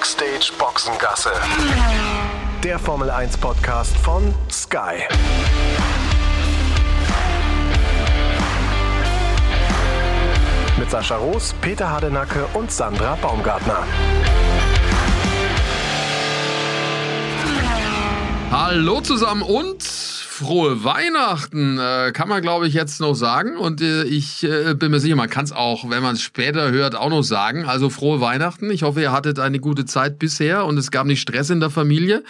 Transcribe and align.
Backstage 0.00 0.50
Boxengasse. 0.58 1.30
Der 2.64 2.78
Formel 2.78 3.10
1 3.10 3.36
Podcast 3.36 3.94
von 3.98 4.34
Sky. 4.50 5.02
Mit 10.78 10.90
Sascha 10.90 11.16
Roos, 11.16 11.54
Peter 11.60 11.90
Hardenacke 11.90 12.46
und 12.54 12.72
Sandra 12.72 13.14
Baumgartner. 13.16 13.86
Hallo 18.50 19.02
zusammen 19.02 19.42
und 19.42 19.99
frohe 20.40 20.84
Weihnachten, 20.84 21.78
äh, 21.78 22.12
kann 22.12 22.28
man 22.28 22.40
glaube 22.40 22.66
ich 22.66 22.72
jetzt 22.72 22.98
noch 23.00 23.12
sagen. 23.12 23.58
Und 23.58 23.82
äh, 23.82 24.04
ich 24.04 24.42
äh, 24.42 24.74
bin 24.74 24.90
mir 24.90 24.98
sicher, 24.98 25.14
man 25.14 25.28
kann 25.28 25.44
es 25.44 25.52
auch, 25.52 25.90
wenn 25.90 26.02
man 26.02 26.14
es 26.14 26.22
später 26.22 26.70
hört, 26.70 26.96
auch 26.96 27.10
noch 27.10 27.22
sagen. 27.22 27.66
Also 27.66 27.90
frohe 27.90 28.22
Weihnachten. 28.22 28.70
Ich 28.70 28.82
hoffe, 28.82 29.02
ihr 29.02 29.12
hattet 29.12 29.38
eine 29.38 29.60
gute 29.60 29.84
Zeit 29.84 30.18
bisher 30.18 30.64
und 30.64 30.78
es 30.78 30.90
gab 30.90 31.06
nicht 31.06 31.20
Stress 31.20 31.50
in 31.50 31.60
der 31.60 31.68
Familie. 31.68 32.24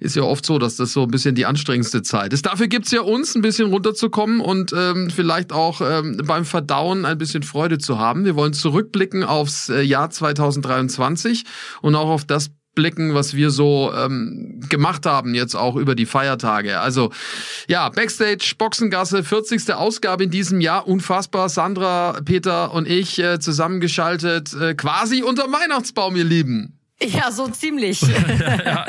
Ist 0.00 0.16
ja 0.16 0.22
oft 0.22 0.44
so, 0.44 0.58
dass 0.58 0.74
das 0.74 0.92
so 0.92 1.04
ein 1.04 1.10
bisschen 1.12 1.36
die 1.36 1.46
anstrengendste 1.46 2.02
Zeit 2.02 2.32
ist. 2.32 2.46
Dafür 2.46 2.66
gibt's 2.66 2.90
ja 2.90 3.02
uns, 3.02 3.36
ein 3.36 3.42
bisschen 3.42 3.70
runterzukommen 3.70 4.40
und 4.40 4.72
ähm, 4.76 5.08
vielleicht 5.08 5.52
auch 5.52 5.80
ähm, 5.80 6.20
beim 6.24 6.44
Verdauen 6.44 7.04
ein 7.04 7.16
bisschen 7.16 7.44
Freude 7.44 7.78
zu 7.78 7.96
haben. 7.98 8.24
Wir 8.24 8.34
wollen 8.34 8.54
zurückblicken 8.54 9.22
aufs 9.22 9.68
äh, 9.68 9.82
Jahr 9.82 10.10
2023 10.10 11.44
und 11.80 11.94
auch 11.94 12.08
auf 12.08 12.24
das 12.24 12.50
blicken, 12.74 13.14
was 13.14 13.34
wir 13.34 13.50
so 13.50 13.92
ähm, 13.94 14.60
gemacht 14.68 15.06
haben 15.06 15.34
jetzt 15.34 15.54
auch 15.54 15.76
über 15.76 15.94
die 15.94 16.06
Feiertage. 16.06 16.80
Also 16.80 17.10
ja, 17.68 17.88
Backstage 17.88 18.54
Boxengasse, 18.58 19.22
40. 19.22 19.74
Ausgabe 19.74 20.24
in 20.24 20.30
diesem 20.30 20.60
Jahr, 20.60 20.86
unfassbar. 20.86 21.48
Sandra, 21.48 22.20
Peter 22.24 22.72
und 22.72 22.88
ich 22.88 23.18
äh, 23.18 23.38
zusammengeschaltet, 23.38 24.54
äh, 24.54 24.74
quasi 24.74 25.22
unter 25.22 25.44
Weihnachtsbaum, 25.44 26.16
ihr 26.16 26.24
Lieben. 26.24 26.78
Ja, 27.06 27.30
so 27.30 27.48
ziemlich. 27.48 28.00
ja. 28.64 28.86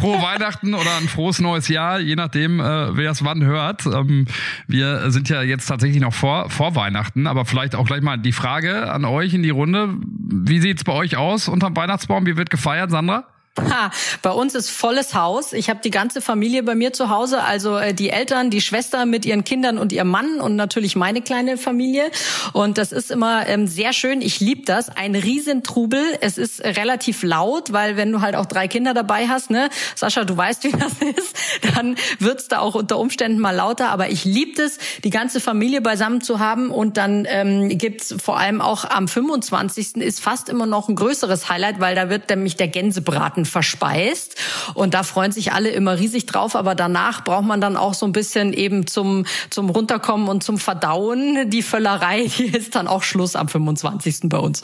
Frohe 0.00 0.22
Weihnachten 0.22 0.74
oder 0.74 0.96
ein 0.96 1.08
frohes 1.08 1.40
neues 1.40 1.68
Jahr, 1.68 2.00
je 2.00 2.16
nachdem, 2.16 2.60
äh, 2.60 2.96
wer 2.96 3.10
es 3.10 3.24
wann 3.24 3.44
hört. 3.44 3.86
Ähm, 3.86 4.26
wir 4.66 5.10
sind 5.10 5.28
ja 5.28 5.42
jetzt 5.42 5.66
tatsächlich 5.66 6.00
noch 6.00 6.14
vor, 6.14 6.50
vor 6.50 6.74
Weihnachten, 6.74 7.26
aber 7.26 7.44
vielleicht 7.44 7.74
auch 7.74 7.86
gleich 7.86 8.02
mal 8.02 8.16
die 8.16 8.32
Frage 8.32 8.90
an 8.90 9.04
euch 9.04 9.34
in 9.34 9.42
die 9.42 9.50
Runde. 9.50 9.94
Wie 10.00 10.60
sieht's 10.60 10.84
bei 10.84 10.92
euch 10.92 11.16
aus 11.16 11.48
unterm 11.48 11.76
Weihnachtsbaum? 11.76 12.26
Wie 12.26 12.36
wird 12.36 12.50
gefeiert, 12.50 12.90
Sandra? 12.90 13.24
Ha, 13.56 13.92
bei 14.22 14.32
uns 14.32 14.56
ist 14.56 14.68
volles 14.68 15.14
Haus. 15.14 15.52
Ich 15.52 15.70
habe 15.70 15.78
die 15.78 15.92
ganze 15.92 16.20
Familie 16.20 16.64
bei 16.64 16.74
mir 16.74 16.92
zu 16.92 17.08
Hause, 17.08 17.40
also 17.44 17.76
äh, 17.76 17.94
die 17.94 18.10
Eltern, 18.10 18.50
die 18.50 18.60
Schwester 18.60 19.06
mit 19.06 19.24
ihren 19.24 19.44
Kindern 19.44 19.78
und 19.78 19.92
ihrem 19.92 20.08
Mann 20.08 20.40
und 20.40 20.56
natürlich 20.56 20.96
meine 20.96 21.22
kleine 21.22 21.56
Familie. 21.56 22.10
Und 22.52 22.78
das 22.78 22.90
ist 22.90 23.12
immer 23.12 23.46
ähm, 23.46 23.68
sehr 23.68 23.92
schön. 23.92 24.22
Ich 24.22 24.40
liebe 24.40 24.62
das. 24.64 24.88
Ein 24.88 25.14
Riesentrubel. 25.14 26.02
Es 26.20 26.36
ist 26.36 26.64
relativ 26.64 27.22
laut, 27.22 27.72
weil 27.72 27.96
wenn 27.96 28.10
du 28.10 28.20
halt 28.20 28.34
auch 28.34 28.46
drei 28.46 28.66
Kinder 28.66 28.92
dabei 28.92 29.28
hast, 29.28 29.50
ne, 29.50 29.68
Sascha, 29.94 30.24
du 30.24 30.36
weißt, 30.36 30.64
wie 30.64 30.72
das 30.72 30.94
ist, 31.16 31.36
dann 31.76 31.94
wird's 32.18 32.48
da 32.48 32.58
auch 32.58 32.74
unter 32.74 32.98
Umständen 32.98 33.38
mal 33.38 33.54
lauter. 33.54 33.90
Aber 33.90 34.10
ich 34.10 34.24
liebe 34.24 34.60
es, 34.60 34.78
die 35.04 35.10
ganze 35.10 35.38
Familie 35.38 35.80
beisammen 35.80 36.20
zu 36.22 36.40
haben. 36.40 36.70
Und 36.70 36.96
dann 36.96 37.24
ähm, 37.28 37.68
gibt's 37.78 38.16
vor 38.20 38.36
allem 38.36 38.60
auch 38.60 38.84
am 38.84 39.06
25. 39.06 39.94
ist 39.98 40.18
fast 40.20 40.48
immer 40.48 40.66
noch 40.66 40.88
ein 40.88 40.96
größeres 40.96 41.48
Highlight, 41.48 41.78
weil 41.78 41.94
da 41.94 42.10
wird 42.10 42.28
nämlich 42.30 42.56
der 42.56 42.66
Gänsebraten 42.66 43.43
verspeist. 43.44 44.36
Und 44.74 44.94
da 44.94 45.02
freuen 45.02 45.32
sich 45.32 45.52
alle 45.52 45.70
immer 45.70 45.98
riesig 45.98 46.26
drauf. 46.26 46.56
Aber 46.56 46.74
danach 46.74 47.24
braucht 47.24 47.44
man 47.44 47.60
dann 47.60 47.76
auch 47.76 47.94
so 47.94 48.06
ein 48.06 48.12
bisschen 48.12 48.52
eben 48.52 48.86
zum, 48.86 49.26
zum 49.50 49.70
Runterkommen 49.70 50.28
und 50.28 50.42
zum 50.42 50.58
Verdauen. 50.58 51.50
Die 51.50 51.62
Völlerei, 51.62 52.26
die 52.38 52.46
ist 52.46 52.74
dann 52.74 52.88
auch 52.88 53.02
Schluss 53.02 53.36
am 53.36 53.48
25. 53.48 54.20
bei 54.24 54.38
uns. 54.38 54.62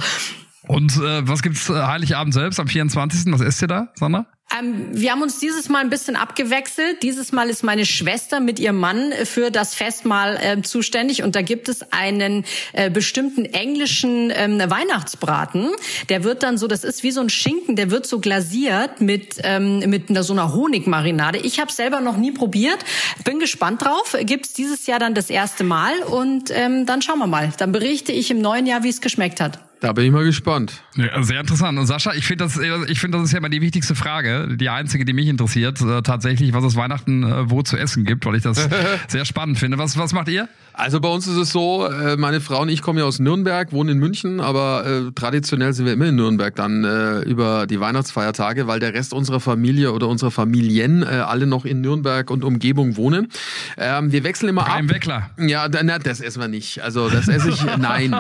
Und 0.66 0.96
äh, 0.96 1.26
was 1.26 1.42
gibt's 1.42 1.68
äh, 1.68 1.74
Heiligabend 1.74 2.34
selbst 2.34 2.60
am 2.60 2.68
24.? 2.68 3.32
Was 3.32 3.40
esst 3.40 3.62
ihr 3.62 3.68
da, 3.68 3.88
Sandra? 3.94 4.26
Ähm, 4.58 4.88
wir 4.92 5.12
haben 5.12 5.22
uns 5.22 5.38
dieses 5.38 5.68
Mal 5.68 5.78
ein 5.78 5.90
bisschen 5.90 6.16
abgewechselt. 6.16 7.02
Dieses 7.02 7.32
Mal 7.32 7.48
ist 7.50 7.62
meine 7.62 7.86
Schwester 7.86 8.40
mit 8.40 8.58
ihrem 8.58 8.78
Mann 8.78 9.12
für 9.24 9.50
das 9.50 9.74
Festmahl 9.74 10.38
äh, 10.40 10.62
zuständig 10.62 11.22
und 11.22 11.36
da 11.36 11.42
gibt 11.42 11.68
es 11.68 11.92
einen 11.92 12.44
äh, 12.72 12.90
bestimmten 12.90 13.44
englischen 13.44 14.32
ähm, 14.34 14.58
Weihnachtsbraten. 14.58 15.70
Der 16.08 16.24
wird 16.24 16.42
dann 16.42 16.58
so, 16.58 16.66
das 16.66 16.84
ist 16.84 17.02
wie 17.02 17.12
so 17.12 17.20
ein 17.20 17.30
Schinken, 17.30 17.76
der 17.76 17.90
wird 17.90 18.06
so 18.06 18.18
glasiert 18.18 19.00
mit 19.00 19.36
ähm, 19.44 19.80
mit 19.88 20.10
einer, 20.10 20.22
so 20.22 20.32
einer 20.32 20.52
Honigmarinade. 20.52 21.38
Ich 21.38 21.60
habe 21.60 21.70
selber 21.70 22.00
noch 22.00 22.16
nie 22.16 22.32
probiert, 22.32 22.78
bin 23.24 23.38
gespannt 23.38 23.82
drauf. 23.82 24.16
Gibt's 24.22 24.52
dieses 24.52 24.86
Jahr 24.86 24.98
dann 24.98 25.14
das 25.14 25.30
erste 25.30 25.64
Mal 25.64 25.98
und 26.02 26.50
ähm, 26.50 26.86
dann 26.86 27.02
schauen 27.02 27.18
wir 27.18 27.26
mal. 27.26 27.52
Dann 27.58 27.72
berichte 27.72 28.12
ich 28.12 28.30
im 28.30 28.40
neuen 28.40 28.66
Jahr, 28.66 28.82
wie 28.82 28.88
es 28.88 29.00
geschmeckt 29.00 29.40
hat. 29.40 29.60
Da 29.80 29.94
bin 29.94 30.04
ich 30.04 30.12
mal 30.12 30.24
gespannt. 30.24 30.82
Ja, 30.96 31.22
sehr 31.22 31.40
interessant. 31.40 31.78
Und 31.78 31.86
Sascha, 31.86 32.12
ich 32.12 32.26
finde 32.26 32.44
das, 32.44 32.58
ich 32.58 33.00
finde 33.00 33.16
das 33.16 33.28
ist 33.28 33.32
ja 33.32 33.40
mal 33.40 33.48
die 33.48 33.62
wichtigste 33.62 33.94
Frage, 33.94 34.39
die 34.48 34.68
einzige, 34.68 35.04
die 35.04 35.12
mich 35.12 35.28
interessiert, 35.28 35.80
äh, 35.80 36.02
tatsächlich, 36.02 36.52
was 36.52 36.64
es 36.64 36.76
Weihnachten 36.76 37.22
äh, 37.22 37.50
wo 37.50 37.62
zu 37.62 37.76
essen 37.76 38.04
gibt, 38.04 38.24
weil 38.26 38.36
ich 38.36 38.42
das 38.42 38.68
sehr 39.08 39.24
spannend 39.24 39.58
finde. 39.58 39.78
Was, 39.78 39.96
was 39.96 40.12
macht 40.12 40.28
ihr? 40.28 40.48
Also 40.80 40.98
bei 40.98 41.10
uns 41.10 41.26
ist 41.26 41.36
es 41.36 41.50
so, 41.50 41.86
äh, 41.86 42.16
meine 42.16 42.40
Frau 42.40 42.62
und 42.62 42.70
ich 42.70 42.80
kommen 42.80 42.98
ja 42.98 43.04
aus 43.04 43.18
Nürnberg, 43.18 43.70
wohnen 43.70 43.90
in 43.90 43.98
München, 43.98 44.40
aber 44.40 44.86
äh, 44.86 45.12
traditionell 45.12 45.74
sind 45.74 45.84
wir 45.84 45.92
immer 45.92 46.06
in 46.06 46.16
Nürnberg 46.16 46.56
dann 46.56 46.84
äh, 46.84 47.20
über 47.20 47.66
die 47.66 47.80
Weihnachtsfeiertage, 47.80 48.66
weil 48.66 48.80
der 48.80 48.94
Rest 48.94 49.12
unserer 49.12 49.40
Familie 49.40 49.92
oder 49.92 50.08
unserer 50.08 50.30
Familien 50.30 51.02
äh, 51.02 51.06
alle 51.06 51.46
noch 51.46 51.66
in 51.66 51.82
Nürnberg 51.82 52.30
und 52.30 52.44
Umgebung 52.44 52.96
wohnen. 52.96 53.28
Ähm, 53.76 54.10
wir 54.10 54.24
wechseln 54.24 54.48
immer 54.48 54.64
Kein 54.64 54.86
ab. 54.86 54.94
Weckler. 54.94 55.30
Ja, 55.36 55.68
na, 55.68 55.98
das 55.98 56.22
essen 56.22 56.40
wir 56.40 56.48
nicht. 56.48 56.80
Also 56.82 57.10
das 57.10 57.28
esse 57.28 57.50
ich, 57.50 57.62
nein, 57.78 58.16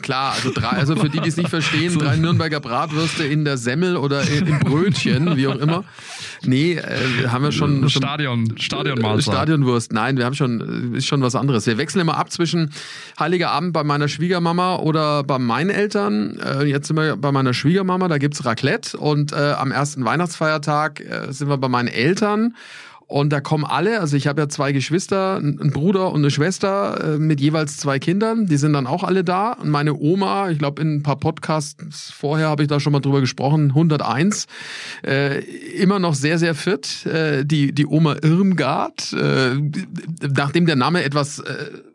klar. 0.00 0.32
Also 0.32 0.50
drei, 0.54 0.78
also 0.78 0.96
für 0.96 1.10
die, 1.10 1.20
die 1.20 1.28
es 1.28 1.36
nicht 1.36 1.50
verstehen, 1.50 1.98
drei 1.98 2.16
Nürnberger 2.16 2.60
Bratwürste 2.60 3.24
in 3.24 3.44
der 3.44 3.58
Semmel 3.58 3.98
oder 3.98 4.22
in, 4.22 4.46
im 4.46 4.60
Brötchen, 4.60 5.36
wie 5.36 5.46
auch 5.46 5.56
immer. 5.56 5.84
Nee, 6.42 6.80
haben 7.26 7.44
wir 7.44 7.52
schon, 7.52 7.90
schon 7.90 8.02
Stadion, 8.02 8.54
Stadionmahlzeit. 8.56 9.34
Stadionwurst. 9.34 9.92
Nein, 9.92 10.16
wir 10.16 10.24
haben 10.24 10.34
schon, 10.34 10.94
ist 10.94 11.06
schon 11.06 11.20
was 11.20 11.34
anderes. 11.34 11.66
Wir 11.66 11.76
wechseln 11.76 11.97
immer 11.98 12.16
ab 12.16 12.30
zwischen 12.30 12.72
Heiliger 13.18 13.50
Abend 13.50 13.72
bei 13.72 13.84
meiner 13.84 14.08
Schwiegermama 14.08 14.76
oder 14.76 15.24
bei 15.24 15.38
meinen 15.38 15.70
Eltern. 15.70 16.38
Äh, 16.40 16.64
jetzt 16.64 16.88
sind 16.88 16.96
wir 16.96 17.16
bei 17.16 17.32
meiner 17.32 17.54
Schwiegermama, 17.54 18.08
da 18.08 18.18
gibt's 18.18 18.44
Raclette. 18.44 18.96
Und 18.96 19.32
äh, 19.32 19.52
am 19.52 19.72
ersten 19.72 20.04
Weihnachtsfeiertag 20.04 21.00
äh, 21.00 21.32
sind 21.32 21.48
wir 21.48 21.58
bei 21.58 21.68
meinen 21.68 21.88
Eltern. 21.88 22.54
Und 23.08 23.32
da 23.32 23.40
kommen 23.40 23.64
alle, 23.64 24.00
also 24.00 24.18
ich 24.18 24.26
habe 24.26 24.42
ja 24.42 24.50
zwei 24.50 24.72
Geschwister, 24.72 25.36
einen 25.36 25.70
Bruder 25.70 26.12
und 26.12 26.20
eine 26.20 26.30
Schwester 26.30 27.14
äh, 27.14 27.18
mit 27.18 27.40
jeweils 27.40 27.78
zwei 27.78 27.98
Kindern, 27.98 28.46
die 28.46 28.58
sind 28.58 28.74
dann 28.74 28.86
auch 28.86 29.02
alle 29.02 29.24
da. 29.24 29.52
Und 29.52 29.70
meine 29.70 29.94
Oma, 29.94 30.50
ich 30.50 30.58
glaube 30.58 30.82
in 30.82 30.96
ein 30.96 31.02
paar 31.02 31.16
Podcasts 31.16 32.10
vorher 32.10 32.48
habe 32.48 32.64
ich 32.64 32.68
da 32.68 32.80
schon 32.80 32.92
mal 32.92 33.00
drüber 33.00 33.22
gesprochen, 33.22 33.70
101, 33.70 34.46
äh, 35.06 35.38
immer 35.38 35.98
noch 35.98 36.12
sehr, 36.12 36.38
sehr 36.38 36.54
fit. 36.54 37.06
Äh, 37.06 37.46
die, 37.46 37.72
die 37.72 37.86
Oma 37.86 38.16
Irmgard, 38.20 39.14
äh, 39.14 39.54
nachdem 40.20 40.66
der 40.66 40.76
Name 40.76 41.02
etwas 41.02 41.42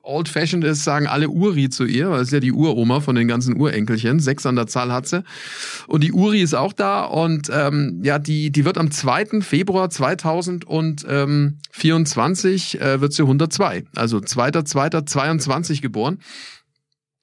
äh, 0.03 0.07
old-fashioned 0.07 0.65
ist, 0.65 0.83
sagen 0.83 1.07
alle 1.07 1.29
Uri 1.29 1.69
zu 1.69 1.85
ihr, 1.85 2.09
weil 2.09 2.19
es 2.21 2.27
ist 2.27 2.33
ja 2.33 2.39
die 2.39 2.51
Uroma 2.51 2.99
von 2.99 3.15
den 3.15 3.27
ganzen 3.27 3.59
Urenkelchen. 3.59 4.19
Sechs 4.19 4.45
an 4.45 4.55
der 4.55 4.67
Zahl 4.67 4.91
hat 4.91 5.07
sie. 5.07 5.23
Und 5.87 6.03
die 6.03 6.13
Uri 6.13 6.41
ist 6.41 6.53
auch 6.53 6.73
da 6.73 7.05
und 7.05 7.49
ähm, 7.51 8.01
ja, 8.03 8.19
die, 8.19 8.51
die 8.51 8.65
wird 8.65 8.77
am 8.77 8.91
2. 8.91 9.41
Februar 9.41 9.89
2024 9.89 12.81
äh, 12.81 13.01
wird 13.01 13.13
sie 13.13 13.23
102. 13.23 13.85
Also 13.95 14.17
2.2.22 14.17 15.81
geboren. 15.81 16.19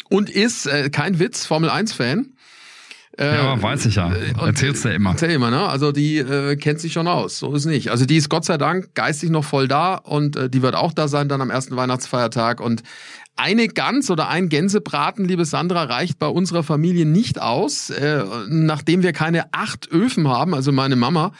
Und 0.09 0.29
ist, 0.29 0.67
äh, 0.67 0.91
kein 0.91 1.21
Witz, 1.21 1.47
Formel 1.47 1.71
1-Fan. 1.71 2.33
Äh, 3.19 3.35
Ja, 3.37 3.61
weiß 3.61 3.87
ich 3.87 3.97
ja. 3.97 4.07
und- 4.07 4.47
Erzählst 4.47 4.85
du 4.85 4.89
ja 4.89 4.95
immer. 4.95 5.11
Erzähl 5.11 5.31
immer, 5.31 5.51
ne? 5.51 5.69
Also 5.69 5.93
die 5.93 6.19
äh, 6.19 6.57
kennt 6.57 6.81
sich 6.81 6.93
schon 6.93 7.09
aus. 7.09 7.39
So 7.39 7.55
ist 7.55 7.67
nicht. 7.67 7.91
Also 7.91 8.07
die 8.07 8.17
ist 8.17 8.29
Gott 8.29 8.45
sei 8.45 8.57
Dank 8.57 8.95
geistig 8.95 9.31
noch 9.31 9.45
voll 9.45 9.69
da 9.69 9.95
und 9.97 10.37
äh, 10.37 10.49
die 10.49 10.63
wird 10.63 10.75
auch 10.75 10.93
da 10.93 11.09
sein 11.09 11.29
dann 11.29 11.41
am 11.41 11.51
ersten 11.51 11.77
Weihnachtsfeiertag. 11.77 12.61
Und 12.61 12.83
eine 13.37 13.69
Gans 13.69 14.11
oder 14.11 14.29
ein 14.29 14.49
Gänsebraten, 14.49 15.25
liebe 15.25 15.45
Sandra, 15.45 15.85
reicht 15.85 16.19
bei 16.19 16.27
unserer 16.29 16.63
Familie 16.63 17.07
nicht 17.07 17.41
aus. 17.41 17.91
Äh, 17.91 18.23
nachdem 18.49 19.03
wir 19.03 19.13
keine 19.13 19.53
acht 19.53 19.89
Öfen 19.91 20.29
haben, 20.29 20.55
also 20.55 20.73
meine 20.73 20.97
Mama, 20.97 21.33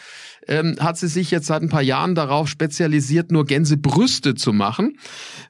ähm, 0.51 0.77
hat 0.81 0.99
sie 0.99 1.09
sich 1.09 1.31
jetzt 1.31 1.47
seit 1.47 1.63
ein 1.63 1.69
paar 1.69 1.83
Jahren 1.83 2.15
darauf 2.15 2.49
spezialisiert, 2.49 3.31
nur 3.31 3.47
Gänsebrüste 3.47 4.35
zu 4.35 4.53
machen, 4.53 4.99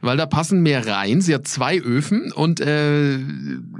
weil 0.01 0.17
da 0.17 0.27
passen 0.27 0.63
mehr 0.63 0.87
rein. 0.87 1.21
Sie 1.21 1.35
hat 1.35 1.49
zwei 1.49 1.81
Öfen 1.81 2.31
und 2.33 2.61
äh, 2.61 3.19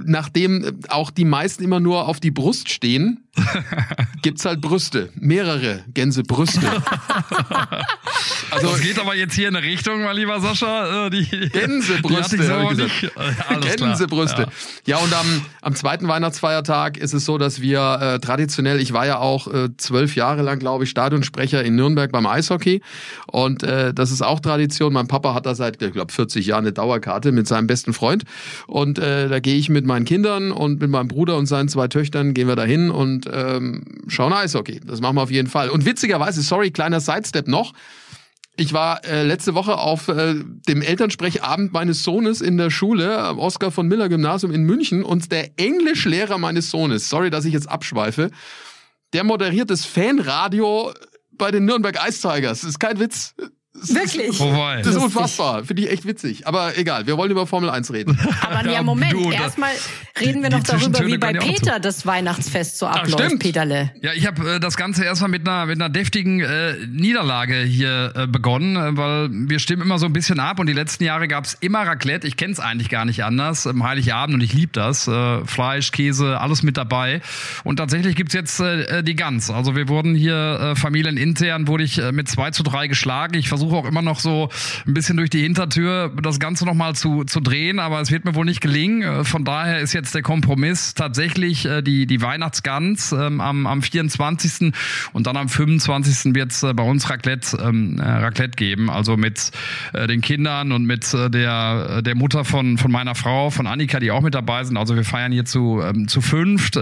nachdem 0.05 0.81
auch 0.89 1.11
die 1.11 1.25
meisten 1.25 1.63
immer 1.63 1.79
nur 1.79 2.09
auf 2.09 2.19
die 2.21 2.31
Brust 2.31 2.71
stehen, 2.71 3.25
gibt's 4.23 4.45
halt 4.45 4.61
Brüste, 4.61 5.11
mehrere 5.15 5.85
Gänsebrüste. 5.95 6.61
Also 8.51 8.69
das 8.69 8.81
geht 8.81 8.99
aber 8.99 9.15
jetzt 9.15 9.35
hier 9.35 9.49
in 9.49 9.57
eine 9.57 9.65
Richtung, 9.65 10.03
mein 10.03 10.17
lieber 10.17 10.41
Sascha. 10.41 11.07
Äh, 11.07 11.11
die, 11.11 11.25
Gänsebrüste, 11.51 12.37
die 12.37 12.43
so 12.43 12.71
nicht. 12.73 13.03
Ja, 13.03 13.11
alles. 13.49 13.77
Gänsebrüste. 13.77 14.49
Ja. 14.87 14.99
und 14.99 15.13
am, 15.15 15.43
am 15.63 15.75
zweiten 15.75 16.09
Weihnachtsfeiertag 16.09 16.97
ist 16.97 17.15
es 17.15 17.25
so, 17.25 17.39
dass 17.39 17.61
wir 17.61 17.99
äh, 18.01 18.19
traditionell, 18.19 18.81
ich 18.81 18.93
war 18.93 19.07
ja 19.07 19.19
auch 19.19 19.47
äh, 19.47 19.69
zwölf 19.77 20.17
Jahre 20.17 20.43
lang, 20.43 20.59
glaube 20.59 20.85
ich, 20.85 20.91
Stadionsprecher 21.11 21.65
in 21.65 21.75
Nürnberg 21.75 22.13
beim 22.13 22.27
Eishockey. 22.27 22.81
Und 23.27 23.63
äh, 23.63 23.93
das 23.93 24.11
ist 24.11 24.23
auch 24.23 24.41
Tradition. 24.41 24.93
Mein 24.93 25.09
Papa 25.09 25.35
hat 25.35 25.47
da 25.47 25.55
seit, 25.55 25.83
ich 25.83 25.93
glaube, 25.93 26.13
40 26.13 26.47
Jahren 26.47 26.65
eine 26.65 26.73
Dauerkarte 26.73 27.33
mit 27.33 27.49
seinem 27.49 27.67
besten 27.67 27.93
Freund. 27.93 28.25
Und 28.67 28.99
äh, 28.99 29.29
da 29.29 29.41
gehe 29.41 29.57
ich 29.57 29.69
mit 29.69 29.85
meinen 29.87 30.05
Kindern 30.05 30.53
und 30.53 30.81
mit 30.81 30.91
meinem 30.91 31.09
Bruder 31.09 31.37
und 31.37 31.47
seinen 31.47 31.69
zwei 31.69 31.89
Töchtern 31.89 32.35
gehen 32.35 32.49
wir 32.49 32.57
da 32.57 32.65
hin 32.65 32.91
und 32.91 33.29
ähm, 33.33 33.85
schauen 34.07 34.33
Eishockey. 34.33 34.81
Das 34.87 35.01
machen 35.01 35.17
wir 35.17 35.23
auf 35.23 35.31
jeden 35.31 35.49
Fall. 35.49 35.71
Und 35.71 35.85
witzigerweise, 35.85 36.43
sorry, 36.43 36.71
kleiner 36.71 37.01
Sidestep 37.01 37.49
noch. 37.49 37.73
Ich 38.57 38.73
war 38.73 39.05
äh, 39.07 39.23
letzte 39.23 39.55
Woche 39.55 39.79
auf 39.79 40.09
äh, 40.09 40.35
dem 40.69 40.83
Elternsprechabend 40.83 41.73
meines 41.73 42.03
Sohnes 42.03 42.41
in 42.41 42.59
der 42.59 42.69
Schule 42.71 43.19
am 43.19 43.39
Oskar 43.39 43.71
von 43.71 43.89
Miller 43.89 44.09
Gymnasium 44.09 44.53
in 44.53 44.65
München 44.65 45.03
und 45.03 45.33
der 45.33 45.59
Englischlehrer 45.59 46.37
meines 46.37 46.71
Sohnes, 46.71 47.09
sorry, 47.09 47.31
dass 47.31 47.47
ich 47.47 47.55
jetzt 47.55 47.71
abschweife, 47.71 48.31
der 49.13 49.25
moderiert 49.25 49.71
das 49.71 49.85
Fanradio 49.85 50.93
bei 51.33 51.51
den 51.51 51.65
Nürnberg 51.65 51.97
Ice 52.07 52.21
Tigers. 52.21 52.65
Ist 52.65 52.79
kein 52.79 53.01
Witz. 53.01 53.35
Wirklich? 53.73 54.39
Wobei. 54.41 54.83
Das 54.83 54.97
ist 54.97 55.03
unfassbar. 55.03 55.65
Finde 55.65 55.83
ich 55.83 55.91
echt 55.91 56.05
witzig. 56.05 56.45
Aber 56.47 56.77
egal, 56.77 57.07
wir 57.07 57.17
wollen 57.17 57.31
über 57.31 57.47
Formel 57.47 57.71
1 57.71 57.93
reden. 57.93 58.19
Aber 58.43 58.69
ja, 58.69 58.83
Moment, 58.83 59.13
du, 59.13 59.31
erstmal 59.31 59.71
reden 60.21 60.43
wir 60.43 60.51
noch 60.51 60.65
darüber, 60.65 61.07
wie 61.07 61.17
bei 61.17 61.33
Peter 61.33 61.79
das 61.79 62.05
Weihnachtsfest 62.05 62.79
so 62.79 62.87
abläuft, 62.87 63.25
stimmt. 63.25 63.43
Peterle. 63.43 63.93
Ja, 64.03 64.13
ich 64.13 64.27
habe 64.27 64.57
äh, 64.57 64.61
das 64.61 64.77
Ganze 64.77 65.05
erstmal 65.05 65.31
mit 65.31 65.47
einer 65.47 65.67
mit 65.67 65.81
einer 65.81 65.89
deftigen 65.89 66.41
äh, 66.41 66.75
Niederlage 66.89 67.63
hier 67.63 68.13
äh, 68.17 68.27
begonnen, 68.27 68.75
äh, 68.75 68.97
weil 68.97 69.29
wir 69.31 69.61
stimmen 69.61 69.83
immer 69.83 70.01
so 70.01 70.07
ein 70.07 70.13
bisschen 70.13 70.41
ab 70.41 70.59
und 70.59 70.67
die 70.67 70.73
letzten 70.73 71.05
Jahre 71.05 71.29
gab's 71.29 71.57
immer 71.61 71.81
Raclette. 71.81 72.27
Ich 72.27 72.37
kenne 72.37 72.53
es 72.53 72.61
eigentlich 72.61 72.89
gar 72.89 73.05
nicht 73.05 73.23
anders 73.23 73.67
im 73.67 73.85
Heiligabend 73.85 74.35
und 74.35 74.41
ich 74.41 74.53
lieb 74.53 74.73
das. 74.73 75.07
Äh, 75.07 75.45
Fleisch, 75.47 75.93
Käse, 75.93 76.41
alles 76.41 76.65
mit 76.65 76.77
dabei. 76.77 77.23
Und 77.63 77.77
tatsächlich 77.77 78.17
gibt's 78.17 78.35
jetzt 78.35 78.59
äh, 78.59 79.05
die 79.05 79.15
Gans. 79.15 79.49
Also 79.49 79.77
wir 79.77 79.89
wurden 79.89 80.17
hier 80.17 80.75
äh, 80.75 80.77
familienintern 80.77 81.69
wurde 81.69 81.85
ich 81.85 81.99
äh, 81.99 82.11
mit 82.11 82.29
2 82.29 82.51
zu 82.51 82.65
3 82.65 82.89
geschlagen. 82.89 83.35
Ich 83.35 83.49
versuche 83.49 83.60
auch 83.69 83.85
immer 83.85 84.03
noch 84.03 84.21
so 84.21 84.49
ein 84.87 84.95
bisschen 84.95 85.17
durch 85.17 85.31
die 85.31 85.43
Hintertür 85.43 86.13
das 86.23 86.39
Ganze 86.41 86.65
nochmal 86.65 86.95
zu, 86.95 87.25
zu 87.25 87.41
drehen, 87.41 87.79
aber 87.79 88.01
es 88.01 88.11
wird 88.11 88.25
mir 88.25 88.35
wohl 88.35 88.45
nicht 88.45 88.61
gelingen. 88.61 89.03
Äh, 89.03 89.25
Von 89.25 89.45
daher 89.45 89.81
ist 89.81 89.93
jetzt 89.93 90.15
der 90.15 90.23
Kompromiss 90.23 90.95
tatsächlich 90.95 91.67
äh, 91.67 91.83
die, 91.83 92.07
die 92.07 92.23
Weihnachtsgans 92.23 93.13
ähm, 93.13 93.41
am, 93.41 93.67
am 93.67 93.83
24. 93.83 94.73
und 95.13 95.27
dann 95.27 95.37
am 95.37 95.49
25. 95.49 96.35
wird 96.35 96.53
es 96.53 96.61
bei 96.61 96.83
uns 96.83 97.09
Raclette, 97.11 97.59
ähm, 97.63 97.99
äh, 97.99 98.03
Raclette 98.03 98.57
geben, 98.57 98.91
also 98.91 99.17
mit 99.17 99.51
äh, 99.93 100.07
den 100.07 100.21
Kindern 100.21 100.73
und 100.73 100.85
mit 100.85 101.13
der, 101.13 102.03
der 102.03 102.15
Mutter 102.15 102.45
von, 102.45 102.79
von 102.79 102.91
meiner 102.91 103.15
Frau, 103.15 103.51
von 103.51 103.67
Annika, 103.67 104.01
die 104.01 104.11
auch 104.11 104.23
mit 104.23 104.35
dabei 104.35 104.65
sind. 104.65 104.77
Also 104.77 104.97
wir 104.97 105.05
feiern 105.05 105.33
hier 105.33 105.45
zu, 105.45 105.81
ähm, 105.83 106.09
zu 106.09 106.21
fünft. 106.21 106.79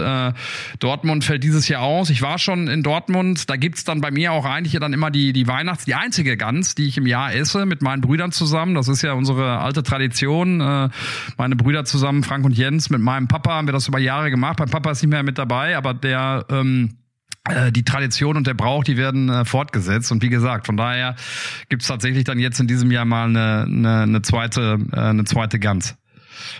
Dortmund 0.79 1.23
fällt 1.23 1.43
dieses 1.43 1.67
Jahr 1.67 1.81
aus. 1.81 2.09
Ich 2.09 2.21
war 2.21 2.37
schon 2.37 2.67
in 2.67 2.83
Dortmund, 2.83 3.49
da 3.49 3.55
gibt's 3.55 3.83
dann 3.83 4.01
bei 4.01 4.11
mir 4.11 4.31
auch 4.31 4.45
eigentlich 4.45 4.79
dann 4.79 4.93
immer 4.93 5.11
die, 5.11 5.33
die 5.33 5.47
Weihnachts-, 5.47 5.85
die 5.85 5.95
einzige 5.95 6.37
Gans, 6.37 6.68
die 6.75 6.87
ich 6.87 6.97
im 6.97 7.05
Jahr 7.05 7.33
esse, 7.33 7.65
mit 7.65 7.81
meinen 7.81 8.01
Brüdern 8.01 8.31
zusammen. 8.31 8.75
Das 8.75 8.87
ist 8.87 9.01
ja 9.01 9.13
unsere 9.13 9.59
alte 9.59 9.83
Tradition. 9.83 10.61
Äh, 10.61 10.89
meine 11.37 11.55
Brüder 11.55 11.85
zusammen, 11.85 12.23
Frank 12.23 12.45
und 12.45 12.57
Jens, 12.57 12.89
mit 12.89 13.01
meinem 13.01 13.27
Papa 13.27 13.51
haben 13.51 13.67
wir 13.67 13.73
das 13.73 13.87
über 13.87 13.99
Jahre 13.99 14.29
gemacht. 14.29 14.59
Mein 14.59 14.69
Papa 14.69 14.91
ist 14.91 15.01
nicht 15.01 15.11
mehr 15.11 15.23
mit 15.23 15.37
dabei, 15.37 15.77
aber 15.77 15.93
der 15.93 16.45
ähm, 16.49 16.95
äh, 17.49 17.71
die 17.71 17.83
Tradition 17.83 18.37
und 18.37 18.47
der 18.47 18.53
Brauch, 18.53 18.83
die 18.83 18.97
werden 18.97 19.29
äh, 19.29 19.45
fortgesetzt. 19.45 20.11
Und 20.11 20.21
wie 20.21 20.29
gesagt, 20.29 20.65
von 20.65 20.77
daher 20.77 21.15
gibt's 21.69 21.87
tatsächlich 21.87 22.23
dann 22.23 22.39
jetzt 22.39 22.59
in 22.59 22.67
diesem 22.67 22.91
Jahr 22.91 23.05
mal 23.05 23.25
eine, 23.25 23.63
eine, 23.63 24.01
eine 24.01 24.21
zweite, 24.21 24.79
äh, 24.91 24.99
eine 24.99 25.23
zweite 25.23 25.59
Gans. 25.59 25.95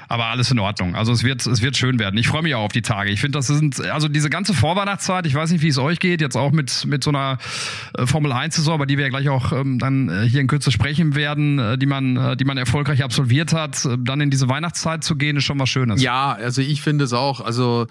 Aber 0.07 0.25
alles 0.25 0.51
in 0.51 0.59
Ordnung. 0.59 0.95
Also 0.95 1.11
es 1.11 1.23
wird, 1.23 1.45
es 1.45 1.61
wird 1.61 1.77
schön 1.77 1.99
werden. 1.99 2.17
Ich 2.17 2.27
freue 2.27 2.41
mich 2.41 2.55
auch 2.55 2.63
auf 2.63 2.71
die 2.71 2.81
Tage. 2.81 3.11
Ich 3.11 3.21
finde, 3.21 3.37
das 3.37 3.47
sind, 3.47 3.79
also 3.85 4.07
diese 4.07 4.29
ganze 4.29 4.53
Vorweihnachtszeit, 4.53 5.25
ich 5.25 5.35
weiß 5.35 5.51
nicht, 5.51 5.61
wie 5.61 5.67
es 5.67 5.77
euch 5.77 5.99
geht, 5.99 6.21
jetzt 6.21 6.35
auch 6.35 6.51
mit, 6.51 6.85
mit 6.85 7.03
so 7.03 7.11
einer 7.11 7.37
äh, 7.97 8.05
Formel 8.05 8.31
1-Saison, 8.31 8.75
über 8.75 8.85
die 8.85 8.97
wir 8.97 9.05
ja 9.05 9.09
gleich 9.09 9.29
auch 9.29 9.51
ähm, 9.51 9.79
dann 9.79 10.09
äh, 10.09 10.27
hier 10.27 10.41
in 10.41 10.47
Kürze 10.47 10.71
sprechen 10.71 11.15
werden, 11.15 11.59
äh, 11.59 11.77
die 11.77 11.85
man, 11.85 12.37
die 12.37 12.45
man 12.45 12.57
erfolgreich 12.57 13.03
absolviert 13.03 13.53
hat, 13.53 13.87
dann 13.99 14.21
in 14.21 14.29
diese 14.29 14.49
Weihnachtszeit 14.49 15.03
zu 15.03 15.15
gehen, 15.15 15.37
ist 15.37 15.43
schon 15.43 15.59
was 15.59 15.69
Schönes. 15.69 16.01
Ja, 16.01 16.31
also 16.33 16.61
ich 16.61 16.81
finde 16.81 17.05
es 17.05 17.13
auch. 17.13 17.41
Also 17.41 17.87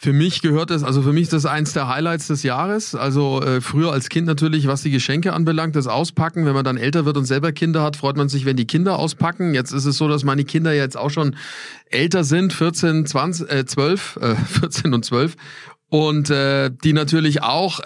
für 0.00 0.12
mich 0.12 0.42
gehört 0.42 0.70
es, 0.70 0.84
also 0.84 1.02
für 1.02 1.12
mich 1.12 1.24
ist 1.24 1.32
das 1.32 1.44
eins 1.44 1.72
der 1.72 1.88
Highlights 1.88 2.28
des 2.28 2.44
Jahres. 2.44 2.94
Also 2.94 3.42
äh, 3.42 3.60
früher 3.60 3.90
als 3.90 4.08
Kind 4.08 4.28
natürlich, 4.28 4.68
was 4.68 4.82
die 4.82 4.92
Geschenke 4.92 5.32
anbelangt, 5.32 5.74
das 5.74 5.88
Auspacken. 5.88 6.46
Wenn 6.46 6.54
man 6.54 6.64
dann 6.64 6.76
älter 6.76 7.04
wird 7.04 7.16
und 7.16 7.24
selber 7.24 7.50
Kinder 7.50 7.82
hat, 7.82 7.96
freut 7.96 8.16
man 8.16 8.28
sich, 8.28 8.44
wenn 8.44 8.56
die 8.56 8.66
Kinder 8.66 8.96
auspacken. 8.96 9.54
Jetzt 9.54 9.72
ist 9.72 9.86
es 9.86 9.96
so, 9.96 10.06
dass 10.06 10.22
meine 10.22 10.44
Kinder 10.44 10.72
jetzt 10.72 10.96
auch 10.96 11.10
schon 11.10 11.34
älter 11.90 12.22
sind, 12.22 12.52
14, 12.52 13.06
20, 13.06 13.50
äh, 13.50 13.66
12, 13.66 14.18
äh, 14.22 14.34
14 14.60 14.94
und 14.94 15.04
12. 15.04 15.34
Und 15.88 16.30
äh, 16.30 16.70
die 16.84 16.92
natürlich 16.92 17.42
auch 17.42 17.80
äh, 17.80 17.84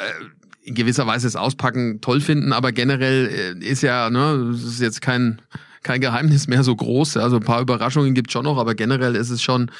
in 0.64 0.74
gewisser 0.74 1.06
Weise 1.06 1.26
das 1.26 1.36
Auspacken 1.36 2.02
toll 2.02 2.20
finden, 2.20 2.52
aber 2.52 2.72
generell 2.72 3.56
äh, 3.58 3.64
ist 3.64 3.82
ja, 3.82 4.10
ne, 4.10 4.50
das 4.52 4.64
ist 4.64 4.82
jetzt 4.82 5.00
kein, 5.00 5.40
kein 5.82 6.02
Geheimnis 6.02 6.46
mehr 6.46 6.62
so 6.62 6.76
groß. 6.76 7.16
Also 7.16 7.36
ein 7.36 7.42
paar 7.42 7.62
Überraschungen 7.62 8.12
gibt 8.12 8.32
schon 8.32 8.44
noch, 8.44 8.58
aber 8.58 8.74
generell 8.74 9.16
ist 9.16 9.30
es 9.30 9.40
schon 9.40 9.70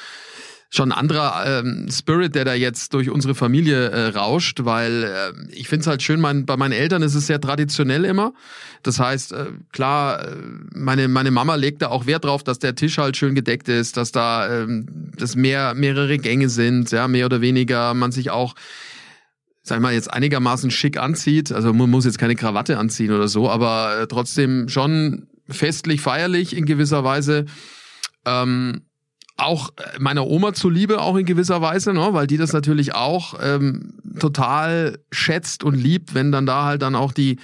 schon 0.73 0.91
ein 0.91 0.97
anderer 0.97 1.59
ähm, 1.59 1.87
Spirit, 1.91 2.33
der 2.33 2.45
da 2.45 2.55
jetzt 2.55 2.95
durch 2.95 3.11
unsere 3.11 3.35
Familie 3.35 3.89
äh, 3.89 4.07
rauscht, 4.07 4.65
weil 4.65 5.03
äh, 5.03 5.53
ich 5.53 5.67
finde 5.67 5.81
es 5.81 5.87
halt 5.87 6.01
schön, 6.01 6.19
mein, 6.19 6.47
bei 6.47 6.57
meinen 6.57 6.71
Eltern 6.71 7.03
ist 7.03 7.13
es 7.13 7.27
sehr 7.27 7.39
traditionell 7.39 8.05
immer. 8.05 8.33
Das 8.81 8.99
heißt, 8.99 9.33
äh, 9.33 9.45
klar, 9.71 10.27
äh, 10.27 10.35
meine, 10.73 11.07
meine 11.07 11.29
Mama 11.29 11.55
legt 11.55 11.83
da 11.83 11.89
auch 11.89 12.07
Wert 12.07 12.25
drauf, 12.25 12.43
dass 12.43 12.57
der 12.57 12.73
Tisch 12.73 12.97
halt 12.97 13.15
schön 13.17 13.35
gedeckt 13.35 13.69
ist, 13.69 13.97
dass 13.97 14.11
da 14.11 14.63
ähm, 14.63 15.11
dass 15.15 15.35
mehr, 15.35 15.75
mehrere 15.75 16.17
Gänge 16.17 16.49
sind, 16.49 16.89
ja, 16.91 17.07
mehr 17.07 17.27
oder 17.27 17.41
weniger, 17.41 17.93
man 17.93 18.11
sich 18.11 18.31
auch 18.31 18.55
sag 19.61 19.77
ich 19.77 19.81
mal, 19.81 19.93
jetzt 19.93 20.11
einigermaßen 20.11 20.71
schick 20.71 20.97
anzieht. 20.97 21.51
Also 21.51 21.71
man 21.71 21.89
muss 21.89 22.03
jetzt 22.03 22.17
keine 22.17 22.35
Krawatte 22.35 22.77
anziehen 22.79 23.11
oder 23.11 23.29
so, 23.29 23.49
aber 23.49 24.01
äh, 24.01 24.07
trotzdem 24.07 24.67
schon 24.67 25.27
festlich, 25.47 26.01
feierlich 26.01 26.57
in 26.57 26.65
gewisser 26.65 27.03
Weise. 27.03 27.45
Ähm, 28.25 28.81
auch 29.37 29.69
äh, 29.77 29.99
meiner 29.99 30.27
Oma 30.27 30.53
zuliebe 30.53 31.01
auch 31.01 31.15
in 31.15 31.25
gewisser 31.25 31.61
Weise, 31.61 31.93
ne? 31.93 32.09
weil 32.11 32.27
die 32.27 32.37
das 32.37 32.53
natürlich 32.53 32.95
auch 32.95 33.35
ähm, 33.41 33.95
total 34.19 34.99
schätzt 35.11 35.63
und 35.63 35.75
liebt, 35.75 36.13
wenn 36.13 36.31
dann 36.31 36.45
da 36.45 36.65
halt 36.65 36.81
dann 36.81 36.95
auch 36.95 37.11
die 37.11 37.37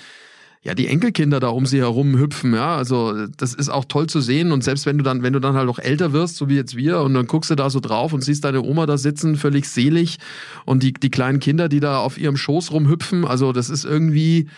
ja 0.61 0.73
die 0.75 0.87
Enkelkinder 0.87 1.39
da 1.39 1.47
um 1.47 1.65
sie 1.65 1.79
herum 1.79 2.17
hüpfen, 2.19 2.53
ja, 2.53 2.75
also 2.75 3.27
das 3.37 3.53
ist 3.53 3.69
auch 3.69 3.85
toll 3.85 4.07
zu 4.07 4.19
sehen 4.19 4.51
und 4.51 4.61
selbst 4.61 4.85
wenn 4.85 4.97
du 4.97 5.03
dann 5.03 5.23
wenn 5.23 5.33
du 5.33 5.39
dann 5.39 5.55
halt 5.55 5.69
auch 5.69 5.79
älter 5.79 6.11
wirst, 6.11 6.35
so 6.35 6.49
wie 6.49 6.55
jetzt 6.55 6.75
wir 6.75 6.99
und 6.99 7.13
dann 7.13 7.27
guckst 7.27 7.49
du 7.49 7.55
da 7.55 7.69
so 7.69 7.79
drauf 7.79 8.11
und 8.11 8.23
siehst 8.23 8.43
deine 8.43 8.61
Oma 8.61 8.85
da 8.85 8.97
sitzen, 8.97 9.37
völlig 9.37 9.69
selig 9.69 10.17
und 10.65 10.83
die 10.83 10.93
die 10.93 11.09
kleinen 11.09 11.39
Kinder, 11.39 11.69
die 11.69 11.79
da 11.79 11.99
auf 11.99 12.17
ihrem 12.17 12.35
Schoß 12.35 12.71
rumhüpfen, 12.71 13.25
also 13.25 13.53
das 13.53 13.69
ist 13.69 13.85
irgendwie 13.85 14.49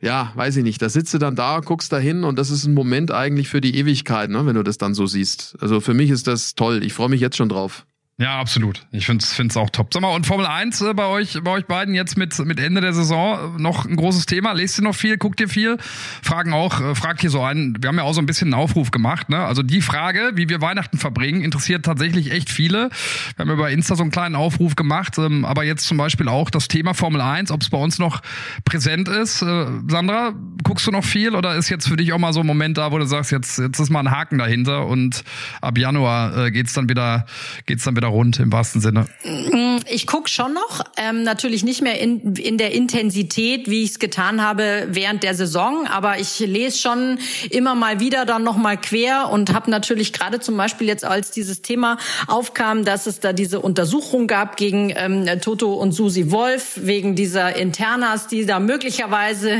ja, 0.00 0.32
weiß 0.34 0.56
ich 0.56 0.64
nicht, 0.64 0.82
da 0.82 0.88
sitzt 0.88 1.14
du 1.14 1.18
dann 1.18 1.36
da, 1.36 1.60
guckst 1.60 1.92
da 1.92 1.98
hin 1.98 2.24
und 2.24 2.38
das 2.38 2.50
ist 2.50 2.66
ein 2.66 2.74
Moment 2.74 3.10
eigentlich 3.10 3.48
für 3.48 3.60
die 3.60 3.76
Ewigkeit, 3.76 4.30
ne, 4.30 4.44
wenn 4.46 4.56
du 4.56 4.62
das 4.62 4.78
dann 4.78 4.94
so 4.94 5.06
siehst. 5.06 5.56
Also 5.60 5.80
für 5.80 5.94
mich 5.94 6.10
ist 6.10 6.26
das 6.26 6.54
toll. 6.54 6.84
Ich 6.84 6.92
freue 6.92 7.08
mich 7.08 7.20
jetzt 7.20 7.36
schon 7.36 7.48
drauf. 7.48 7.86
Ja, 8.18 8.40
absolut. 8.40 8.86
Ich 8.92 9.04
find's 9.04 9.34
find's 9.34 9.58
auch 9.58 9.68
top. 9.68 9.92
Sag 9.92 10.00
mal, 10.00 10.14
und 10.14 10.26
Formel 10.26 10.46
1 10.46 10.80
äh, 10.80 10.94
bei 10.94 11.04
euch, 11.04 11.38
bei 11.44 11.50
euch 11.50 11.66
beiden 11.66 11.94
jetzt 11.94 12.16
mit, 12.16 12.38
mit 12.38 12.58
Ende 12.58 12.80
der 12.80 12.94
Saison 12.94 13.58
äh, 13.58 13.60
noch 13.60 13.84
ein 13.84 13.94
großes 13.94 14.24
Thema. 14.24 14.52
Lest 14.52 14.78
ihr 14.78 14.84
noch 14.84 14.94
viel? 14.94 15.18
Guckt 15.18 15.38
ihr 15.38 15.50
viel? 15.50 15.76
Fragen 16.22 16.54
auch, 16.54 16.80
äh, 16.80 16.94
fragt 16.94 17.20
hier 17.20 17.28
so 17.28 17.42
einen. 17.42 17.76
Wir 17.78 17.88
haben 17.88 17.98
ja 17.98 18.04
auch 18.04 18.14
so 18.14 18.22
ein 18.22 18.26
bisschen 18.26 18.54
einen 18.54 18.62
Aufruf 18.62 18.90
gemacht, 18.90 19.28
ne? 19.28 19.44
Also 19.44 19.62
die 19.62 19.82
Frage, 19.82 20.30
wie 20.34 20.48
wir 20.48 20.62
Weihnachten 20.62 20.96
verbringen, 20.96 21.42
interessiert 21.42 21.84
tatsächlich 21.84 22.30
echt 22.30 22.48
viele. 22.48 22.88
Wir 23.36 23.44
haben 23.44 23.50
über 23.50 23.70
Insta 23.70 23.96
so 23.96 24.02
einen 24.02 24.12
kleinen 24.12 24.34
Aufruf 24.34 24.76
gemacht, 24.76 25.18
ähm, 25.18 25.44
aber 25.44 25.64
jetzt 25.64 25.86
zum 25.86 25.98
Beispiel 25.98 26.28
auch 26.28 26.48
das 26.48 26.68
Thema 26.68 26.94
Formel 26.94 27.20
1, 27.20 27.50
ob 27.50 27.60
es 27.60 27.68
bei 27.68 27.78
uns 27.78 27.98
noch 27.98 28.22
präsent 28.64 29.08
ist. 29.08 29.42
Äh, 29.42 29.66
Sandra, 29.88 30.32
guckst 30.62 30.86
du 30.86 30.90
noch 30.90 31.04
viel 31.04 31.34
oder 31.34 31.54
ist 31.56 31.68
jetzt 31.68 31.86
für 31.86 31.98
dich 31.98 32.14
auch 32.14 32.18
mal 32.18 32.32
so 32.32 32.40
ein 32.40 32.46
Moment 32.46 32.78
da, 32.78 32.92
wo 32.92 32.98
du 32.98 33.04
sagst, 33.04 33.30
jetzt, 33.30 33.58
jetzt 33.58 33.78
ist 33.78 33.90
mal 33.90 34.00
ein 34.00 34.10
Haken 34.10 34.38
dahinter 34.38 34.86
und 34.86 35.22
ab 35.60 35.76
Januar 35.76 36.46
äh, 36.46 36.50
geht's 36.50 36.72
dann 36.72 36.88
wieder, 36.88 37.26
geht's 37.66 37.84
dann 37.84 37.94
wieder 37.94 38.05
rund 38.06 38.38
im 38.38 38.52
wahrsten 38.52 38.80
Sinne. 38.80 39.06
Ich 39.88 40.06
guck 40.06 40.28
schon 40.28 40.54
noch, 40.54 40.84
ähm, 40.96 41.22
natürlich 41.22 41.64
nicht 41.64 41.82
mehr 41.82 42.00
in, 42.00 42.34
in 42.36 42.58
der 42.58 42.72
Intensität, 42.72 43.68
wie 43.68 43.82
ich 43.82 43.90
es 43.90 43.98
getan 43.98 44.42
habe 44.42 44.88
während 44.90 45.22
der 45.22 45.34
Saison, 45.34 45.86
aber 45.86 46.18
ich 46.18 46.38
lese 46.40 46.78
schon 46.78 47.18
immer 47.50 47.74
mal 47.74 48.00
wieder 48.00 48.24
dann 48.24 48.42
noch 48.42 48.56
mal 48.56 48.76
quer 48.76 49.30
und 49.30 49.52
habe 49.52 49.70
natürlich 49.70 50.12
gerade 50.12 50.40
zum 50.40 50.56
Beispiel 50.56 50.86
jetzt, 50.86 51.04
als 51.04 51.30
dieses 51.30 51.62
Thema 51.62 51.98
aufkam, 52.26 52.84
dass 52.84 53.06
es 53.06 53.20
da 53.20 53.32
diese 53.32 53.60
Untersuchung 53.60 54.26
gab 54.26 54.56
gegen 54.56 54.92
ähm, 54.96 55.26
Toto 55.40 55.74
und 55.74 55.92
Susi 55.92 56.30
Wolf 56.30 56.78
wegen 56.82 57.14
dieser 57.14 57.56
Internas, 57.56 58.26
die 58.28 58.46
da 58.46 58.60
möglicherweise 58.60 59.56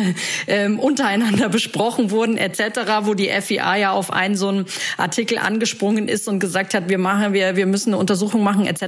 ähm, 0.46 0.78
untereinander 0.78 1.48
besprochen 1.48 2.10
wurden 2.10 2.36
etc., 2.36 2.80
wo 3.02 3.14
die 3.14 3.28
FIA 3.28 3.76
ja 3.76 3.92
auf 3.92 4.12
einen 4.12 4.36
so 4.36 4.48
einen 4.48 4.66
Artikel 4.96 5.38
angesprungen 5.38 6.08
ist 6.08 6.28
und 6.28 6.40
gesagt 6.40 6.74
hat, 6.74 6.88
wir 6.88 6.98
machen, 6.98 7.32
wir, 7.32 7.56
wir 7.56 7.66
müssen 7.66 7.90
eine 7.90 7.98
Untersuchung 7.98 8.36
machen 8.43 8.66
etc. 8.66 8.87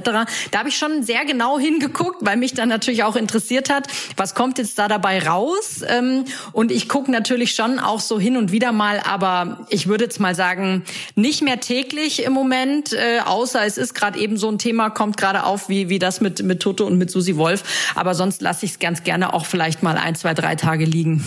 Da 0.51 0.59
habe 0.59 0.69
ich 0.69 0.77
schon 0.77 1.03
sehr 1.03 1.25
genau 1.25 1.39
genau 1.39 1.57
hingeguckt, 1.57 2.17
weil 2.19 2.35
mich 2.35 2.53
dann 2.53 2.67
natürlich 2.67 3.03
auch 3.03 3.15
interessiert 3.15 3.69
hat, 3.69 3.87
was 4.17 4.35
kommt 4.35 4.57
jetzt 4.57 4.77
da 4.77 4.89
dabei 4.89 5.25
raus? 5.25 5.81
Ähm, 5.87 6.25
und 6.51 6.69
ich 6.69 6.89
gucke 6.89 7.09
natürlich 7.09 7.53
schon 7.53 7.79
auch 7.79 8.01
so 8.01 8.19
hin 8.19 8.35
und 8.35 8.51
wieder 8.51 8.73
mal, 8.73 8.99
aber 8.99 9.65
ich 9.69 9.87
würde 9.87 10.03
jetzt 10.03 10.19
mal 10.19 10.35
sagen, 10.35 10.83
nicht 11.15 11.41
mehr 11.41 11.61
täglich 11.61 12.23
im 12.23 12.33
Moment, 12.33 12.91
äh, 12.91 13.21
außer 13.25 13.65
es 13.65 13.77
ist 13.77 13.93
gerade 13.93 14.19
eben 14.19 14.35
so 14.35 14.49
ein 14.49 14.57
Thema, 14.57 14.89
kommt 14.89 15.15
gerade 15.15 15.45
auf, 15.45 15.69
wie, 15.69 15.87
wie 15.87 15.97
das 15.97 16.19
mit, 16.19 16.43
mit 16.43 16.59
Toto 16.61 16.85
und 16.85 16.97
mit 16.97 17.09
Susi 17.09 17.37
Wolf. 17.37 17.63
Aber 17.95 18.13
sonst 18.13 18.41
lasse 18.41 18.65
ich 18.65 18.73
es 18.73 18.79
ganz 18.79 19.03
gerne 19.03 19.33
auch 19.33 19.45
vielleicht 19.45 19.81
mal 19.81 19.97
ein, 19.97 20.15
zwei, 20.15 20.33
drei 20.33 20.55
Tage 20.55 20.83
liegen. 20.83 21.23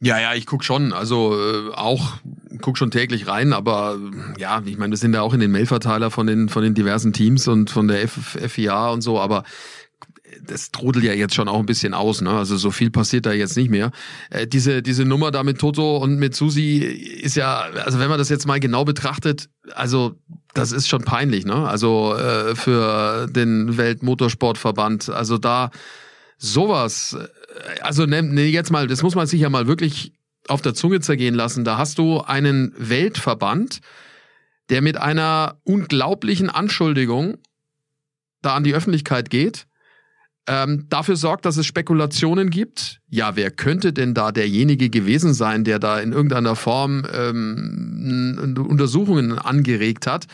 Ja, 0.00 0.20
ja, 0.20 0.34
ich 0.34 0.46
guck 0.46 0.64
schon. 0.64 0.92
Also 0.92 1.34
äh, 1.34 1.74
auch 1.74 2.12
guck 2.60 2.78
schon 2.78 2.90
täglich 2.90 3.26
rein, 3.26 3.52
aber 3.52 3.98
ja, 4.38 4.62
ich 4.64 4.78
meine, 4.78 4.92
wir 4.92 4.96
sind 4.96 5.14
ja 5.14 5.22
auch 5.22 5.34
in 5.34 5.40
den 5.40 5.50
Mailverteiler 5.50 6.10
von 6.10 6.26
den 6.26 6.48
von 6.48 6.62
den 6.62 6.74
diversen 6.74 7.12
Teams 7.12 7.48
und 7.48 7.70
von 7.70 7.88
der 7.88 8.06
FIA 8.08 8.90
und 8.90 9.02
so, 9.02 9.18
aber 9.18 9.44
das 10.46 10.70
trudelt 10.70 11.04
ja 11.04 11.12
jetzt 11.12 11.34
schon 11.34 11.48
auch 11.48 11.58
ein 11.58 11.66
bisschen 11.66 11.94
aus, 11.94 12.20
ne? 12.20 12.30
Also 12.30 12.56
so 12.56 12.70
viel 12.70 12.90
passiert 12.90 13.26
da 13.26 13.32
jetzt 13.32 13.56
nicht 13.56 13.70
mehr. 13.70 13.90
Äh, 14.30 14.46
diese 14.46 14.82
diese 14.82 15.04
Nummer 15.04 15.30
da 15.30 15.42
mit 15.42 15.58
Toto 15.58 15.96
und 15.96 16.18
mit 16.18 16.34
Susi 16.34 16.78
ist 16.78 17.36
ja, 17.36 17.60
also 17.84 17.98
wenn 17.98 18.08
man 18.08 18.18
das 18.18 18.28
jetzt 18.28 18.46
mal 18.46 18.60
genau 18.60 18.84
betrachtet, 18.84 19.48
also 19.74 20.14
das 20.54 20.72
ist 20.72 20.88
schon 20.88 21.02
peinlich, 21.02 21.44
ne? 21.44 21.66
Also 21.68 22.14
äh, 22.14 22.54
für 22.54 23.26
den 23.28 23.76
Weltmotorsportverband, 23.76 25.08
also 25.10 25.38
da 25.38 25.70
sowas 26.38 27.16
also 27.80 28.06
ne, 28.06 28.22
ne, 28.22 28.42
jetzt 28.46 28.70
mal, 28.70 28.86
das 28.86 29.02
muss 29.02 29.14
man 29.14 29.26
sich 29.26 29.40
ja 29.40 29.50
mal 29.50 29.66
wirklich 29.66 30.12
auf 30.48 30.62
der 30.62 30.74
Zunge 30.74 31.00
zergehen 31.00 31.34
lassen. 31.34 31.64
Da 31.64 31.78
hast 31.78 31.98
du 31.98 32.20
einen 32.20 32.72
Weltverband, 32.76 33.80
der 34.70 34.82
mit 34.82 34.96
einer 34.96 35.58
unglaublichen 35.64 36.50
Anschuldigung 36.50 37.38
da 38.42 38.54
an 38.54 38.64
die 38.64 38.74
Öffentlichkeit 38.74 39.30
geht, 39.30 39.66
ähm, 40.46 40.86
dafür 40.88 41.16
sorgt, 41.16 41.44
dass 41.44 41.58
es 41.58 41.66
Spekulationen 41.66 42.48
gibt. 42.48 43.00
Ja, 43.10 43.36
wer 43.36 43.50
könnte 43.50 43.92
denn 43.92 44.14
da 44.14 44.32
derjenige 44.32 44.88
gewesen 44.88 45.34
sein, 45.34 45.62
der 45.64 45.78
da 45.78 46.00
in 46.00 46.12
irgendeiner 46.12 46.56
Form 46.56 47.04
ähm, 47.12 48.56
Untersuchungen 48.66 49.38
angeregt 49.38 50.06
hat? 50.06 50.26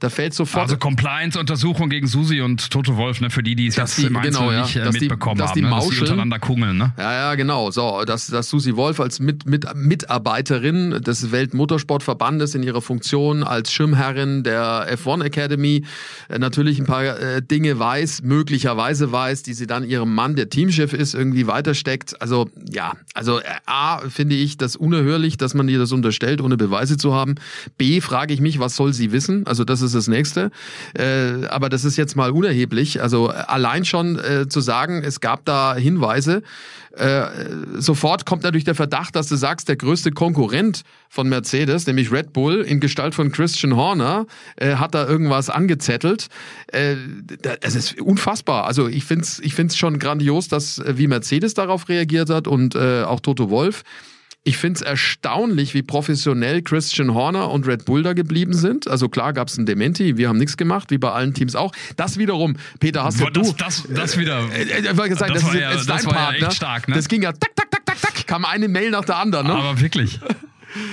Da 0.00 0.10
fällt 0.10 0.34
sofort. 0.34 0.62
Also 0.62 0.76
Compliance-Untersuchung 0.76 1.88
gegen 1.88 2.06
Susi 2.06 2.40
und 2.40 2.70
Toto 2.70 2.96
Wolf, 2.96 3.20
ne, 3.20 3.30
für 3.30 3.42
die, 3.42 3.54
die 3.54 3.66
es 3.66 3.76
jetzt 3.76 3.98
die, 3.98 4.06
im 4.06 4.20
genau, 4.20 4.50
ja, 4.50 4.62
nicht 4.62 4.76
äh, 4.76 4.90
mitbekommen 4.90 5.36
die, 5.36 5.42
dass 5.42 5.52
die 5.52 5.64
haben, 5.64 5.70
ne, 5.70 5.76
dass 5.76 5.88
die 5.88 6.00
untereinander 6.00 6.38
kungeln, 6.38 6.76
ne? 6.76 6.92
Ja, 6.98 7.12
ja, 7.12 7.34
genau. 7.34 7.70
So, 7.70 8.04
dass, 8.04 8.26
dass 8.26 8.48
Susi 8.48 8.76
Wolf 8.76 9.00
als 9.00 9.20
mit, 9.20 9.46
mit, 9.46 9.66
Mitarbeiterin 9.74 11.02
des 11.02 11.32
Weltmotorsportverbandes 11.32 12.54
in 12.54 12.62
ihrer 12.62 12.82
Funktion 12.82 13.42
als 13.42 13.72
Schirmherrin 13.72 14.42
der 14.42 14.98
F1 14.98 15.24
Academy 15.24 15.84
äh, 16.28 16.38
natürlich 16.38 16.78
ein 16.78 16.86
paar 16.86 17.04
äh, 17.04 17.42
Dinge 17.42 17.78
weiß, 17.78 18.22
möglicherweise 18.22 19.12
weiß, 19.12 19.42
die 19.42 19.54
sie 19.54 19.66
dann 19.66 19.84
ihrem 19.84 20.14
Mann, 20.14 20.36
der 20.36 20.48
Teamchef 20.48 20.92
ist, 20.92 21.14
irgendwie 21.14 21.46
weitersteckt. 21.46 22.20
Also, 22.20 22.48
ja, 22.70 22.92
also 23.14 23.40
äh, 23.40 23.44
A, 23.66 24.00
finde 24.08 24.34
ich 24.34 24.56
das 24.56 24.76
unerhörlich, 24.76 25.36
dass 25.36 25.54
man 25.54 25.68
ihr 25.68 25.78
das 25.78 25.92
unterstellt, 25.92 26.40
ohne 26.40 26.56
Beweise 26.56 26.96
zu 26.96 27.14
haben. 27.14 27.34
B, 27.76 28.00
frage 28.00 28.34
ich 28.34 28.40
mich, 28.40 28.58
was 28.58 28.76
soll 28.76 28.92
sie 28.92 29.12
wissen? 29.12 29.46
Also, 29.46 29.64
das 29.64 29.82
ist 29.82 29.83
das 29.92 30.08
nächste. 30.08 30.50
Äh, 30.94 31.46
aber 31.46 31.68
das 31.68 31.84
ist 31.84 31.96
jetzt 31.96 32.16
mal 32.16 32.30
unerheblich. 32.30 33.02
Also 33.02 33.28
allein 33.28 33.84
schon 33.84 34.18
äh, 34.18 34.48
zu 34.48 34.60
sagen, 34.60 35.02
es 35.04 35.20
gab 35.20 35.44
da 35.44 35.74
Hinweise, 35.74 36.42
äh, 36.96 37.26
sofort 37.78 38.24
kommt 38.24 38.44
natürlich 38.44 38.64
der 38.64 38.74
Verdacht, 38.74 39.16
dass 39.16 39.28
du 39.28 39.36
sagst, 39.36 39.68
der 39.68 39.76
größte 39.76 40.12
Konkurrent 40.12 40.82
von 41.08 41.28
Mercedes, 41.28 41.86
nämlich 41.86 42.12
Red 42.12 42.32
Bull 42.32 42.60
in 42.60 42.78
Gestalt 42.78 43.14
von 43.14 43.32
Christian 43.32 43.74
Horner, 43.74 44.26
äh, 44.56 44.76
hat 44.76 44.94
da 44.94 45.06
irgendwas 45.06 45.50
angezettelt. 45.50 46.28
Äh, 46.68 46.96
ist 47.62 48.00
unfassbar. 48.00 48.66
Also 48.66 48.86
ich 48.88 49.04
finde 49.04 49.24
es 49.24 49.40
ich 49.40 49.54
find's 49.54 49.76
schon 49.76 49.98
grandios, 49.98 50.48
dass 50.48 50.78
äh, 50.78 50.96
wie 50.96 51.08
Mercedes 51.08 51.54
darauf 51.54 51.88
reagiert 51.88 52.30
hat 52.30 52.46
und 52.46 52.74
äh, 52.74 53.02
auch 53.02 53.20
Toto 53.20 53.50
Wolf. 53.50 53.82
Ich 54.46 54.58
finde 54.58 54.76
es 54.76 54.82
erstaunlich, 54.82 55.72
wie 55.72 55.82
professionell 55.82 56.60
Christian 56.60 57.14
Horner 57.14 57.50
und 57.50 57.66
Red 57.66 57.86
Bull 57.86 58.02
da 58.02 58.12
geblieben 58.12 58.52
sind. 58.52 58.86
Also 58.86 59.08
klar 59.08 59.32
gab 59.32 59.48
es 59.48 59.56
ein 59.56 59.64
Dementi, 59.64 60.18
wir 60.18 60.28
haben 60.28 60.36
nichts 60.36 60.58
gemacht, 60.58 60.90
wie 60.90 60.98
bei 60.98 61.10
allen 61.10 61.32
Teams 61.32 61.56
auch. 61.56 61.72
Das 61.96 62.18
wiederum, 62.18 62.56
Peter, 62.78 63.04
hast 63.04 63.22
das, 63.22 63.32
du... 63.32 63.54
Das, 63.56 63.88
das 63.88 64.18
wieder... 64.18 64.40
Äh, 64.52 64.64
äh, 64.64 65.08
gesagt, 65.08 65.34
das, 65.34 65.42
das, 65.42 65.42
ist, 65.44 65.54
ja, 65.54 65.70
ist 65.70 65.88
dein 65.88 66.04
Part, 66.04 66.38
ja 66.40 66.48
ne? 66.48 66.54
stark, 66.54 66.88
ne? 66.88 66.94
Das 66.94 67.08
ging 67.08 67.22
ja 67.22 67.32
tak, 67.32 67.56
tak, 67.56 67.70
tak, 67.70 67.86
tak, 67.86 68.00
tak, 68.02 68.26
kam 68.26 68.44
eine 68.44 68.68
Mail 68.68 68.90
nach 68.90 69.06
der 69.06 69.16
anderen. 69.16 69.46
Ne? 69.46 69.54
Aber 69.54 69.80
wirklich. 69.80 70.20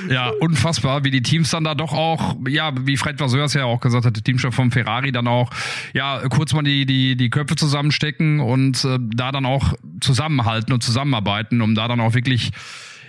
Ja, 0.10 0.30
unfassbar, 0.40 1.04
wie 1.04 1.12
die 1.12 1.22
Teams 1.22 1.50
dann 1.50 1.66
da 1.66 1.76
doch 1.76 1.92
auch, 1.92 2.38
ja, 2.48 2.72
wie 2.86 2.96
Fred 2.96 3.20
Vasseurs 3.20 3.54
ja 3.54 3.66
auch 3.66 3.82
gesagt 3.82 4.06
hat, 4.06 4.16
der 4.16 4.24
Teamchef 4.24 4.54
vom 4.54 4.72
Ferrari 4.72 5.12
dann 5.12 5.28
auch, 5.28 5.50
ja, 5.94 6.22
kurz 6.30 6.54
mal 6.54 6.62
die, 6.62 6.86
die, 6.86 7.18
die 7.18 7.30
Köpfe 7.30 7.56
zusammenstecken 7.56 8.40
und 8.40 8.86
äh, 8.86 8.98
da 9.00 9.32
dann 9.32 9.46
auch 9.46 9.74
zusammenhalten 10.00 10.72
und 10.72 10.84
zusammenarbeiten, 10.84 11.62
um 11.62 11.76
da 11.76 11.88
dann 11.88 12.00
auch 12.00 12.14
wirklich 12.14 12.52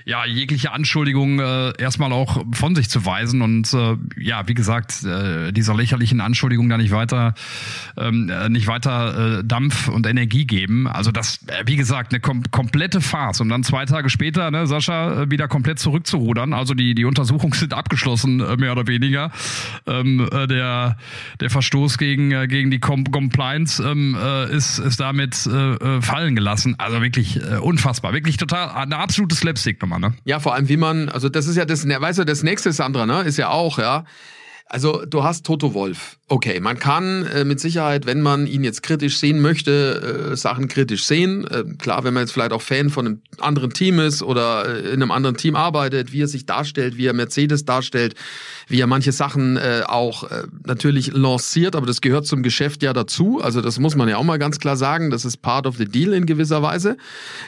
ja, 0.04 0.25
jegliche 0.26 0.73
Anschuldigung 0.73 1.38
äh, 1.38 1.73
erstmal 1.78 2.12
auch 2.12 2.44
von 2.52 2.75
sich 2.75 2.88
zu 2.88 3.06
weisen 3.06 3.42
und 3.42 3.73
äh, 3.73 3.97
ja, 4.16 4.49
wie 4.49 4.54
gesagt, 4.54 5.04
äh, 5.04 5.52
dieser 5.52 5.75
lächerlichen 5.75 6.21
Anschuldigung 6.21 6.68
da 6.68 6.76
nicht 6.76 6.90
weiter, 6.90 7.35
ähm, 7.97 8.28
äh, 8.28 8.49
nicht 8.49 8.66
weiter 8.66 9.38
äh, 9.38 9.44
Dampf 9.44 9.88
und 9.88 10.06
Energie 10.06 10.44
geben. 10.44 10.88
Also 10.88 11.12
das, 11.12 11.40
äh, 11.47 11.62
wie 11.66 11.76
gesagt, 11.76 12.12
eine 12.12 12.21
kom 12.21 12.42
komplette 12.50 13.00
Farce. 13.00 13.40
Und 13.40 13.49
dann 13.49 13.62
zwei 13.62 13.85
Tage 13.85 14.11
später, 14.11 14.50
ne, 14.50 14.66
Sascha, 14.66 15.23
äh, 15.23 15.30
wieder 15.30 15.49
komplett 15.49 15.78
zurückzurudern. 15.78 16.52
Also 16.52 16.75
die, 16.75 16.94
die 16.94 17.04
Untersuchungen 17.04 17.52
sind 17.52 17.75
abgeschlossen, 17.75 18.40
äh, 18.40 18.56
mehr 18.56 18.73
oder 18.73 18.87
weniger. 18.87 19.30
Ähm, 19.87 20.28
äh, 20.32 20.47
der, 20.47 20.97
der 21.40 21.50
Verstoß 21.50 21.99
gegen, 21.99 22.32
äh, 22.32 22.49
gegen 22.49 22.71
die 22.71 22.80
Com 22.80 23.04
Compliance 23.04 23.82
ähm, 23.82 24.16
äh, 24.21 24.52
ist, 24.54 24.78
ist 24.78 25.00
damit 25.00 25.47
äh, 25.47 25.75
äh 25.75 26.02
fallen 26.02 26.35
gelassen. 26.35 26.75
Also 26.78 27.02
wirklich 27.02 27.37
äh, 27.37 27.59
unfassbar. 27.59 28.12
Wirklich 28.12 28.37
total 28.37 28.71
eine 28.71 28.97
absolute 28.97 29.35
Slapstick-Nummer 29.35 29.91
mal, 29.91 29.91
ne? 29.99 30.14
Ja, 30.25 30.40
vor 30.40 30.54
allem 30.54 30.68
wie 30.68 30.76
man, 30.76 31.08
also 31.08 31.28
das 31.28 31.46
ist 31.46 31.56
ja 31.56 31.64
das, 31.64 31.84
ne, 31.84 32.00
weißt 32.00 32.18
du, 32.18 32.25
das 32.25 32.42
nächste 32.42 32.72
Sandra, 32.72 33.06
ne, 33.06 33.22
ist 33.22 33.38
ja 33.38 33.50
auch, 33.50 33.78
ja. 33.78 34.04
Also 34.73 35.05
du 35.05 35.23
hast 35.23 35.45
Toto 35.45 35.75
Wolf. 35.75 36.17
Okay, 36.29 36.59
man 36.59 36.79
kann 36.79 37.26
äh, 37.26 37.45
mit 37.45 37.61
Sicherheit, 37.61 38.07
wenn 38.07 38.23
man 38.23 38.47
ihn 38.47 38.64
jetzt 38.64 38.83
kritisch 38.83 39.19
sehen 39.19 39.43
möchte, 39.43 40.31
äh, 40.33 40.35
Sachen 40.35 40.67
kritisch 40.67 41.05
sehen. 41.05 41.47
Äh, 41.47 41.64
klar, 41.76 42.05
wenn 42.05 42.14
man 42.14 42.23
jetzt 42.23 42.33
vielleicht 42.33 42.52
auch 42.52 42.62
Fan 42.62 42.88
von 42.88 43.07
einem 43.07 43.21
anderen 43.38 43.75
Team 43.75 43.99
ist 43.99 44.23
oder 44.23 44.64
äh, 44.64 44.88
in 44.88 45.02
einem 45.02 45.11
anderen 45.11 45.37
Team 45.37 45.57
arbeitet, 45.57 46.14
wie 46.14 46.23
er 46.23 46.26
sich 46.26 46.47
darstellt, 46.47 46.97
wie 46.97 47.05
er 47.05 47.12
Mercedes 47.12 47.67
darstellt, 47.67 48.14
wie 48.67 48.81
er 48.81 48.87
manche 48.87 49.12
Sachen 49.12 49.59
äh, 49.59 49.83
auch 49.87 50.25
äh, 50.31 50.45
natürlich 50.64 51.12
lanciert, 51.12 51.76
aber 51.76 51.85
das 51.85 52.00
gehört 52.00 52.26
zum 52.26 52.43
Geschäft 52.43 52.83
ja 52.83 52.95
dazu. 52.95 53.43
Also 53.43 53.61
das 53.61 53.79
muss 53.79 53.95
man 53.95 54.09
ja 54.09 54.17
auch 54.17 54.25
mal 54.25 54.38
ganz 54.38 54.59
klar 54.59 54.79
sagen. 54.79 55.11
Das 55.11 55.26
ist 55.26 55.43
part 55.43 55.67
of 55.67 55.76
the 55.76 55.85
deal 55.85 56.14
in 56.14 56.25
gewisser 56.25 56.62
Weise. 56.62 56.97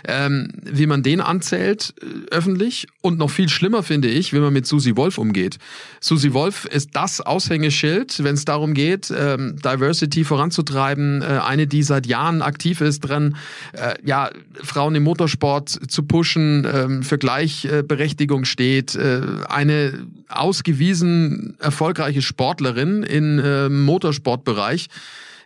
Ähm, 0.06 0.48
wie 0.62 0.86
man 0.86 1.02
den 1.02 1.22
anzählt 1.22 1.94
äh, 2.02 2.34
öffentlich 2.34 2.86
und 3.00 3.16
noch 3.16 3.30
viel 3.30 3.48
schlimmer 3.48 3.82
finde 3.82 4.08
ich, 4.08 4.34
wie 4.34 4.40
man 4.40 4.52
mit 4.52 4.66
Susi 4.66 4.94
Wolf 4.94 5.16
umgeht. 5.16 5.56
Susi 6.00 6.34
Wolf 6.34 6.66
ist 6.66 6.90
das 6.92 7.13
Aushängeschild, 7.20 8.22
wenn 8.22 8.34
es 8.34 8.44
darum 8.44 8.74
geht, 8.74 9.12
ähm, 9.16 9.56
Diversity 9.56 10.24
voranzutreiben. 10.24 11.22
Äh, 11.22 11.40
eine, 11.44 11.66
die 11.66 11.82
seit 11.82 12.06
Jahren 12.06 12.42
aktiv 12.42 12.80
ist 12.80 13.00
dran, 13.00 13.36
äh, 13.72 13.94
ja, 14.04 14.30
Frauen 14.62 14.94
im 14.94 15.02
Motorsport 15.02 15.68
zu 15.68 16.02
pushen, 16.04 16.66
ähm, 16.72 17.02
für 17.02 17.18
Gleichberechtigung 17.18 18.44
steht. 18.44 18.94
Äh, 18.94 19.22
eine 19.48 20.06
ausgewiesen 20.28 21.56
erfolgreiche 21.60 22.22
Sportlerin 22.22 23.02
im 23.02 23.38
äh, 23.38 23.68
Motorsportbereich, 23.68 24.88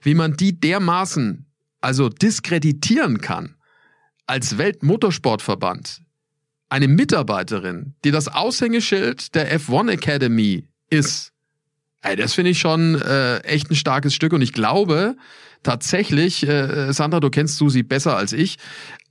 wie 0.03 0.15
man 0.15 0.37
die 0.37 0.59
dermaßen 0.59 1.47
also 1.81 2.09
diskreditieren 2.09 3.21
kann 3.21 3.55
als 4.27 4.59
Weltmotorsportverband. 4.59 6.03
Eine 6.69 6.89
Mitarbeiterin, 6.89 7.95
die 8.05 8.11
das 8.11 8.29
Aushängeschild 8.29 9.35
der 9.35 9.59
F1 9.59 9.91
Academy 9.91 10.69
ist, 10.91 11.33
Ey, 12.09 12.17
das 12.17 12.33
finde 12.33 12.53
ich 12.53 12.59
schon 12.59 12.95
äh, 13.03 13.41
echt 13.41 13.71
ein 13.71 13.75
starkes 13.75 14.15
Stück 14.15 14.33
und 14.33 14.41
ich 14.41 14.55
glaube 14.55 15.15
tatsächlich, 15.63 16.49
äh, 16.49 16.91
Sandra, 16.95 17.21
du 17.21 17.29
kennst 17.29 17.59
Susi 17.59 17.83
besser 17.83 18.17
als 18.17 18.33
ich, 18.33 18.57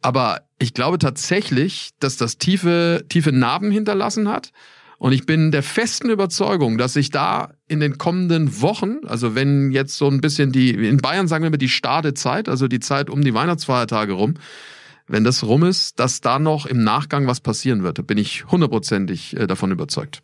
aber 0.01 0.41
ich 0.57 0.73
glaube 0.73 0.97
tatsächlich, 0.97 1.91
dass 1.99 2.17
das 2.17 2.39
tiefe, 2.39 3.05
tiefe 3.07 3.31
Narben 3.31 3.69
hinterlassen 3.69 4.27
hat. 4.29 4.51
Und 4.97 5.11
ich 5.11 5.27
bin 5.27 5.51
der 5.51 5.61
festen 5.61 6.09
Überzeugung, 6.09 6.79
dass 6.79 6.93
sich 6.93 7.11
da 7.11 7.51
in 7.67 7.81
den 7.81 7.99
kommenden 7.99 8.63
Wochen, 8.63 9.05
also 9.05 9.35
wenn 9.35 9.69
jetzt 9.69 9.95
so 9.95 10.07
ein 10.07 10.19
bisschen 10.19 10.51
die, 10.51 10.71
in 10.71 10.97
Bayern 10.97 11.27
sagen 11.27 11.43
wir 11.43 11.49
immer 11.49 11.57
die 11.57 11.69
Stadezeit, 11.69 12.49
also 12.49 12.67
die 12.67 12.79
Zeit 12.79 13.11
um 13.11 13.23
die 13.23 13.35
Weihnachtsfeiertage 13.35 14.13
rum, 14.13 14.33
wenn 15.05 15.23
das 15.23 15.43
rum 15.43 15.63
ist, 15.63 15.99
dass 15.99 16.19
da 16.21 16.39
noch 16.39 16.65
im 16.65 16.83
Nachgang 16.83 17.27
was 17.27 17.41
passieren 17.41 17.83
wird. 17.83 17.99
Da 17.99 18.01
bin 18.01 18.17
ich 18.17 18.45
hundertprozentig 18.45 19.37
äh, 19.37 19.45
davon 19.45 19.69
überzeugt. 19.69 20.23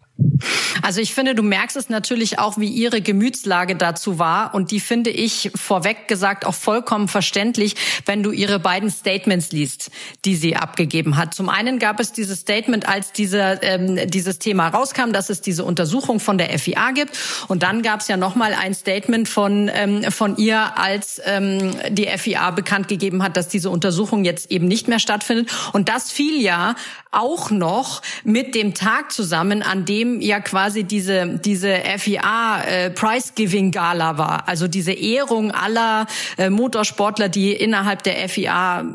Also 0.81 1.01
ich 1.01 1.13
finde, 1.13 1.33
du 1.33 1.43
merkst 1.43 1.77
es 1.77 1.89
natürlich 1.89 2.37
auch, 2.39 2.57
wie 2.57 2.67
ihre 2.67 3.01
Gemütslage 3.01 3.75
dazu 3.75 4.19
war. 4.19 4.53
Und 4.53 4.71
die 4.71 4.79
finde 4.79 5.09
ich 5.09 5.51
vorweg 5.55 6.07
gesagt 6.07 6.45
auch 6.45 6.53
vollkommen 6.53 7.07
verständlich, 7.07 7.75
wenn 8.05 8.21
du 8.21 8.31
ihre 8.31 8.59
beiden 8.59 8.91
Statements 8.91 9.51
liest, 9.51 9.91
die 10.25 10.35
sie 10.35 10.55
abgegeben 10.55 11.17
hat. 11.17 11.33
Zum 11.33 11.49
einen 11.49 11.79
gab 11.79 11.99
es 11.99 12.11
dieses 12.11 12.41
Statement, 12.41 12.87
als 12.87 13.11
diese, 13.11 13.59
ähm, 13.61 14.07
dieses 14.09 14.39
Thema 14.39 14.67
rauskam, 14.67 15.13
dass 15.13 15.29
es 15.29 15.41
diese 15.41 15.63
Untersuchung 15.63 16.19
von 16.19 16.37
der 16.37 16.57
FIA 16.59 16.91
gibt. 16.91 17.17
Und 17.47 17.63
dann 17.63 17.81
gab 17.81 18.01
es 18.01 18.07
ja 18.07 18.17
nochmal 18.17 18.53
ein 18.53 18.73
Statement 18.73 19.29
von, 19.29 19.71
ähm, 19.73 20.03
von 20.11 20.37
ihr, 20.37 20.77
als 20.77 21.21
ähm, 21.25 21.71
die 21.89 22.05
FIA 22.05 22.51
bekannt 22.51 22.87
gegeben 22.87 23.23
hat, 23.23 23.37
dass 23.37 23.47
diese 23.47 23.69
Untersuchung 23.69 24.25
jetzt 24.25 24.51
eben 24.51 24.67
nicht 24.67 24.87
mehr 24.87 24.99
stattfindet. 24.99 25.49
Und 25.71 25.89
das 25.89 26.11
fiel 26.11 26.41
ja 26.41 26.75
auch 27.11 27.51
noch 27.51 28.01
mit 28.23 28.55
dem 28.55 28.73
Tag 28.73 29.11
zusammen, 29.11 29.61
an 29.61 29.85
dem 29.85 30.02
ja 30.21 30.39
quasi 30.39 30.83
diese 30.83 31.39
diese 31.43 31.75
FIA 31.97 32.63
äh, 32.63 32.89
Prize 32.89 33.33
Giving 33.35 33.71
Gala 33.71 34.17
war, 34.17 34.47
also 34.47 34.67
diese 34.67 34.93
Ehrung 34.93 35.51
aller 35.51 36.07
äh, 36.37 36.49
Motorsportler, 36.49 37.29
die 37.29 37.53
innerhalb 37.53 38.03
der 38.03 38.29
FIA 38.29 38.85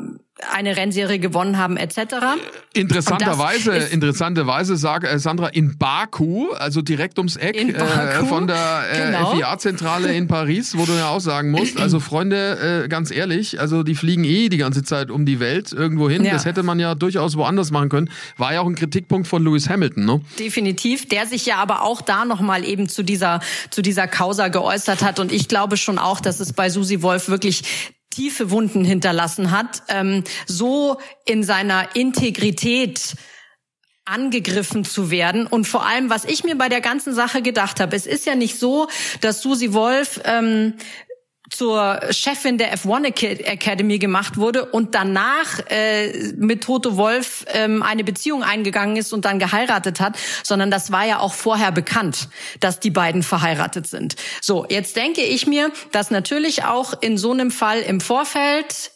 eine 0.53 0.77
Rennserie 0.77 1.19
gewonnen 1.19 1.57
haben 1.57 1.77
etc. 1.77 1.99
Interessanterweise, 2.73 3.75
interessanterweise 3.75 4.77
sage 4.77 5.07
äh, 5.07 5.19
Sandra 5.19 5.47
in 5.47 5.77
Baku, 5.77 6.51
also 6.53 6.81
direkt 6.81 7.17
ums 7.17 7.35
Eck 7.35 7.55
äh, 7.55 8.25
von 8.25 8.47
der 8.47 8.83
äh, 8.91 9.05
genau. 9.07 9.35
FIA-Zentrale 9.35 10.13
in 10.13 10.27
Paris, 10.27 10.77
wo 10.77 10.85
du 10.85 10.93
ja 10.93 11.09
auch 11.09 11.19
sagen 11.19 11.51
musst, 11.51 11.79
also 11.79 11.99
Freunde, 11.99 12.83
äh, 12.85 12.87
ganz 12.87 13.11
ehrlich, 13.11 13.59
also 13.59 13.83
die 13.83 13.95
fliegen 13.95 14.23
eh 14.23 14.49
die 14.49 14.57
ganze 14.57 14.83
Zeit 14.83 15.11
um 15.11 15.25
die 15.25 15.39
Welt 15.39 15.71
irgendwo 15.71 16.09
hin. 16.09 16.23
Ja. 16.23 16.33
Das 16.33 16.45
hätte 16.45 16.63
man 16.63 16.79
ja 16.79 16.95
durchaus 16.95 17.35
woanders 17.35 17.71
machen 17.71 17.89
können. 17.89 18.09
War 18.37 18.53
ja 18.53 18.61
auch 18.61 18.67
ein 18.67 18.75
Kritikpunkt 18.75 19.27
von 19.27 19.43
Lewis 19.43 19.69
Hamilton, 19.69 20.05
ne? 20.05 20.21
Definitiv, 20.37 21.07
der 21.07 21.25
sich 21.25 21.45
ja 21.45 21.57
aber 21.57 21.83
auch 21.83 22.01
da 22.01 22.25
nochmal 22.25 22.63
eben 22.65 22.87
zu 22.87 23.03
dieser 23.03 23.39
zu 23.69 23.81
dieser 23.81 24.07
Causa 24.07 24.47
geäußert 24.47 25.03
hat 25.03 25.19
und 25.19 25.31
ich 25.31 25.47
glaube 25.47 25.77
schon 25.77 25.97
auch, 25.97 26.19
dass 26.19 26.39
es 26.39 26.53
bei 26.53 26.69
Susi 26.69 27.01
Wolf 27.01 27.29
wirklich 27.29 27.63
tiefe 28.19 28.51
Wunden 28.51 28.83
hinterlassen 28.83 29.49
hat, 29.49 29.81
ähm, 29.87 30.25
so 30.45 30.97
in 31.25 31.41
seiner 31.41 31.95
Integrität 31.95 33.15
angegriffen 34.03 34.83
zu 34.83 35.09
werden. 35.09 35.47
Und 35.47 35.65
vor 35.65 35.85
allem, 35.85 36.09
was 36.09 36.25
ich 36.25 36.43
mir 36.43 36.57
bei 36.57 36.67
der 36.67 36.81
ganzen 36.81 37.13
Sache 37.13 37.41
gedacht 37.41 37.79
habe, 37.79 37.95
es 37.95 38.05
ist 38.05 38.25
ja 38.25 38.35
nicht 38.35 38.59
so, 38.59 38.89
dass 39.21 39.41
Susi 39.41 39.71
Wolf 39.71 40.19
ähm, 40.25 40.73
zur 41.49 41.99
Chefin 42.11 42.57
der 42.57 42.75
F1 42.77 43.43
Academy 43.43 43.99
gemacht 43.99 44.37
wurde 44.37 44.65
und 44.65 44.95
danach 44.95 45.59
äh, 45.69 46.33
mit 46.35 46.63
Toto 46.63 46.97
Wolf 46.97 47.45
ähm, 47.53 47.83
eine 47.83 48.03
Beziehung 48.03 48.43
eingegangen 48.43 48.95
ist 48.97 49.13
und 49.13 49.25
dann 49.25 49.39
geheiratet 49.39 49.99
hat, 49.99 50.17
sondern 50.43 50.71
das 50.71 50.91
war 50.91 51.05
ja 51.05 51.19
auch 51.19 51.33
vorher 51.33 51.71
bekannt, 51.71 52.29
dass 52.59 52.79
die 52.79 52.91
beiden 52.91 53.23
verheiratet 53.23 53.87
sind. 53.87 54.15
So, 54.41 54.65
jetzt 54.69 54.95
denke 54.95 55.21
ich 55.21 55.47
mir, 55.47 55.71
dass 55.91 56.11
natürlich 56.11 56.65
auch 56.65 56.93
in 57.01 57.17
so 57.17 57.31
einem 57.31 57.51
Fall 57.51 57.81
im 57.81 58.01
Vorfeld 58.01 58.91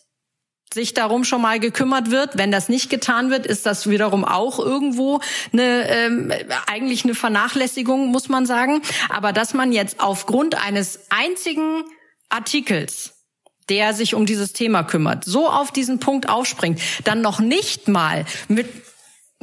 sich 0.73 0.93
darum 0.93 1.23
schon 1.23 1.41
mal 1.41 1.59
gekümmert 1.59 2.11
wird. 2.11 2.37
Wenn 2.37 2.51
das 2.51 2.67
nicht 2.67 2.89
getan 2.89 3.29
wird, 3.29 3.45
ist 3.45 3.65
das 3.65 3.89
wiederum 3.89 4.25
auch 4.25 4.59
irgendwo 4.59 5.19
eine 5.51 5.87
ähm, 5.87 6.33
eigentlich 6.67 7.03
eine 7.03 7.15
Vernachlässigung, 7.15 8.07
muss 8.07 8.27
man 8.27 8.45
sagen. 8.45 8.81
Aber 9.09 9.33
dass 9.33 9.53
man 9.53 9.71
jetzt 9.71 9.99
aufgrund 9.99 10.55
eines 10.55 11.01
einzigen 11.09 11.83
Artikels, 12.33 13.13
der 13.69 13.93
sich 13.93 14.15
um 14.15 14.25
dieses 14.25 14.53
Thema 14.53 14.83
kümmert, 14.83 15.23
so 15.23 15.47
auf 15.49 15.71
diesen 15.71 15.99
Punkt 15.99 16.27
aufspringt, 16.29 16.81
dann 17.03 17.21
noch 17.21 17.39
nicht 17.39 17.87
mal 17.87 18.25
mit 18.47 18.67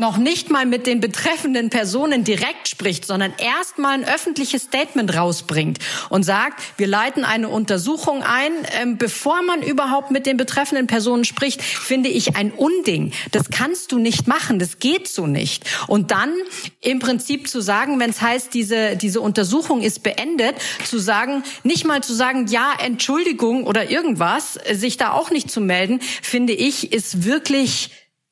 noch 0.00 0.16
nicht 0.16 0.50
mal 0.50 0.66
mit 0.66 0.86
den 0.86 1.00
betreffenden 1.00 1.70
Personen 1.70 2.24
direkt 2.24 2.68
spricht, 2.68 3.06
sondern 3.06 3.32
erst 3.38 3.78
mal 3.78 3.94
ein 3.94 4.04
öffentliches 4.04 4.62
Statement 4.62 5.14
rausbringt 5.14 5.78
und 6.08 6.24
sagt, 6.24 6.62
wir 6.76 6.86
leiten 6.86 7.24
eine 7.24 7.48
Untersuchung 7.48 8.22
ein, 8.22 8.52
ähm, 8.80 8.96
bevor 8.96 9.42
man 9.42 9.62
überhaupt 9.62 10.10
mit 10.10 10.26
den 10.26 10.36
betreffenden 10.36 10.86
Personen 10.86 11.24
spricht, 11.24 11.62
finde 11.62 12.08
ich 12.08 12.36
ein 12.36 12.50
Unding. 12.50 13.12
Das 13.30 13.50
kannst 13.50 13.92
du 13.92 13.98
nicht 13.98 14.26
machen, 14.26 14.58
das 14.58 14.78
geht 14.78 15.08
so 15.08 15.26
nicht. 15.26 15.64
Und 15.86 16.10
dann 16.10 16.32
im 16.80 16.98
Prinzip 16.98 17.48
zu 17.48 17.60
sagen, 17.60 18.00
wenn 18.00 18.10
es 18.10 18.20
heißt, 18.20 18.54
diese, 18.54 18.96
diese 18.96 19.20
Untersuchung 19.20 19.82
ist 19.82 20.02
beendet, 20.02 20.56
zu 20.84 20.98
sagen, 20.98 21.44
nicht 21.62 21.86
mal 21.86 22.02
zu 22.02 22.14
sagen, 22.14 22.46
ja, 22.48 22.72
Entschuldigung 22.82 23.64
oder 23.64 23.90
irgendwas, 23.90 24.58
sich 24.72 24.96
da 24.96 25.12
auch 25.12 25.30
nicht 25.30 25.50
zu 25.50 25.60
melden, 25.60 26.00
finde 26.22 26.52
ich, 26.52 26.92
ist 26.92 27.24
wirklich 27.24 27.90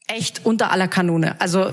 echt 0.09 0.45
unter 0.45 0.73
aller 0.73 0.88
Kanone. 0.88 1.38
Also 1.38 1.71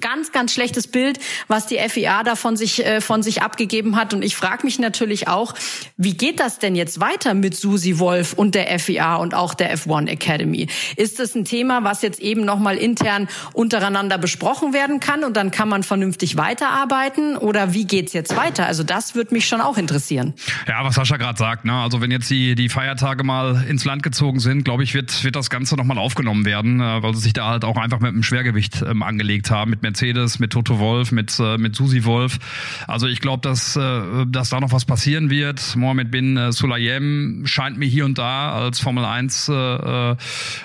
ganz, 0.00 0.32
ganz 0.32 0.54
schlechtes 0.54 0.86
Bild, 0.86 1.20
was 1.48 1.66
die 1.66 1.76
FIA 1.76 2.22
da 2.22 2.34
von 2.34 2.56
sich, 2.56 2.84
äh, 2.84 3.00
von 3.02 3.22
sich 3.22 3.42
abgegeben 3.42 3.96
hat. 3.96 4.14
Und 4.14 4.24
ich 4.24 4.36
frage 4.36 4.64
mich 4.64 4.78
natürlich 4.78 5.28
auch, 5.28 5.54
wie 5.98 6.16
geht 6.16 6.40
das 6.40 6.58
denn 6.58 6.74
jetzt 6.74 6.98
weiter 6.98 7.34
mit 7.34 7.54
Susi 7.54 7.98
Wolf 7.98 8.32
und 8.32 8.54
der 8.54 8.78
FIA 8.78 9.16
und 9.16 9.34
auch 9.34 9.52
der 9.52 9.76
F1 9.76 10.08
Academy? 10.08 10.66
Ist 10.96 11.18
das 11.18 11.34
ein 11.34 11.44
Thema, 11.44 11.84
was 11.84 12.00
jetzt 12.00 12.20
eben 12.20 12.44
nochmal 12.44 12.78
intern 12.78 13.28
untereinander 13.52 14.16
besprochen 14.16 14.72
werden 14.72 14.98
kann 15.00 15.22
und 15.22 15.36
dann 15.36 15.50
kann 15.50 15.68
man 15.68 15.82
vernünftig 15.82 16.38
weiterarbeiten? 16.38 17.36
Oder 17.36 17.74
wie 17.74 17.84
geht's 17.84 18.14
jetzt 18.14 18.34
weiter? 18.34 18.66
Also 18.66 18.82
das 18.82 19.14
würde 19.14 19.34
mich 19.34 19.46
schon 19.46 19.60
auch 19.60 19.76
interessieren. 19.76 20.32
Ja, 20.66 20.82
was 20.84 20.94
Sascha 20.94 21.18
gerade 21.18 21.38
sagt, 21.38 21.66
ne? 21.66 21.74
also 21.74 22.00
wenn 22.00 22.10
jetzt 22.10 22.30
die, 22.30 22.54
die 22.54 22.70
Feiertage 22.70 23.24
mal 23.24 23.62
ins 23.68 23.84
Land 23.84 24.02
gezogen 24.02 24.40
sind, 24.40 24.64
glaube 24.64 24.82
ich, 24.84 24.94
wird, 24.94 25.22
wird 25.22 25.36
das 25.36 25.50
Ganze 25.50 25.76
nochmal 25.76 25.98
aufgenommen 25.98 26.46
werden, 26.46 26.80
äh, 26.80 27.02
weil 27.02 27.14
sich 27.14 27.34
da 27.34 27.48
halt 27.48 27.64
auch 27.64 27.73
auch 27.74 27.80
einfach 27.80 28.00
mit 28.00 28.12
dem 28.12 28.22
Schwergewicht 28.22 28.82
ähm, 28.82 29.02
angelegt 29.02 29.50
haben, 29.50 29.70
mit 29.70 29.82
Mercedes, 29.82 30.38
mit 30.38 30.52
Toto 30.52 30.78
Wolf, 30.78 31.12
mit, 31.12 31.38
äh, 31.40 31.58
mit 31.58 31.74
Susi 31.74 32.04
Wolf. 32.04 32.38
Also 32.86 33.06
ich 33.06 33.20
glaube, 33.20 33.40
dass, 33.42 33.76
äh, 33.76 34.26
dass 34.26 34.50
da 34.50 34.60
noch 34.60 34.72
was 34.72 34.84
passieren 34.84 35.30
wird. 35.30 35.76
Mohamed 35.76 36.10
bin 36.10 36.36
äh, 36.36 36.52
Sulayem 36.52 37.42
scheint 37.46 37.78
mir 37.78 37.86
hier 37.86 38.04
und 38.04 38.18
da 38.18 38.52
als 38.52 38.80
Formel 38.80 39.04
1, 39.04 39.48
äh, 39.48 39.52
äh, 39.52 40.16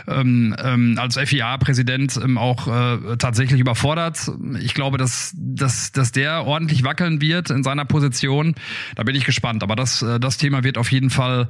ähm, 0.07 0.55
ähm, 0.61 0.97
als 0.99 1.17
FIA-Präsident 1.17 2.19
ähm, 2.23 2.37
auch 2.37 2.67
äh, 2.67 3.17
tatsächlich 3.17 3.59
überfordert. 3.59 4.31
Ich 4.61 4.73
glaube, 4.73 4.97
dass, 4.97 5.33
dass, 5.35 5.91
dass 5.91 6.11
der 6.11 6.45
ordentlich 6.45 6.83
wackeln 6.83 7.21
wird 7.21 7.49
in 7.49 7.63
seiner 7.63 7.85
Position. 7.85 8.55
Da 8.95 9.03
bin 9.03 9.15
ich 9.15 9.25
gespannt. 9.25 9.63
Aber 9.63 9.75
das, 9.75 10.01
äh, 10.01 10.19
das 10.19 10.37
Thema 10.37 10.63
wird 10.63 10.77
auf 10.77 10.91
jeden 10.91 11.09
Fall 11.09 11.47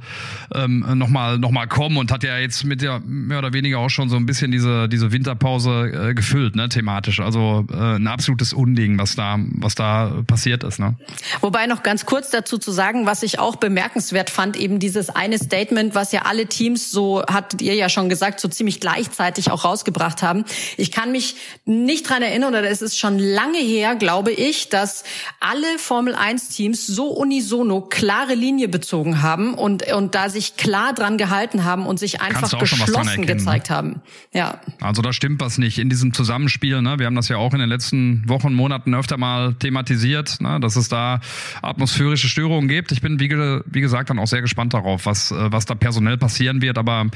ähm, 0.54 0.84
nochmal 0.94 1.38
noch 1.38 1.50
mal 1.50 1.66
kommen 1.66 1.96
und 1.96 2.12
hat 2.12 2.22
ja 2.22 2.38
jetzt 2.38 2.64
mit 2.64 2.82
der 2.82 3.00
mehr 3.00 3.38
oder 3.38 3.52
weniger 3.52 3.78
auch 3.78 3.88
schon 3.88 4.08
so 4.08 4.16
ein 4.16 4.26
bisschen 4.26 4.50
diese, 4.50 4.88
diese 4.88 5.12
Winterpause 5.12 5.49
Sommerpause 5.58 6.10
äh, 6.10 6.14
gefüllt, 6.14 6.56
ne, 6.56 6.68
thematisch. 6.68 7.20
Also 7.20 7.66
äh, 7.72 7.96
ein 7.96 8.06
absolutes 8.06 8.52
Unding, 8.52 8.98
was 8.98 9.16
da, 9.16 9.38
was 9.38 9.74
da 9.74 10.22
passiert 10.26 10.62
ist. 10.64 10.78
Ne? 10.78 10.94
Wobei 11.40 11.66
noch 11.66 11.82
ganz 11.82 12.06
kurz 12.06 12.30
dazu 12.30 12.58
zu 12.58 12.70
sagen, 12.70 13.06
was 13.06 13.22
ich 13.22 13.38
auch 13.38 13.56
bemerkenswert 13.56 14.30
fand, 14.30 14.56
eben 14.56 14.78
dieses 14.78 15.10
eine 15.10 15.38
Statement, 15.38 15.94
was 15.94 16.12
ja 16.12 16.22
alle 16.22 16.46
Teams, 16.46 16.90
so 16.90 17.24
hattet 17.26 17.62
ihr 17.62 17.74
ja 17.74 17.88
schon 17.88 18.08
gesagt, 18.08 18.40
so 18.40 18.48
ziemlich 18.48 18.80
gleichzeitig 18.80 19.50
auch 19.50 19.64
rausgebracht 19.64 20.22
haben. 20.22 20.44
Ich 20.76 20.92
kann 20.92 21.12
mich 21.12 21.36
nicht 21.64 22.08
dran 22.08 22.22
erinnern, 22.22 22.54
oder 22.54 22.68
es 22.68 22.82
ist 22.82 22.98
schon 22.98 23.18
lange 23.18 23.58
her, 23.58 23.96
glaube 23.96 24.32
ich, 24.32 24.68
dass 24.68 25.04
alle 25.40 25.78
Formel 25.78 26.14
1 26.14 26.50
Teams 26.50 26.86
so 26.86 27.08
unisono 27.08 27.80
klare 27.80 28.34
Linie 28.34 28.68
bezogen 28.68 29.22
haben 29.22 29.54
und, 29.54 29.90
und 29.92 30.14
da 30.14 30.28
sich 30.28 30.56
klar 30.56 30.92
dran 30.92 31.18
gehalten 31.18 31.64
haben 31.64 31.86
und 31.86 31.98
sich 31.98 32.20
einfach 32.20 32.58
geschlossen 32.58 33.26
gezeigt 33.26 33.70
haben. 33.70 34.00
Ja. 34.32 34.60
Also 34.80 35.02
da 35.02 35.12
stimmt 35.12 35.39
was 35.40 35.58
nicht 35.58 35.78
in 35.78 35.88
diesem 35.88 36.12
Zusammenspiel. 36.12 36.82
Ne? 36.82 36.98
Wir 36.98 37.06
haben 37.06 37.14
das 37.14 37.28
ja 37.28 37.36
auch 37.36 37.52
in 37.52 37.60
den 37.60 37.68
letzten 37.68 38.28
Wochen, 38.28 38.54
Monaten 38.54 38.94
öfter 38.94 39.16
mal 39.16 39.54
thematisiert, 39.54 40.40
ne? 40.40 40.60
dass 40.60 40.76
es 40.76 40.88
da 40.88 41.20
atmosphärische 41.62 42.28
Störungen 42.28 42.68
gibt. 42.68 42.92
Ich 42.92 43.00
bin, 43.00 43.18
wie, 43.20 43.30
wie 43.30 43.80
gesagt, 43.80 44.10
dann 44.10 44.18
auch 44.18 44.26
sehr 44.26 44.42
gespannt 44.42 44.74
darauf, 44.74 45.06
was, 45.06 45.30
äh, 45.30 45.52
was 45.52 45.66
da 45.66 45.74
personell 45.74 46.18
passieren 46.18 46.62
wird. 46.62 46.78
Aber 46.78 47.06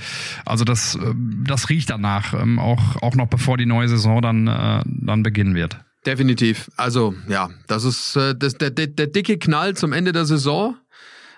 also 0.45 0.65
das, 0.65 0.97
äh, 0.97 1.15
das 1.45 1.69
riecht 1.69 1.91
danach, 1.91 2.35
ähm, 2.35 2.59
auch, 2.59 3.03
auch 3.03 3.15
noch 3.15 3.29
bevor 3.29 3.57
die 3.57 3.67
neue 3.67 3.89
Saison 3.89 4.23
dann, 4.23 4.47
äh, 4.47 4.83
dann 4.85 5.23
beginnen 5.23 5.55
wird. 5.55 5.79
Definitiv. 6.07 6.71
Also 6.77 7.15
ja, 7.29 7.49
das 7.67 7.85
ist 7.85 8.15
das, 8.15 8.59
der, 8.59 8.71
der, 8.71 8.89
der 8.89 9.07
dicke 9.07 9.39
Knall 9.39 9.75
zum 9.75 9.95
Ende 9.95 10.13
der 10.13 10.27
Saison 10.27 10.77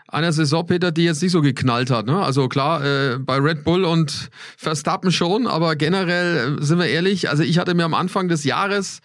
einer 0.09 0.33
Saison, 0.33 0.67
Peter, 0.67 0.93
die 0.93 1.05
jetzt 1.05 1.23
nicht 1.23 1.33
so 1.33 1.43
geknallt 1.43 1.91
hat. 1.91 2.07
Ne? 2.07 2.23
Also 2.23 2.49
klar, 2.49 2.85
äh, 2.85 3.19
bei 3.19 3.37
Red 3.37 3.65
Bull 3.65 3.85
und 3.85 4.31
Verstappen 4.57 5.13
schon, 5.13 5.47
aber 5.47 5.77
generell 5.77 6.59
äh, 6.59 6.65
sind 6.65 6.79
wir 6.79 6.87
ehrlich, 6.87 7.29
also 7.29 7.43
ich 7.43 7.59
hatte 7.59 7.75
mir 7.75 7.85
am 7.85 7.95
Anfang 7.95 8.29
des 8.29 8.45
Jahres 8.45 9.01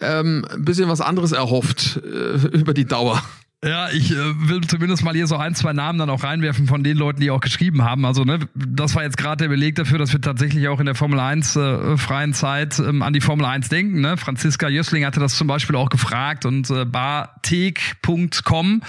ähm, 0.00 0.46
ein 0.50 0.64
bisschen 0.64 0.88
was 0.88 1.00
anderes 1.00 1.32
erhofft 1.32 2.00
äh, 2.04 2.36
über 2.56 2.74
die 2.74 2.86
Dauer. 2.86 3.22
Ja, 3.64 3.90
ich 3.90 4.10
äh, 4.10 4.16
will 4.16 4.62
zumindest 4.62 5.04
mal 5.04 5.14
hier 5.14 5.28
so 5.28 5.36
ein, 5.36 5.54
zwei 5.54 5.72
Namen 5.72 5.96
dann 5.96 6.10
auch 6.10 6.24
reinwerfen 6.24 6.66
von 6.66 6.82
den 6.82 6.96
Leuten, 6.96 7.20
die 7.20 7.30
auch 7.30 7.40
geschrieben 7.40 7.84
haben. 7.84 8.04
Also, 8.04 8.24
ne, 8.24 8.40
das 8.56 8.96
war 8.96 9.04
jetzt 9.04 9.16
gerade 9.16 9.44
der 9.44 9.48
Beleg 9.50 9.76
dafür, 9.76 9.98
dass 9.98 10.12
wir 10.12 10.20
tatsächlich 10.20 10.66
auch 10.66 10.80
in 10.80 10.86
der 10.86 10.96
Formel 10.96 11.20
1 11.20 11.54
äh, 11.54 11.96
freien 11.96 12.34
Zeit 12.34 12.80
ähm, 12.80 13.02
an 13.02 13.12
die 13.12 13.20
Formel 13.20 13.46
1 13.46 13.68
denken. 13.68 14.00
Ne? 14.00 14.16
Franziska 14.16 14.68
Jössling 14.68 15.04
hatte 15.04 15.20
das 15.20 15.36
zum 15.36 15.46
Beispiel 15.46 15.76
auch 15.76 15.90
gefragt 15.90 16.44
und 16.44 16.70
äh, 16.70 16.84
bartek.com, 16.84 18.82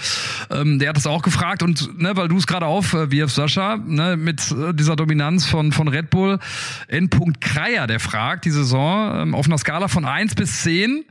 ähm, 0.50 0.78
der 0.80 0.88
hat 0.88 0.96
das 0.96 1.06
auch 1.06 1.22
gefragt. 1.22 1.62
Und 1.62 1.96
ne, 2.02 2.16
weil 2.16 2.26
du 2.26 2.36
es 2.36 2.48
gerade 2.48 2.66
aufwirfst, 2.66 3.36
Sascha, 3.36 3.76
ne, 3.76 4.16
mit 4.16 4.50
äh, 4.50 4.74
dieser 4.74 4.96
Dominanz 4.96 5.46
von, 5.46 5.70
von 5.70 5.86
Red 5.86 6.10
Bull, 6.10 6.40
N. 6.88 7.10
Kreier, 7.38 7.86
der 7.86 8.00
fragt 8.00 8.44
die 8.44 8.50
Saison 8.50 9.20
ähm, 9.20 9.36
auf 9.36 9.46
einer 9.46 9.58
Skala 9.58 9.86
von 9.86 10.04
1 10.04 10.34
bis 10.34 10.62
10 10.62 11.04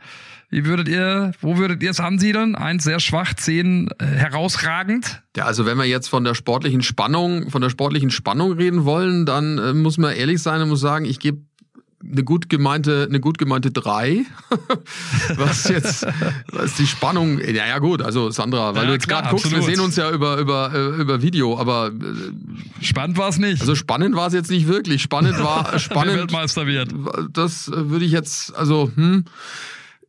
Wie 0.53 0.65
würdet 0.65 0.87
ihr, 0.87 1.31
wo 1.41 1.57
würdet 1.57 1.81
ihr 1.81 1.89
es 1.89 1.99
ansiedeln? 1.99 2.53
Eins 2.53 2.83
sehr 2.83 2.99
schwach, 2.99 3.33
zehn 3.33 3.89
äh, 3.97 4.05
herausragend. 4.05 5.23
Ja, 5.35 5.45
also 5.45 5.65
wenn 5.65 5.79
wir 5.79 5.85
jetzt 5.85 6.09
von 6.09 6.23
der 6.23 6.35
sportlichen 6.35 6.83
Spannung, 6.83 7.49
von 7.49 7.63
der 7.63 7.71
sportlichen 7.71 8.11
Spannung 8.11 8.51
reden 8.51 8.85
wollen, 8.85 9.25
dann 9.25 9.57
äh, 9.57 9.73
muss 9.73 9.97
man 9.97 10.15
ehrlich 10.15 10.43
sein 10.43 10.61
und 10.61 10.69
muss 10.69 10.79
sagen, 10.79 11.05
ich 11.05 11.19
gebe 11.19 11.39
eine 12.07 12.23
gut 12.23 12.49
gemeinte, 12.49 13.07
eine 13.09 13.19
gut 13.19 13.39
gemeinte 13.39 13.71
drei. 13.71 14.27
was 15.37 15.69
jetzt, 15.69 16.05
was 16.51 16.75
die 16.75 16.85
Spannung, 16.85 17.39
ja, 17.39 17.65
ja 17.65 17.79
gut, 17.79 18.03
also 18.03 18.29
Sandra, 18.29 18.75
weil 18.75 18.83
ja, 18.83 18.87
du 18.89 18.93
jetzt 18.93 19.07
gerade 19.07 19.29
guckst, 19.29 19.49
wir 19.51 19.63
sehen 19.63 19.79
uns 19.79 19.95
ja 19.95 20.11
über, 20.11 20.37
über, 20.37 20.71
äh, 20.71 21.01
über 21.01 21.23
Video, 21.23 21.57
aber 21.57 21.87
äh, 21.87 22.83
spannend 22.85 23.17
war 23.17 23.29
es 23.29 23.39
nicht. 23.39 23.61
Also 23.61 23.73
spannend 23.73 24.15
war 24.15 24.27
es 24.27 24.33
jetzt 24.33 24.51
nicht 24.51 24.67
wirklich. 24.67 25.01
Spannend 25.01 25.39
war 25.39 25.79
spannend. 25.79 26.15
Weltmeister 26.15 26.67
wird. 26.67 26.93
Das 27.31 27.71
würde 27.73 28.05
ich 28.05 28.11
jetzt, 28.11 28.55
also, 28.55 28.91
hm, 28.93 29.25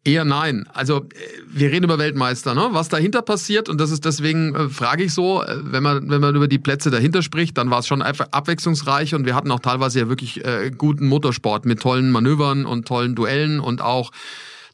Eher 0.07 0.27
nein. 0.27 0.69
Also 0.73 0.99
äh, 0.99 1.05
wir 1.49 1.73
reden 1.73 1.85
über 1.85 1.99
Weltmeister, 1.99 2.55
ne? 2.55 2.69
Was 2.73 2.91
dahinter 2.91 3.23
passiert 3.23 3.71
und 3.71 3.81
das 3.81 3.91
ist 3.91 4.05
deswegen 4.05 4.55
äh, 4.55 4.69
frage 4.69 5.05
ich 5.05 5.15
so, 5.15 5.43
äh, 5.43 5.57
wenn 5.63 5.83
man 5.83 6.11
wenn 6.11 6.21
man 6.21 6.37
über 6.37 6.47
die 6.47 6.59
Plätze 6.59 6.91
dahinter 6.91 7.23
spricht, 7.23 7.57
dann 7.57 7.71
war 7.71 7.79
es 7.79 7.87
schon 7.87 8.03
einfach 8.03 8.29
abwechslungsreich 8.31 9.15
und 9.15 9.25
wir 9.25 9.35
hatten 9.35 9.51
auch 9.51 9.61
teilweise 9.61 10.01
ja 10.01 10.09
wirklich 10.09 10.45
äh, 10.45 10.71
guten 10.77 11.07
Motorsport 11.07 11.65
mit 11.65 11.81
tollen 11.81 12.11
Manövern 12.11 12.67
und 12.67 12.87
tollen 12.87 13.15
Duellen 13.15 13.61
und 13.61 13.81
auch 13.81 14.11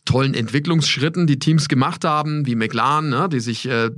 tollen 0.04 0.34
Entwicklungsschritten, 0.34 1.26
die 1.28 1.38
Teams 1.38 1.68
gemacht 1.68 2.04
haben, 2.04 2.46
wie 2.46 2.56
McLaren, 2.56 3.10
ne, 3.10 3.28
die 3.30 3.38
sich 3.38 3.68
äh, 3.68 3.90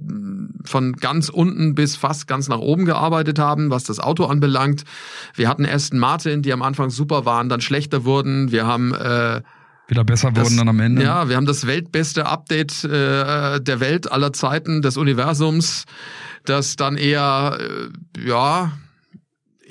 von 0.64 0.92
ganz 0.94 1.30
unten 1.30 1.74
bis 1.74 1.96
fast 1.96 2.26
ganz 2.26 2.48
nach 2.48 2.58
oben 2.58 2.84
gearbeitet 2.84 3.38
haben, 3.38 3.70
was 3.70 3.84
das 3.84 4.00
Auto 4.00 4.26
anbelangt. 4.26 4.84
Wir 5.34 5.48
hatten 5.48 5.64
Aston 5.64 5.98
Martin, 5.98 6.42
die 6.42 6.52
am 6.52 6.60
Anfang 6.60 6.90
super 6.90 7.24
waren, 7.24 7.48
dann 7.48 7.62
schlechter 7.62 8.04
wurden. 8.04 8.52
Wir 8.52 8.66
haben 8.66 8.92
äh, 8.94 9.40
wieder 9.92 10.04
besser 10.04 10.32
das, 10.32 10.44
wurden 10.44 10.56
dann 10.56 10.68
am 10.68 10.80
Ende. 10.80 11.02
Ja, 11.02 11.28
wir 11.28 11.36
haben 11.36 11.46
das 11.46 11.66
weltbeste 11.66 12.26
Update 12.26 12.82
äh, 12.84 13.60
der 13.60 13.80
Welt 13.80 14.10
aller 14.10 14.32
Zeiten, 14.32 14.82
des 14.82 14.96
Universums, 14.96 15.84
das 16.44 16.76
dann 16.76 16.96
eher, 16.96 17.58
äh, 17.60 18.26
ja, 18.26 18.72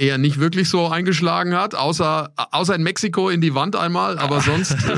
eher 0.02 0.18
nicht 0.18 0.40
wirklich 0.40 0.68
so 0.68 0.88
eingeschlagen 0.88 1.56
hat, 1.56 1.76
außer, 1.76 2.34
außer 2.36 2.74
in 2.74 2.82
Mexiko 2.82 3.30
in 3.30 3.40
die 3.40 3.54
Wand 3.54 3.76
einmal, 3.76 4.18
aber 4.18 4.42
sonst. 4.42 4.72
Äh, 4.72 4.98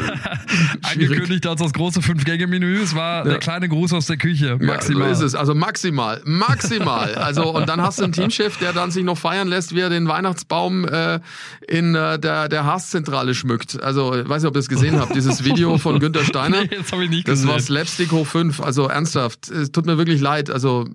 Angekündigt 0.83 1.45
als 1.45 1.59
das 1.59 1.73
große 1.73 2.01
Fünf-Gänge-Menü, 2.01 2.81
es 2.81 2.95
war 2.95 3.25
ja. 3.25 3.31
der 3.31 3.39
kleine 3.39 3.67
Gruß 3.67 3.91
aus 3.91 4.05
der 4.05 4.15
Küche, 4.15 4.57
maximal. 4.61 5.09
Ja, 5.09 5.15
so 5.15 5.25
ist 5.25 5.33
es, 5.33 5.35
also 5.39 5.53
maximal, 5.53 6.21
maximal. 6.23 7.15
also 7.15 7.53
und 7.53 7.67
dann 7.67 7.81
hast 7.81 7.99
du 7.99 8.05
einen 8.05 8.13
Teamchef, 8.13 8.57
der 8.57 8.71
dann 8.71 8.91
sich 8.91 9.03
noch 9.03 9.17
feiern 9.17 9.49
lässt, 9.49 9.75
wie 9.75 9.81
er 9.81 9.89
den 9.89 10.07
Weihnachtsbaum 10.07 10.87
äh, 10.87 11.19
in 11.67 11.95
äh, 11.95 12.17
der, 12.17 12.47
der 12.47 12.63
Haas-Zentrale 12.63 13.35
schmückt. 13.35 13.81
Also, 13.83 14.15
ich 14.15 14.29
weiß 14.29 14.43
nicht, 14.43 14.49
ob 14.49 14.55
ihr 14.55 14.61
es 14.61 14.69
gesehen 14.69 14.99
habt, 14.99 15.13
dieses 15.15 15.43
Video 15.43 15.77
von 15.77 15.99
Günter 15.99 16.23
Steiner. 16.23 16.61
nee, 16.69 16.77
das 16.77 16.93
habe 16.93 17.03
ich 17.03 17.09
nicht 17.09 17.27
das 17.27 17.41
gesehen. 17.41 17.49
war 17.49 17.59
Slapstick 17.59 18.11
hoch 18.11 18.25
5, 18.25 18.61
also 18.61 18.87
ernsthaft, 18.87 19.49
es 19.49 19.71
tut 19.73 19.85
mir 19.85 19.97
wirklich 19.97 20.21
leid, 20.21 20.49
also 20.49 20.87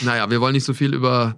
naja, 0.00 0.28
wir 0.28 0.40
wollen 0.40 0.54
nicht 0.54 0.64
so 0.64 0.74
viel 0.74 0.92
über 0.92 1.36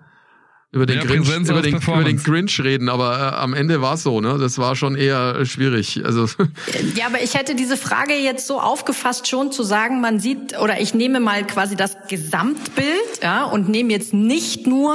über 0.71 0.85
den, 0.85 1.01
Grinch, 1.01 1.27
über, 1.27 1.63
den, 1.63 1.77
über 1.77 2.05
den 2.05 2.23
Grinch 2.23 2.61
reden, 2.61 2.91
aber 2.91 3.19
äh, 3.19 3.37
am 3.37 3.55
Ende 3.55 3.81
war 3.81 3.95
es 3.95 4.03
so, 4.03 4.21
ne? 4.21 4.37
Das 4.39 4.59
war 4.59 4.77
schon 4.77 4.97
eher 4.97 5.37
äh, 5.37 5.47
schwierig. 5.47 6.03
Also 6.05 6.27
ja, 6.95 7.07
aber 7.07 7.23
ich 7.23 7.35
hätte 7.35 7.55
diese 7.55 7.79
Frage 7.79 8.13
jetzt 8.15 8.47
so 8.47 8.61
aufgefasst, 8.61 9.29
schon 9.29 9.51
zu 9.51 9.63
sagen, 9.63 10.03
man 10.03 10.21
sieht 10.21 10.59
oder 10.59 10.79
ich 10.79 10.93
nehme 10.93 11.21
mal 11.21 11.47
quasi 11.47 11.75
das 11.75 11.97
Gesamtbild, 12.09 13.23
ja, 13.23 13.45
und 13.45 13.71
nehme 13.71 13.93
jetzt 13.93 14.13
nicht 14.13 14.67
nur 14.67 14.95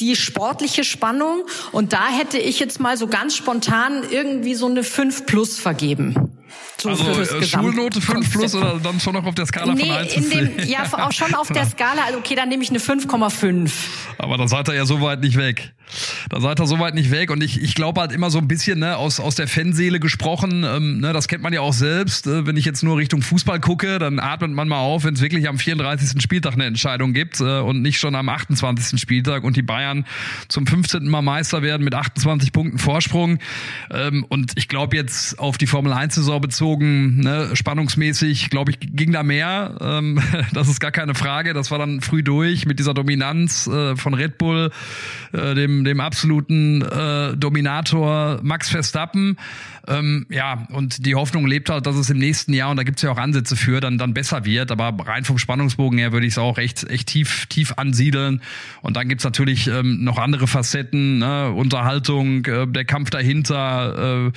die 0.00 0.16
sportliche 0.16 0.82
Spannung 0.82 1.44
und 1.70 1.92
da 1.92 2.08
hätte 2.08 2.38
ich 2.38 2.58
jetzt 2.58 2.80
mal 2.80 2.96
so 2.96 3.06
ganz 3.06 3.36
spontan 3.36 4.02
irgendwie 4.10 4.54
so 4.54 4.66
eine 4.66 4.82
5 4.82 5.26
plus 5.26 5.58
vergeben. 5.58 6.39
So 6.78 6.90
also 6.90 7.20
äh, 7.20 7.42
Schulnote 7.44 8.00
5 8.00 8.32
plus 8.32 8.54
oder 8.54 8.80
dann 8.82 9.00
schon 9.00 9.14
noch 9.14 9.24
auf 9.24 9.34
der 9.34 9.46
Skala 9.46 9.74
nee, 9.74 9.86
von 9.86 9.90
1 9.90 10.14
in 10.14 10.30
dem, 10.30 10.68
Ja, 10.68 10.84
auch 10.92 11.12
schon 11.12 11.34
auf 11.34 11.48
der 11.48 11.66
Skala. 11.70 12.04
Also 12.06 12.18
okay, 12.18 12.34
dann 12.34 12.48
nehme 12.48 12.62
ich 12.62 12.70
eine 12.70 12.78
5,5. 12.78 13.70
Aber 14.18 14.36
dann 14.36 14.48
seid 14.48 14.68
ihr 14.68 14.74
ja 14.74 14.86
so 14.86 15.00
weit 15.00 15.20
nicht 15.20 15.36
weg. 15.36 15.72
Da 16.28 16.40
seid 16.40 16.60
ihr 16.60 16.66
so 16.66 16.78
weit 16.78 16.94
nicht 16.94 17.10
weg. 17.10 17.30
Und 17.30 17.42
ich, 17.42 17.60
ich 17.60 17.74
glaube 17.74 18.00
halt 18.00 18.12
immer 18.12 18.30
so 18.30 18.38
ein 18.38 18.48
bisschen, 18.48 18.78
ne, 18.78 18.96
aus, 18.96 19.20
aus 19.20 19.34
der 19.34 19.48
Fanseele 19.48 20.00
gesprochen, 20.00 20.64
ähm, 20.64 21.00
ne, 21.00 21.12
das 21.12 21.28
kennt 21.28 21.42
man 21.42 21.52
ja 21.52 21.60
auch 21.60 21.72
selbst. 21.72 22.26
Äh, 22.26 22.46
wenn 22.46 22.56
ich 22.56 22.64
jetzt 22.64 22.82
nur 22.82 22.96
Richtung 22.98 23.22
Fußball 23.22 23.60
gucke, 23.60 23.98
dann 23.98 24.18
atmet 24.18 24.52
man 24.52 24.68
mal 24.68 24.78
auf, 24.78 25.04
wenn 25.04 25.14
es 25.14 25.20
wirklich 25.20 25.48
am 25.48 25.58
34. 25.58 26.20
Spieltag 26.22 26.54
eine 26.54 26.64
Entscheidung 26.64 27.12
gibt 27.12 27.40
äh, 27.40 27.60
und 27.60 27.82
nicht 27.82 27.98
schon 27.98 28.14
am 28.14 28.28
28. 28.28 29.00
Spieltag 29.00 29.44
und 29.44 29.56
die 29.56 29.62
Bayern 29.62 30.06
zum 30.48 30.66
15. 30.66 31.06
Mal 31.08 31.22
Meister 31.22 31.62
werden 31.62 31.84
mit 31.84 31.94
28 31.94 32.52
Punkten 32.52 32.78
Vorsprung. 32.78 33.38
Ähm, 33.90 34.24
und 34.28 34.52
ich 34.56 34.68
glaube 34.68 34.96
jetzt 34.96 35.38
auf 35.38 35.58
die 35.58 35.66
Formel 35.66 35.92
1-Saison 35.92 36.39
bezogen, 36.40 37.20
ne, 37.20 37.50
spannungsmäßig, 37.54 38.50
glaube 38.50 38.72
ich, 38.72 38.78
ging 38.80 39.12
da 39.12 39.22
mehr. 39.22 39.76
Ähm, 39.80 40.20
das 40.52 40.68
ist 40.68 40.80
gar 40.80 40.90
keine 40.90 41.14
Frage. 41.14 41.54
Das 41.54 41.70
war 41.70 41.78
dann 41.78 42.00
früh 42.00 42.22
durch 42.22 42.66
mit 42.66 42.78
dieser 42.78 42.94
Dominanz 42.94 43.66
äh, 43.66 43.96
von 43.96 44.14
Red 44.14 44.38
Bull, 44.38 44.70
äh, 45.32 45.54
dem, 45.54 45.84
dem 45.84 46.00
absoluten 46.00 46.82
äh, 46.82 47.36
Dominator 47.36 48.40
Max 48.42 48.68
Verstappen. 48.68 49.36
Ähm, 49.88 50.26
ja, 50.28 50.66
und 50.70 51.06
die 51.06 51.14
Hoffnung 51.14 51.46
lebt 51.46 51.70
halt, 51.70 51.86
dass 51.86 51.96
es 51.96 52.10
im 52.10 52.18
nächsten 52.18 52.52
Jahr, 52.52 52.70
und 52.70 52.76
da 52.76 52.82
gibt's 52.82 53.02
ja 53.02 53.10
auch 53.10 53.18
Ansätze 53.18 53.56
für, 53.56 53.80
dann, 53.80 53.98
dann 53.98 54.14
besser 54.14 54.44
wird. 54.44 54.70
Aber 54.70 55.06
rein 55.06 55.24
vom 55.24 55.38
Spannungsbogen 55.38 55.98
her 55.98 56.12
würde 56.12 56.26
ich 56.26 56.34
es 56.34 56.38
auch 56.38 56.58
echt, 56.58 56.88
echt 56.88 57.08
tief, 57.08 57.46
tief 57.46 57.72
ansiedeln. 57.76 58.42
Und 58.82 58.96
dann 58.96 59.08
gibt's 59.08 59.24
natürlich 59.24 59.66
ähm, 59.66 60.04
noch 60.04 60.18
andere 60.18 60.46
Facetten, 60.46 61.18
ne? 61.18 61.50
Unterhaltung, 61.50 62.44
äh, 62.46 62.66
der 62.66 62.84
Kampf 62.84 63.10
dahinter, 63.10 64.26
äh, 64.26 64.32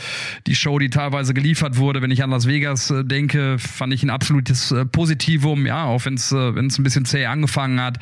die 0.47 0.55
Show, 0.55 0.79
die 0.79 0.89
teilweise 0.89 1.33
geliefert 1.33 1.77
wurde. 1.77 2.01
Wenn 2.01 2.11
ich 2.11 2.23
an 2.23 2.29
Las 2.29 2.47
Vegas 2.47 2.91
äh, 2.91 3.03
denke, 3.03 3.57
fand 3.59 3.93
ich 3.93 4.03
ein 4.03 4.09
absolutes 4.09 4.71
äh, 4.71 4.85
Positivum, 4.85 5.65
ja, 5.65 5.85
auch 5.85 6.05
wenn 6.05 6.15
es 6.15 6.31
äh, 6.31 6.55
wenn's 6.55 6.77
ein 6.79 6.83
bisschen 6.83 7.05
zäh 7.05 7.25
angefangen 7.25 7.81
hat. 7.81 7.99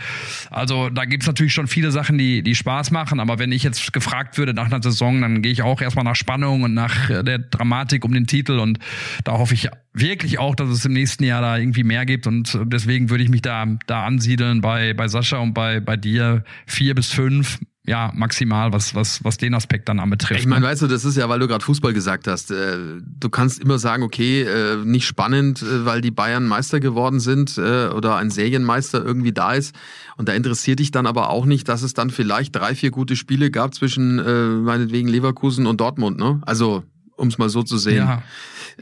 Also 0.49 0.89
da 0.89 1.05
gibt's 1.05 1.27
natürlich 1.27 1.53
schon 1.53 1.67
viele 1.67 1.91
Sachen, 1.91 2.17
die, 2.17 2.41
die 2.43 2.55
Spaß 2.55 2.91
machen. 2.91 3.19
Aber 3.19 3.39
wenn 3.39 3.51
ich 3.51 3.63
jetzt 3.63 3.93
gefragt 3.93 4.37
würde 4.37 4.53
nach 4.53 4.65
einer 4.65 4.81
Saison, 4.81 5.21
dann 5.21 5.41
gehe 5.41 5.51
ich 5.51 5.61
auch 5.61 5.81
erstmal 5.81 6.05
nach 6.05 6.15
Spannung 6.15 6.63
und 6.63 6.73
nach 6.73 7.09
äh, 7.09 7.23
der 7.37 7.39
Dramatik 7.39 8.05
um 8.05 8.13
den 8.13 8.27
Titel 8.27 8.59
und 8.59 8.79
da 9.23 9.33
hoffe 9.33 9.53
ich 9.53 9.69
wirklich 9.93 10.39
auch, 10.39 10.55
dass 10.55 10.69
es 10.69 10.85
im 10.85 10.93
nächsten 10.93 11.23
Jahr 11.23 11.41
da 11.41 11.57
irgendwie 11.57 11.83
mehr 11.83 12.05
gibt 12.05 12.27
und 12.27 12.57
deswegen 12.65 13.09
würde 13.09 13.23
ich 13.23 13.29
mich 13.29 13.41
da 13.41 13.65
da 13.87 14.05
ansiedeln 14.05 14.61
bei 14.61 14.93
bei 14.93 15.07
Sascha 15.07 15.37
und 15.37 15.53
bei 15.53 15.79
bei 15.79 15.97
dir 15.97 16.43
vier 16.65 16.95
bis 16.95 17.11
fünf 17.11 17.59
ja, 17.85 18.11
maximal, 18.13 18.71
was, 18.73 18.93
was, 18.93 19.23
was 19.23 19.37
den 19.37 19.55
Aspekt 19.55 19.89
dann 19.89 19.99
anbetrifft. 19.99 20.39
Ich 20.39 20.45
meine, 20.45 20.61
ne? 20.61 20.67
weißt 20.67 20.83
du, 20.83 20.87
das 20.87 21.03
ist 21.03 21.17
ja, 21.17 21.27
weil 21.29 21.39
du 21.39 21.47
gerade 21.47 21.65
Fußball 21.65 21.93
gesagt 21.93 22.27
hast. 22.27 22.51
Äh, 22.51 22.77
du 23.01 23.29
kannst 23.29 23.59
immer 23.59 23.79
sagen, 23.79 24.03
okay, 24.03 24.43
äh, 24.43 24.77
nicht 24.85 25.07
spannend, 25.07 25.63
äh, 25.63 25.85
weil 25.85 26.01
die 26.01 26.11
Bayern 26.11 26.47
Meister 26.47 26.79
geworden 26.79 27.19
sind 27.19 27.57
oder 27.57 28.17
ein 28.17 28.29
Serienmeister 28.29 29.03
irgendwie 29.03 29.31
da 29.31 29.53
ist. 29.53 29.75
Und 30.17 30.29
da 30.29 30.33
interessiert 30.33 30.79
dich 30.79 30.91
dann 30.91 31.07
aber 31.07 31.29
auch 31.29 31.45
nicht, 31.45 31.67
dass 31.69 31.81
es 31.81 31.93
dann 31.93 32.11
vielleicht 32.11 32.55
drei, 32.55 32.75
vier 32.75 32.91
gute 32.91 33.15
Spiele 33.15 33.49
gab 33.49 33.73
zwischen 33.73 34.15
meinetwegen 34.63 35.07
Leverkusen 35.07 35.65
und 35.65 35.81
Dortmund, 35.81 36.17
ne? 36.17 36.41
Also 36.45 36.83
um 37.21 37.27
es 37.27 37.37
mal 37.37 37.49
so 37.49 37.63
zu 37.63 37.77
sehen. 37.77 38.07
Ja. 38.07 38.23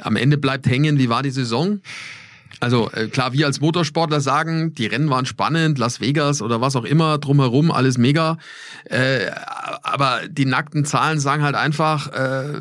Am 0.02 0.16
Ende 0.16 0.38
bleibt 0.38 0.66
hängen, 0.66 0.98
wie 0.98 1.10
war 1.10 1.24
die 1.24 1.32
Saison? 1.32 1.82
Also 2.60 2.92
äh, 2.92 3.08
klar, 3.08 3.34
wir 3.34 3.46
als 3.46 3.62
Motorsportler 3.62 4.20
sagen, 4.20 4.74
die 4.74 4.86
Rennen 4.86 5.10
waren 5.10 5.26
spannend, 5.26 5.78
Las 5.78 6.02
Vegas 6.02 6.42
oder 6.42 6.62
was 6.62 6.76
auch 6.76 6.84
immer, 6.84 7.18
drumherum, 7.18 7.72
alles 7.72 7.98
mega. 7.98 8.38
Äh, 8.86 9.32
aber 9.82 10.22
die 10.30 10.46
nackten 10.46 10.86
Zahlen 10.86 11.20
sagen 11.20 11.44
halt 11.44 11.56
einfach, 11.56 12.12
äh, 12.12 12.60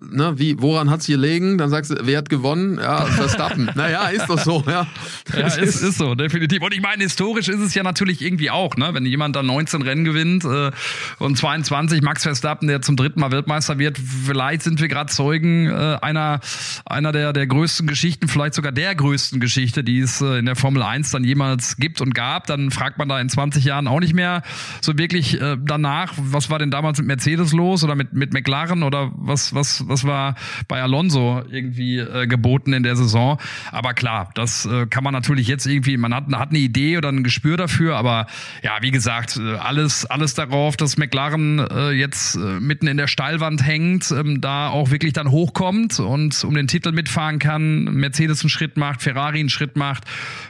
ne, 0.00 0.34
wie, 0.36 0.60
woran 0.60 0.90
hat's 0.90 1.06
gelegen? 1.06 1.58
Dann 1.58 1.70
sagst 1.70 1.90
du, 1.90 1.96
wer 2.02 2.18
hat 2.18 2.28
gewonnen? 2.28 2.78
Ja, 2.78 3.04
Verstappen. 3.06 3.70
naja, 3.74 4.08
ist 4.08 4.28
doch 4.28 4.38
so, 4.38 4.62
ja. 4.66 4.86
Ja, 5.34 5.46
ist, 5.46 5.58
ist, 5.58 5.82
ist 5.82 5.98
so, 5.98 6.14
definitiv. 6.14 6.62
Und 6.62 6.74
ich 6.74 6.82
meine, 6.82 7.02
historisch 7.02 7.48
ist 7.48 7.60
es 7.60 7.74
ja 7.74 7.82
natürlich 7.82 8.20
irgendwie 8.22 8.50
auch, 8.50 8.76
ne? 8.76 8.90
Wenn 8.92 9.06
jemand 9.06 9.36
dann 9.36 9.46
19 9.46 9.82
Rennen 9.82 10.04
gewinnt 10.04 10.44
äh, 10.44 10.70
und 11.18 11.38
22 11.38 12.02
Max 12.02 12.22
Verstappen, 12.22 12.68
der 12.68 12.82
zum 12.82 12.96
dritten 12.96 13.20
Mal 13.20 13.30
Weltmeister 13.30 13.78
wird, 13.78 13.98
vielleicht 13.98 14.62
sind 14.62 14.80
wir 14.80 14.88
gerade 14.88 15.10
Zeugen 15.10 15.68
äh, 15.68 15.98
einer, 16.02 16.40
einer 16.84 17.12
der, 17.12 17.32
der 17.32 17.46
größten 17.46 17.86
Geschichten, 17.86 18.28
vielleicht 18.28 18.54
sogar 18.54 18.72
der 18.72 18.94
größten 18.94 19.29
größten 19.30 19.40
Geschichte, 19.40 19.84
die 19.84 20.00
es 20.00 20.20
äh, 20.20 20.38
in 20.38 20.46
der 20.46 20.56
Formel 20.56 20.82
1 20.82 21.12
dann 21.12 21.24
jemals 21.24 21.76
gibt 21.76 22.00
und 22.00 22.14
gab. 22.14 22.46
Dann 22.46 22.70
fragt 22.70 22.98
man 22.98 23.08
da 23.08 23.20
in 23.20 23.28
20 23.28 23.64
Jahren 23.64 23.86
auch 23.86 24.00
nicht 24.00 24.14
mehr 24.14 24.42
so 24.80 24.98
wirklich 24.98 25.40
äh, 25.40 25.56
danach, 25.60 26.12
was 26.16 26.50
war 26.50 26.58
denn 26.58 26.70
damals 26.70 26.98
mit 26.98 27.06
Mercedes 27.06 27.52
los 27.52 27.84
oder 27.84 27.94
mit, 27.94 28.12
mit 28.12 28.32
McLaren 28.32 28.82
oder 28.82 29.12
was, 29.14 29.54
was, 29.54 29.84
was 29.88 30.04
war 30.04 30.34
bei 30.66 30.82
Alonso 30.82 31.42
irgendwie 31.48 31.98
äh, 31.98 32.26
geboten 32.26 32.72
in 32.72 32.82
der 32.82 32.96
Saison. 32.96 33.38
Aber 33.70 33.94
klar, 33.94 34.30
das 34.34 34.68
kann 34.90 35.04
man 35.04 35.12
natürlich 35.12 35.46
jetzt 35.46 35.66
irgendwie, 35.66 35.96
man 35.96 36.14
hat, 36.14 36.24
hat 36.32 36.50
eine 36.50 36.58
Idee 36.58 36.96
oder 36.96 37.08
ein 37.08 37.22
Gespür 37.22 37.56
dafür, 37.56 37.96
aber 37.96 38.26
ja, 38.62 38.72
wie 38.80 38.90
gesagt, 38.90 39.38
alles, 39.38 40.06
alles 40.06 40.34
darauf, 40.34 40.76
dass 40.76 40.96
McLaren 40.96 41.92
jetzt 41.92 42.36
mitten 42.36 42.86
in 42.86 42.96
der 42.96 43.06
Steilwand 43.06 43.64
hängt, 43.64 44.10
ähm, 44.10 44.40
da 44.40 44.68
auch 44.68 44.90
wirklich 44.90 45.12
dann 45.12 45.30
hochkommt 45.30 46.00
und 46.00 46.42
um 46.44 46.54
den 46.54 46.66
Titel 46.66 46.92
mitfahren 46.92 47.38
kann, 47.38 47.84
Mercedes 47.84 48.42
einen 48.42 48.50
Schritt 48.50 48.76
macht, 48.76 49.02
Ferrari 49.02 49.19
Ferrari 49.20 49.40
einen 49.40 49.50
Schritt 49.50 49.76
macht, 49.76 50.04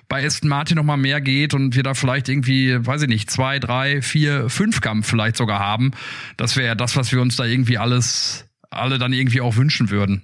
bei 0.09 0.25
Aston 0.25 0.49
Martin 0.49 0.77
noch 0.77 0.85
mal 0.85 0.97
mehr 0.97 1.21
geht 1.21 1.55
und 1.55 1.75
wir 1.75 1.83
da 1.83 1.95
vielleicht 1.95 2.29
irgendwie, 2.29 2.87
weiß 2.87 3.03
ich 3.03 3.09
nicht, 3.09 3.31
zwei, 3.31 3.59
drei, 3.59 4.01
vier, 4.01 4.49
fünf 4.49 4.81
Kampf 4.81 5.09
vielleicht 5.09 5.37
sogar 5.37 5.59
haben. 5.59 5.91
Das 6.37 6.57
wäre 6.57 6.77
das, 6.77 6.97
was 6.97 7.11
wir 7.11 7.21
uns 7.21 7.35
da 7.35 7.45
irgendwie 7.45 7.79
alles, 7.79 8.47
alle 8.71 8.99
dann 8.99 9.13
irgendwie 9.13 9.41
auch 9.41 9.57
wünschen 9.57 9.91
würden. 9.91 10.23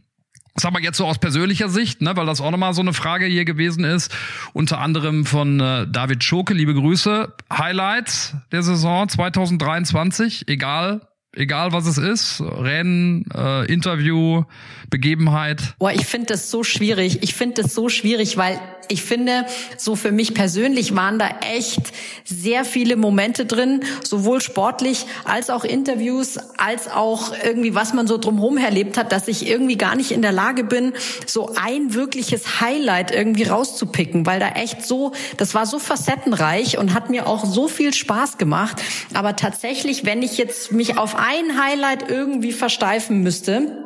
Sag 0.55 0.73
mal 0.73 0.83
jetzt 0.83 0.97
so 0.97 1.07
aus 1.07 1.19
persönlicher 1.19 1.69
Sicht, 1.69 2.01
ne, 2.01 2.17
weil 2.17 2.25
das 2.25 2.41
auch 2.41 2.51
nochmal 2.51 2.73
so 2.73 2.81
eine 2.81 2.95
Frage 2.95 3.27
hier 3.27 3.45
gewesen 3.45 3.85
ist, 3.85 4.15
unter 4.55 4.79
anderem 4.79 5.27
von 5.27 5.61
äh, 5.61 5.87
David 5.89 6.25
Schoke, 6.25 6.55
liebe 6.55 6.73
Grüße. 6.73 7.35
Highlights 7.53 8.37
der 8.53 8.63
Saison 8.63 9.09
2023, 9.09 10.49
egal 10.49 11.03
egal 11.37 11.73
was 11.73 11.87
es 11.87 11.99
ist, 11.99 12.41
Rennen, 12.41 13.25
äh, 13.35 13.71
Interview, 13.73 14.45
Begebenheit? 14.91 15.75
Boah, 15.79 15.93
ich 15.93 16.07
finde 16.07 16.27
das 16.27 16.51
so 16.51 16.65
schwierig. 16.65 17.23
Ich 17.23 17.35
finde 17.35 17.63
das 17.63 17.75
so 17.75 17.89
schwierig, 17.89 18.37
weil 18.37 18.61
ich 18.89 19.03
finde, 19.03 19.47
so 19.77 19.97
für 19.97 20.13
mich 20.13 20.35
persönlich 20.35 20.95
waren 20.95 21.19
da 21.19 21.29
echt 21.41 21.93
sehr 22.25 22.65
viele 22.65 22.97
Momente 22.97 23.45
drin, 23.45 23.81
sowohl 24.05 24.41
sportlich 24.41 25.07
als 25.25 25.51
auch 25.51 25.65
Interviews, 25.65 26.39
als 26.57 26.89
auch 26.89 27.33
irgendwie, 27.45 27.75
was 27.75 27.95
man 27.95 28.07
so 28.07 28.19
drumherum 28.19 28.59
erlebt 28.59 28.97
hat, 28.97 29.13
dass 29.13 29.29
ich 29.29 29.49
irgendwie 29.49 29.77
gar 29.77 29.97
nicht 29.97 30.13
in 30.13 30.23
der 30.23 30.33
Lage 30.33 30.65
bin, 30.65 30.93
so 31.27 31.53
ein 31.57 31.95
wirkliches 31.95 32.61
Highlight 32.61 33.11
irgendwie 33.11 33.45
rauszupicken, 33.45 34.27
weil 34.27 34.41
da 34.41 34.51
echt 34.51 34.87
so, 34.87 35.13
das 35.37 35.55
war 35.55 35.67
so 35.67 35.79
facettenreich 35.79 36.79
und 36.79 36.95
hat 36.95 37.11
mir 37.11 37.27
auch 37.27 37.45
so 37.45 37.69
viel 37.69 37.93
Spaß 37.93 38.39
gemacht. 38.39 38.81
Aber 39.15 39.37
tatsächlich, 39.37 40.05
wenn 40.05 40.23
ich 40.23 40.39
jetzt 40.39 40.73
mich 40.73 40.97
auf 40.97 41.17
ein 41.27 41.61
Highlight 41.61 42.09
irgendwie 42.11 42.53
versteifen 42.53 43.23
müsste, 43.23 43.85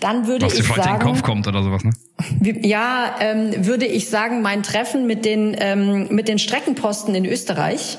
dann 0.00 0.26
würde 0.26 0.46
Was 0.46 0.58
ich 0.58 0.66
sagen, 0.66 0.80
in 0.80 0.98
den 0.98 1.00
Kopf 1.00 1.22
kommt 1.22 1.46
oder 1.46 1.62
sowas, 1.62 1.82
ne? 1.84 1.92
ja, 2.66 3.16
ähm, 3.20 3.66
würde 3.66 3.86
ich 3.86 4.08
sagen, 4.08 4.42
mein 4.42 4.62
Treffen 4.62 5.06
mit 5.06 5.24
den 5.24 5.56
ähm, 5.58 6.08
mit 6.10 6.28
den 6.28 6.38
Streckenposten 6.38 7.14
in 7.14 7.24
Österreich 7.24 7.98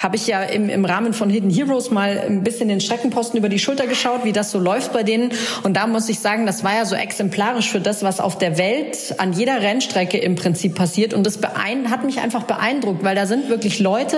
habe 0.00 0.16
ich 0.16 0.26
ja 0.26 0.42
im, 0.42 0.70
im 0.70 0.86
Rahmen 0.86 1.12
von 1.12 1.28
Hidden 1.28 1.50
Heroes 1.50 1.90
mal 1.90 2.18
ein 2.26 2.42
bisschen 2.42 2.68
den 2.68 2.80
Streckenposten 2.80 3.38
über 3.38 3.50
die 3.50 3.58
Schulter 3.58 3.86
geschaut, 3.86 4.24
wie 4.24 4.32
das 4.32 4.50
so 4.50 4.58
läuft 4.58 4.94
bei 4.94 5.02
denen. 5.02 5.30
Und 5.62 5.76
da 5.76 5.86
muss 5.86 6.08
ich 6.08 6.20
sagen, 6.20 6.46
das 6.46 6.64
war 6.64 6.74
ja 6.74 6.86
so 6.86 6.94
exemplarisch 6.94 7.68
für 7.68 7.80
das, 7.80 8.02
was 8.02 8.18
auf 8.18 8.38
der 8.38 8.56
Welt 8.56 9.14
an 9.18 9.34
jeder 9.34 9.60
Rennstrecke 9.60 10.16
im 10.16 10.36
Prinzip 10.36 10.74
passiert. 10.74 11.12
Und 11.12 11.26
das 11.26 11.38
hat 11.42 12.04
mich 12.04 12.18
einfach 12.20 12.44
beeindruckt, 12.44 13.04
weil 13.04 13.14
da 13.14 13.26
sind 13.26 13.50
wirklich 13.50 13.78
Leute, 13.78 14.16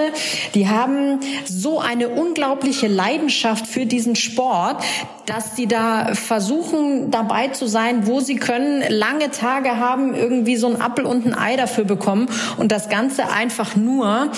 die 0.55 0.69
haben 0.69 1.19
so 1.45 1.81
eine 1.81 2.11
unglaubliche 2.11 2.87
Leidenschaft 2.87 3.67
für 3.67 3.85
diesen 3.85 4.15
Sport, 4.15 4.85
dass 5.27 5.57
sie 5.57 5.67
da 5.67 6.15
versuchen, 6.15 7.11
dabei 7.11 7.49
zu 7.49 7.67
sein, 7.67 8.07
wo 8.07 8.21
sie 8.21 8.37
können, 8.37 8.85
lange 8.89 9.33
Tage 9.33 9.79
haben, 9.79 10.15
irgendwie 10.15 10.57
so 10.57 10.69
ein 10.69 10.81
Appel 10.81 11.07
und 11.07 11.27
ein 11.27 11.35
Ei 11.37 11.57
dafür 11.57 11.85
bekommen 11.85 12.29
und 12.57 12.71
das 12.71 12.89
Ganze 12.89 13.31
einfach 13.31 13.75
nur 13.75 14.31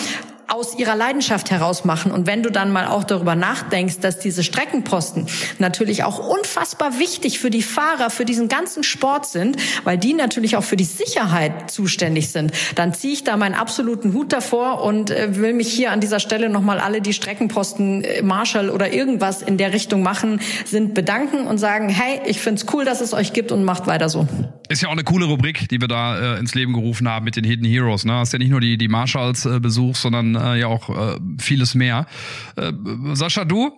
aus 0.55 0.79
ihrer 0.79 0.95
Leidenschaft 0.95 1.51
heraus 1.51 1.85
machen. 1.85 2.13
Und 2.13 2.29
wenn 2.29 2.45
du 2.45 2.51
dann 2.51 2.71
mal 2.71 2.87
auch 2.87 3.03
darüber 3.03 3.35
nachdenkst, 3.35 3.99
dass 3.99 4.21
diese 4.21 4.45
Streckenposten 4.45 5.27
natürlich 5.59 6.05
auch 6.05 6.21
unfassbar 6.21 7.01
wichtig 7.01 7.41
für 7.41 7.51
die 7.51 7.63
Fahrer, 7.63 8.09
für 8.09 8.25
diesen 8.25 8.47
ganzen 8.47 8.85
Sport 8.85 9.27
sind, 9.27 9.57
weil 9.83 9.99
die 9.99 10.15
natürlich 10.15 10.57
auch 10.57 10.63
für 10.63 10.77
die 10.77 10.85
Sicherheit 10.85 11.73
zuständig 11.73 12.31
sind, 12.31 12.53
dann 12.77 12.95
ziehe 12.95 13.15
ich 13.15 13.25
da 13.25 13.37
meinen 13.37 13.57
absoluten 13.57 14.13
Hut 14.15 14.33
davor 14.33 14.85
und 14.85 15.11
äh, 15.11 15.37
will 15.37 15.55
mich 15.55 15.73
hier 15.73 15.91
an 15.91 15.99
dieser 15.99 16.21
Stelle 16.21 16.49
nochmal 16.49 16.79
alle, 16.79 17.01
die 17.01 17.15
Streckenposten, 17.15 18.05
äh, 18.05 18.23
Marshall 18.23 18.71
oder 18.71 18.93
irgendwas 18.93 19.43
in 19.43 19.59
der 19.59 19.73
Richtung 19.73 20.05
machen, 20.05 20.41
sind 20.65 20.95
bedanken 20.95 21.49
und 21.49 21.59
sagen, 21.59 21.89
hey, 21.89 22.21
ich 22.27 22.41
find's 22.41 22.67
cool, 22.73 22.85
dass 22.85 23.01
es 23.01 23.13
euch 23.13 23.33
gibt 23.33 23.51
und 23.51 23.65
macht 23.65 23.89
weiter 23.89 24.09
so. 24.09 24.29
Ist 24.69 24.83
ja 24.83 24.89
auch 24.89 24.93
eine 24.93 25.05
coole 25.05 25.27
Rubrik, 25.27 25.69
die 25.69 25.81
wir 25.81 25.89
da 25.89 26.37
äh, 26.37 26.39
ins 26.39 26.55
Leben 26.55 26.73
gerufen 26.73 27.09
haben 27.09 27.25
mit 27.25 27.37
den 27.37 27.45
Hidden 27.45 27.67
Heroes. 27.67 28.05
Ne? 28.05 28.15
Hast 28.15 28.33
ja 28.33 28.39
nicht 28.39 28.51
nur 28.51 28.61
die, 28.61 28.79
die 28.79 28.89
Marshalls 28.89 29.45
äh, 29.45 29.61
Besuch, 29.61 29.95
sondern 29.95 30.35
äh, 30.37 30.57
ja 30.57 30.69
auch 30.69 30.89
äh, 30.89 31.19
vieles 31.39 31.75
mehr. 31.75 32.07
Äh, 32.57 32.73
Sascha, 33.13 33.45
du? 33.45 33.73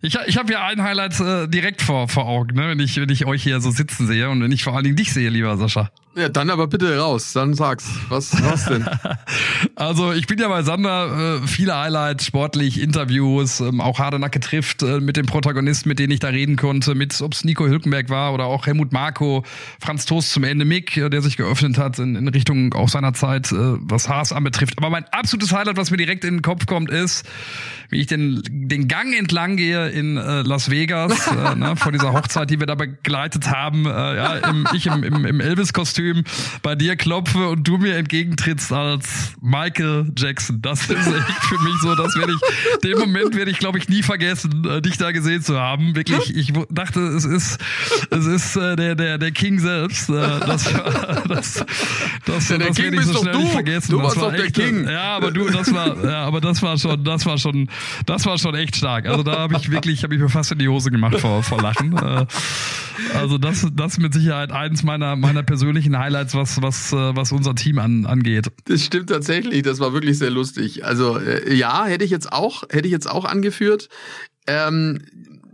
Ich, 0.00 0.16
ich 0.26 0.36
habe 0.36 0.52
ja 0.52 0.64
ein 0.64 0.82
Highlight 0.82 1.18
äh, 1.18 1.48
direkt 1.48 1.82
vor, 1.82 2.08
vor 2.08 2.26
Augen, 2.26 2.54
ne? 2.54 2.68
wenn, 2.68 2.78
ich, 2.78 3.00
wenn 3.00 3.08
ich 3.08 3.26
euch 3.26 3.42
hier 3.42 3.60
so 3.60 3.72
sitzen 3.72 4.06
sehe 4.06 4.30
und 4.30 4.40
wenn 4.40 4.52
ich 4.52 4.62
vor 4.62 4.74
allen 4.74 4.84
Dingen 4.84 4.96
dich 4.96 5.12
sehe, 5.12 5.28
lieber 5.28 5.56
Sascha. 5.56 5.90
Ja, 6.18 6.28
dann 6.28 6.50
aber 6.50 6.66
bitte 6.66 6.98
raus, 6.98 7.32
dann 7.32 7.54
sag's. 7.54 7.88
Was, 8.08 8.32
was 8.42 8.64
denn? 8.64 8.84
also 9.76 10.12
ich 10.12 10.26
bin 10.26 10.36
ja 10.40 10.48
bei 10.48 10.62
Sander, 10.62 11.38
äh, 11.42 11.46
viele 11.46 11.78
Highlights, 11.78 12.26
sportlich, 12.26 12.80
Interviews, 12.80 13.60
ähm, 13.60 13.80
auch 13.80 14.00
Hardenacke 14.00 14.40
trifft 14.40 14.82
äh, 14.82 14.98
mit 14.98 15.16
den 15.16 15.26
Protagonisten, 15.26 15.88
mit 15.88 16.00
denen 16.00 16.12
ich 16.12 16.18
da 16.18 16.28
reden 16.28 16.56
konnte, 16.56 16.96
mit 16.96 17.20
ob's 17.22 17.44
Nico 17.44 17.66
Hülkenberg 17.66 18.08
war 18.08 18.34
oder 18.34 18.46
auch 18.46 18.66
Helmut 18.66 18.90
Marko, 18.92 19.44
Franz 19.80 20.06
Toast 20.06 20.32
zum 20.32 20.42
Ende 20.42 20.64
Mick, 20.64 20.96
äh, 20.96 21.08
der 21.08 21.22
sich 21.22 21.36
geöffnet 21.36 21.78
hat 21.78 22.00
in, 22.00 22.16
in 22.16 22.26
Richtung 22.26 22.74
auch 22.74 22.88
seiner 22.88 23.14
Zeit, 23.14 23.52
äh, 23.52 23.56
was 23.56 24.08
Haas 24.08 24.32
anbetrifft. 24.32 24.74
Aber 24.78 24.90
mein 24.90 25.04
absolutes 25.12 25.52
Highlight, 25.52 25.76
was 25.76 25.92
mir 25.92 25.98
direkt 25.98 26.24
in 26.24 26.38
den 26.38 26.42
Kopf 26.42 26.66
kommt, 26.66 26.90
ist, 26.90 27.24
wie 27.90 28.00
ich 28.00 28.08
den, 28.08 28.42
den 28.44 28.88
Gang 28.88 29.16
entlang 29.16 29.56
gehe 29.56 29.88
in 29.88 30.16
äh, 30.16 30.42
Las 30.42 30.68
Vegas, 30.68 31.28
äh, 31.28 31.54
ne, 31.54 31.76
vor 31.76 31.92
dieser 31.92 32.12
Hochzeit, 32.12 32.50
die 32.50 32.58
wir 32.58 32.66
da 32.66 32.74
begleitet 32.74 33.50
haben, 33.50 33.86
äh, 33.86 33.88
ja, 33.88 34.34
im, 34.50 34.66
ich 34.74 34.86
im, 34.86 35.04
im, 35.04 35.24
im 35.24 35.40
Elvis-Kostüm 35.40 36.07
Kostüm 36.08 36.24
bei 36.62 36.74
dir 36.74 36.96
klopfe 36.96 37.48
und 37.48 37.66
du 37.66 37.78
mir 37.78 37.96
entgegentrittst 37.96 38.72
als 38.72 39.32
Michael 39.40 40.10
Jackson. 40.16 40.60
Das 40.62 40.82
ist 40.82 40.90
echt 40.90 41.44
für 41.48 41.58
mich 41.62 41.74
so, 41.82 41.94
das 41.94 42.16
werde 42.16 42.32
ich, 42.32 42.80
den 42.80 42.98
Moment 42.98 43.34
werde 43.34 43.50
ich, 43.50 43.58
glaube 43.58 43.78
ich, 43.78 43.88
nie 43.88 44.02
vergessen, 44.02 44.64
äh, 44.64 44.80
dich 44.80 44.96
da 44.98 45.12
gesehen 45.12 45.42
zu 45.42 45.58
haben. 45.58 45.94
Wirklich, 45.94 46.34
ich 46.36 46.52
dachte, 46.70 47.00
es 47.00 47.24
ist, 47.24 47.58
es 48.10 48.26
ist 48.26 48.56
äh, 48.56 48.76
der, 48.76 48.94
der, 48.94 49.18
der 49.18 49.30
King 49.30 49.58
selbst. 49.58 50.08
Äh, 50.08 50.12
das, 50.12 50.64
das, 51.28 51.64
das, 52.24 52.48
ja, 52.48 52.58
das 52.58 52.78
werde 52.78 52.96
ich 52.96 53.04
so 53.04 53.14
schnell 53.14 53.32
du. 53.32 53.38
nicht 53.40 53.52
vergessen. 53.52 53.90
Du 53.92 53.98
das 53.98 54.06
warst 54.06 54.16
war 54.16 54.30
doch 54.30 54.36
der 54.36 54.44
echt, 54.46 54.54
King. 54.54 54.88
Ja, 54.88 55.16
aber 55.16 55.30
du, 55.30 55.48
das 55.48 55.72
war, 55.72 56.04
ja, 56.04 56.24
aber 56.24 56.40
das 56.40 56.62
war 56.62 56.78
schon, 56.78 57.04
das 57.04 57.26
war 57.26 57.38
schon, 57.38 57.68
das 58.06 58.26
war 58.26 58.38
schon 58.38 58.54
echt 58.54 58.76
stark. 58.76 59.06
Also 59.06 59.22
da 59.22 59.38
habe 59.38 59.56
ich 59.56 59.70
wirklich, 59.70 60.02
habe 60.02 60.14
ich 60.14 60.20
mir 60.20 60.28
fast 60.28 60.52
in 60.52 60.58
die 60.58 60.68
Hose 60.68 60.90
gemacht 60.90 61.20
vor, 61.20 61.42
vor 61.42 61.60
Lachen. 61.60 61.94
Also 63.14 63.38
das, 63.38 63.66
das 63.72 63.98
mit 63.98 64.12
Sicherheit 64.12 64.52
eins 64.52 64.82
meiner, 64.82 65.16
meiner 65.16 65.42
persönlichen 65.42 65.87
Highlights, 65.96 66.34
was, 66.34 66.60
was, 66.60 66.92
äh, 66.92 67.16
was 67.16 67.32
unser 67.32 67.54
Team 67.54 67.78
an, 67.78 68.06
angeht. 68.06 68.48
Das 68.64 68.82
stimmt 68.82 69.10
tatsächlich. 69.10 69.62
Das 69.62 69.78
war 69.78 69.92
wirklich 69.92 70.18
sehr 70.18 70.30
lustig. 70.30 70.84
Also 70.84 71.18
äh, 71.18 71.54
ja, 71.54 71.84
hätte 71.84 72.04
ich 72.04 72.10
jetzt 72.10 72.32
auch, 72.32 72.64
hätte 72.70 72.86
ich 72.86 72.92
jetzt 72.92 73.08
auch 73.08 73.24
angeführt. 73.24 73.88
Ähm, 74.46 75.00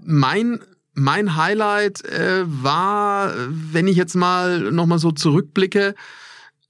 mein 0.03 0.61
mein 0.95 1.37
Highlight 1.37 2.05
äh, 2.05 2.45
war, 2.47 3.35
wenn 3.49 3.89
ich 3.89 3.97
jetzt 3.97 4.15
mal 4.15 4.71
noch 4.71 4.87
mal 4.87 5.01
so 5.01 5.11
zurückblicke, 5.11 5.95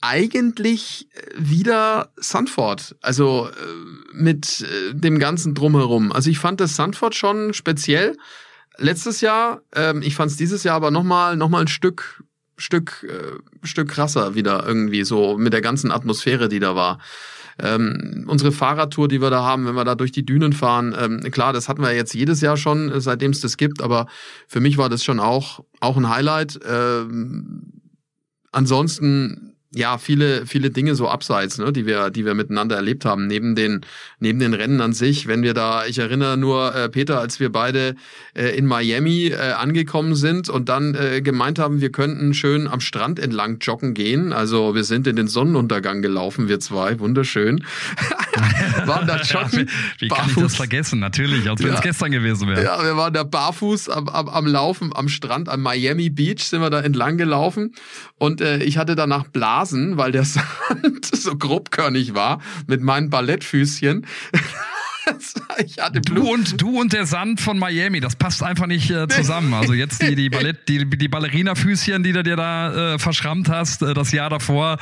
eigentlich 0.00 1.08
wieder 1.36 2.10
Sanford. 2.16 2.96
Also 3.00 3.48
äh, 3.48 4.14
mit 4.14 4.60
äh, 4.60 4.94
dem 4.94 5.18
ganzen 5.18 5.54
drumherum. 5.54 6.12
Also 6.12 6.30
ich 6.30 6.38
fand 6.38 6.60
das 6.60 6.76
Sanford 6.76 7.14
schon 7.14 7.54
speziell. 7.54 8.16
Letztes 8.76 9.20
Jahr, 9.20 9.62
ähm, 9.74 10.02
ich 10.02 10.14
fand 10.14 10.30
es 10.30 10.36
dieses 10.36 10.62
Jahr 10.64 10.76
aber 10.76 10.90
noch 10.90 11.04
mal 11.04 11.36
noch 11.36 11.48
mal 11.48 11.62
ein 11.62 11.68
Stück 11.68 12.22
Stück 12.56 13.06
äh, 13.08 13.66
Stück 13.66 13.88
krasser 13.88 14.34
wieder 14.34 14.66
irgendwie 14.66 15.04
so 15.04 15.36
mit 15.38 15.52
der 15.52 15.60
ganzen 15.60 15.90
Atmosphäre, 15.90 16.48
die 16.48 16.60
da 16.60 16.74
war. 16.74 16.98
Ähm, 17.58 18.24
unsere 18.26 18.50
Fahrradtour, 18.50 19.06
die 19.06 19.20
wir 19.20 19.30
da 19.30 19.44
haben, 19.44 19.66
wenn 19.66 19.76
wir 19.76 19.84
da 19.84 19.94
durch 19.94 20.10
die 20.10 20.26
Dünen 20.26 20.52
fahren, 20.52 20.94
ähm, 20.98 21.20
klar, 21.30 21.52
das 21.52 21.68
hatten 21.68 21.82
wir 21.82 21.94
jetzt 21.94 22.12
jedes 22.12 22.40
Jahr 22.40 22.56
schon, 22.56 22.90
äh, 22.90 23.00
seitdem 23.00 23.30
es 23.30 23.40
das 23.40 23.56
gibt, 23.56 23.80
aber 23.80 24.06
für 24.48 24.60
mich 24.60 24.76
war 24.76 24.88
das 24.88 25.04
schon 25.04 25.20
auch, 25.20 25.60
auch 25.78 25.96
ein 25.96 26.08
Highlight. 26.08 26.58
Ähm, 26.68 27.80
ansonsten 28.50 29.53
ja, 29.74 29.98
viele, 29.98 30.46
viele 30.46 30.70
Dinge 30.70 30.94
so 30.94 31.08
abseits, 31.08 31.58
ne, 31.58 31.72
die 31.72 31.86
wir, 31.86 32.10
die 32.10 32.24
wir 32.24 32.34
miteinander 32.34 32.76
erlebt 32.76 33.04
haben, 33.04 33.26
neben 33.26 33.54
den, 33.54 33.80
neben 34.20 34.38
den 34.38 34.54
Rennen 34.54 34.80
an 34.80 34.92
sich. 34.92 35.26
Wenn 35.26 35.42
wir 35.42 35.54
da, 35.54 35.86
ich 35.86 35.98
erinnere 35.98 36.36
nur, 36.36 36.74
äh, 36.74 36.88
Peter, 36.88 37.20
als 37.20 37.40
wir 37.40 37.50
beide 37.50 37.94
äh, 38.34 38.56
in 38.56 38.66
Miami 38.66 39.26
äh, 39.26 39.52
angekommen 39.52 40.14
sind 40.14 40.48
und 40.48 40.68
dann 40.68 40.94
äh, 40.94 41.22
gemeint 41.22 41.58
haben, 41.58 41.80
wir 41.80 41.90
könnten 41.90 42.34
schön 42.34 42.66
am 42.68 42.80
Strand 42.80 43.18
entlang 43.18 43.58
joggen 43.60 43.94
gehen. 43.94 44.32
Also 44.32 44.74
wir 44.74 44.84
sind 44.84 45.06
in 45.06 45.16
den 45.16 45.28
Sonnenuntergang 45.28 46.02
gelaufen, 46.02 46.48
wir 46.48 46.60
zwei, 46.60 46.98
wunderschön. 47.00 47.64
waren 48.86 49.06
da 49.06 49.16
joggen. 49.20 49.68
wie, 49.98 50.06
wie 50.06 50.08
kann 50.08 50.28
ich 50.28 50.36
das 50.36 50.56
vergessen? 50.56 51.00
Natürlich, 51.00 51.48
als 51.48 51.60
wenn 51.60 51.68
ja. 51.68 51.74
es 51.74 51.80
gestern 51.82 52.10
gewesen 52.10 52.48
wäre. 52.48 52.64
Ja, 52.64 52.82
wir 52.82 52.96
waren 52.96 53.12
da 53.12 53.24
barfuß 53.24 53.88
am, 53.88 54.08
am, 54.08 54.28
am 54.28 54.46
Laufen 54.46 54.92
am 54.94 55.08
Strand, 55.08 55.48
am 55.48 55.62
Miami 55.62 56.10
Beach 56.10 56.44
sind 56.44 56.60
wir 56.60 56.70
da 56.70 56.80
entlang 56.80 57.16
gelaufen 57.16 57.74
und 58.18 58.40
äh, 58.40 58.62
ich 58.62 58.78
hatte 58.78 58.94
danach 58.94 59.24
Blasen 59.28 59.63
Rasen, 59.64 59.96
weil 59.96 60.12
der 60.12 60.24
Sand 60.24 61.06
so 61.12 61.36
grobkörnig 61.36 62.14
war 62.14 62.40
mit 62.66 62.82
meinen 62.82 63.08
Ballettfüßchen. 63.08 64.06
ich 65.64 65.78
hatte 65.78 66.00
du 66.00 66.32
und 66.32 66.60
du 66.60 66.80
und 66.80 66.92
der 66.92 67.06
Sand 67.06 67.40
von 67.40 67.58
Miami, 67.58 68.00
das 68.00 68.16
passt 68.16 68.42
einfach 68.42 68.66
nicht 68.66 68.90
äh, 68.90 69.08
zusammen. 69.08 69.54
Also 69.54 69.72
jetzt 69.72 70.02
die 70.02 70.14
die 70.14 70.30
Ballett 70.30 70.68
die 70.68 70.84
die 70.84 71.08
Ballerina-Füßchen, 71.08 72.02
die 72.02 72.12
du 72.12 72.22
dir 72.22 72.36
da 72.36 72.94
äh, 72.94 72.98
verschrammt 72.98 73.48
hast, 73.48 73.82
äh, 73.82 73.94
das 73.94 74.12
Jahr 74.12 74.30
davor, 74.30 74.78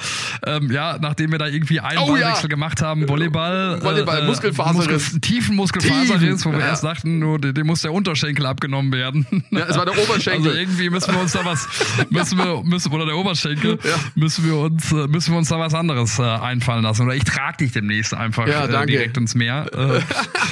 ähm, 0.47 0.71
ja, 0.71 0.99
nachdem 1.01 1.33
wir 1.33 1.39
da 1.39 1.47
irgendwie 1.47 1.81
einen 1.81 1.99
oh, 1.99 2.13
Ballwechsel 2.13 2.45
ja. 2.45 2.49
gemacht 2.49 2.83
haben, 2.83 3.09
Volleyball, 3.09 3.79
äh, 3.81 3.85
Volleyball, 3.85 4.23
äh, 4.23 4.27
Muskelfaserriss, 4.27 5.13
Muskel, 5.13 5.21
tiefen 5.21 5.57
Muskelfaserriss, 5.57 6.45
wo 6.45 6.53
wir 6.53 6.61
ja. 6.61 6.69
erst 6.69 6.85
dachten, 6.85 7.19
nur 7.19 7.39
dem 7.39 7.67
muss 7.67 7.83
der 7.83 7.93
Unterschenkel 7.93 8.47
abgenommen 8.47 8.93
werden. 8.93 9.27
Ja, 9.51 9.67
es 9.69 9.77
war 9.77 9.85
der 9.85 9.99
Oberschenkel. 9.99 10.49
Also 10.49 10.59
irgendwie 10.59 10.91
müssen 10.91 11.15
wir 11.15 11.21
uns 11.21 11.33
da 11.33 11.45
was 11.45 11.69
müssen 12.11 12.39
wir 12.39 12.63
müssen 12.65 12.93
oder 12.93 13.07
der 13.07 13.17
Oberschenkel 13.17 13.79
ja. 13.83 13.95
müssen 14.15 14.45
wir 14.45 14.57
uns 14.57 14.93
äh, 14.93 15.07
müssen 15.09 15.33
wir 15.33 15.39
uns 15.39 15.49
da 15.49 15.59
was 15.59 15.75
anderes 15.75 16.19
äh, 16.19 16.23
einfallen 16.23 16.83
lassen. 16.83 17.03
Oder 17.03 17.15
ich 17.15 17.25
trage 17.25 17.59
dich 17.59 17.73
demnächst 17.73 18.15
einfach 18.15 18.47
äh, 18.47 18.87
direkt 18.87 19.17
ins 19.17 19.35
Meer. 19.35 19.67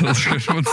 Das 0.02 0.24
könnten 0.24 0.48
wir 0.48 0.56
uns, 0.56 0.70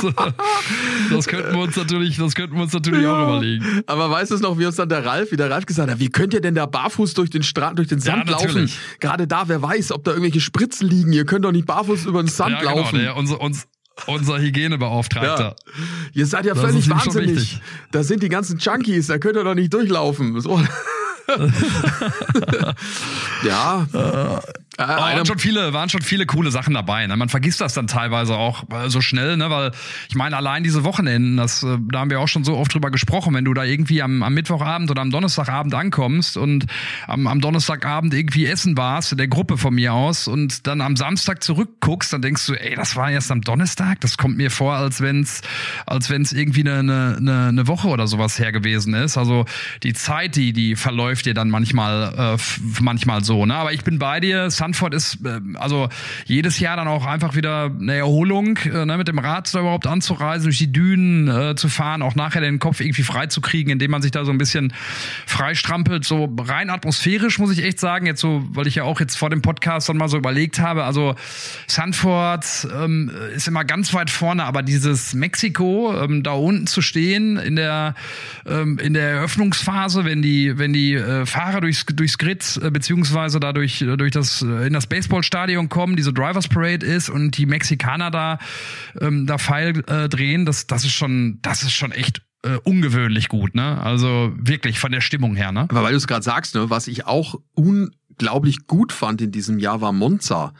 das 1.09 1.27
könnten 1.27 1.53
wir 1.53 1.61
uns 1.61 1.75
natürlich, 1.75 2.17
das 2.17 2.35
könnten 2.35 2.55
wir 2.55 2.63
uns 2.63 2.73
natürlich 2.73 3.03
ja, 3.03 3.13
auch 3.13 3.27
überlegen. 3.27 3.83
Aber 3.85 4.09
weißt 4.09 4.31
du 4.31 4.37
noch, 4.37 4.57
wie 4.57 4.65
uns 4.65 4.75
dann 4.75 4.89
der 4.89 5.05
Ralf, 5.05 5.31
wie 5.31 5.37
der 5.37 5.49
Ralf 5.49 5.65
gesagt 5.65 5.89
hat, 5.91 5.99
wie 5.99 6.09
könnt 6.09 6.33
ihr 6.33 6.41
denn 6.41 6.55
da 6.55 6.65
barfuß 6.65 7.13
durch 7.13 7.29
den 7.29 7.43
Strand, 7.43 7.77
durch 7.77 7.87
den 7.87 7.99
Sand 7.99 8.29
ja, 8.29 8.33
laufen? 8.33 8.71
Gerade 8.99 9.27
da, 9.27 9.47
wer 9.47 9.61
weiß, 9.61 9.91
ob 9.91 10.03
da 10.03 10.11
irgendwelche 10.11 10.41
Spritzen 10.41 10.87
liegen. 10.87 11.11
Ihr 11.13 11.25
könnt 11.25 11.45
doch 11.45 11.51
nicht 11.51 11.65
barfuß 11.65 12.05
über 12.05 12.23
den 12.23 12.29
Sand 12.29 12.51
ja, 12.51 12.59
genau, 12.59 12.77
laufen. 12.77 12.99
Der, 12.99 13.15
unser, 13.15 13.41
uns, 13.41 13.67
unser 14.05 14.39
Hygienebeauftragter. 14.39 15.55
Ja. 15.57 15.73
Ihr 16.13 16.25
seid 16.25 16.45
ja 16.45 16.53
das 16.53 16.63
völlig 16.63 16.89
wahnsinnig. 16.89 17.61
Da 17.91 18.03
sind 18.03 18.23
die 18.23 18.29
ganzen 18.29 18.59
Junkies, 18.59 19.07
da 19.07 19.17
könnt 19.17 19.35
ihr 19.35 19.43
doch 19.43 19.55
nicht 19.55 19.73
durchlaufen. 19.73 20.39
So. 20.39 20.61
ja. 23.43 23.87
Äh, 23.93 24.39
äh, 24.77 24.87
waren, 24.87 25.25
schon 25.25 25.39
viele, 25.39 25.73
waren 25.73 25.89
schon 25.89 26.03
viele 26.03 26.27
coole 26.27 26.51
Sachen 26.51 26.75
dabei. 26.75 27.07
Ne? 27.07 27.17
Man 27.17 27.29
vergisst 27.29 27.61
das 27.61 27.73
dann 27.73 27.87
teilweise 27.87 28.35
auch 28.35 28.63
äh, 28.69 28.89
so 28.89 29.01
schnell, 29.01 29.35
ne? 29.35 29.49
weil 29.49 29.71
ich 30.07 30.15
meine, 30.15 30.37
allein 30.37 30.63
diese 30.63 30.83
Wochenenden, 30.83 31.37
das, 31.37 31.63
äh, 31.63 31.77
da 31.91 31.99
haben 31.99 32.11
wir 32.11 32.19
auch 32.19 32.27
schon 32.27 32.43
so 32.43 32.55
oft 32.57 32.73
drüber 32.73 32.91
gesprochen, 32.91 33.33
wenn 33.33 33.43
du 33.43 33.55
da 33.55 33.63
irgendwie 33.63 34.03
am, 34.03 34.21
am 34.21 34.35
Mittwochabend 34.35 34.91
oder 34.91 35.01
am 35.01 35.09
Donnerstagabend 35.09 35.73
ankommst 35.73 36.37
und 36.37 36.67
am, 37.07 37.25
am 37.25 37.41
Donnerstagabend 37.41 38.13
irgendwie 38.13 38.45
essen 38.45 38.77
warst, 38.77 39.17
der 39.17 39.27
Gruppe 39.27 39.57
von 39.57 39.73
mir 39.73 39.93
aus, 39.93 40.27
und 40.27 40.67
dann 40.67 40.81
am 40.81 40.95
Samstag 40.95 41.41
zurückguckst, 41.41 42.13
dann 42.13 42.21
denkst 42.21 42.45
du, 42.45 42.53
ey, 42.53 42.75
das 42.75 42.95
war 42.95 43.09
erst 43.09 43.31
am 43.31 43.41
Donnerstag, 43.41 43.99
das 44.01 44.17
kommt 44.17 44.37
mir 44.37 44.51
vor, 44.51 44.75
als 44.75 45.01
wenn's, 45.01 45.41
als 45.87 46.11
wenn's 46.11 46.33
irgendwie 46.33 46.61
eine, 46.61 47.15
eine, 47.17 47.47
eine 47.47 47.67
Woche 47.67 47.87
oder 47.87 48.05
sowas 48.05 48.37
her 48.37 48.51
gewesen 48.51 48.93
ist. 48.93 49.17
Also 49.17 49.45
die 49.81 49.93
Zeit, 49.93 50.35
die, 50.35 50.53
die 50.53 50.75
verläuft 50.75 51.16
dir 51.21 51.33
dann 51.33 51.49
manchmal, 51.49 52.37
äh, 52.37 52.81
manchmal 52.81 53.23
so. 53.23 53.45
Ne? 53.45 53.55
Aber 53.55 53.73
ich 53.73 53.83
bin 53.83 53.99
bei 53.99 54.19
dir, 54.19 54.49
Sanford 54.49 54.93
ist 54.93 55.19
äh, 55.25 55.39
also 55.55 55.89
jedes 56.25 56.59
Jahr 56.59 56.77
dann 56.77 56.87
auch 56.87 57.05
einfach 57.05 57.35
wieder 57.35 57.71
eine 57.79 57.95
Erholung, 57.95 58.57
äh, 58.57 58.85
ne, 58.85 58.97
mit 58.97 59.07
dem 59.07 59.19
Rad 59.19 59.53
da 59.53 59.59
überhaupt 59.59 59.87
anzureisen, 59.87 60.45
durch 60.45 60.57
die 60.57 60.71
Dünen 60.71 61.27
äh, 61.27 61.55
zu 61.55 61.69
fahren, 61.69 62.01
auch 62.01 62.15
nachher 62.15 62.41
den 62.41 62.59
Kopf 62.59 62.79
irgendwie 62.79 63.03
frei 63.03 63.27
zu 63.27 63.41
kriegen, 63.41 63.69
indem 63.69 63.91
man 63.91 64.01
sich 64.01 64.11
da 64.11 64.25
so 64.25 64.31
ein 64.31 64.37
bisschen 64.37 64.73
freistrampelt. 65.25 66.05
So 66.05 66.33
rein 66.39 66.69
atmosphärisch 66.69 67.39
muss 67.39 67.51
ich 67.51 67.63
echt 67.63 67.79
sagen, 67.79 68.05
jetzt 68.05 68.21
so, 68.21 68.43
weil 68.51 68.67
ich 68.67 68.75
ja 68.75 68.83
auch 68.83 68.99
jetzt 68.99 69.17
vor 69.17 69.29
dem 69.29 69.41
Podcast 69.41 69.89
dann 69.89 69.97
mal 69.97 70.09
so 70.09 70.17
überlegt 70.17 70.59
habe, 70.59 70.83
also 70.83 71.15
Sanford 71.67 72.67
ähm, 72.75 73.11
ist 73.35 73.47
immer 73.47 73.65
ganz 73.65 73.93
weit 73.93 74.09
vorne, 74.09 74.45
aber 74.45 74.63
dieses 74.63 75.13
Mexiko, 75.13 75.93
ähm, 76.01 76.23
da 76.23 76.31
unten 76.31 76.67
zu 76.67 76.81
stehen 76.81 77.37
in 77.37 77.55
der 77.55 77.95
ähm, 78.45 78.77
in 78.79 78.93
der 78.93 79.09
Eröffnungsphase, 79.09 80.05
wenn 80.05 80.21
die 80.21 80.57
wenn 80.57 80.73
die 80.73 80.93
äh, 81.07 81.25
Fahrer 81.25 81.61
durchs 81.61 81.85
durchs 81.85 82.17
Grid 82.17 82.59
äh, 82.61 82.69
beziehungsweise 82.69 83.39
dadurch 83.39 83.79
durch 83.79 84.11
das 84.11 84.41
äh, 84.41 84.67
in 84.67 84.73
das 84.73 84.87
Baseballstadion 84.87 85.69
kommen, 85.69 85.95
diese 85.95 86.13
Drivers 86.13 86.47
Parade 86.47 86.85
ist 86.85 87.09
und 87.09 87.37
die 87.37 87.45
Mexikaner 87.45 88.11
da 88.11 88.39
ähm, 88.99 89.25
da 89.25 89.37
Pfeil 89.37 89.83
äh, 89.87 90.09
drehen, 90.09 90.45
das 90.45 90.67
das 90.67 90.83
ist 90.83 90.93
schon 90.93 91.39
das 91.41 91.63
ist 91.63 91.73
schon 91.73 91.91
echt 91.91 92.21
äh, 92.43 92.57
ungewöhnlich 92.63 93.29
gut, 93.29 93.55
ne? 93.55 93.81
Also 93.81 94.33
wirklich 94.35 94.79
von 94.79 94.91
der 94.91 95.01
Stimmung 95.01 95.35
her, 95.35 95.51
ne? 95.51 95.61
Aber 95.61 95.83
weil 95.83 95.91
du 95.91 95.97
es 95.97 96.07
gerade 96.07 96.23
sagst, 96.23 96.55
ne, 96.55 96.69
was 96.69 96.87
ich 96.87 97.05
auch 97.05 97.35
unglaublich 97.53 98.67
gut 98.67 98.91
fand 98.91 99.21
in 99.21 99.31
diesem 99.31 99.59
Jahr 99.59 99.81
war 99.81 99.93
Monza. 99.93 100.53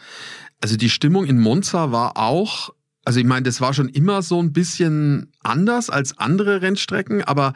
Also 0.62 0.76
die 0.78 0.90
Stimmung 0.90 1.26
in 1.26 1.38
Monza 1.38 1.92
war 1.92 2.18
auch 2.18 2.72
also 3.06 3.22
ich 3.22 3.26
meine, 3.26 3.44
das 3.44 3.62
war 3.62 3.74
schon 3.74 3.88
immer 3.88 4.22
so 4.22 4.42
ein 4.42 4.52
bisschen 4.52 5.32
anders 5.42 5.90
als 5.90 6.18
andere 6.18 6.62
Rennstrecken, 6.62 7.24
aber 7.24 7.54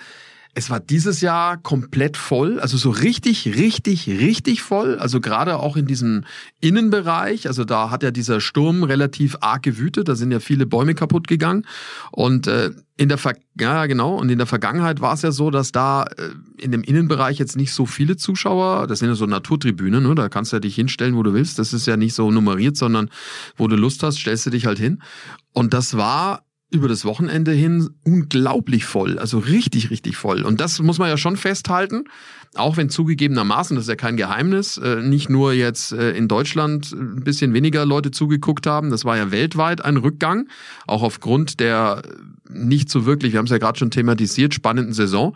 es 0.53 0.69
war 0.69 0.81
dieses 0.81 1.21
Jahr 1.21 1.57
komplett 1.57 2.17
voll, 2.17 2.59
also 2.59 2.75
so 2.75 2.89
richtig, 2.89 3.45
richtig, 3.55 4.07
richtig 4.07 4.61
voll. 4.61 4.97
Also 4.97 5.21
gerade 5.21 5.57
auch 5.59 5.77
in 5.77 5.85
diesem 5.85 6.25
Innenbereich. 6.59 7.47
Also 7.47 7.63
da 7.63 7.89
hat 7.89 8.03
ja 8.03 8.11
dieser 8.11 8.41
Sturm 8.41 8.83
relativ 8.83 9.37
arg 9.39 9.63
gewütet. 9.63 10.09
Da 10.09 10.15
sind 10.15 10.31
ja 10.31 10.41
viele 10.41 10.65
Bäume 10.65 10.93
kaputt 10.93 11.29
gegangen. 11.29 11.65
Und 12.11 12.47
äh, 12.47 12.71
in 12.97 13.07
der 13.07 13.17
Ver 13.17 13.35
ja 13.59 13.85
genau. 13.85 14.15
Und 14.15 14.29
in 14.29 14.37
der 14.37 14.47
Vergangenheit 14.47 14.99
war 14.99 15.13
es 15.13 15.21
ja 15.21 15.31
so, 15.31 15.51
dass 15.51 15.71
da 15.71 16.03
äh, 16.03 16.31
in 16.57 16.71
dem 16.71 16.83
Innenbereich 16.83 17.39
jetzt 17.39 17.55
nicht 17.55 17.73
so 17.73 17.85
viele 17.85 18.17
Zuschauer. 18.17 18.87
Das 18.87 18.99
sind 18.99 19.07
ja 19.07 19.15
so 19.15 19.25
Naturtribünen. 19.25 20.03
Ne? 20.03 20.15
Da 20.15 20.27
kannst 20.27 20.51
du 20.51 20.57
ja 20.57 20.59
dich 20.59 20.75
hinstellen, 20.75 21.15
wo 21.15 21.23
du 21.23 21.33
willst. 21.33 21.59
Das 21.59 21.71
ist 21.71 21.85
ja 21.85 21.95
nicht 21.95 22.13
so 22.13 22.29
nummeriert, 22.29 22.75
sondern 22.75 23.09
wo 23.55 23.69
du 23.69 23.77
Lust 23.77 24.03
hast, 24.03 24.19
stellst 24.19 24.47
du 24.47 24.49
dich 24.49 24.65
halt 24.65 24.79
hin. 24.79 25.01
Und 25.53 25.73
das 25.73 25.95
war 25.95 26.43
über 26.71 26.87
das 26.87 27.03
Wochenende 27.03 27.51
hin 27.51 27.89
unglaublich 28.03 28.85
voll, 28.85 29.19
also 29.19 29.39
richtig, 29.39 29.89
richtig 29.89 30.15
voll. 30.15 30.43
Und 30.43 30.61
das 30.61 30.79
muss 30.79 30.97
man 30.97 31.09
ja 31.09 31.17
schon 31.17 31.35
festhalten, 31.35 32.05
auch 32.55 32.77
wenn 32.77 32.89
zugegebenermaßen, 32.89 33.75
das 33.75 33.85
ist 33.85 33.89
ja 33.89 33.95
kein 33.95 34.17
Geheimnis, 34.17 34.77
äh, 34.77 35.01
nicht 35.01 35.29
nur 35.29 35.53
jetzt 35.53 35.91
äh, 35.91 36.11
in 36.11 36.27
Deutschland 36.29 36.91
ein 36.93 37.23
bisschen 37.23 37.53
weniger 37.53 37.85
Leute 37.85 38.11
zugeguckt 38.11 38.67
haben, 38.67 38.89
das 38.89 39.03
war 39.03 39.17
ja 39.17 39.31
weltweit 39.31 39.83
ein 39.83 39.97
Rückgang, 39.97 40.47
auch 40.87 41.03
aufgrund 41.03 41.59
der 41.59 42.03
nicht 42.49 42.89
so 42.89 43.05
wirklich, 43.05 43.33
wir 43.33 43.39
haben 43.39 43.45
es 43.45 43.51
ja 43.51 43.57
gerade 43.57 43.77
schon 43.77 43.91
thematisiert, 43.91 44.53
spannenden 44.53 44.93
Saison. 44.93 45.35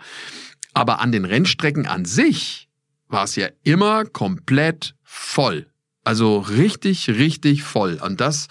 Aber 0.74 1.00
an 1.00 1.12
den 1.12 1.26
Rennstrecken 1.26 1.86
an 1.86 2.06
sich 2.06 2.68
war 3.08 3.26
es 3.26 3.36
ja 3.36 3.48
immer 3.64 4.06
komplett 4.06 4.96
voll. 5.04 5.68
Also 6.04 6.40
richtig, 6.40 7.10
richtig 7.10 7.64
voll. 7.64 8.00
Und 8.04 8.20
das 8.22 8.48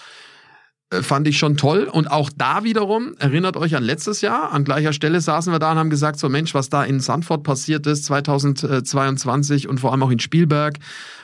fand 1.03 1.29
ich 1.29 1.39
schon 1.39 1.57
toll. 1.57 1.85
Und 1.85 2.11
auch 2.11 2.31
da 2.37 2.65
wiederum, 2.65 3.15
erinnert 3.19 3.57
euch 3.57 3.77
an 3.77 3.83
letztes 3.83 4.21
Jahr, 4.21 4.53
an 4.53 4.65
gleicher 4.65 4.93
Stelle 4.93 5.21
saßen 5.21 5.53
wir 5.53 5.59
da 5.59 5.73
und 5.73 5.79
haben 5.79 5.91
gesagt, 5.91 6.19
so 6.19 6.29
Mensch, 6.29 6.55
was 6.55 6.69
da 6.69 6.85
in 6.85 7.01
Sandford 7.01 7.43
passiert 7.43 7.87
ist 7.87 8.05
2022 8.07 9.69
und 9.69 9.81
vor 9.81 9.93
allem 9.93 10.03
auch 10.03 10.11
in 10.11 10.21
Spielberg, 10.21 10.79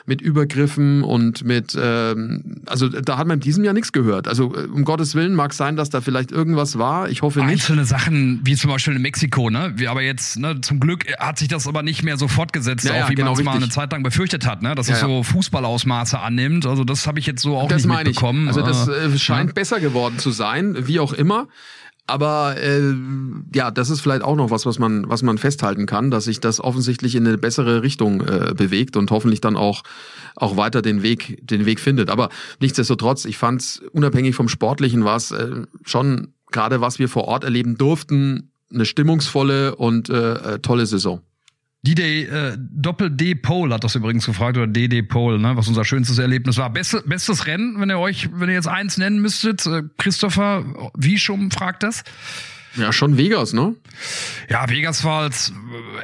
mit 0.05 0.21
Übergriffen 0.21 1.03
und 1.03 1.43
mit, 1.45 1.77
ähm, 1.79 2.61
also 2.65 2.89
da 2.89 3.17
hat 3.17 3.27
man 3.27 3.35
in 3.35 3.41
diesem 3.41 3.63
Jahr 3.63 3.73
nichts 3.73 3.91
gehört. 3.91 4.27
Also 4.27 4.55
äh, 4.55 4.65
um 4.65 4.83
Gottes 4.83 5.15
Willen 5.15 5.35
mag 5.35 5.53
sein, 5.53 5.75
dass 5.75 5.89
da 5.89 6.01
vielleicht 6.01 6.31
irgendwas 6.31 6.77
war. 6.77 7.09
Ich 7.09 7.21
hoffe 7.21 7.39
nicht. 7.39 7.49
Einzelne 7.49 7.85
Sachen, 7.85 8.41
wie 8.43 8.55
zum 8.55 8.71
Beispiel 8.71 8.95
in 8.95 9.01
Mexiko, 9.01 9.49
ne? 9.49 9.73
Wie, 9.75 9.87
aber 9.87 10.01
jetzt, 10.01 10.39
ne, 10.39 10.59
zum 10.61 10.79
Glück 10.79 11.05
hat 11.19 11.37
sich 11.37 11.47
das 11.47 11.67
aber 11.67 11.83
nicht 11.83 12.03
mehr 12.03 12.17
so 12.17 12.27
fortgesetzt, 12.27 12.85
ja, 12.85 13.05
auch 13.05 13.09
wie 13.09 13.15
genau, 13.15 13.31
man 13.31 13.39
es 13.39 13.45
mal 13.45 13.55
eine 13.55 13.69
Zeit 13.69 13.91
lang 13.91 14.03
befürchtet 14.03 14.45
hat, 14.45 14.61
ne? 14.61 14.75
Dass 14.75 14.87
ja, 14.87 14.95
es 14.95 15.01
so 15.01 15.23
Fußballausmaße 15.23 16.19
annimmt. 16.19 16.65
Also 16.65 16.83
das 16.83 17.05
habe 17.07 17.19
ich 17.19 17.27
jetzt 17.27 17.41
so 17.41 17.57
auch 17.57 17.67
das 17.67 17.85
nicht 17.85 17.95
mitbekommen. 17.95 18.49
Ich. 18.49 18.57
Also 18.57 18.61
das 18.61 18.87
äh, 18.87 19.17
scheint 19.17 19.51
ja. 19.51 19.53
Besser 19.61 19.79
geworden 19.79 20.17
zu 20.17 20.31
sein, 20.31 20.87
wie 20.87 20.99
auch 20.99 21.13
immer. 21.13 21.47
Aber 22.07 22.57
äh, 22.57 22.95
ja, 23.53 23.69
das 23.69 23.91
ist 23.91 24.01
vielleicht 24.01 24.23
auch 24.23 24.35
noch 24.35 24.49
was, 24.49 24.65
was 24.65 24.79
man, 24.79 25.07
was 25.07 25.21
man 25.21 25.37
festhalten 25.37 25.85
kann, 25.85 26.09
dass 26.09 26.23
sich 26.23 26.39
das 26.39 26.59
offensichtlich 26.59 27.13
in 27.13 27.27
eine 27.27 27.37
bessere 27.37 27.83
Richtung 27.83 28.21
äh, 28.21 28.55
bewegt 28.57 28.97
und 28.97 29.11
hoffentlich 29.11 29.39
dann 29.39 29.55
auch, 29.55 29.83
auch 30.35 30.57
weiter 30.57 30.81
den 30.81 31.03
Weg, 31.03 31.47
den 31.47 31.67
Weg 31.67 31.79
findet. 31.79 32.09
Aber 32.09 32.29
nichtsdestotrotz, 32.59 33.25
ich 33.25 33.37
fand 33.37 33.61
es 33.61 33.83
unabhängig 33.91 34.33
vom 34.33 34.49
Sportlichen 34.49 35.05
war 35.05 35.17
es 35.17 35.29
äh, 35.29 35.51
schon 35.85 36.33
gerade, 36.51 36.81
was 36.81 36.97
wir 36.97 37.07
vor 37.07 37.25
Ort 37.25 37.43
erleben 37.43 37.77
durften, 37.77 38.49
eine 38.73 38.85
stimmungsvolle 38.85 39.75
und 39.75 40.09
äh, 40.09 40.55
äh 40.55 40.59
tolle 40.59 40.87
Saison. 40.87 41.21
DJ 41.83 42.25
äh, 42.25 42.57
Doppel 42.59 43.09
D 43.09 43.33
Pole 43.33 43.73
hat 43.73 43.83
das 43.83 43.95
übrigens 43.95 44.25
gefragt 44.25 44.55
oder 44.55 44.67
DD 44.67 45.01
Pole, 45.01 45.39
ne, 45.39 45.55
was 45.55 45.67
unser 45.67 45.83
schönstes 45.83 46.19
Erlebnis 46.19 46.57
war. 46.57 46.69
Beste, 46.69 47.01
bestes 47.05 47.47
Rennen, 47.47 47.79
wenn 47.79 47.89
ihr 47.89 47.97
euch, 47.97 48.29
wenn 48.33 48.49
ihr 48.49 48.55
jetzt 48.55 48.67
eins 48.67 48.97
nennen 48.97 49.19
müsstet, 49.19 49.65
äh, 49.65 49.81
Christopher 49.97 50.91
Wieschum 50.95 51.49
fragt 51.49 51.81
das. 51.81 52.03
Ja, 52.75 52.93
schon 52.93 53.17
Vegas, 53.17 53.51
ne? 53.51 53.75
Ja, 54.49 54.69
Vegas 54.69 55.03
war 55.03 55.23
als 55.23 55.51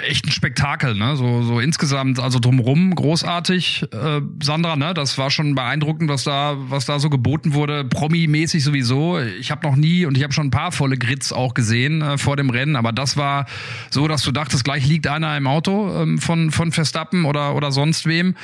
äh, 0.01 0.08
echt 0.08 0.25
ein 0.25 0.32
Spektakel, 0.32 0.95
ne? 0.95 1.15
So, 1.15 1.41
so 1.43 1.62
insgesamt, 1.62 2.19
also 2.19 2.39
drumrum 2.39 2.93
großartig. 2.93 3.86
Äh, 3.93 4.21
Sandra, 4.43 4.75
ne? 4.75 4.93
Das 4.93 5.17
war 5.17 5.30
schon 5.30 5.56
beeindruckend, 5.56 6.10
was 6.10 6.25
da, 6.25 6.56
was 6.58 6.86
da 6.86 6.99
so 6.99 7.10
geboten 7.10 7.53
wurde. 7.53 7.86
Promi-mäßig 7.86 8.63
sowieso. 8.63 9.19
Ich 9.19 9.49
habe 9.49 9.65
noch 9.65 9.77
nie 9.77 10.06
und 10.06 10.17
ich 10.17 10.23
habe 10.23 10.34
schon 10.34 10.47
ein 10.47 10.51
paar 10.51 10.73
volle 10.73 10.97
Grids 10.97 11.32
auch 11.32 11.53
gesehen 11.53 12.01
äh, 12.01 12.17
vor 12.17 12.36
dem 12.36 12.49
Rennen, 12.49 12.75
aber 12.75 12.91
das 12.91 13.15
war 13.15 13.45
so, 13.89 14.08
dass 14.10 14.23
du 14.23 14.32
dachtest, 14.34 14.65
gleich 14.65 14.86
liegt 14.86 15.08
einer 15.08 15.38
im 15.38 15.47
Auto 15.47 16.01
ähm, 16.01 16.19
von 16.19 16.51
von 16.51 16.73
Verstappen 16.73 17.23
oder 17.23 17.56
oder 17.56 17.71
sonst 17.71 18.06
wem. 18.06 18.36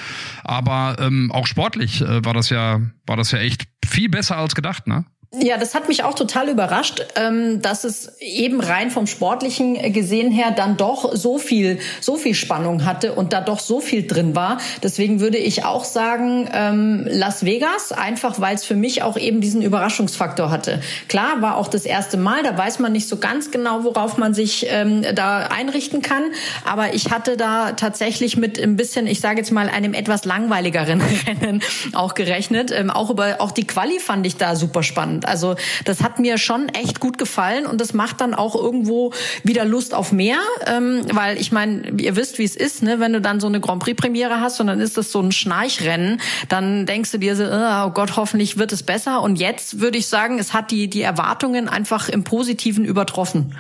Aber 0.44 0.96
ähm, 1.00 1.30
auch 1.32 1.48
sportlich 1.48 2.02
äh, 2.02 2.24
war 2.24 2.34
das 2.34 2.50
ja, 2.50 2.80
war 3.06 3.18
das 3.18 3.32
ja 3.32 3.40
echt 3.40 3.66
viel 3.86 4.08
besser 4.08 4.38
als 4.38 4.56
gedacht, 4.56 4.88
ne? 4.88 5.06
Ja, 5.42 5.58
das 5.58 5.74
hat 5.74 5.88
mich 5.88 6.04
auch 6.04 6.14
total 6.14 6.48
überrascht, 6.48 7.04
ähm, 7.16 7.60
dass 7.60 7.86
es 7.86 8.12
eben 8.20 8.62
rein 8.62 8.92
vom 8.92 9.08
sportlichen 9.08 9.92
gesehen 9.92 10.32
her 10.32 10.52
dann 10.52 10.78
doch 10.78 11.16
so 11.16 11.40
viel, 11.40 11.80
so 12.02 12.18
viel 12.18 12.36
Spannung 12.36 12.86
hatte 12.86 13.14
und 13.14 13.34
da 13.34 13.42
doch 13.42 13.60
so 13.60 13.80
viel 13.80 14.06
drin 14.06 14.36
war. 14.36 14.60
Deswegen 14.84 15.22
würde 15.22 15.40
ich 15.40 15.66
auch 15.66 15.86
sagen 15.86 16.48
ähm, 16.54 17.08
Las 17.10 17.46
Vegas, 17.46 17.92
einfach 17.92 18.40
weil 18.42 18.54
es 18.54 18.64
für 18.64 18.76
mich 18.76 19.02
auch 19.02 19.18
eben 19.18 19.42
diesen 19.42 19.64
Überraschungsfaktor 19.64 20.52
hatte. 20.52 20.82
Klar, 21.08 21.42
war 21.42 21.58
auch 21.58 21.68
das 21.68 21.86
erste 21.86 22.18
Mal, 22.18 22.44
da 22.44 22.56
weiß 22.56 22.78
man 22.78 22.92
nicht 22.92 23.10
so 23.10 23.18
ganz 23.18 23.50
genau, 23.50 23.84
worauf 23.86 24.18
man 24.18 24.36
sich 24.36 24.68
ähm, 24.70 25.02
da 25.16 25.48
einrichten 25.48 26.04
kann. 26.04 26.26
Aber 26.64 26.94
ich 26.94 27.10
hatte 27.10 27.38
da 27.38 27.72
tatsächlich 27.72 28.38
mit 28.38 28.60
ein 28.60 28.76
bisschen, 28.76 29.08
ich 29.08 29.20
sage 29.20 29.40
jetzt 29.40 29.52
mal, 29.52 29.68
einem 29.68 29.96
etwas 29.96 30.26
langweiligeren 30.26 31.02
Rennen 31.28 31.64
auch 31.94 32.14
gerechnet. 32.14 32.72
auch 32.90 33.10
über 33.10 33.38
auch 33.40 33.52
die 33.52 33.66
Quali 33.66 34.00
fand 34.00 34.28
ich 34.28 34.38
da 34.38 34.56
super 34.56 34.84
spannend. 34.84 35.23
Spannend. 35.24 35.34
Also 35.34 35.56
das 35.86 36.02
hat 36.04 36.20
mir 36.20 36.38
schon 36.38 36.70
echt 36.70 37.00
gut 37.00 37.18
gefallen 37.18 37.66
und 37.66 37.80
das 37.82 37.94
macht 37.94 38.22
dann 38.22 38.34
auch 38.34 38.56
irgendwo 38.56 39.14
wieder 39.44 39.66
Lust 39.66 39.94
auf 39.94 40.12
mehr, 40.12 40.38
ähm, 40.66 41.02
weil 41.12 41.40
ich 41.40 41.52
meine, 41.52 41.90
ihr 42.00 42.16
wisst, 42.16 42.38
wie 42.38 42.44
es 42.44 42.56
ist, 42.56 42.84
ne? 42.84 43.00
wenn 43.00 43.14
du 43.14 43.22
dann 43.22 43.40
so 43.40 43.48
eine 43.48 43.60
Grand 43.60 43.82
Prix 43.84 44.00
Premiere 44.00 44.40
hast 44.40 44.60
und 44.60 44.68
dann 44.68 44.80
ist 44.80 44.98
das 44.98 45.12
so 45.12 45.20
ein 45.22 45.32
Schnarchrennen, 45.32 46.20
dann 46.50 46.86
denkst 46.86 47.12
du 47.12 47.18
dir 47.18 47.36
so, 47.36 47.44
oh 47.46 47.90
Gott, 47.92 48.16
hoffentlich 48.16 48.58
wird 48.58 48.72
es 48.72 48.84
besser. 48.84 49.22
Und 49.22 49.38
jetzt 49.38 49.80
würde 49.80 49.98
ich 49.98 50.08
sagen, 50.08 50.40
es 50.40 50.54
hat 50.54 50.72
die 50.72 50.90
die 50.90 51.02
Erwartungen 51.02 51.68
einfach 51.70 52.10
im 52.10 52.24
Positiven 52.24 52.86
übertroffen. 52.86 53.56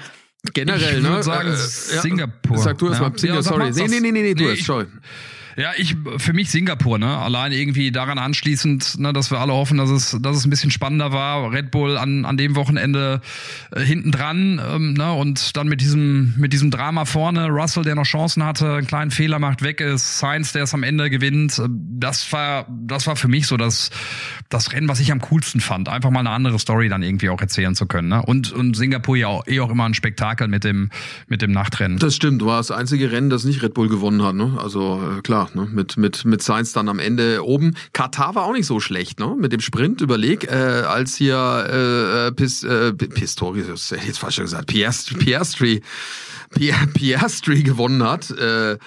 Generell, 0.54 0.97
ich 0.97 1.04
ne? 1.04 1.23
sagen, 1.23 1.52
Äh, 1.54 1.56
Singapur. 1.56 2.58
Sag 2.58 2.78
du 2.78 2.88
erst 2.89 2.99
Ja. 3.02 3.08
mal, 3.10 3.17
Singapur, 3.17 3.43
Ja, 3.43 3.49
sorry. 3.49 3.71
Nee, 3.71 3.88
nee, 3.88 3.99
nee, 4.02 4.12
nee, 4.12 4.21
nee, 4.21 4.34
du 4.34 4.43
Nee, 4.43 4.49
erst, 4.49 4.60
ich- 4.62 4.65
sorry. 4.65 4.86
Ja, 5.58 5.72
ich 5.78 5.96
für 6.18 6.34
mich 6.34 6.50
Singapur, 6.50 6.98
ne? 6.98 7.18
Allein 7.18 7.52
irgendwie 7.52 7.92
daran 7.92 8.18
anschließend, 8.18 8.99
ne, 8.99 9.14
dass 9.14 9.32
wir 9.32 9.39
alle 9.39 9.54
hoffen, 9.54 9.78
dass 9.78 9.89
es, 9.89 10.18
dass 10.22 10.38
es 10.38 10.45
ein 10.45 10.49
bisschen 10.49 10.72
spannender 10.72 11.12
war. 11.12 11.51
Red 11.51 11.72
Bull 11.72 11.97
an, 11.97 12.26
an 12.26 12.38
dem 12.38 12.56
Wochenende 12.56 13.22
äh, 13.72 13.82
hinten 13.82 14.12
dran, 14.12 14.62
ähm, 14.66 14.93
ne? 14.93 15.14
Und 15.14 15.56
dann 15.56 15.68
mit 15.68 15.82
diesem, 15.82 16.34
mit 16.38 16.54
diesem 16.54 16.72
Drama 16.72 17.06
vorne, 17.06 17.47
Russell, 17.49 17.84
der 17.84 17.95
noch 17.95 18.06
Chancen 18.06 18.43
hatte, 18.43 18.74
einen 18.76 18.88
kleinen 18.88 19.12
Fehler 19.12 19.39
macht, 19.39 19.62
weg 19.62 19.80
ist, 19.80 20.20
Sainz, 20.20 20.54
der 20.54 20.64
es 20.64 20.74
am 20.74 20.84
Ende 20.84 21.10
gewinnt. 21.10 21.60
Äh, 21.60 21.68
Das 21.70 22.32
war, 22.34 22.66
das 22.70 23.08
war 23.08 23.16
für 23.16 23.28
mich 23.28 23.47
so 23.47 23.58
das, 23.58 23.89
das 24.49 24.74
Rennen, 24.74 24.88
was 24.88 24.99
ich 24.99 25.12
am 25.12 25.22
coolsten 25.22 25.62
fand. 25.62 25.88
Einfach 25.88 26.10
mal 26.10 26.20
eine 26.20 26.32
andere 26.32 26.60
Story 26.60 26.89
dann 26.89 27.04
irgendwie 27.04 27.30
auch 27.30 27.39
erzählen 27.39 27.76
zu 27.76 27.86
können. 27.86 28.10
Ne? 28.10 28.22
Und, 28.22 28.51
und 28.51 28.76
Singapur 28.76 29.16
ja 29.16 29.28
auch, 29.28 29.47
eh 29.47 29.60
auch 29.60 29.70
immer 29.70 29.86
ein 29.86 29.93
Spektakel 29.93 30.47
mit 30.47 30.64
dem, 30.64 30.89
mit 31.28 31.41
dem 31.41 31.51
Nachtrennen. 31.51 31.99
Das 31.99 32.16
stimmt, 32.16 32.43
war 32.43 32.58
das 32.58 32.72
einzige 32.72 33.12
Rennen, 33.12 33.30
das 33.30 33.43
nicht 33.45 33.62
Red 33.64 33.74
Bull 33.74 33.88
gewonnen 33.88 34.22
hat. 34.22 34.36
Ne? 34.36 34.58
Also 34.62 35.01
äh, 35.18 35.22
klar, 35.48 35.66
ne? 35.66 35.70
mit 35.72 35.98
mit 35.98 36.26
mit 36.26 36.41
Sainz 36.41 36.74
dann 36.74 36.89
am 36.89 37.00
Ende 37.00 37.44
oben. 37.46 37.76
Katar 37.94 38.36
war 38.36 38.44
auch 38.46 38.54
nicht 38.54 38.66
so 38.68 38.80
schlecht, 38.80 39.20
ne? 39.20 39.36
Mit 39.38 39.52
dem 39.52 39.60
Sprint. 39.60 40.02
Überleg, 40.02 40.46
äh, 40.46 40.54
als 40.88 41.16
hier 41.16 41.36
äh, 41.70 42.28
äh, 42.28 42.32
Pis, 42.32 42.64
äh, 42.64 42.94
Pistorius, 42.94 43.89
jetzt 43.91 44.20
fast 44.20 44.36
schon 44.36 44.46
gesagt, 44.46 44.68
Piastri, 44.68 45.16
Piastri, 45.16 45.82
Pi- 46.52 46.74
Piastri 46.94 47.64
gewonnen 47.64 48.04
hat. 48.04 48.32
Äh, 48.32 48.78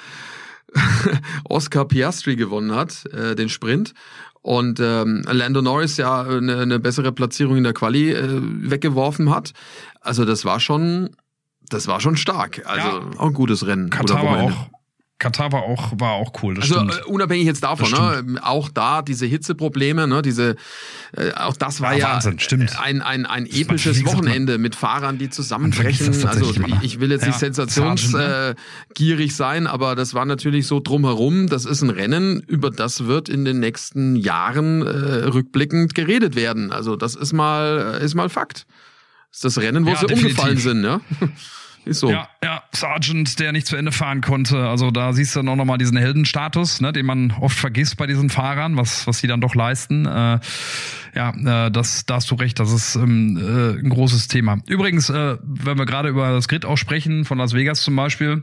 Oscar 1.49 1.85
Piastri 1.87 2.37
gewonnen 2.37 2.75
hat, 2.75 3.07
äh, 3.07 3.35
den 3.35 3.49
Sprint. 3.49 3.95
Und 4.43 4.79
ähm, 4.79 5.23
Lando 5.29 5.61
Norris 5.63 5.97
ja 5.97 6.23
eine, 6.23 6.59
eine 6.59 6.79
bessere 6.79 7.13
Platzierung 7.13 7.57
in 7.57 7.65
der 7.65 7.73
Quali 7.73 8.13
äh, 8.13 8.29
weggeworfen 8.41 9.35
hat. 9.35 9.53
Also 10.01 10.25
das 10.25 10.45
war 10.45 10.61
schon, 10.61 11.11
das 11.69 11.89
war 11.89 12.01
schon 12.01 12.17
stark. 12.17 12.63
Also 12.65 12.87
Ja. 12.89 13.11
auch 13.19 13.27
ein 13.29 13.33
gutes 13.35 13.67
Rennen. 13.67 13.91
Katar 13.91 14.23
war 14.25 14.39
auch, 14.43 14.67
Katar 15.19 15.51
war 15.51 15.63
auch, 15.63 15.93
war 15.99 16.13
auch 16.13 16.33
cool, 16.43 16.55
das 16.57 16.65
Also 16.65 16.75
stimmt. 16.77 17.01
äh, 17.01 17.05
unabhängig 17.11 17.47
jetzt 17.47 17.63
davon, 17.63 17.91
ne, 17.91 18.39
auch 18.43 18.69
da 18.69 19.01
diese 19.01 19.25
Hitzeprobleme, 19.25 20.07
ne, 20.07 20.21
diese, 20.21 20.57
äh, 21.17 21.33
auch 21.33 21.57
das 21.57 21.81
war 21.81 21.95
Ja, 21.95 22.13
Wahnsinn, 22.15 22.39
stimmt. 22.39 22.79
ein 22.79 23.01
ein 23.01 23.25
ein 23.25 23.47
episches 23.47 24.05
Wochenende 24.05 24.59
mit 24.59 24.75
Fahrern, 24.75 25.17
die 25.17 25.31
zusammenbrechen. 25.31 26.27
Also 26.27 26.51
ich, 26.51 26.83
ich 26.83 27.01
will 27.01 27.11
jetzt 27.11 27.23
nicht 27.25 27.33
Ja, 27.33 27.39
sensationsgierig 27.39 28.11
Sargent, 28.15 29.31
äh, 29.31 29.31
sein, 29.31 29.67
aber 29.67 29.95
das 29.95 30.13
war 30.13 30.27
natürlich 30.27 30.67
so 30.67 30.81
drumherum. 30.81 31.47
Das 31.49 31.65
ist 31.65 31.81
ein 31.81 31.91
Rennen, 31.91 32.41
über 32.41 32.71
das 32.71 33.07
wird 33.07 33.31
in 33.31 33.47
den 33.47 33.59
nächsten 33.59 34.17
Jahren 34.17 34.83
äh, 34.83 34.89
rückblickend 35.25 35.95
geredet 35.95 36.37
werden. 36.37 36.73
Also 36.73 36.95
das 36.97 37.15
ist 37.15 37.33
mal 37.33 37.99
ist 38.03 38.15
mal 38.15 38.29
Fakt. 38.29 38.67
Das 39.31 39.39
ist 39.39 39.45
das 39.57 39.59
Rennen, 39.65 39.87
wo 39.87 39.91
Ja, 39.91 39.97
sie 39.97 40.07
definitiv. 40.07 40.39
umgefallen 40.39 40.59
sind, 40.59 40.85
ja. 40.85 41.01
Ist 41.87 42.01
so. 42.01 42.11
Ja, 42.11 42.29
ja, 42.43 42.65
Sargent, 42.73 43.39
der 43.39 43.53
nicht 43.53 43.67
zu 43.67 43.77
Ende 43.77 43.93
fahren 43.93 44.21
konnte. 44.21 44.69
Also 44.69 44.91
da 44.91 45.13
siehst 45.13 45.37
du 45.37 45.39
dann 45.39 45.49
auch 45.49 45.57
nochmal 45.57 45.79
diesen 45.79 45.97
Heldenstatus, 45.97 46.81
ne, 46.81 46.93
den 46.93 47.07
man 47.07 47.31
oft 47.41 47.57
vergisst 47.57 47.97
bei 47.97 48.09
diesen 48.09 48.29
Fahrern, 48.29 48.77
was, 48.77 49.07
was 49.07 49.19
sie 49.19 49.29
dann 49.29 49.41
doch 49.41 49.55
leisten. 49.55 50.05
Äh, 50.05 50.41
ja, 51.15 51.67
äh, 51.67 51.71
das, 51.71 52.05
da 52.05 52.17
hast 52.17 52.31
du 52.31 52.35
recht, 52.35 52.59
das 52.59 52.73
ist 52.73 52.97
ähm, 52.97 53.37
äh, 53.37 53.81
ein 53.81 53.89
großes 53.89 54.27
Thema. 54.27 54.59
Übrigens, 54.67 55.11
äh, 55.11 55.39
wenn 55.43 55.79
wir 55.79 55.87
gerade 55.87 56.09
über 56.09 56.33
das 56.33 56.49
Grid 56.49 56.65
auch 56.65 56.77
sprechen, 56.77 57.25
von 57.25 57.39
Las 57.39 57.55
Vegas 57.55 57.83
zum 57.83 57.95
Beispiel, 57.95 58.43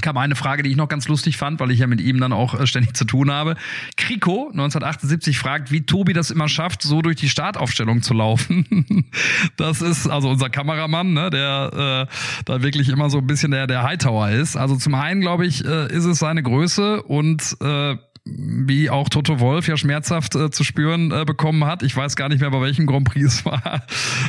kam 0.00 0.16
eine 0.16 0.36
Frage, 0.36 0.62
die 0.62 0.70
ich 0.70 0.76
noch 0.76 0.88
ganz 0.88 1.08
lustig 1.08 1.36
fand, 1.36 1.58
weil 1.60 1.70
ich 1.70 1.80
ja 1.80 1.86
mit 1.86 2.00
ihm 2.00 2.20
dann 2.20 2.32
auch 2.32 2.58
äh, 2.58 2.66
ständig 2.66 2.94
zu 2.94 3.04
tun 3.04 3.30
habe. 3.30 3.56
Kriko 3.96 4.48
1978 4.50 5.38
fragt, 5.38 5.72
wie 5.72 5.82
Tobi 5.82 6.12
das 6.12 6.30
immer 6.30 6.48
schafft, 6.48 6.82
so 6.82 7.02
durch 7.02 7.16
die 7.16 7.28
Startaufstellung 7.28 8.02
zu 8.02 8.14
laufen. 8.14 9.10
das 9.56 9.82
ist 9.82 10.08
also 10.08 10.30
unser 10.30 10.48
Kameramann, 10.48 11.12
ne, 11.12 11.30
der 11.30 12.06
äh, 12.08 12.42
da 12.44 12.62
wirklich 12.62 12.88
immer 12.88 13.10
so 13.10 13.18
ein 13.18 13.26
bisschen 13.26 13.50
der 13.50 13.66
der 13.66 13.82
Hightower 13.82 14.30
ist. 14.30 14.56
Also 14.56 14.76
zum 14.76 14.94
einen 14.94 15.20
glaube 15.20 15.46
ich, 15.46 15.64
äh, 15.64 15.92
ist 15.92 16.04
es 16.04 16.18
seine 16.18 16.42
Größe 16.42 17.02
und 17.02 17.56
äh, 17.60 17.96
wie 18.24 18.90
auch 18.90 19.08
Toto 19.08 19.40
Wolf 19.40 19.66
ja 19.66 19.76
schmerzhaft 19.76 20.34
äh, 20.36 20.50
zu 20.50 20.62
spüren 20.62 21.10
äh, 21.10 21.24
bekommen 21.24 21.64
hat. 21.64 21.82
Ich 21.82 21.96
weiß 21.96 22.16
gar 22.16 22.28
nicht 22.28 22.40
mehr, 22.40 22.50
bei 22.50 22.60
welchem 22.60 22.86
Grand 22.86 23.04
Prix 23.08 23.26
es 23.26 23.44
war. 23.46 23.82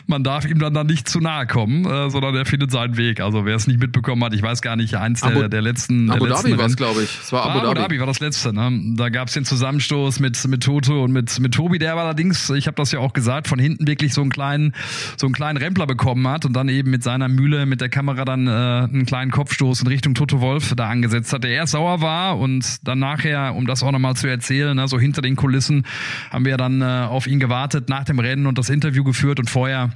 Man 0.07 0.23
darf 0.23 0.45
ihm 0.45 0.59
dann, 0.59 0.73
dann 0.73 0.87
nicht 0.87 1.09
zu 1.09 1.19
nahe 1.19 1.45
kommen, 1.45 1.85
äh, 1.85 2.09
sondern 2.09 2.35
er 2.35 2.45
findet 2.45 2.71
seinen 2.71 2.95
Weg. 2.97 3.19
Also 3.19 3.45
wer 3.45 3.55
es 3.55 3.67
nicht 3.67 3.79
mitbekommen 3.79 4.23
hat, 4.23 4.33
ich 4.33 4.41
weiß 4.41 4.61
gar 4.61 4.75
nicht, 4.75 4.95
eins 4.95 5.23
Abu- 5.23 5.39
der, 5.39 5.49
der 5.49 5.61
letzten 5.61 6.09
Abu 6.09 6.25
der 6.25 6.29
letzten 6.35 6.49
Dhabi 6.51 6.59
war 6.59 6.65
es, 6.67 6.75
glaube 6.77 7.03
ich. 7.03 7.19
Es 7.21 7.31
war 7.33 7.45
Ah, 7.45 7.61
Abu 7.61 7.73
Dhabi. 7.73 7.99
war 7.99 8.07
das 8.07 8.19
letzte. 8.21 8.53
Ne? 8.53 8.95
Da 8.95 9.09
gab 9.09 9.27
es 9.27 9.33
den 9.33 9.45
Zusammenstoß 9.45 10.19
mit 10.19 10.47
mit 10.47 10.63
Toto 10.63 11.03
und 11.03 11.11
mit 11.11 11.39
mit 11.39 11.53
Tobi, 11.53 11.77
der 11.77 11.95
allerdings, 11.95 12.49
ich 12.49 12.67
habe 12.67 12.75
das 12.75 12.91
ja 12.93 12.99
auch 12.99 13.13
gesagt, 13.13 13.47
von 13.47 13.59
hinten 13.59 13.87
wirklich 13.87 14.13
so 14.13 14.21
einen 14.21 14.29
kleinen 14.31 14.73
so 15.17 15.27
einen 15.27 15.33
kleinen 15.33 15.57
Rempler 15.57 15.85
bekommen 15.85 16.27
hat 16.27 16.45
und 16.45 16.53
dann 16.53 16.69
eben 16.69 16.89
mit 16.91 17.03
seiner 17.03 17.27
Mühle 17.27 17.65
mit 17.65 17.81
der 17.81 17.89
Kamera 17.89 18.23
dann 18.25 18.47
äh, 18.47 18.51
einen 18.51 19.05
kleinen 19.05 19.31
Kopfstoß 19.31 19.81
in 19.81 19.87
Richtung 19.87 20.13
Toto 20.13 20.39
Wolf 20.39 20.73
da 20.75 20.87
angesetzt 20.87 21.33
hat, 21.33 21.43
der 21.43 21.51
erst 21.51 21.73
sauer 21.73 22.01
war 22.01 22.39
und 22.39 22.87
dann 22.87 22.99
nachher, 22.99 23.53
um 23.55 23.67
das 23.67 23.80
auch 23.83 23.91
nochmal 23.91 24.15
zu 24.15 24.27
erzählen, 24.27 24.75
ne, 24.75 24.87
so 24.87 24.99
hinter 24.99 25.21
den 25.21 25.35
Kulissen 25.35 25.85
haben 26.29 26.45
wir 26.45 26.57
dann 26.57 26.81
äh, 26.81 26.85
auf 27.09 27.27
ihn 27.27 27.39
gewartet 27.39 27.89
nach 27.89 28.03
dem 28.03 28.19
Rennen 28.19 28.47
und 28.47 28.57
das 28.57 28.69
Interview 28.69 29.03
geführt 29.03 29.39
und 29.39 29.49
vorher 29.49 29.91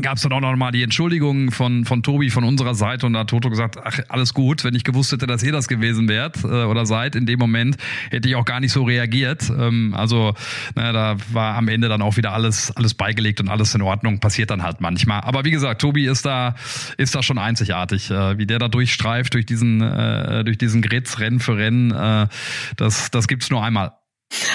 gab 0.00 0.16
es 0.16 0.22
dann 0.22 0.32
auch 0.32 0.40
noch 0.40 0.56
mal 0.56 0.72
die 0.72 0.82
Entschuldigung 0.82 1.50
von 1.50 1.84
von 1.84 2.02
Tobi 2.02 2.30
von 2.30 2.44
unserer 2.44 2.74
Seite 2.74 3.04
und 3.04 3.12
da 3.12 3.20
hat 3.20 3.30
Toto 3.30 3.50
gesagt, 3.50 3.76
ach 3.82 3.98
alles 4.08 4.32
gut, 4.32 4.64
wenn 4.64 4.74
ich 4.74 4.84
gewusst 4.84 5.12
hätte, 5.12 5.26
dass 5.26 5.42
ihr 5.42 5.52
das 5.52 5.68
gewesen 5.68 6.08
wärt 6.08 6.44
äh, 6.44 6.64
oder 6.64 6.86
seid 6.86 7.14
in 7.14 7.26
dem 7.26 7.38
Moment, 7.38 7.76
hätte 8.10 8.28
ich 8.28 8.34
auch 8.36 8.46
gar 8.46 8.60
nicht 8.60 8.72
so 8.72 8.84
reagiert. 8.84 9.50
Ähm, 9.50 9.94
also 9.94 10.34
na, 10.74 10.92
da 10.92 11.16
war 11.32 11.56
am 11.56 11.68
Ende 11.68 11.88
dann 11.88 12.00
auch 12.00 12.16
wieder 12.16 12.32
alles 12.32 12.74
alles 12.74 12.94
beigelegt 12.94 13.40
und 13.40 13.48
alles 13.48 13.74
in 13.74 13.82
Ordnung. 13.82 14.20
Passiert 14.20 14.50
dann 14.50 14.62
halt 14.62 14.80
manchmal. 14.80 15.20
Aber 15.20 15.44
wie 15.44 15.50
gesagt, 15.50 15.80
Tobi 15.82 16.06
ist 16.06 16.24
da 16.24 16.54
ist 16.96 17.14
da 17.14 17.22
schon 17.22 17.38
einzigartig, 17.38 18.10
äh, 18.10 18.38
wie 18.38 18.46
der 18.46 18.58
da 18.58 18.68
durchstreift 18.68 19.34
durch 19.34 19.44
diesen 19.44 19.82
äh, 19.82 20.42
durch 20.44 20.56
diesen 20.56 20.80
Grid 20.80 21.18
Rennen 21.18 21.40
für 21.40 21.56
Rennen. 21.56 21.90
Äh, 21.90 22.28
das 22.76 23.10
das 23.10 23.28
gibt's 23.28 23.50
nur 23.50 23.62
einmal. 23.62 23.92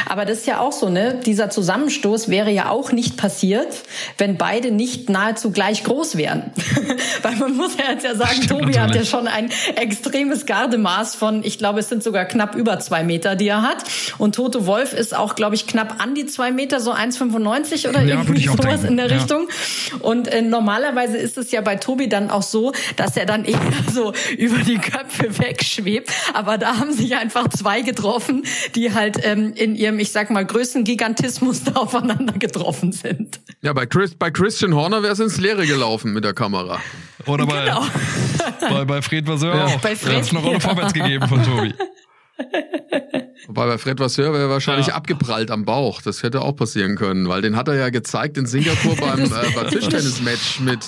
Aber 0.08 0.26
das 0.26 0.40
ist 0.40 0.48
ja 0.48 0.60
auch 0.60 0.72
so, 0.72 0.90
ne? 0.90 1.20
Dieser 1.26 1.50
Zusammenstoß 1.50 2.30
wäre 2.30 2.52
ja 2.52 2.70
auch 2.70 2.92
nicht 2.92 3.18
passiert, 3.18 3.68
wenn 4.18 4.38
beide 4.38 4.72
nicht 4.72 5.10
nahezu 5.10 5.52
gleich 5.52 5.84
groß 5.84 6.18
wären. 6.18 6.52
Weil 7.22 7.36
man 7.36 7.56
muss 7.56 7.78
ja 7.78 7.92
jetzt 7.92 8.04
ja 8.04 8.16
sagen, 8.16 8.44
Stimmt 8.44 8.62
Tobi 8.62 8.80
hat 8.80 8.96
ja 8.96 9.06
schon 9.06 9.28
ein 9.28 9.52
extremes 9.76 10.46
Gardemaß 10.46 11.16
von, 11.16 11.44
ich 11.44 11.58
glaube, 11.58 11.80
es 11.80 11.90
sind 11.90 12.04
sogar 12.04 12.26
knapp 12.26 12.56
über 12.56 12.80
zwei 12.80 13.04
Meter, 13.04 13.36
die 13.36 13.48
er 13.48 13.62
hat. 13.62 13.84
Und 14.18 14.36
Toto 14.36 14.66
Wolf 14.66 14.94
ist 14.94 15.16
auch, 15.16 15.36
glaube 15.36 15.56
ich, 15.56 15.68
knapp 15.68 16.02
an 16.02 16.16
die 16.16 16.26
zwei 16.26 16.52
Meter, 16.52 16.80
so 16.80 16.94
1,95 16.94 17.90
oder 17.90 18.02
Ja, 18.02 18.18
irgendwie 18.18 18.48
sowas 18.48 18.82
denken, 18.82 18.88
in 18.88 18.98
der 18.98 19.08
ja. 19.08 19.16
Richtung. 19.18 19.48
Und 20.00 20.28
äh, 20.28 20.42
normalerweise 20.42 21.18
ist 21.18 21.38
es 21.38 21.52
ja 21.52 21.62
bei 21.62 21.76
Tobi 21.76 22.10
dann 22.10 22.30
auch 22.30 22.44
so, 22.44 22.72
dass 22.96 23.18
er 23.18 23.26
dann 23.26 23.46
eher 23.46 23.60
so 23.94 24.14
über 24.38 24.60
die 24.60 24.78
Köpfe 24.78 25.38
wegschwebt. 25.40 26.12
Aber 26.34 26.58
da 26.58 26.78
haben 26.78 26.92
sich 26.94 27.16
einfach 27.16 27.50
zwei 27.50 27.82
getroffen, 27.82 28.44
die 28.76 28.94
halt 28.94 29.20
ähm, 29.24 29.54
in 29.68 29.76
ihrem, 29.76 30.00
ich 30.00 30.12
sag 30.12 30.30
mal, 30.30 30.46
größten 30.46 30.84
Gigantismus 30.84 31.64
da 31.66 31.74
aufeinander 31.74 32.34
getroffen 32.34 32.92
sind. 32.92 33.40
Ja, 33.62 33.74
bei, 33.74 33.86
Chris, 33.86 34.16
bei 34.16 34.32
Christian 34.32 34.74
Horner 34.76 35.04
wäre 35.04 35.14
es 35.14 35.20
ins 35.20 35.38
Leere 35.38 35.66
gelaufen 35.66 36.14
mit 36.14 36.24
der 36.24 36.34
Kamera. 36.34 36.80
Oder 37.26 37.46
bei, 37.46 37.66
Genau. 37.66 37.86
bei, 38.70 38.86
bei 38.86 39.02
Fred 39.02 39.28
Vasseur 39.28 39.56
Ja. 39.56 39.66
auch. 39.66 39.80
Bei 39.82 39.92
Da 39.92 39.96
Fred, 39.96 40.16
hat's 40.18 40.30
eine 40.32 40.40
Rolle 40.40 40.54
ja. 40.54 40.60
vorwärts 40.60 40.94
gegeben 40.94 41.28
von 41.28 41.44
Tobi. 41.44 41.74
Wobei 43.48 43.66
bei 43.68 43.78
Fred 43.78 44.00
Vasseur 44.00 44.34
wäre 44.34 44.44
er 44.44 44.50
wahrscheinlich 44.50 44.88
Ja. 44.88 44.96
abgeprallt 44.96 45.52
am 45.52 45.64
Bauch. 45.66 46.02
Das 46.02 46.22
hätte 46.24 46.42
auch 46.42 46.56
passieren 46.56 46.96
können, 46.96 47.28
weil 47.30 47.42
den 47.42 47.56
hat 47.56 47.68
er 47.68 47.76
ja 47.76 47.90
gezeigt 47.90 48.38
in 48.38 48.46
Singapur 48.46 48.96
beim, 48.98 49.24
äh, 49.24 49.30
beim 49.56 49.70
Tischtennismatch 49.70 50.60
mit, 50.60 50.80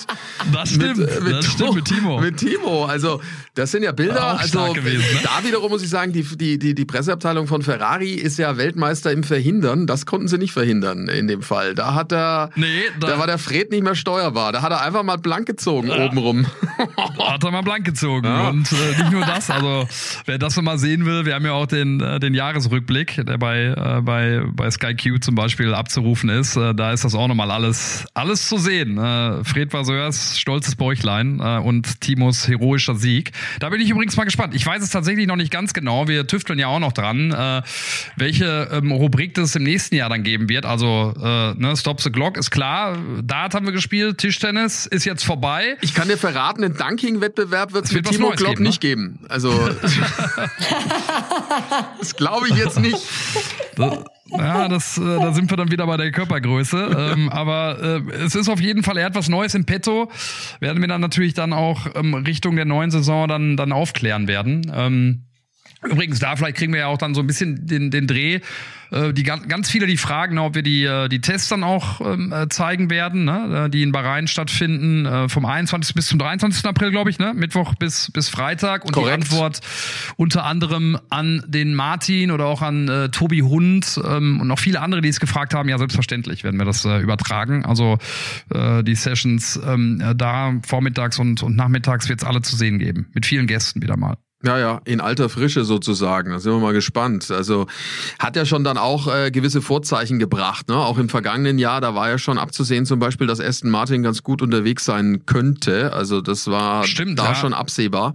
Das 0.52 0.70
stimmt, 0.70 0.98
mit, 0.98 1.08
äh, 1.10 1.20
mit, 1.20 1.32
das 1.32 1.46
stimmt 1.46 1.74
mit 1.74 1.84
Timo. 1.86 2.20
Mit 2.20 2.36
Timo. 2.36 2.84
Also, 2.84 3.20
das 3.60 3.70
sind 3.72 3.82
ja 3.82 3.92
Bilder. 3.92 4.34
Auch 4.34 4.40
also, 4.40 4.72
gewesen, 4.72 5.04
ne? 5.14 5.20
da 5.22 5.46
wiederum 5.46 5.70
muss 5.70 5.82
ich 5.82 5.90
sagen, 5.90 6.12
die, 6.12 6.22
die, 6.22 6.58
die, 6.58 6.74
die 6.74 6.84
Presseabteilung 6.84 7.46
von 7.46 7.62
Ferrari 7.62 8.12
ist 8.12 8.38
ja 8.38 8.56
Weltmeister 8.56 9.12
im 9.12 9.22
Verhindern. 9.22 9.86
Das 9.86 10.06
konnten 10.06 10.28
sie 10.28 10.38
nicht 10.38 10.52
verhindern 10.52 11.08
in 11.08 11.28
dem 11.28 11.42
Fall. 11.42 11.74
Da 11.74 11.94
hat 11.94 12.12
er, 12.12 12.50
Nee, 12.56 12.66
da, 12.98 13.08
da- 13.08 13.18
war 13.18 13.26
der 13.26 13.38
Fred 13.38 13.70
nicht 13.70 13.82
mehr 13.84 13.94
steuerbar. 13.94 14.52
Da 14.52 14.62
hat 14.62 14.72
er 14.72 14.82
einfach 14.82 15.02
mal 15.02 15.16
blank 15.18 15.46
gezogen 15.46 15.88
Ja. 15.88 16.06
obenrum. 16.06 16.46
Hat 17.18 17.44
er 17.44 17.50
mal 17.50 17.60
blank 17.62 17.84
gezogen. 17.84 18.26
Ja. 18.26 18.48
Und 18.48 18.70
äh, 18.72 18.98
nicht 19.02 19.12
nur 19.12 19.24
das, 19.26 19.50
also 19.50 19.86
wer 20.26 20.38
das 20.38 20.56
noch 20.56 20.62
mal 20.62 20.78
sehen 20.78 21.04
will, 21.04 21.26
wir 21.26 21.34
haben 21.34 21.44
ja 21.44 21.52
auch 21.52 21.66
den, 21.66 22.00
äh, 22.00 22.18
den 22.18 22.32
Jahresrückblick, 22.34 23.24
der 23.26 23.36
bei, 23.38 23.64
äh, 23.76 24.00
bei, 24.02 24.42
bei 24.54 24.70
Sky 24.70 24.94
Q 24.94 25.18
zum 25.18 25.34
Beispiel 25.34 25.74
abzurufen 25.74 26.30
ist. 26.30 26.56
Äh, 26.56 26.74
da 26.74 26.92
ist 26.92 27.04
das 27.04 27.14
auch 27.14 27.28
nochmal 27.28 27.50
alles, 27.50 28.06
alles 28.14 28.48
zu 28.48 28.56
sehen. 28.58 28.96
Äh, 28.98 29.44
Fred 29.44 29.72
Vaseurs 29.72 30.38
stolzes 30.38 30.76
Bäuchlein 30.76 31.40
äh, 31.40 31.58
und 31.58 32.00
Timos 32.00 32.48
heroischer 32.48 32.94
Sieg. 32.94 33.32
Da 33.58 33.68
bin 33.68 33.80
ich 33.80 33.90
übrigens 33.90 34.16
mal 34.16 34.24
gespannt. 34.24 34.54
Ich 34.54 34.64
weiß 34.64 34.82
es 34.82 34.90
tatsächlich 34.90 35.26
noch 35.26 35.36
nicht 35.36 35.50
ganz 35.50 35.72
genau. 35.72 36.08
Wir 36.08 36.26
tüfteln 36.26 36.58
ja 36.58 36.68
auch 36.68 36.78
noch 36.78 36.92
dran, 36.92 37.32
äh, 37.32 37.62
welche 38.16 38.68
ähm, 38.72 38.92
Rubrik 38.92 39.34
das 39.34 39.56
im 39.56 39.64
nächsten 39.64 39.96
Jahr 39.96 40.08
dann 40.08 40.22
geben 40.22 40.48
wird. 40.48 40.66
Also 40.66 41.14
äh, 41.20 41.54
ne, 41.54 41.74
Stop 41.76 42.00
the 42.00 42.10
Clock 42.10 42.36
ist 42.36 42.50
klar. 42.50 42.98
Dart 43.22 43.54
haben 43.54 43.66
wir 43.66 43.72
gespielt. 43.72 44.18
Tischtennis 44.18 44.86
ist 44.86 45.04
jetzt 45.04 45.24
vorbei. 45.24 45.76
Ich 45.80 45.94
kann 45.94 46.08
dir 46.08 46.18
verraten, 46.18 46.62
den 46.62 46.74
Dunking-Wettbewerb 46.74 47.72
wird 47.72 47.86
es 47.86 47.92
mit 47.92 48.06
Timo 48.06 48.30
Klopp 48.30 48.50
geben, 48.52 48.62
nicht 48.62 48.82
ne? 48.82 48.88
geben. 48.88 49.20
Also 49.28 49.50
das 51.98 52.16
glaube 52.16 52.48
ich 52.48 52.56
jetzt 52.56 52.78
nicht. 52.78 52.98
Ja, 54.30 54.68
das, 54.68 54.98
äh, 54.98 55.00
da 55.00 55.32
sind 55.32 55.50
wir 55.50 55.56
dann 55.56 55.70
wieder 55.70 55.86
bei 55.86 55.96
der 55.96 56.10
Körpergröße. 56.10 57.12
Ähm, 57.12 57.28
aber 57.28 58.02
äh, 58.08 58.24
es 58.24 58.34
ist 58.34 58.48
auf 58.48 58.60
jeden 58.60 58.82
Fall, 58.82 58.96
er 58.98 59.06
hat 59.06 59.14
was 59.14 59.28
Neues 59.28 59.54
im 59.54 59.64
Petto. 59.64 60.10
Werden 60.60 60.80
wir 60.80 60.88
dann 60.88 61.00
natürlich 61.00 61.34
dann 61.34 61.52
auch 61.52 61.86
ähm, 61.94 62.14
Richtung 62.14 62.56
der 62.56 62.64
neuen 62.64 62.90
Saison 62.90 63.28
dann, 63.28 63.56
dann 63.56 63.72
aufklären 63.72 64.28
werden. 64.28 64.70
Ähm, 64.74 65.24
Übrigens, 65.82 66.18
da 66.18 66.36
vielleicht 66.36 66.56
kriegen 66.56 66.72
wir 66.72 66.80
ja 66.80 66.86
auch 66.88 66.98
dann 66.98 67.14
so 67.14 67.20
ein 67.20 67.26
bisschen 67.26 67.66
den, 67.66 67.90
den 67.90 68.06
Dreh. 68.06 68.40
Äh, 68.90 69.12
die 69.12 69.22
ganz, 69.22 69.70
viele, 69.70 69.86
die 69.86 69.96
fragen, 69.96 70.38
ob 70.38 70.54
wir 70.54 70.62
die, 70.62 70.84
äh, 70.84 71.08
die 71.08 71.20
Tests 71.20 71.48
dann 71.48 71.64
auch 71.64 72.00
ähm, 72.00 72.32
äh, 72.32 72.48
zeigen 72.48 72.90
werden, 72.90 73.24
ne? 73.24 73.64
Äh, 73.66 73.70
die 73.70 73.82
in 73.82 73.92
Bahrain 73.92 74.26
stattfinden, 74.26 75.06
äh, 75.06 75.28
vom 75.28 75.44
21. 75.44 75.94
bis 75.94 76.08
zum 76.08 76.18
23. 76.18 76.64
April, 76.66 76.90
glaube 76.90 77.10
ich, 77.10 77.18
ne? 77.18 77.32
Mittwoch 77.34 77.74
bis, 77.76 78.10
bis 78.10 78.28
Freitag. 78.28 78.84
Und 78.84 78.92
Korrekt. 78.92 79.22
die 79.22 79.32
Antwort 79.32 79.60
unter 80.16 80.44
anderem 80.44 80.98
an 81.08 81.44
den 81.46 81.74
Martin 81.74 82.30
oder 82.30 82.46
auch 82.46 82.62
an 82.62 82.88
äh, 82.88 83.08
Tobi 83.08 83.40
Hund 83.40 84.00
ähm, 84.04 84.40
und 84.40 84.48
noch 84.48 84.58
viele 84.58 84.80
andere, 84.80 85.00
die 85.00 85.08
es 85.08 85.20
gefragt 85.20 85.54
haben. 85.54 85.68
Ja, 85.68 85.78
selbstverständlich 85.78 86.44
werden 86.44 86.58
wir 86.58 86.66
das 86.66 86.84
äh, 86.84 86.98
übertragen. 86.98 87.64
Also 87.64 87.98
äh, 88.52 88.82
die 88.82 88.94
Sessions 88.94 89.58
ähm, 89.64 90.02
da 90.16 90.54
vormittags 90.66 91.18
und, 91.18 91.42
und 91.42 91.56
nachmittags 91.56 92.08
wird 92.08 92.20
es 92.20 92.26
alle 92.26 92.42
zu 92.42 92.56
sehen 92.56 92.78
geben. 92.78 93.08
Mit 93.14 93.24
vielen 93.24 93.46
Gästen 93.46 93.80
wieder 93.80 93.96
mal. 93.96 94.16
Ja, 94.42 94.58
ja, 94.58 94.80
in 94.86 95.02
alter 95.02 95.28
Frische 95.28 95.64
sozusagen. 95.64 96.30
Da 96.30 96.38
sind 96.38 96.52
wir 96.52 96.60
mal 96.60 96.72
gespannt. 96.72 97.30
Also 97.30 97.66
hat 98.18 98.36
ja 98.36 98.46
schon 98.46 98.64
dann 98.64 98.78
auch 98.78 99.06
äh, 99.06 99.30
gewisse 99.30 99.60
Vorzeichen 99.60 100.18
gebracht. 100.18 100.68
Ne? 100.68 100.76
Auch 100.76 100.96
im 100.96 101.10
vergangenen 101.10 101.58
Jahr, 101.58 101.82
da 101.82 101.94
war 101.94 102.08
ja 102.08 102.16
schon 102.16 102.38
abzusehen 102.38 102.86
zum 102.86 103.00
Beispiel, 103.00 103.26
dass 103.26 103.38
Aston 103.38 103.70
Martin 103.70 104.02
ganz 104.02 104.22
gut 104.22 104.40
unterwegs 104.40 104.86
sein 104.86 105.26
könnte. 105.26 105.92
Also 105.92 106.22
das 106.22 106.46
war 106.46 106.84
Stimmt, 106.84 107.18
da 107.18 107.26
ja. 107.26 107.34
schon 107.34 107.52
absehbar 107.52 108.14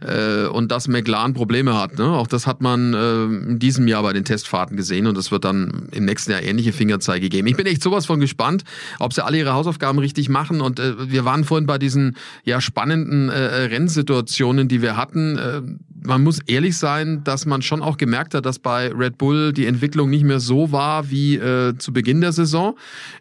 äh, 0.00 0.46
und 0.46 0.70
dass 0.70 0.88
McLaren 0.88 1.34
Probleme 1.34 1.78
hat. 1.78 1.98
Ne? 1.98 2.04
Auch 2.04 2.26
das 2.26 2.46
hat 2.46 2.60
man 2.60 2.94
äh, 2.94 3.24
in 3.24 3.58
diesem 3.58 3.88
Jahr 3.88 4.02
bei 4.02 4.12
den 4.12 4.24
Testfahrten 4.24 4.76
gesehen 4.76 5.06
und 5.06 5.16
es 5.18 5.30
wird 5.30 5.44
dann 5.44 5.88
im 5.92 6.04
nächsten 6.04 6.32
Jahr 6.32 6.42
ähnliche 6.42 6.72
Fingerzeige 6.72 7.28
geben. 7.28 7.46
Ich 7.46 7.56
bin 7.56 7.66
echt 7.66 7.82
sowas 7.82 8.06
von 8.06 8.20
gespannt, 8.20 8.64
ob 8.98 9.12
sie 9.12 9.24
alle 9.24 9.38
ihre 9.38 9.52
Hausaufgaben 9.52 9.98
richtig 9.98 10.28
machen 10.28 10.60
und 10.60 10.78
äh, 10.78 11.10
wir 11.10 11.24
waren 11.24 11.44
vorhin 11.44 11.66
bei 11.66 11.78
diesen 11.78 12.16
ja 12.44 12.60
spannenden 12.60 13.28
äh, 13.28 13.38
Rennsituationen, 13.38 14.68
die 14.68 14.82
wir 14.82 14.96
hatten. 14.96 15.38
Äh, 15.38 15.55
man 16.02 16.22
muss 16.22 16.40
ehrlich 16.46 16.76
sein, 16.78 17.24
dass 17.24 17.46
man 17.46 17.62
schon 17.62 17.82
auch 17.82 17.96
gemerkt 17.96 18.34
hat, 18.34 18.46
dass 18.46 18.58
bei 18.58 18.88
Red 18.92 19.18
Bull 19.18 19.52
die 19.52 19.66
Entwicklung 19.66 20.10
nicht 20.10 20.24
mehr 20.24 20.40
so 20.40 20.72
war 20.72 21.10
wie 21.10 21.36
äh, 21.36 21.76
zu 21.78 21.92
Beginn 21.92 22.20
der 22.20 22.32
Saison. 22.32 22.76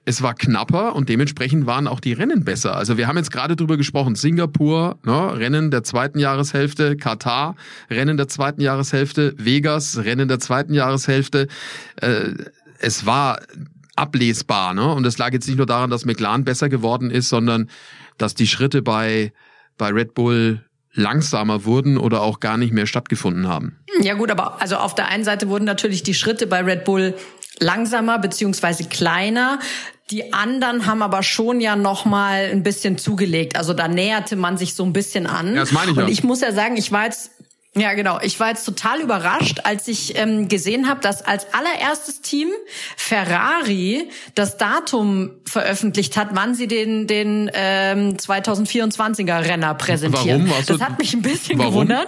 Es 0.06 0.22
war 0.22 0.34
knapper 0.34 0.96
und 0.96 1.10
dementsprechend 1.10 1.66
waren 1.66 1.88
auch 1.88 2.00
die 2.00 2.14
Rennen 2.14 2.44
besser. 2.44 2.76
Also 2.76 2.98
wir 2.98 3.08
haben 3.08 3.18
jetzt 3.18 3.32
gerade 3.32 3.56
drüber 3.56 3.78
gesprochen, 3.78 4.16
Singapur, 4.16 5.00
ne, 5.04 5.38
Rennen 5.38 5.72
der 5.72 5.84
zweiten 5.84 6.20
Jahreshälfte, 6.20 6.96
Katar, 6.98 7.56
Rennen 7.90 8.18
der 8.18 8.28
zweiten 8.28 8.62
Jahreshälfte, 8.62 9.34
Vegas, 9.38 9.98
Rennen 10.04 10.28
der 10.28 10.40
zweiten 10.40 10.74
Jahreshälfte. 10.74 11.48
Äh, 12.02 12.34
es 12.80 13.06
war 13.06 13.40
ablesbar, 13.96 14.74
ne? 14.74 14.92
Und 14.92 15.06
es 15.06 15.18
lag 15.18 15.32
jetzt 15.32 15.48
nicht 15.48 15.58
nur 15.58 15.66
daran, 15.66 15.90
dass 15.90 16.06
McLaren 16.06 16.44
besser 16.44 16.70
geworden 16.70 17.10
ist, 17.10 17.30
sondern 17.30 17.70
dass 18.18 18.36
die 18.36 18.48
Schritte 18.48 18.82
bei 18.82 19.32
bei 19.78 19.90
Red 19.90 20.14
Bull 20.14 20.64
langsamer 20.96 21.66
wurden 21.66 21.98
oder 21.98 22.22
auch 22.22 22.40
gar 22.40 22.58
nicht 22.58 22.74
mehr 22.74 22.88
stattgefunden 22.88 23.48
haben. 23.48 23.78
Ja 24.02 24.16
gut, 24.16 24.32
aber 24.32 24.62
also 24.62 24.78
auf 24.78 24.96
der 24.96 25.10
einen 25.10 25.24
Seite 25.24 25.50
wurden 25.50 25.66
natürlich 25.66 26.04
die 26.04 26.14
Schritte 26.14 26.48
bei 26.48 26.62
Red 26.62 26.86
Bull 26.86 27.14
langsamer 27.60 28.20
beziehungsweise 28.20 28.86
kleiner. 28.86 29.60
Die 30.12 30.34
anderen 30.34 30.86
haben 30.86 31.02
aber 31.02 31.24
schon 31.24 31.62
ja 31.62 31.76
noch 31.76 32.06
mal 32.06 32.50
ein 32.52 32.64
bisschen 32.64 32.98
zugelegt. 32.98 33.58
Also 33.58 33.74
da 33.74 33.88
näherte 33.88 34.36
man 34.36 34.58
sich 34.58 34.76
so 34.76 34.84
ein 34.84 34.94
bisschen 34.94 35.26
an. 35.26 35.56
Ja, 35.56 35.62
das 35.62 35.72
meine 35.72 35.92
ich 35.92 35.98
Und 35.98 36.04
ja. 36.04 36.10
ich 36.10 36.24
muss 36.24 36.42
ja 36.42 36.52
sagen, 36.52 36.78
ich 36.78 36.92
war 36.92 37.06
jetzt 37.06 37.32
ja, 37.78 37.94
genau. 37.94 38.20
Ich 38.22 38.40
war 38.40 38.50
jetzt 38.50 38.64
total 38.66 39.02
überrascht, 39.02 39.60
als 39.64 39.88
ich 39.88 40.18
ähm, 40.18 40.48
gesehen 40.48 40.88
habe, 40.88 41.02
dass 41.02 41.22
als 41.22 41.48
allererstes 41.54 42.22
Team 42.22 42.50
Ferrari 42.96 44.10
das 44.34 44.58
Datum 44.58 45.32
veröffentlicht 45.46 46.16
hat, 46.18 46.30
wann 46.32 46.56
sie 46.56 46.68
den 46.68 47.08
den 47.08 47.52
ähm, 47.54 48.16
2024er 48.18 49.46
Renner 49.48 49.74
präsentieren. 49.76 50.44
Warum? 50.48 50.50
Warst 50.58 50.70
das 50.70 50.82
hat 50.82 50.98
mich 51.00 51.14
ein 51.14 51.22
bisschen 51.22 51.60
Warum? 51.60 51.72
gewundert. 51.74 52.08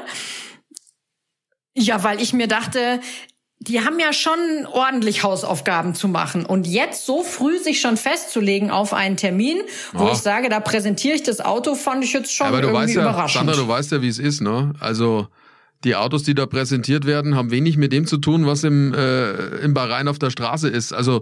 Ja, 1.75 2.03
weil 2.03 2.21
ich 2.21 2.33
mir 2.33 2.47
dachte, 2.47 2.99
die 3.59 3.81
haben 3.83 3.99
ja 3.99 4.13
schon 4.13 4.65
ordentlich 4.71 5.23
Hausaufgaben 5.23 5.95
zu 5.95 6.07
machen. 6.07 6.45
Und 6.45 6.65
jetzt 6.67 7.05
so 7.05 7.23
früh 7.23 7.57
sich 7.59 7.81
schon 7.81 7.97
festzulegen 7.97 8.71
auf 8.71 8.93
einen 8.93 9.17
Termin, 9.17 9.57
wo 9.93 10.05
Ja. 10.05 10.11
ich 10.13 10.19
sage, 10.19 10.49
da 10.49 10.59
präsentiere 10.59 11.15
ich 11.15 11.23
das 11.23 11.41
Auto, 11.41 11.75
fand 11.75 12.03
ich 12.03 12.13
jetzt 12.13 12.33
schon 12.33 12.47
Aber 12.47 12.61
du 12.61 12.67
irgendwie 12.69 12.83
weißt 12.85 12.95
ja, 12.95 13.01
überraschend. 13.01 13.45
Sandra, 13.49 13.55
du 13.63 13.67
weißt 13.67 13.91
ja, 13.91 14.01
wie 14.01 14.07
es 14.07 14.19
ist, 14.19 14.41
ne? 14.41 14.73
Also 14.79 15.27
die 15.83 15.95
Autos, 15.95 16.23
die 16.23 16.33
da 16.33 16.45
präsentiert 16.45 17.05
werden, 17.05 17.35
haben 17.35 17.51
wenig 17.51 17.77
mit 17.77 17.91
dem 17.93 18.05
zu 18.05 18.17
tun, 18.17 18.45
was 18.45 18.63
im, 18.63 18.93
äh, 18.93 19.31
im 19.59 19.73
Bahrain 19.73 20.07
auf 20.07 20.19
der 20.19 20.29
Straße 20.29 20.69
ist. 20.69 20.93
Also 20.93 21.21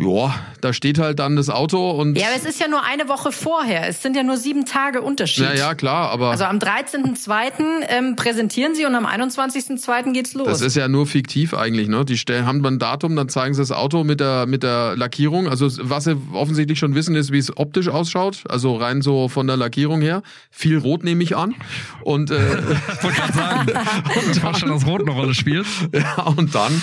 ja, 0.00 0.34
da 0.60 0.72
steht 0.72 0.98
halt 0.98 1.18
dann 1.18 1.36
das 1.36 1.50
Auto 1.50 1.90
und 1.90 2.16
ja, 2.18 2.28
aber 2.28 2.36
es 2.36 2.44
ist 2.44 2.58
ja 2.60 2.68
nur 2.68 2.82
eine 2.82 3.08
Woche 3.08 3.32
vorher. 3.32 3.86
Es 3.88 4.02
sind 4.02 4.16
ja 4.16 4.22
nur 4.22 4.36
sieben 4.36 4.64
Tage 4.64 5.02
Unterschied. 5.02 5.44
ja, 5.44 5.52
ja, 5.54 5.74
klar, 5.74 6.10
aber 6.10 6.30
Also 6.30 6.44
am 6.44 6.58
13.02. 6.58 7.52
Ähm, 7.88 8.16
präsentieren 8.16 8.74
sie 8.74 8.86
und 8.86 8.94
am 8.94 9.06
21.02. 9.06 10.12
geht's 10.12 10.34
los. 10.34 10.46
das 10.48 10.60
ist 10.62 10.76
ja 10.76 10.88
nur 10.88 11.06
fiktiv 11.06 11.54
eigentlich, 11.54 11.88
ne? 11.88 12.04
Die 12.04 12.18
stellen, 12.18 12.46
haben 12.46 12.62
dann 12.62 12.74
ein 12.74 12.78
Datum, 12.78 13.16
dann 13.16 13.28
zeigen 13.28 13.54
sie 13.54 13.60
das 13.60 13.72
Auto 13.72 14.04
mit 14.04 14.20
der 14.20 14.46
mit 14.46 14.62
der 14.62 14.96
Lackierung. 14.96 15.48
Also 15.48 15.68
was 15.82 16.04
sie 16.04 16.16
offensichtlich 16.32 16.78
schon 16.78 16.94
wissen, 16.94 17.14
ist, 17.14 17.32
wie 17.32 17.38
es 17.38 17.56
optisch 17.56 17.88
ausschaut. 17.88 18.44
Also 18.48 18.76
rein 18.76 19.02
so 19.02 19.28
von 19.28 19.46
der 19.46 19.56
Lackierung 19.56 20.00
her. 20.00 20.22
Viel 20.50 20.78
Rot 20.78 21.04
nehme 21.04 21.22
ich 21.22 21.36
an. 21.36 21.54
Und 22.02 22.30
äh, 22.30 22.36
Ich 22.36 23.02
wollte 23.04 23.16
gerade 23.20 23.32
sagen, 23.32 23.72
ich 24.32 24.42
war 24.42 24.54
schon, 24.54 24.70
dass 24.70 24.86
Rot 24.86 25.02
eine 25.02 25.10
Rolle 25.12 25.34
spielt. 25.34 25.66
Ja, 25.92 26.22
und 26.36 26.54
dann, 26.54 26.80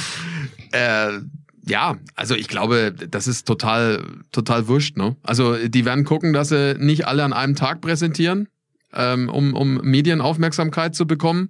äh, 0.72 1.20
ja, 1.68 1.98
also 2.16 2.36
ich 2.36 2.48
glaube, 2.48 2.94
das 2.94 3.28
ist 3.28 3.48
total, 3.48 4.04
total 4.32 4.68
wurscht, 4.68 4.98
ne? 4.98 5.16
Also 5.24 5.56
die 5.68 5.86
werden 5.86 6.04
gucken, 6.04 6.34
dass 6.34 6.50
sie 6.50 6.76
nicht 6.80 7.08
alle 7.08 7.24
an 7.24 7.34
einem 7.34 7.56
Tag 7.56 7.82
präsentieren, 7.82 8.48
ähm, 8.94 9.30
um, 9.30 9.54
um 9.54 9.76
Medienaufmerksamkeit 9.84 10.96
zu 10.96 11.06
bekommen. 11.06 11.50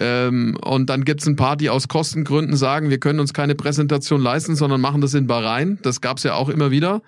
Ähm, 0.00 0.56
und 0.62 0.90
dann 0.90 1.04
gibt's 1.04 1.26
ein 1.26 1.36
paar, 1.36 1.56
die 1.56 1.70
aus 1.70 1.88
Kostengründen 1.88 2.56
sagen, 2.56 2.90
wir 2.90 2.98
können 2.98 3.20
uns 3.20 3.32
keine 3.32 3.54
Präsentation 3.54 4.20
leisten, 4.20 4.56
sondern 4.56 4.80
machen 4.80 5.00
das 5.00 5.14
in 5.14 5.26
Bahrain. 5.26 5.78
Das 5.82 6.00
gab's 6.00 6.22
ja 6.22 6.34
auch 6.34 6.48
immer 6.48 6.70
wieder. 6.70 7.02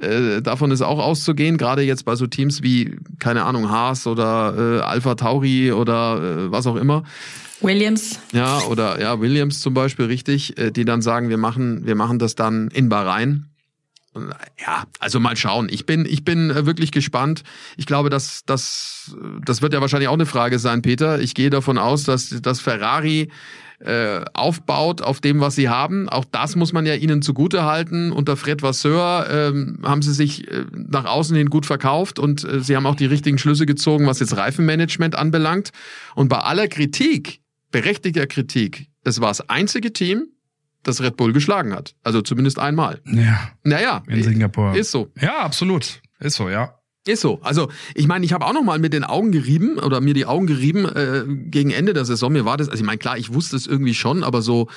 Äh, 0.00 0.42
davon 0.42 0.70
ist 0.70 0.82
auch 0.82 0.98
auszugehen, 0.98 1.56
gerade 1.56 1.82
jetzt 1.82 2.04
bei 2.04 2.16
so 2.16 2.26
Teams 2.26 2.62
wie, 2.62 2.96
keine 3.18 3.44
Ahnung, 3.44 3.70
Haas 3.70 4.06
oder 4.06 4.54
äh, 4.56 4.80
Alpha 4.80 5.14
Tauri 5.14 5.72
oder 5.72 6.46
äh, 6.46 6.50
was 6.50 6.66
auch 6.66 6.76
immer. 6.76 7.04
Williams. 7.60 8.20
Ja, 8.32 8.60
oder 8.68 9.00
ja, 9.00 9.20
Williams 9.20 9.60
zum 9.60 9.74
Beispiel, 9.74 10.06
richtig, 10.06 10.58
äh, 10.58 10.70
die 10.70 10.84
dann 10.84 11.02
sagen, 11.02 11.28
wir 11.28 11.38
machen, 11.38 11.86
wir 11.86 11.94
machen 11.94 12.18
das 12.18 12.34
dann 12.34 12.68
in 12.68 12.88
Bahrain. 12.88 13.46
Ja, 14.64 14.84
also 15.00 15.18
mal 15.20 15.36
schauen. 15.36 15.68
Ich 15.70 15.86
bin, 15.86 16.06
ich 16.06 16.24
bin 16.24 16.50
äh, 16.50 16.66
wirklich 16.66 16.92
gespannt. 16.92 17.42
Ich 17.76 17.86
glaube, 17.86 18.10
dass 18.10 18.44
das, 18.46 19.16
das 19.44 19.60
wird 19.62 19.72
ja 19.74 19.80
wahrscheinlich 19.80 20.08
auch 20.08 20.14
eine 20.14 20.26
Frage 20.26 20.58
sein, 20.58 20.82
Peter. 20.82 21.20
Ich 21.20 21.34
gehe 21.34 21.50
davon 21.50 21.78
aus, 21.78 22.04
dass, 22.04 22.30
dass 22.40 22.60
Ferrari 22.60 23.28
äh, 23.80 24.24
aufbaut 24.32 25.02
auf 25.02 25.20
dem, 25.20 25.40
was 25.40 25.56
sie 25.56 25.68
haben. 25.68 26.08
Auch 26.08 26.24
das 26.24 26.56
muss 26.56 26.72
man 26.72 26.86
ja 26.86 26.94
ihnen 26.94 27.22
zugute 27.22 27.64
halten. 27.64 28.12
Unter 28.12 28.36
Fred 28.36 28.62
Vasseur 28.62 29.26
ähm, 29.28 29.80
haben 29.82 30.00
sie 30.00 30.12
sich 30.12 30.48
äh, 30.50 30.64
nach 30.72 31.04
außen 31.04 31.36
hin 31.36 31.50
gut 31.50 31.66
verkauft 31.66 32.18
und 32.18 32.44
äh, 32.44 32.60
sie 32.60 32.76
haben 32.76 32.86
auch 32.86 32.94
die 32.94 33.06
richtigen 33.06 33.36
Schlüsse 33.36 33.66
gezogen, 33.66 34.06
was 34.06 34.20
jetzt 34.20 34.36
Reifenmanagement 34.36 35.16
anbelangt. 35.16 35.70
Und 36.14 36.28
bei 36.28 36.38
aller 36.38 36.68
Kritik, 36.68 37.40
berechtigter 37.72 38.26
Kritik, 38.26 38.86
es 39.02 39.20
war 39.20 39.28
das 39.28 39.48
einzige 39.50 39.92
Team, 39.92 40.28
das 40.84 41.02
Red 41.02 41.16
Bull 41.16 41.32
geschlagen 41.32 41.74
hat. 41.74 41.94
Also 42.02 42.22
zumindest 42.22 42.58
einmal. 42.58 43.00
Ja, 43.06 43.50
Naja, 43.64 44.02
in 44.06 44.22
Singapur. 44.22 44.74
ist 44.76 44.90
so. 44.90 45.10
Ja, 45.20 45.40
absolut. 45.40 46.00
Ist 46.20 46.36
so, 46.36 46.48
ja. 46.48 46.74
Ist 47.06 47.20
so. 47.20 47.40
Also 47.42 47.68
ich 47.94 48.06
meine, 48.06 48.24
ich 48.24 48.32
habe 48.32 48.46
auch 48.46 48.54
noch 48.54 48.62
mal 48.62 48.78
mit 48.78 48.92
den 48.94 49.04
Augen 49.04 49.30
gerieben 49.32 49.78
oder 49.78 50.00
mir 50.00 50.14
die 50.14 50.24
Augen 50.24 50.46
gerieben 50.46 50.86
äh, 50.86 51.24
gegen 51.50 51.70
Ende 51.70 51.92
der 51.92 52.04
Saison. 52.06 52.32
Mir 52.32 52.44
war 52.46 52.56
das, 52.56 52.68
also 52.70 52.80
ich 52.80 52.86
meine, 52.86 52.98
klar, 52.98 53.18
ich 53.18 53.34
wusste 53.34 53.56
es 53.56 53.66
irgendwie 53.66 53.92
schon, 53.94 54.24
aber 54.24 54.40
so 54.40 54.68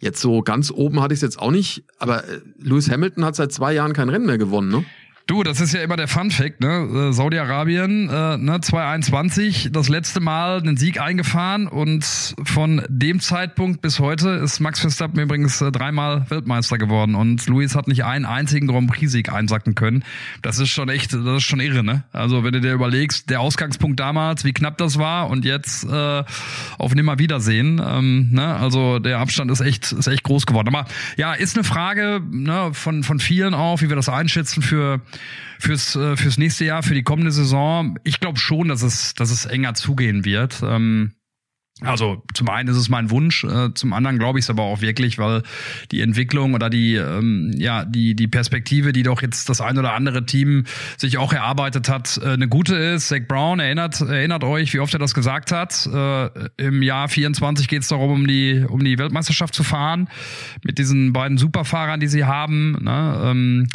jetzt 0.00 0.20
so 0.20 0.40
ganz 0.42 0.70
oben 0.70 1.00
hatte 1.02 1.12
ich 1.12 1.18
es 1.18 1.22
jetzt 1.22 1.38
auch 1.38 1.50
nicht. 1.50 1.84
Aber 1.98 2.24
äh, 2.26 2.40
Lewis 2.56 2.90
Hamilton 2.90 3.24
hat 3.24 3.36
seit 3.36 3.52
zwei 3.52 3.72
Jahren 3.74 3.92
kein 3.92 4.08
Rennen 4.08 4.24
mehr 4.26 4.38
gewonnen, 4.38 4.70
ne? 4.70 4.84
Du, 5.28 5.42
das 5.42 5.60
ist 5.60 5.74
ja 5.74 5.82
immer 5.82 5.96
der 5.96 6.08
Fun 6.08 6.30
Fact, 6.30 6.62
ne? 6.62 7.10
Äh, 7.10 7.12
Saudi-Arabien, 7.12 8.08
äh, 8.08 8.38
ne, 8.38 8.60
2021, 8.62 9.68
das 9.70 9.90
letzte 9.90 10.20
Mal 10.20 10.60
einen 10.60 10.78
Sieg 10.78 11.02
eingefahren 11.02 11.66
und 11.66 12.34
von 12.44 12.80
dem 12.88 13.20
Zeitpunkt 13.20 13.82
bis 13.82 14.00
heute 14.00 14.30
ist 14.30 14.58
Max 14.60 14.80
Verstappen 14.80 15.20
übrigens 15.20 15.60
äh, 15.60 15.70
dreimal 15.70 16.24
Weltmeister 16.30 16.78
geworden 16.78 17.14
und 17.14 17.46
Luis 17.46 17.76
hat 17.76 17.88
nicht 17.88 18.06
einen 18.06 18.24
einzigen 18.24 18.68
Grand 18.68 18.90
Prix-Sieg 18.90 19.30
einsacken 19.30 19.74
können. 19.74 20.02
Das 20.40 20.58
ist 20.60 20.70
schon 20.70 20.88
echt, 20.88 21.12
das 21.12 21.20
ist 21.20 21.42
schon 21.42 21.60
irre, 21.60 21.84
ne? 21.84 22.04
Also 22.10 22.42
wenn 22.42 22.52
du 22.52 22.62
dir 22.62 22.72
überlegst, 22.72 23.28
der 23.28 23.40
Ausgangspunkt 23.42 24.00
damals, 24.00 24.46
wie 24.46 24.54
knapp 24.54 24.78
das 24.78 24.98
war 24.98 25.28
und 25.28 25.44
jetzt 25.44 25.84
äh, 25.84 26.24
auf 26.78 26.94
Nimmerwiedersehen, 26.94 27.82
ähm, 27.86 28.30
ne? 28.32 28.56
Also 28.56 28.98
der 28.98 29.18
Abstand 29.18 29.50
ist 29.50 29.60
echt, 29.60 29.92
ist 29.92 30.06
echt 30.06 30.22
groß 30.22 30.46
geworden. 30.46 30.68
Aber 30.74 30.86
ja, 31.18 31.34
ist 31.34 31.54
eine 31.54 31.64
Frage 31.64 32.22
ne, 32.30 32.70
von, 32.72 33.02
von 33.02 33.18
vielen 33.18 33.52
auch, 33.52 33.82
wie 33.82 33.90
wir 33.90 33.96
das 33.96 34.08
einschätzen 34.08 34.62
für 34.62 35.02
fürs, 35.58 35.96
äh, 35.96 36.16
fürs 36.16 36.38
nächste 36.38 36.64
Jahr, 36.64 36.82
für 36.82 36.94
die 36.94 37.02
kommende 37.02 37.30
Saison. 37.30 37.98
Ich 38.04 38.20
glaube 38.20 38.38
schon, 38.38 38.68
dass 38.68 38.82
es, 38.82 39.14
dass 39.14 39.30
es 39.30 39.46
enger 39.46 39.74
zugehen 39.74 40.24
wird. 40.24 40.62
Ähm, 40.62 41.12
also 41.82 42.24
zum 42.34 42.48
einen 42.50 42.68
ist 42.68 42.76
es 42.76 42.88
mein 42.88 43.10
Wunsch, 43.10 43.44
äh, 43.44 43.72
zum 43.74 43.92
anderen 43.92 44.18
glaube 44.18 44.38
ich 44.38 44.44
es 44.44 44.50
aber 44.50 44.64
auch 44.64 44.80
wirklich, 44.80 45.18
weil 45.18 45.42
die 45.92 46.00
Entwicklung 46.00 46.54
oder 46.54 46.70
die 46.70 46.96
ähm, 46.96 47.52
ja 47.56 47.84
die 47.84 48.16
die 48.16 48.26
Perspektive, 48.26 48.92
die 48.92 49.04
doch 49.04 49.22
jetzt 49.22 49.48
das 49.48 49.60
ein 49.60 49.78
oder 49.78 49.92
andere 49.92 50.26
Team 50.26 50.64
sich 50.96 51.18
auch 51.18 51.32
erarbeitet 51.32 51.88
hat, 51.88 52.18
äh, 52.22 52.30
eine 52.30 52.48
gute 52.48 52.74
ist. 52.74 53.08
Zach 53.08 53.20
Brown 53.28 53.60
erinnert 53.60 54.00
erinnert 54.00 54.42
euch, 54.42 54.74
wie 54.74 54.80
oft 54.80 54.92
er 54.92 54.98
das 54.98 55.14
gesagt 55.14 55.52
hat. 55.52 55.86
Äh, 55.86 56.48
Im 56.56 56.82
Jahr 56.82 57.08
24 57.08 57.68
geht 57.68 57.82
es 57.82 57.88
darum, 57.88 58.10
um 58.10 58.26
die 58.26 58.64
um 58.68 58.82
die 58.82 58.98
Weltmeisterschaft 58.98 59.54
zu 59.54 59.62
fahren 59.62 60.08
mit 60.64 60.78
diesen 60.78 61.12
beiden 61.12 61.38
Superfahrern, 61.38 62.00
die 62.00 62.08
sie 62.08 62.24
haben, 62.24 62.72
ne? 62.82 63.20
ähm, 63.24 63.68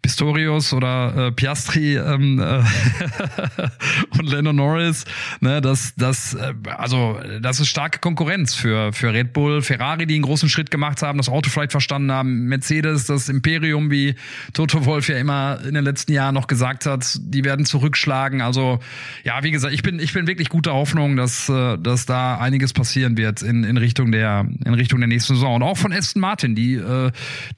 Pistorius 0.00 0.72
oder 0.72 1.26
äh, 1.26 1.32
Piastri 1.32 1.96
ähm, 1.96 2.38
äh, 2.38 2.62
und 4.18 4.30
Lennon 4.30 4.56
Norris. 4.56 5.04
Ne? 5.40 5.60
Das 5.60 5.94
das 5.96 6.32
äh, 6.34 6.54
also 6.76 7.18
das 7.40 7.60
ist 7.60 7.68
starke 7.68 7.98
Konkurrenz 7.98 8.54
für, 8.54 8.92
für 8.92 9.12
Red 9.12 9.32
Bull, 9.32 9.62
Ferrari, 9.62 10.06
die 10.06 10.14
einen 10.14 10.22
großen 10.22 10.48
Schritt 10.48 10.70
gemacht 10.70 11.02
haben, 11.02 11.18
das 11.18 11.28
Auto 11.28 11.50
vielleicht 11.50 11.72
verstanden 11.72 12.12
haben, 12.12 12.44
Mercedes, 12.44 13.06
das 13.06 13.28
Imperium, 13.28 13.90
wie 13.90 14.14
Toto 14.52 14.84
Wolf 14.84 15.08
ja 15.08 15.16
immer 15.16 15.60
in 15.66 15.74
den 15.74 15.84
letzten 15.84 16.12
Jahren 16.12 16.34
noch 16.34 16.46
gesagt 16.46 16.86
hat, 16.86 17.18
die 17.20 17.44
werden 17.44 17.64
zurückschlagen. 17.64 18.40
Also 18.40 18.80
ja, 19.22 19.42
wie 19.42 19.50
gesagt, 19.50 19.74
ich 19.74 19.82
bin, 19.82 19.98
ich 19.98 20.12
bin 20.12 20.26
wirklich 20.26 20.48
guter 20.48 20.74
Hoffnung, 20.74 21.16
dass, 21.16 21.48
äh, 21.48 21.78
dass 21.78 22.06
da 22.06 22.38
einiges 22.38 22.72
passieren 22.72 23.16
wird 23.16 23.42
in, 23.42 23.64
in 23.64 23.76
Richtung 23.76 24.12
der, 24.12 24.46
in 24.64 24.74
Richtung 24.74 25.00
der 25.00 25.08
nächsten 25.08 25.34
Saison. 25.34 25.56
Und 25.56 25.62
auch 25.62 25.76
von 25.76 25.92
Aston 25.92 26.20
Martin, 26.20 26.54
die, 26.54 26.74
äh, 26.74 27.10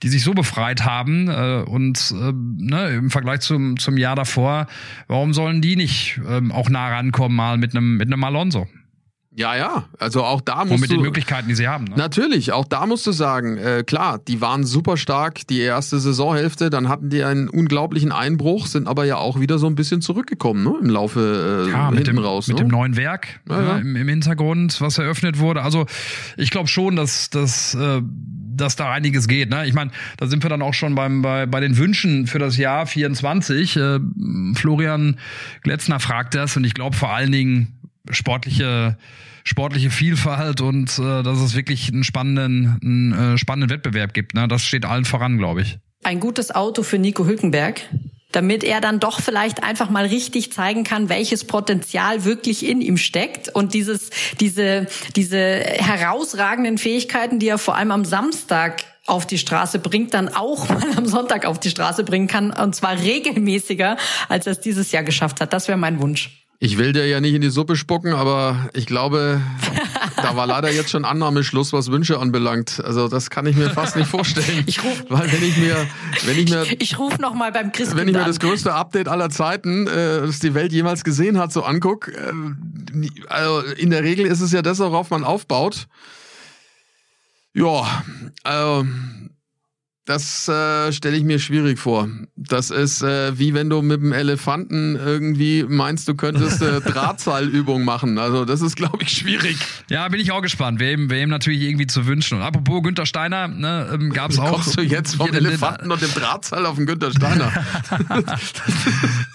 die 0.02 0.08
sich 0.08 0.22
so 0.22 0.32
befreit 0.32 0.84
haben 0.84 1.28
äh, 1.28 1.62
und 1.66 2.12
ne, 2.12 2.88
im 2.90 3.10
Vergleich 3.10 3.40
zum, 3.40 3.78
zum 3.78 3.96
Jahr 3.96 4.16
davor, 4.16 4.66
warum 5.08 5.32
sollen 5.34 5.60
die 5.62 5.76
nicht 5.76 6.20
ähm, 6.28 6.52
auch 6.52 6.68
nah 6.68 6.88
rankommen 6.88 7.36
mal 7.36 7.58
mit 7.58 7.74
einem, 7.74 7.96
mit 7.96 8.12
einem 8.12 8.22
Alonso? 8.24 8.66
Ja, 9.36 9.54
ja. 9.54 9.84
Also 9.98 10.24
auch 10.24 10.40
da 10.40 10.64
musst 10.64 10.80
mit 10.80 10.90
du. 10.90 10.94
den 10.94 11.02
Möglichkeiten, 11.02 11.46
die 11.46 11.54
sie 11.54 11.68
haben. 11.68 11.84
Ne? 11.84 11.96
Natürlich, 11.96 12.52
auch 12.52 12.64
da 12.64 12.86
musst 12.86 13.06
du 13.06 13.12
sagen, 13.12 13.58
äh, 13.58 13.84
klar, 13.86 14.18
die 14.26 14.40
waren 14.40 14.64
super 14.64 14.96
stark 14.96 15.46
die 15.48 15.60
erste 15.60 16.00
Saisonhälfte, 16.00 16.70
dann 16.70 16.88
hatten 16.88 17.10
die 17.10 17.22
einen 17.22 17.50
unglaublichen 17.50 18.12
Einbruch, 18.12 18.66
sind 18.66 18.88
aber 18.88 19.04
ja 19.04 19.18
auch 19.18 19.38
wieder 19.38 19.58
so 19.58 19.66
ein 19.66 19.74
bisschen 19.74 20.00
zurückgekommen, 20.00 20.64
ne? 20.64 20.74
Im 20.80 20.88
Laufe 20.88 21.66
äh, 21.66 21.70
ja, 21.70 21.90
mit 21.90 22.06
dem, 22.06 22.18
raus. 22.18 22.48
Mit 22.48 22.56
ne? 22.56 22.64
dem 22.64 22.70
neuen 22.70 22.96
Werk 22.96 23.40
Ja, 23.46 23.60
ja. 23.60 23.76
äh, 23.76 23.80
im, 23.82 23.94
im 23.94 24.08
Hintergrund, 24.08 24.80
was 24.80 24.96
eröffnet 24.96 25.38
wurde. 25.38 25.60
Also 25.60 25.84
ich 26.38 26.50
glaube 26.50 26.68
schon, 26.68 26.96
dass, 26.96 27.28
dass, 27.28 27.74
äh, 27.74 28.00
dass 28.02 28.76
da 28.76 28.90
einiges 28.90 29.28
geht. 29.28 29.50
Ne? 29.50 29.66
Ich 29.66 29.74
meine, 29.74 29.90
da 30.16 30.28
sind 30.28 30.44
wir 30.44 30.48
dann 30.48 30.62
auch 30.62 30.72
schon 30.72 30.94
beim, 30.94 31.20
bei, 31.20 31.44
bei 31.44 31.60
den 31.60 31.76
Wünschen 31.76 32.26
für 32.26 32.38
das 32.38 32.56
Jahr 32.56 32.86
24. 32.86 33.76
Äh, 33.76 33.98
Florian 34.54 35.18
Gletzner 35.62 36.00
fragt 36.00 36.34
das 36.34 36.56
und 36.56 36.64
ich 36.64 36.72
glaube 36.72 36.96
vor 36.96 37.12
allen 37.12 37.32
Dingen 37.32 37.76
sportliche 38.10 38.96
sportliche 39.46 39.90
Vielfalt 39.90 40.60
und 40.60 40.98
äh, 40.98 41.22
dass 41.22 41.38
es 41.38 41.54
wirklich 41.54 41.92
einen 41.92 42.04
spannenden, 42.04 42.78
einen, 42.82 43.34
äh, 43.34 43.38
spannenden 43.38 43.70
Wettbewerb 43.70 44.12
gibt. 44.12 44.34
Ne? 44.34 44.48
Das 44.48 44.64
steht 44.64 44.84
allen 44.84 45.04
voran, 45.04 45.38
glaube 45.38 45.62
ich. 45.62 45.78
Ein 46.02 46.18
gutes 46.20 46.52
Auto 46.52 46.82
für 46.82 46.98
Nico 46.98 47.26
Hülkenberg, 47.26 47.80
damit 48.32 48.64
er 48.64 48.80
dann 48.80 48.98
doch 48.98 49.20
vielleicht 49.20 49.62
einfach 49.62 49.88
mal 49.88 50.04
richtig 50.04 50.52
zeigen 50.52 50.82
kann, 50.82 51.08
welches 51.08 51.44
Potenzial 51.44 52.24
wirklich 52.24 52.66
in 52.66 52.80
ihm 52.80 52.96
steckt 52.96 53.48
und 53.48 53.72
dieses, 53.72 54.10
diese, 54.40 54.88
diese 55.14 55.38
herausragenden 55.38 56.76
Fähigkeiten, 56.76 57.38
die 57.38 57.48
er 57.48 57.58
vor 57.58 57.76
allem 57.76 57.92
am 57.92 58.04
Samstag 58.04 58.82
auf 59.06 59.28
die 59.28 59.38
Straße 59.38 59.78
bringt, 59.78 60.12
dann 60.12 60.28
auch 60.28 60.68
mal 60.68 60.82
am 60.96 61.06
Sonntag 61.06 61.46
auf 61.46 61.60
die 61.60 61.70
Straße 61.70 62.02
bringen 62.02 62.26
kann 62.26 62.50
und 62.50 62.74
zwar 62.74 63.00
regelmäßiger, 63.00 63.96
als 64.28 64.46
er 64.46 64.52
es 64.52 64.60
dieses 64.60 64.90
Jahr 64.90 65.04
geschafft 65.04 65.40
hat. 65.40 65.52
Das 65.52 65.68
wäre 65.68 65.78
mein 65.78 66.00
Wunsch. 66.00 66.45
Ich 66.58 66.78
will 66.78 66.92
dir 66.92 67.06
ja 67.06 67.20
nicht 67.20 67.34
in 67.34 67.42
die 67.42 67.50
Suppe 67.50 67.76
spucken, 67.76 68.14
aber 68.14 68.70
ich 68.72 68.86
glaube, 68.86 69.42
da 70.16 70.36
war 70.36 70.46
leider 70.46 70.72
jetzt 70.72 70.90
schon 70.90 71.04
Annahmeschluss, 71.04 71.74
was 71.74 71.90
Wünsche 71.90 72.18
anbelangt. 72.18 72.80
Also 72.82 73.08
das 73.08 73.28
kann 73.28 73.44
ich 73.44 73.56
mir 73.56 73.68
fast 73.70 73.94
nicht 73.96 74.08
vorstellen. 74.08 74.64
Ich 74.66 74.82
ruf, 74.82 75.04
Weil 75.10 75.30
wenn 75.30 75.42
ich 75.42 75.56
mir, 75.58 75.76
wenn 76.24 76.38
ich 76.38 76.50
mir, 76.50 76.62
ich, 76.62 76.80
ich 76.80 76.98
noch 77.18 77.34
mal 77.34 77.52
beim 77.52 77.72
Chris 77.72 77.94
wenn 77.94 78.08
ich 78.08 78.14
mir 78.14 78.20
an. 78.20 78.26
das 78.26 78.40
größte 78.40 78.72
Update 78.72 79.08
aller 79.08 79.28
Zeiten, 79.28 79.86
äh, 79.86 80.22
das 80.22 80.38
die 80.38 80.54
Welt 80.54 80.72
jemals 80.72 81.04
gesehen 81.04 81.36
hat, 81.38 81.52
so 81.52 81.62
anguck, 81.62 82.08
äh, 82.08 82.32
also 83.28 83.60
in 83.72 83.90
der 83.90 84.02
Regel 84.02 84.26
ist 84.26 84.40
es 84.40 84.52
ja 84.52 84.62
das, 84.62 84.78
worauf 84.78 85.10
man 85.10 85.24
aufbaut. 85.24 85.88
Ja, 87.52 88.02
also 88.44 88.86
das 90.06 90.48
äh, 90.48 90.92
stelle 90.92 91.16
ich 91.16 91.24
mir 91.24 91.40
schwierig 91.40 91.80
vor. 91.80 92.08
Das 92.36 92.70
ist 92.70 93.02
äh, 93.02 93.36
wie 93.38 93.54
wenn 93.54 93.68
du 93.68 93.82
mit 93.82 94.00
dem 94.00 94.12
Elefanten 94.12 94.94
irgendwie 94.94 95.64
meinst, 95.68 96.06
du 96.06 96.14
könntest 96.14 96.62
äh, 96.62 96.80
Drahtseilübung 96.92 97.84
machen. 97.84 98.16
Also 98.18 98.44
das 98.44 98.60
ist, 98.60 98.76
glaube 98.76 98.98
ich, 99.02 99.10
schwierig. 99.10 99.56
Ja, 99.90 100.06
bin 100.08 100.20
ich 100.20 100.30
auch 100.30 100.42
gespannt, 100.42 100.78
wer 100.78 100.92
ihm 100.92 101.28
natürlich 101.28 101.62
irgendwie 101.62 101.88
zu 101.88 102.06
wünschen. 102.06 102.38
Und 102.38 102.44
apropos 102.44 102.84
Günther 102.84 103.04
Steiner, 103.04 103.48
ne, 103.48 103.88
ähm, 103.92 104.12
gab 104.12 104.30
es 104.30 104.38
auch. 104.38 104.52
kommst 104.52 104.78
du 104.78 104.82
jetzt 104.82 105.16
vom 105.16 105.34
Elefanten 105.34 105.90
und 105.90 106.00
dem 106.00 106.14
Drahtseil 106.14 106.66
auf 106.66 106.76
den 106.76 106.86
Günther 106.86 107.10
Steiner? 107.10 107.52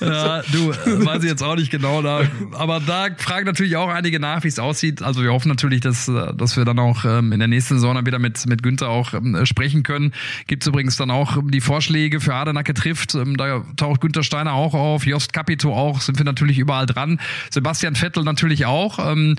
Ja, 0.02 0.42
du, 0.52 0.70
weiß 0.70 1.24
ich 1.24 1.30
jetzt 1.30 1.44
auch 1.44 1.56
nicht 1.56 1.70
genau. 1.70 2.02
Da, 2.02 2.24
aber 2.54 2.80
da 2.80 3.08
fragen 3.18 3.46
natürlich 3.46 3.76
auch 3.76 3.90
einige 3.90 4.20
nach, 4.20 4.44
wie 4.44 4.48
es 4.48 4.58
aussieht. 4.58 5.04
Also 5.04 5.22
wir 5.22 5.32
hoffen 5.32 5.50
natürlich, 5.50 5.82
dass, 5.82 6.08
äh, 6.08 6.34
dass 6.34 6.58
wir 6.58 6.66
dann 6.66 6.80
auch 6.80 7.06
ähm, 7.06 7.32
in 7.32 7.40
der 7.40 7.48
nächsten 7.48 7.76
Saison 7.76 7.96
dann 7.96 8.06
wieder 8.08 8.18
mit, 8.18 8.44
mit 8.48 8.64
Günther 8.64 8.90
auch 8.90 9.14
ähm, 9.14 9.46
sprechen 9.46 9.84
können. 9.84 10.14
Gibt's 10.62 10.68
übrigens 10.68 10.96
dann 10.96 11.10
auch 11.10 11.38
ähm, 11.38 11.50
die 11.50 11.60
Vorschläge 11.60 12.20
für 12.20 12.36
Adenacke 12.36 12.76
trifft. 12.76 13.16
Ähm, 13.16 13.36
da 13.36 13.66
taucht 13.78 14.00
Günther 14.00 14.22
Steiner 14.22 14.54
auch 14.54 14.76
auf, 14.76 15.08
Jost 15.08 15.34
Capito 15.34 15.74
auch, 15.74 16.02
sind 16.02 16.20
wir 16.20 16.24
natürlich 16.24 16.60
überall 16.60 16.86
dran. 16.86 17.20
Sebastian 17.50 17.96
Vettel 17.96 18.24
natürlich 18.24 18.68
auch. 18.68 19.00
Ähm, 19.00 19.38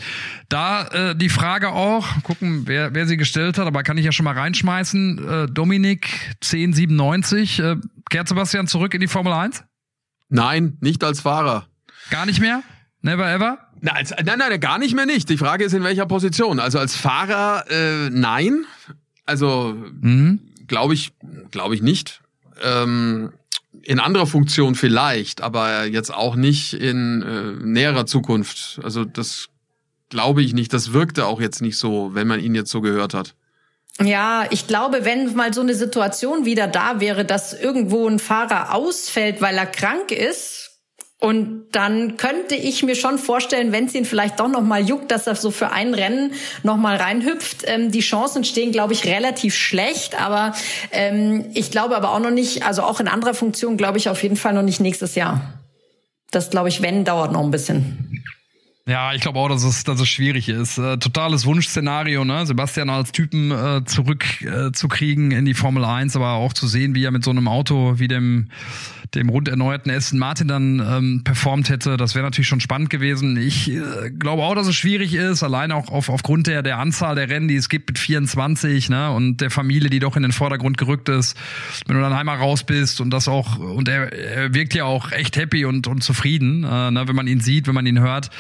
da 0.48 0.88
äh, 0.88 1.14
die 1.14 1.28
Frage 1.28 1.68
auch, 1.68 2.08
gucken, 2.24 2.62
wer, 2.66 2.92
wer 2.96 3.06
sie 3.06 3.16
gestellt 3.16 3.56
hat, 3.56 3.68
aber 3.68 3.84
kann 3.84 3.98
ich 3.98 4.04
ja 4.04 4.10
schon 4.10 4.24
mal 4.24 4.36
reinschmeißen. 4.36 5.28
Äh, 5.28 5.46
Dominik 5.46 6.08
1097, 6.42 7.60
äh, 7.60 7.76
kehrt 8.10 8.26
Sebastian 8.26 8.66
zurück 8.66 8.92
in 8.92 9.00
die 9.00 9.06
Formel 9.06 9.32
1? 9.32 9.62
Nein, 10.28 10.76
nicht 10.80 11.04
als 11.04 11.20
Fahrer. 11.20 11.68
Gar 12.10 12.26
nicht 12.26 12.40
mehr? 12.40 12.64
Never 13.00 13.32
ever? 13.32 13.58
Na, 13.80 13.92
als, 13.92 14.10
nein, 14.10 14.40
nein, 14.40 14.58
gar 14.58 14.80
nicht 14.80 14.96
mehr 14.96 15.06
nicht. 15.06 15.28
Die 15.28 15.38
Frage 15.38 15.62
ist, 15.62 15.72
in 15.72 15.84
welcher 15.84 16.06
Position. 16.06 16.58
Also 16.58 16.80
als 16.80 16.96
Fahrer, 16.96 17.70
äh, 17.70 18.10
nein. 18.10 18.64
Also 19.24 19.76
Mhm. 20.00 20.40
Glaube 20.66 20.94
ich, 20.94 21.12
glaube 21.50 21.74
ich 21.74 21.82
nicht. 21.82 22.20
Ähm, 22.62 23.32
in 23.82 23.98
anderer 23.98 24.26
Funktion 24.26 24.74
vielleicht, 24.74 25.40
aber 25.40 25.86
jetzt 25.86 26.12
auch 26.12 26.36
nicht 26.36 26.74
in 26.74 27.22
äh, 27.22 27.64
näherer 27.64 28.06
Zukunft. 28.06 28.80
Also 28.82 29.04
das 29.04 29.48
glaube 30.08 30.42
ich 30.42 30.52
nicht. 30.52 30.72
Das 30.72 30.92
wirkte 30.92 31.26
auch 31.26 31.40
jetzt 31.40 31.62
nicht 31.62 31.78
so, 31.78 32.14
wenn 32.14 32.26
man 32.26 32.40
ihn 32.40 32.54
jetzt 32.54 32.70
so 32.70 32.80
gehört 32.80 33.14
hat. 33.14 33.34
Ja, 34.00 34.46
ich 34.50 34.66
glaube, 34.66 35.04
wenn 35.04 35.34
mal 35.34 35.52
so 35.52 35.60
eine 35.60 35.74
Situation 35.74 36.44
wieder 36.44 36.66
da 36.66 37.00
wäre, 37.00 37.24
dass 37.24 37.52
irgendwo 37.52 38.08
ein 38.08 38.18
Fahrer 38.18 38.74
ausfällt, 38.74 39.40
weil 39.40 39.56
er 39.56 39.66
krank 39.66 40.10
ist, 40.10 40.71
und 41.22 41.66
dann 41.70 42.16
könnte 42.16 42.56
ich 42.56 42.82
mir 42.82 42.96
schon 42.96 43.16
vorstellen, 43.16 43.70
wenn 43.70 43.84
es 43.84 43.94
ihn 43.94 44.04
vielleicht 44.04 44.40
doch 44.40 44.48
noch 44.48 44.60
mal 44.60 44.82
juckt, 44.82 45.12
dass 45.12 45.28
er 45.28 45.36
so 45.36 45.52
für 45.52 45.70
ein 45.70 45.94
Rennen 45.94 46.32
noch 46.64 46.76
mal 46.76 46.96
reinhüpft. 46.96 47.62
Ähm, 47.64 47.92
die 47.92 48.00
Chancen 48.00 48.42
stehen, 48.42 48.72
glaube 48.72 48.92
ich, 48.92 49.04
relativ 49.04 49.54
schlecht. 49.54 50.20
Aber 50.20 50.52
ähm, 50.90 51.44
ich 51.54 51.70
glaube 51.70 51.94
aber 51.96 52.10
auch 52.10 52.18
noch 52.18 52.32
nicht, 52.32 52.66
also 52.66 52.82
auch 52.82 52.98
in 52.98 53.06
anderer 53.06 53.34
Funktion, 53.34 53.76
glaube 53.76 53.98
ich 53.98 54.08
auf 54.08 54.20
jeden 54.20 54.34
Fall 54.34 54.52
noch 54.52 54.64
nicht 54.64 54.80
nächstes 54.80 55.14
Jahr. 55.14 55.60
Das 56.32 56.50
glaube 56.50 56.70
ich, 56.70 56.82
wenn, 56.82 57.04
dauert 57.04 57.30
noch 57.30 57.44
ein 57.44 57.52
bisschen. 57.52 58.24
Ja, 58.84 59.14
ich 59.14 59.20
glaube 59.20 59.38
auch, 59.38 59.48
dass 59.48 59.62
es, 59.62 59.84
dass 59.84 60.00
es 60.00 60.08
schwierig 60.08 60.48
ist. 60.48 60.78
Äh, 60.78 60.98
totales 60.98 61.46
Wunschszenario, 61.46 62.24
ne? 62.24 62.46
Sebastian 62.46 62.90
als 62.90 63.12
Typen 63.12 63.52
äh, 63.52 63.84
zurück 63.84 64.42
äh, 64.42 64.72
zu 64.72 64.88
kriegen 64.88 65.30
in 65.30 65.44
die 65.44 65.54
Formel 65.54 65.84
1, 65.84 66.16
aber 66.16 66.32
auch 66.32 66.52
zu 66.52 66.66
sehen, 66.66 66.96
wie 66.96 67.04
er 67.04 67.12
mit 67.12 67.22
so 67.22 67.30
einem 67.30 67.46
Auto 67.46 68.00
wie 68.00 68.08
dem 68.08 68.48
dem 69.14 69.28
rund 69.28 69.48
erneuerten 69.48 69.90
Aston 69.90 70.18
Martin 70.18 70.48
dann 70.48 70.80
ähm, 70.80 71.20
performt 71.24 71.68
hätte. 71.68 71.96
Das 71.96 72.14
wäre 72.14 72.24
natürlich 72.24 72.48
schon 72.48 72.60
spannend 72.60 72.88
gewesen. 72.88 73.36
Ich 73.36 73.70
äh, 73.70 74.10
glaube 74.10 74.42
auch, 74.42 74.54
dass 74.54 74.66
es 74.66 74.74
schwierig 74.74 75.14
ist, 75.14 75.42
allein 75.42 75.70
auch 75.70 75.88
auf, 75.88 76.08
aufgrund 76.08 76.46
der, 76.46 76.62
der 76.62 76.78
Anzahl 76.78 77.14
der 77.14 77.28
Rennen, 77.28 77.48
die 77.48 77.56
es 77.56 77.68
gibt 77.68 77.90
mit 77.90 77.98
24 77.98 78.88
ne, 78.88 79.10
und 79.10 79.40
der 79.40 79.50
Familie, 79.50 79.90
die 79.90 79.98
doch 79.98 80.16
in 80.16 80.22
den 80.22 80.32
Vordergrund 80.32 80.78
gerückt 80.78 81.08
ist. 81.10 81.36
Wenn 81.86 81.96
du 81.96 82.02
dann 82.02 82.12
einmal 82.12 82.38
raus 82.38 82.64
bist 82.64 83.00
und 83.00 83.10
das 83.10 83.28
auch, 83.28 83.58
und 83.58 83.88
er, 83.88 84.12
er 84.12 84.54
wirkt 84.54 84.74
ja 84.74 84.84
auch 84.84 85.12
echt 85.12 85.36
happy 85.36 85.66
und, 85.66 85.86
und 85.86 86.02
zufrieden, 86.02 86.64
äh, 86.64 86.90
ne, 86.90 87.04
wenn 87.06 87.16
man 87.16 87.26
ihn 87.26 87.40
sieht, 87.40 87.66
wenn 87.66 87.74
man 87.74 87.86
ihn 87.86 88.00
hört, 88.00 88.30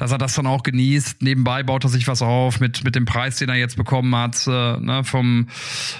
dass 0.00 0.12
er 0.12 0.18
das 0.18 0.34
dann 0.34 0.46
auch 0.46 0.62
genießt. 0.62 1.22
Nebenbei 1.22 1.62
baut 1.62 1.84
er 1.84 1.90
sich 1.90 2.08
was 2.08 2.22
auf 2.22 2.58
mit, 2.58 2.84
mit 2.84 2.94
dem 2.94 3.04
Preis, 3.04 3.36
den 3.36 3.50
er 3.50 3.56
jetzt 3.56 3.76
bekommen 3.76 4.16
hat, 4.16 4.46
äh, 4.46 4.50
ne, 4.50 5.02
vom, 5.04 5.48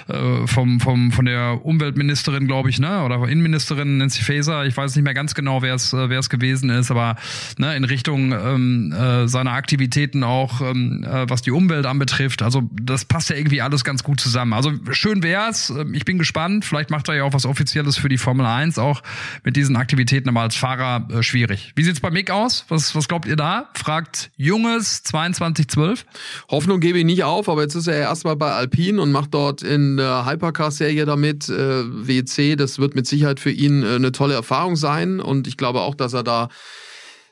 äh, 0.07 0.47
vom, 0.47 0.79
vom, 0.79 1.11
von 1.11 1.25
der 1.25 1.63
Umweltministerin, 1.63 2.47
glaube 2.47 2.71
ich, 2.71 2.79
ne, 2.79 3.03
oder 3.03 3.27
Innenministerin 3.27 3.97
Nancy 3.97 4.23
Faeser. 4.23 4.65
Ich 4.65 4.75
weiß 4.75 4.95
nicht 4.95 5.03
mehr 5.03 5.13
ganz 5.13 5.35
genau, 5.35 5.61
wer 5.61 5.75
es, 5.75 5.93
äh, 5.93 6.09
wer 6.09 6.17
es 6.17 6.31
gewesen 6.31 6.71
ist, 6.71 6.89
aber 6.89 7.15
ne, 7.59 7.75
in 7.75 7.83
Richtung 7.83 8.31
ähm, 8.31 8.91
äh, 8.91 9.27
seiner 9.27 9.51
Aktivitäten 9.51 10.23
auch, 10.23 10.61
ähm, 10.61 11.03
äh, 11.03 11.29
was 11.29 11.43
die 11.43 11.51
Umwelt 11.51 11.85
anbetrifft. 11.85 12.41
Also 12.41 12.63
das 12.71 13.05
passt 13.05 13.29
ja 13.29 13.35
irgendwie 13.35 13.61
alles 13.61 13.83
ganz 13.83 14.03
gut 14.03 14.19
zusammen. 14.19 14.53
Also 14.53 14.73
schön 14.91 15.21
wär's. 15.21 15.69
Ähm, 15.69 15.93
ich 15.93 16.05
bin 16.05 16.17
gespannt. 16.17 16.65
Vielleicht 16.65 16.89
macht 16.89 17.07
er 17.07 17.15
ja 17.15 17.23
auch 17.23 17.33
was 17.33 17.45
Offizielles 17.45 17.97
für 17.97 18.09
die 18.09 18.17
Formel 18.17 18.47
1, 18.47 18.79
auch 18.79 19.03
mit 19.43 19.55
diesen 19.55 19.75
Aktivitäten, 19.75 20.27
aber 20.29 20.41
als 20.41 20.55
Fahrer 20.55 21.07
äh, 21.11 21.21
schwierig. 21.21 21.71
Wie 21.75 21.83
sieht's 21.83 21.99
bei 21.99 22.09
Mick 22.09 22.31
aus? 22.31 22.65
Was, 22.69 22.95
was 22.95 23.07
glaubt 23.07 23.27
ihr 23.27 23.35
da? 23.35 23.69
Fragt 23.91 24.31
Junges 24.37 25.03
2212. 25.03 26.05
Hoffnung 26.49 26.79
gebe 26.79 26.99
ich 26.99 27.03
nicht 27.03 27.25
auf, 27.25 27.49
aber 27.49 27.63
jetzt 27.63 27.75
ist 27.75 27.87
er 27.87 27.97
erstmal 27.97 28.37
bei 28.37 28.49
Alpine 28.53 29.01
und 29.01 29.11
macht 29.11 29.33
dort 29.33 29.63
in 29.63 29.97
der 29.97 30.25
Hypercar-Serie 30.25 31.03
damit. 31.03 31.49
Äh, 31.49 31.83
WC, 32.07 32.55
das 32.55 32.79
wird 32.79 32.95
mit 32.95 33.05
Sicherheit 33.05 33.41
für 33.41 33.51
ihn 33.51 33.83
äh, 33.83 33.95
eine 33.95 34.13
tolle 34.13 34.33
Erfahrung 34.33 34.77
sein 34.77 35.19
und 35.19 35.45
ich 35.45 35.57
glaube 35.57 35.81
auch, 35.81 35.93
dass 35.93 36.13
er 36.13 36.23
da 36.23 36.47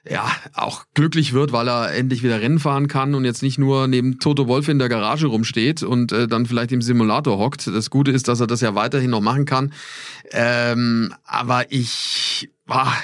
ja, 0.09 0.29
auch 0.53 0.83
glücklich 0.95 1.31
wird, 1.31 1.53
weil 1.53 1.69
er 1.69 1.93
endlich 1.93 2.23
wieder 2.23 2.41
Rennen 2.41 2.59
fahren 2.59 2.89
kann 2.89 3.15
und 3.15 3.23
jetzt 3.23 3.41
nicht 3.41 3.57
nur 3.57 3.87
neben 3.87 4.19
Toto 4.19 4.47
Wolf 4.49 4.67
in 4.67 4.79
der 4.79 4.89
Garage 4.89 5.27
rumsteht 5.27 5.81
und 5.83 6.11
äh, 6.11 6.27
dann 6.27 6.45
vielleicht 6.45 6.73
im 6.73 6.81
Simulator 6.81 7.37
hockt. 7.37 7.67
Das 7.67 7.89
Gute 7.89 8.11
ist, 8.11 8.27
dass 8.27 8.41
er 8.41 8.47
das 8.47 8.59
ja 8.59 8.75
weiterhin 8.75 9.11
noch 9.11 9.21
machen 9.21 9.45
kann. 9.45 9.71
Ähm, 10.31 11.13
aber 11.23 11.71
ich 11.71 12.49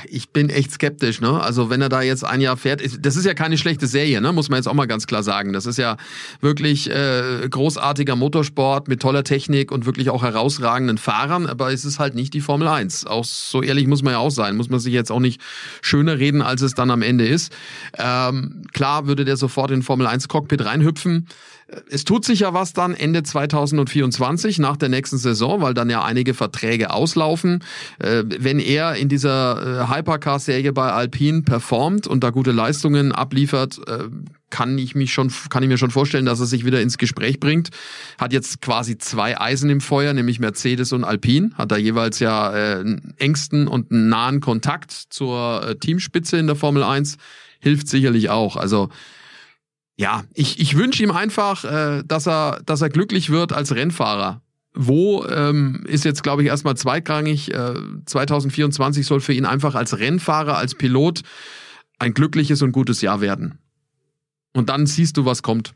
ich 0.09 0.29
bin 0.29 0.49
echt 0.49 0.71
skeptisch, 0.71 1.21
ne? 1.21 1.41
Also 1.41 1.69
wenn 1.69 1.81
er 1.81 1.89
da 1.89 2.01
jetzt 2.01 2.23
ein 2.23 2.41
Jahr 2.41 2.57
fährt, 2.57 2.81
das 2.99 3.15
ist 3.15 3.25
ja 3.25 3.33
keine 3.33 3.57
schlechte 3.57 3.87
Serie, 3.87 4.21
ne? 4.21 4.31
Muss 4.31 4.49
man 4.49 4.57
jetzt 4.57 4.67
auch 4.67 4.73
mal 4.73 4.85
ganz 4.85 5.07
klar 5.07 5.23
sagen. 5.23 5.53
Das 5.53 5.65
ist 5.65 5.77
ja 5.77 5.97
wirklich 6.41 6.89
äh, 6.89 7.47
großartiger 7.49 8.15
Motorsport 8.15 8.87
mit 8.87 9.01
toller 9.01 9.23
Technik 9.23 9.71
und 9.71 9.85
wirklich 9.85 10.09
auch 10.09 10.23
herausragenden 10.23 10.97
Fahrern, 10.97 11.47
aber 11.47 11.73
es 11.73 11.85
ist 11.85 11.99
halt 11.99 12.15
nicht 12.15 12.33
die 12.33 12.41
Formel 12.41 12.67
1. 12.67 13.07
Auch 13.07 13.25
so 13.25 13.61
ehrlich 13.61 13.87
muss 13.87 14.03
man 14.03 14.13
ja 14.13 14.19
auch 14.19 14.31
sein. 14.31 14.55
Muss 14.55 14.69
man 14.69 14.79
sich 14.79 14.93
jetzt 14.93 15.11
auch 15.11 15.19
nicht 15.19 15.41
schöner 15.81 16.19
reden, 16.19 16.41
als 16.41 16.61
es 16.61 16.73
dann 16.73 16.91
am 16.91 17.01
Ende 17.01 17.27
ist. 17.27 17.51
Ähm, 17.97 18.61
klar 18.73 19.07
würde 19.07 19.25
der 19.25 19.37
sofort 19.37 19.71
in 19.71 19.81
Formel 19.81 20.07
1 20.07 20.27
Cockpit 20.27 20.63
reinhüpfen. 20.65 21.27
Es 21.89 22.03
tut 22.03 22.25
sich 22.25 22.41
ja 22.41 22.53
was 22.53 22.73
dann 22.73 22.93
Ende 22.93 23.23
2024 23.23 24.59
nach 24.59 24.77
der 24.77 24.89
nächsten 24.89 25.17
Saison, 25.17 25.61
weil 25.61 25.73
dann 25.73 25.89
ja 25.89 26.03
einige 26.03 26.35
Verträge 26.35 26.91
auslaufen. 26.91 27.63
Äh, 27.97 28.23
wenn 28.27 28.59
er 28.59 28.95
in 28.95 29.09
dieser 29.09 29.89
äh, 29.89 29.95
Hypercar-Serie 29.95 30.73
bei 30.73 30.91
Alpine 30.91 31.41
performt 31.41 32.05
und 32.05 32.23
da 32.23 32.29
gute 32.29 32.51
Leistungen 32.51 33.11
abliefert, 33.11 33.79
äh, 33.87 34.03
kann 34.51 34.77
ich 34.77 34.93
mich 34.93 35.11
schon, 35.11 35.33
kann 35.49 35.63
ich 35.63 35.69
mir 35.69 35.79
schon 35.79 35.89
vorstellen, 35.89 36.27
dass 36.27 36.39
er 36.39 36.45
sich 36.45 36.65
wieder 36.65 36.81
ins 36.81 36.99
Gespräch 36.99 37.39
bringt. 37.39 37.71
Hat 38.19 38.31
jetzt 38.31 38.61
quasi 38.61 38.99
zwei 38.99 39.39
Eisen 39.41 39.71
im 39.71 39.81
Feuer, 39.81 40.13
nämlich 40.13 40.39
Mercedes 40.39 40.93
und 40.93 41.03
Alpine. 41.03 41.49
Hat 41.55 41.71
da 41.71 41.77
jeweils 41.77 42.19
ja 42.19 42.51
einen 42.51 43.15
engsten 43.17 43.67
und 43.67 43.91
einen 43.91 44.07
nahen 44.07 44.39
Kontakt 44.39 44.91
zur 44.91 45.75
Teamspitze 45.79 46.37
in 46.37 46.45
der 46.45 46.55
Formel 46.55 46.83
1. 46.83 47.17
Hilft 47.59 47.87
sicherlich 47.87 48.29
auch. 48.29 48.55
Also 48.55 48.89
ja, 49.97 50.23
ich, 50.33 50.59
ich 50.59 50.77
wünsche 50.77 51.03
ihm 51.03 51.11
einfach, 51.11 51.63
äh, 51.63 52.03
dass, 52.05 52.27
er, 52.27 52.61
dass 52.65 52.81
er 52.81 52.89
glücklich 52.89 53.29
wird 53.29 53.53
als 53.53 53.73
Rennfahrer. 53.73 54.41
Wo 54.73 55.23
ähm, 55.25 55.85
ist 55.87 56.03
jetzt, 56.03 56.21
glaube 56.21 56.43
ich, 56.43 56.49
erstmal 56.49 56.75
zweitrangig. 56.75 57.53
Äh, 57.53 57.75
2024 58.05 59.05
soll 59.05 59.21
für 59.21 59.31
ihn 59.31 59.45
einfach 59.45 59.73
als 59.73 59.97
Rennfahrer, 59.97 60.57
als 60.57 60.75
Pilot 60.75 61.21
ein 61.97 62.13
glückliches 62.13 62.61
und 62.61 62.73
gutes 62.73 63.01
Jahr 63.01 63.21
werden. 63.21 63.57
Und 64.53 64.67
dann 64.67 64.85
siehst 64.85 65.15
du, 65.15 65.23
was 65.23 65.43
kommt. 65.43 65.73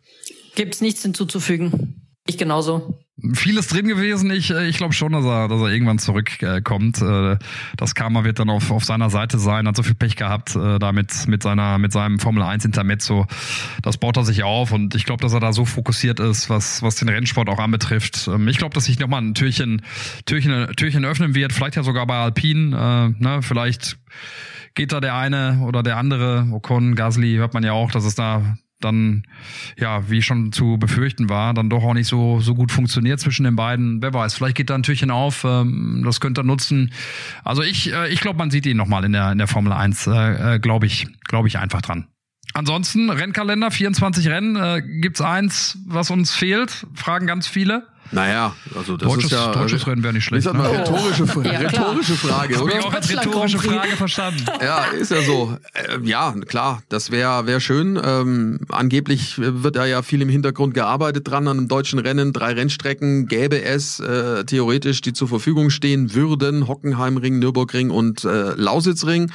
Gibt's 0.55 0.81
nichts 0.81 1.01
hinzuzufügen. 1.01 2.09
Ich 2.27 2.37
genauso 2.37 2.99
vieles 3.33 3.67
drin 3.67 3.87
gewesen. 3.87 4.31
Ich, 4.31 4.51
äh, 4.51 4.67
ich 4.67 4.77
glaube 4.77 4.93
schon, 4.93 5.11
dass 5.11 5.25
er, 5.25 5.47
dass 5.47 5.61
er 5.61 5.67
irgendwann 5.67 5.99
zurückkommt. 5.99 7.01
Äh, 7.01 7.37
das 7.77 7.95
Karma 7.95 8.23
wird 8.23 8.39
dann 8.39 8.49
auf, 8.49 8.71
auf 8.71 8.85
seiner 8.85 9.09
Seite 9.09 9.39
sein. 9.39 9.67
Hat 9.67 9.75
so 9.75 9.83
viel 9.83 9.95
Pech 9.95 10.15
gehabt 10.15 10.55
äh, 10.55 10.79
damit 10.79 11.27
mit 11.27 11.43
seiner 11.43 11.77
mit 11.77 11.91
seinem 11.91 12.19
Formel 12.19 12.43
1 12.43 12.65
Intermezzo. 12.65 13.25
Das 13.81 13.97
baut 13.97 14.17
er 14.17 14.25
sich 14.25 14.43
auf 14.43 14.71
und 14.71 14.95
ich 14.95 15.05
glaube, 15.05 15.21
dass 15.21 15.33
er 15.33 15.39
da 15.39 15.53
so 15.53 15.65
fokussiert 15.65 16.19
ist, 16.19 16.49
was 16.49 16.81
was 16.81 16.95
den 16.95 17.09
Rennsport 17.09 17.49
auch 17.49 17.59
anbetrifft. 17.59 18.27
Ähm, 18.27 18.47
ich 18.47 18.57
glaube, 18.57 18.73
dass 18.73 18.85
sich 18.85 18.99
nochmal 18.99 19.21
ein 19.21 19.33
Türchen 19.33 19.81
Türchen 20.25 20.73
Türchen 20.75 21.05
öffnen 21.05 21.35
wird. 21.35 21.53
Vielleicht 21.53 21.75
ja 21.75 21.83
sogar 21.83 22.07
bei 22.07 22.17
Alpine. 22.17 23.15
Äh, 23.19 23.23
ne, 23.23 23.41
vielleicht 23.41 23.97
geht 24.75 24.91
da 24.91 24.99
der 24.99 25.15
eine 25.15 25.61
oder 25.63 25.83
der 25.83 25.97
andere. 25.97 26.47
Ocon, 26.51 26.95
Gasly 26.95 27.35
hört 27.35 27.53
man 27.53 27.63
ja 27.63 27.73
auch, 27.73 27.91
dass 27.91 28.05
es 28.05 28.15
da 28.15 28.57
dann, 28.79 29.23
ja, 29.77 30.09
wie 30.09 30.21
schon 30.21 30.51
zu 30.51 30.77
befürchten 30.77 31.29
war, 31.29 31.53
dann 31.53 31.69
doch 31.69 31.83
auch 31.83 31.93
nicht 31.93 32.07
so, 32.07 32.39
so 32.39 32.55
gut 32.55 32.71
funktioniert 32.71 33.19
zwischen 33.19 33.43
den 33.43 33.55
beiden. 33.55 34.01
Wer 34.01 34.13
weiß, 34.13 34.33
vielleicht 34.33 34.55
geht 34.55 34.69
da 34.69 34.75
ein 34.75 34.83
Türchen 34.83 35.11
auf, 35.11 35.43
ähm, 35.43 36.01
das 36.05 36.19
könnte 36.19 36.41
er 36.41 36.45
nutzen. 36.45 36.91
Also 37.43 37.61
ich, 37.61 37.93
äh, 37.93 38.09
ich 38.09 38.21
glaube, 38.21 38.37
man 38.37 38.51
sieht 38.51 38.65
ihn 38.65 38.77
nochmal 38.77 39.03
in 39.05 39.13
der, 39.13 39.31
in 39.31 39.37
der 39.37 39.47
Formel 39.47 39.73
1, 39.73 40.07
äh, 40.07 40.55
äh, 40.55 40.59
glaube 40.59 40.85
ich, 40.85 41.07
glaube 41.27 41.47
ich 41.47 41.59
einfach 41.59 41.81
dran. 41.81 42.07
Ansonsten, 42.53 43.09
Rennkalender, 43.09 43.69
24 43.69 44.27
Rennen, 44.27 44.55
äh, 44.55 44.81
gibt's 44.81 45.21
eins, 45.21 45.77
was 45.85 46.09
uns 46.09 46.33
fehlt? 46.33 46.87
Fragen 46.95 47.27
ganz 47.27 47.47
viele. 47.47 47.87
Naja, 48.11 48.55
also 48.75 48.97
das 48.97 49.07
deutsches, 49.07 49.25
ist 49.25 49.31
ja. 49.31 49.51
Deutsches 49.51 49.87
Rennen 49.87 50.03
wäre 50.03 50.13
nicht 50.13 50.23
schlecht. 50.23 50.45
Ist 50.45 50.53
ne? 50.53 50.63
eine 50.63 50.79
rhetorische, 50.79 51.25
oh. 51.35 51.41
ja, 51.41 51.51
rhetorische 51.51 52.13
Frage, 52.15 52.61
oder? 52.61 52.79
Ich 52.79 52.85
auch 52.85 52.93
als 52.93 53.09
rhetorische 53.09 53.59
Frage 53.59 53.95
verstanden. 53.95 54.45
Ja, 54.61 54.85
ist 54.85 55.11
ja 55.11 55.21
so. 55.21 55.57
Äh, 55.73 55.99
ja, 56.03 56.33
klar, 56.45 56.83
das 56.89 57.11
wäre 57.11 57.45
wär 57.45 57.59
schön. 57.59 57.99
Ähm, 58.03 58.59
angeblich 58.69 59.35
wird 59.37 59.75
da 59.75 59.85
ja 59.85 60.01
viel 60.01 60.21
im 60.21 60.29
Hintergrund 60.29 60.73
gearbeitet 60.73 61.27
dran 61.27 61.47
an 61.47 61.57
einem 61.57 61.67
deutschen 61.67 61.97
Rennen. 61.97 62.33
Drei 62.33 62.53
Rennstrecken 62.53 63.27
gäbe 63.27 63.63
es 63.63 63.99
äh, 63.99 64.43
theoretisch, 64.43 65.01
die 65.01 65.13
zur 65.13 65.27
Verfügung 65.27 65.69
stehen 65.69 66.13
würden. 66.13 66.67
Hockenheimring, 66.67 67.39
Nürburgring 67.39 67.89
und 67.89 68.25
äh, 68.25 68.53
Lausitzring 68.55 69.31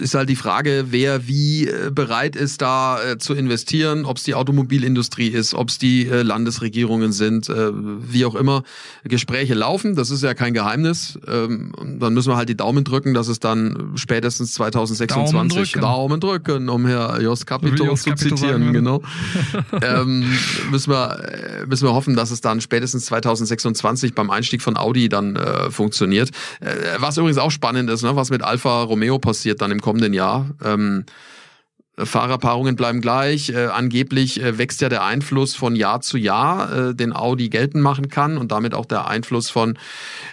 ist 0.00 0.14
halt 0.14 0.28
die 0.28 0.36
Frage, 0.36 0.86
wer 0.90 1.26
wie 1.26 1.68
äh, 1.68 1.90
bereit 1.92 2.36
ist, 2.36 2.62
da 2.62 3.02
äh, 3.02 3.18
zu 3.18 3.34
investieren, 3.34 4.04
ob 4.04 4.16
es 4.16 4.22
die 4.22 4.34
Automobilindustrie 4.34 5.28
ist, 5.28 5.54
ob 5.54 5.68
es 5.68 5.78
die 5.78 6.06
äh, 6.06 6.22
Landesregierungen 6.22 7.12
sind, 7.12 7.48
äh, 7.48 7.70
wie 7.72 8.24
auch 8.24 8.34
immer. 8.34 8.62
Gespräche 9.04 9.54
laufen, 9.54 9.94
das 9.94 10.10
ist 10.10 10.22
ja 10.22 10.34
kein 10.34 10.54
Geheimnis. 10.54 11.18
Ähm, 11.26 11.72
dann 11.98 12.14
müssen 12.14 12.30
wir 12.30 12.36
halt 12.36 12.48
die 12.48 12.56
Daumen 12.56 12.84
drücken, 12.84 13.14
dass 13.14 13.28
es 13.28 13.40
dann 13.40 13.92
spätestens 13.96 14.54
2026 14.54 15.32
Daumen 15.32 15.48
drücken, 15.48 15.80
Daumen 15.80 16.20
drücken 16.20 16.68
um 16.68 16.86
Herr 16.86 17.20
Jos 17.20 17.46
Capito 17.46 17.84
Jos 17.84 18.02
zu 18.02 18.10
Capito 18.10 18.36
zitieren, 18.36 18.72
genau. 18.72 19.02
ähm, 19.82 20.24
müssen 20.70 20.92
wir 20.92 21.20
äh, 21.24 21.66
müssen 21.66 21.86
wir 21.86 21.94
hoffen, 21.94 22.16
dass 22.16 22.30
es 22.30 22.40
dann 22.40 22.60
spätestens 22.60 23.06
2026 23.06 24.14
beim 24.14 24.30
Einstieg 24.30 24.62
von 24.62 24.76
Audi 24.76 25.08
dann 25.08 25.36
äh, 25.36 25.70
funktioniert. 25.70 26.30
Äh, 26.60 26.74
was 26.98 27.18
übrigens 27.18 27.38
auch 27.38 27.50
spannend 27.50 27.90
ist, 27.90 28.02
ne, 28.02 28.16
was 28.16 28.30
mit 28.30 28.42
Alfa 28.42 28.82
Romeo 28.82 29.09
Romeo 29.10 29.18
passiert 29.18 29.60
dann 29.60 29.72
im 29.72 29.80
kommenden 29.80 30.14
Jahr. 30.14 30.46
Ähm, 30.64 31.04
Fahrerpaarungen 32.04 32.76
bleiben 32.76 33.00
gleich. 33.00 33.50
Äh, 33.50 33.66
angeblich 33.66 34.42
äh, 34.42 34.58
wächst 34.58 34.80
ja 34.80 34.88
der 34.88 35.04
Einfluss 35.04 35.54
von 35.54 35.76
Jahr 35.76 36.00
zu 36.00 36.16
Jahr, 36.16 36.90
äh, 36.90 36.94
den 36.94 37.14
Audi 37.14 37.48
geltend 37.48 37.82
machen 37.82 38.08
kann 38.08 38.38
und 38.38 38.52
damit 38.52 38.74
auch 38.74 38.86
der 38.86 39.08
Einfluss 39.08 39.50
von 39.50 39.78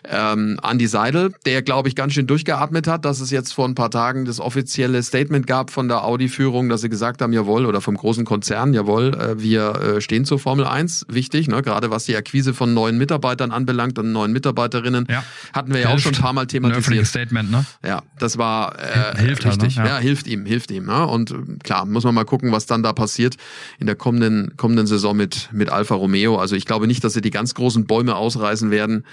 ähm, 0.10 0.60
Andy 0.64 0.88
Seidel, 0.88 1.34
der, 1.46 1.62
glaube 1.62 1.90
ich, 1.90 1.96
ganz 1.96 2.14
schön 2.14 2.28
durchgeatmet 2.28 2.88
hat, 2.88 3.06
dass 3.06 3.20
es 3.20 3.32
jetzt 3.32 3.54
vor 3.54 3.68
ein 3.68 3.76
paar 3.76 3.92
Tagen 3.92 4.26
das 4.26 4.40
offizielle 4.40 5.02
Statement 5.04 5.48
gab 5.48 5.72
von 5.72 5.88
der 5.88 6.04
Audi-Führung, 6.04 6.70
dass 6.70 6.82
sie 6.82 6.90
gesagt 6.90 7.22
haben, 7.22 7.34
jawohl, 7.34 7.66
oder 7.66 7.82
vom 7.82 7.96
großen 7.96 8.26
Konzern, 8.26 8.74
jawohl, 8.74 9.14
äh, 9.14 9.42
wir 9.42 9.76
äh, 9.76 10.02
stehen 10.02 10.26
zur 10.26 10.40
Formel 10.40 10.66
1. 10.66 11.08
Wichtig, 11.10 11.48
ne? 11.48 11.62
gerade 11.62 11.92
was 11.92 12.06
die 12.06 12.16
Akquise 12.16 12.54
von 12.54 12.74
neuen 12.74 12.98
Mitarbeitern 12.98 13.52
anbelangt 13.52 14.00
und 14.00 14.12
neuen 14.12 14.32
Mitarbeiterinnen, 14.32 15.08
ja. 15.10 15.24
hatten 15.54 15.74
wir 15.74 15.82
ja 15.82 15.90
hilft. 15.90 16.00
auch 16.00 16.04
schon 16.04 16.16
ein 16.16 16.22
paar 16.22 16.34
Mal 16.34 16.48
thematisiert. 16.48 17.00
Ein 17.00 17.06
Statement, 17.06 17.52
ne? 17.52 17.66
Ja, 17.86 18.04
das 18.20 18.38
war 18.38 18.76
äh, 18.80 19.18
hilft 19.18 19.46
richtig. 19.46 19.78
Halt, 19.78 19.86
ne? 19.86 19.92
ja. 19.92 19.98
ja. 19.98 20.02
hilft 20.02 20.28
ihm, 20.28 20.46
hilft 20.46 20.72
ihm. 20.72 20.86
Ne? 20.86 21.06
Und 21.06 21.34
klar, 21.64 21.86
muss 21.86 22.04
man 22.04 22.16
mal 22.16 22.26
gucken, 22.26 22.52
was 22.52 22.66
dann 22.66 22.84
da 22.84 22.94
passiert 22.94 23.36
in 23.80 23.86
der 23.86 23.96
kommenden, 23.96 24.56
kommenden 24.58 24.88
Saison 24.88 25.16
mit, 25.16 25.50
mit 25.52 25.70
Alfa 25.70 25.96
Romeo. 25.96 26.38
Also 26.38 26.56
ich 26.56 26.66
glaube 26.66 26.88
nicht, 26.88 27.04
dass 27.04 27.14
sie 27.14 27.22
die 27.22 27.32
ganz 27.32 27.54
großen 27.54 27.86
Bäume 27.86 28.16
ausreißen 28.16 28.72
werden. 28.72 29.06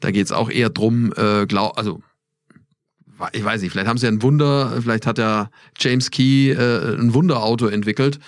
Da 0.00 0.10
geht 0.10 0.26
es 0.26 0.32
auch 0.32 0.50
eher 0.50 0.70
drum, 0.70 1.12
äh, 1.16 1.46
glaub, 1.46 1.78
also 1.78 2.00
ich 3.32 3.44
weiß 3.44 3.62
nicht, 3.62 3.70
vielleicht 3.70 3.86
haben 3.86 3.98
sie 3.98 4.08
ein 4.08 4.22
Wunder, 4.22 4.80
vielleicht 4.82 5.06
hat 5.06 5.18
ja 5.18 5.50
James 5.78 6.10
Key 6.10 6.50
äh, 6.50 6.96
ein 6.96 7.14
Wunderauto 7.14 7.68
entwickelt. 7.68 8.18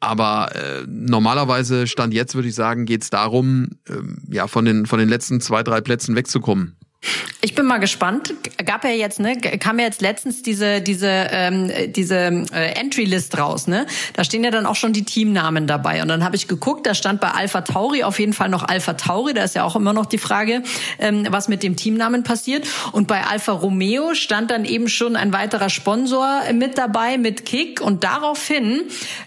Aber 0.00 0.54
äh, 0.54 0.86
normalerweise, 0.86 1.86
Stand 1.86 2.14
jetzt, 2.14 2.34
würde 2.34 2.48
ich 2.48 2.54
sagen, 2.54 2.86
geht 2.86 3.02
es 3.02 3.10
darum, 3.10 3.68
äh, 3.86 4.34
ja, 4.34 4.46
von 4.46 4.64
den, 4.64 4.86
von 4.86 4.98
den 4.98 5.10
letzten 5.10 5.40
zwei, 5.40 5.62
drei 5.62 5.82
Plätzen 5.82 6.16
wegzukommen. 6.16 6.76
Ich 7.42 7.54
bin 7.54 7.64
mal 7.64 7.78
gespannt. 7.78 8.34
Gab 8.66 8.84
ja 8.84 8.90
jetzt, 8.90 9.18
ne, 9.18 9.34
kam 9.38 9.78
ja 9.78 9.86
jetzt 9.86 10.02
letztens 10.02 10.42
diese 10.42 10.82
diese 10.82 11.08
ähm, 11.08 11.70
diese 11.88 12.44
äh, 12.52 12.78
Entry 12.78 13.04
List 13.04 13.38
raus, 13.38 13.66
ne? 13.66 13.86
Da 14.12 14.24
stehen 14.24 14.44
ja 14.44 14.50
dann 14.50 14.66
auch 14.66 14.74
schon 14.74 14.92
die 14.92 15.04
Teamnamen 15.04 15.66
dabei. 15.66 16.02
Und 16.02 16.08
dann 16.08 16.22
habe 16.22 16.36
ich 16.36 16.48
geguckt, 16.48 16.84
da 16.84 16.94
stand 16.94 17.18
bei 17.22 17.30
Alpha 17.30 17.62
Tauri 17.62 18.04
auf 18.04 18.18
jeden 18.18 18.34
Fall 18.34 18.50
noch 18.50 18.68
Alpha 18.68 18.92
Tauri. 18.92 19.32
Da 19.32 19.42
ist 19.44 19.54
ja 19.54 19.64
auch 19.64 19.74
immer 19.74 19.94
noch 19.94 20.04
die 20.04 20.18
Frage, 20.18 20.62
ähm, 20.98 21.26
was 21.30 21.48
mit 21.48 21.62
dem 21.62 21.76
Teamnamen 21.76 22.24
passiert. 22.24 22.66
Und 22.92 23.06
bei 23.06 23.24
Alfa 23.24 23.52
Romeo 23.52 24.14
stand 24.14 24.50
dann 24.50 24.66
eben 24.66 24.88
schon 24.88 25.16
ein 25.16 25.32
weiterer 25.32 25.70
Sponsor 25.70 26.42
mit 26.52 26.76
dabei 26.76 27.16
mit 27.16 27.46
Kick. 27.46 27.80
Und 27.80 28.04
daraufhin 28.04 28.82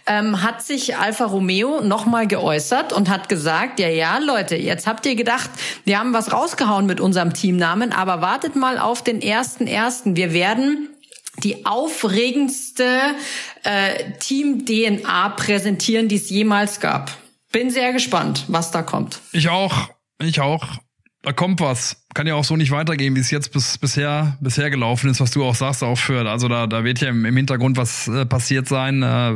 ähm, 0.05 0.43
hat 0.43 0.61
sich 0.61 0.97
Alfa 0.97 1.26
Romeo 1.26 1.82
nochmal 1.82 2.28
geäußert 2.28 2.93
und 2.93 3.09
hat 3.09 3.28
gesagt, 3.28 3.80
ja 3.80 3.88
ja 3.88 4.19
Leute, 4.19 4.55
jetzt 4.55 4.86
habt 4.86 5.07
ihr 5.07 5.15
gedacht, 5.15 5.49
wir 5.84 5.97
haben 5.97 6.13
was 6.13 6.32
rausgehauen 6.32 6.86
mit 6.86 7.01
unserem 7.01 7.34
Teamnamen. 7.34 7.62
Namen, 7.64 7.93
aber 7.93 8.20
wartet 8.20 8.57
mal 8.57 8.78
auf 8.78 9.01
den 9.01 9.22
ersten 9.22 9.68
ersten. 9.68 10.18
Wir 10.18 10.34
werden 10.34 10.89
die 11.38 11.66
aufregendste 11.66 13.16
äh, 13.64 14.11
Team-DNA 14.20 15.30
präsentieren, 15.30 16.09
die 16.09 16.18
es 16.18 16.30
jemals 16.30 16.82
gab. 16.82 17.09
Bin 17.53 17.70
sehr 17.72 17.93
gespannt, 17.93 18.43
was 18.49 18.72
da 18.72 18.82
kommt. 18.82 19.22
Ich 19.32 19.47
auch. 19.47 19.89
Ich 20.20 20.41
auch 20.41 20.80
da 21.24 21.32
kommt 21.32 21.61
was. 21.61 22.02
Kann 22.14 22.28
ja 22.28 22.36
auch 22.36 22.43
so 22.43 22.55
nicht 22.55 22.72
weitergehen, 22.72 23.16
wie 23.16 23.20
es 23.20 23.32
jetzt 23.32 23.53
bis, 23.53 23.78
bisher, 23.78 24.38
bisher 24.39 24.70
gelaufen 24.70 25.09
ist, 25.09 25.20
was 25.20 25.32
du 25.32 25.43
auch 25.43 25.55
sagst, 25.55 25.84
für, 25.95 26.30
also 26.30 26.47
da, 26.47 26.68
da 26.68 26.84
wird 26.84 27.01
ja 27.01 27.09
im, 27.09 27.26
im 27.26 27.36
Hintergrund 27.36 27.78
was 27.78 28.07
äh, 28.07 28.26
passiert 28.26 28.68
sein. 28.68 29.03
Äh, 29.03 29.34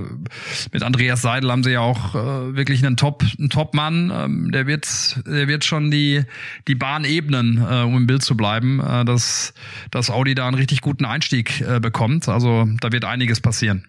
mit 0.72 0.84
Andreas 0.84 1.22
Seidel 1.22 1.52
haben 1.52 1.64
sie 1.64 1.72
ja 1.72 1.82
auch 1.82 2.16
äh, 2.16 2.56
wirklich 2.56 2.86
einen 2.86 2.98
Top, 2.98 3.24
einen 3.38 3.50
Top-Mann. 3.50 4.12
Ähm, 4.14 4.52
der 4.52 4.68
wird, 4.68 4.88
der 5.26 5.48
wird 5.48 5.66
schon 5.66 5.92
die, 5.92 6.24
die 6.68 6.76
Bahn 6.76 7.06
ebnen, 7.06 7.58
äh, 7.58 7.82
um 7.82 7.98
im 7.98 8.08
Bild 8.08 8.24
zu 8.24 8.38
bleiben, 8.38 8.80
äh, 8.80 9.06
dass, 9.06 9.54
dass 9.92 10.10
Audi 10.10 10.36
da 10.36 10.48
einen 10.48 10.56
richtig 10.56 10.82
guten 10.82 11.06
Einstieg 11.06 11.62
äh, 11.62 11.80
bekommt. 11.80 12.30
Also 12.30 12.68
da 12.80 12.92
wird 12.92 13.06
einiges 13.06 13.42
passieren. 13.42 13.88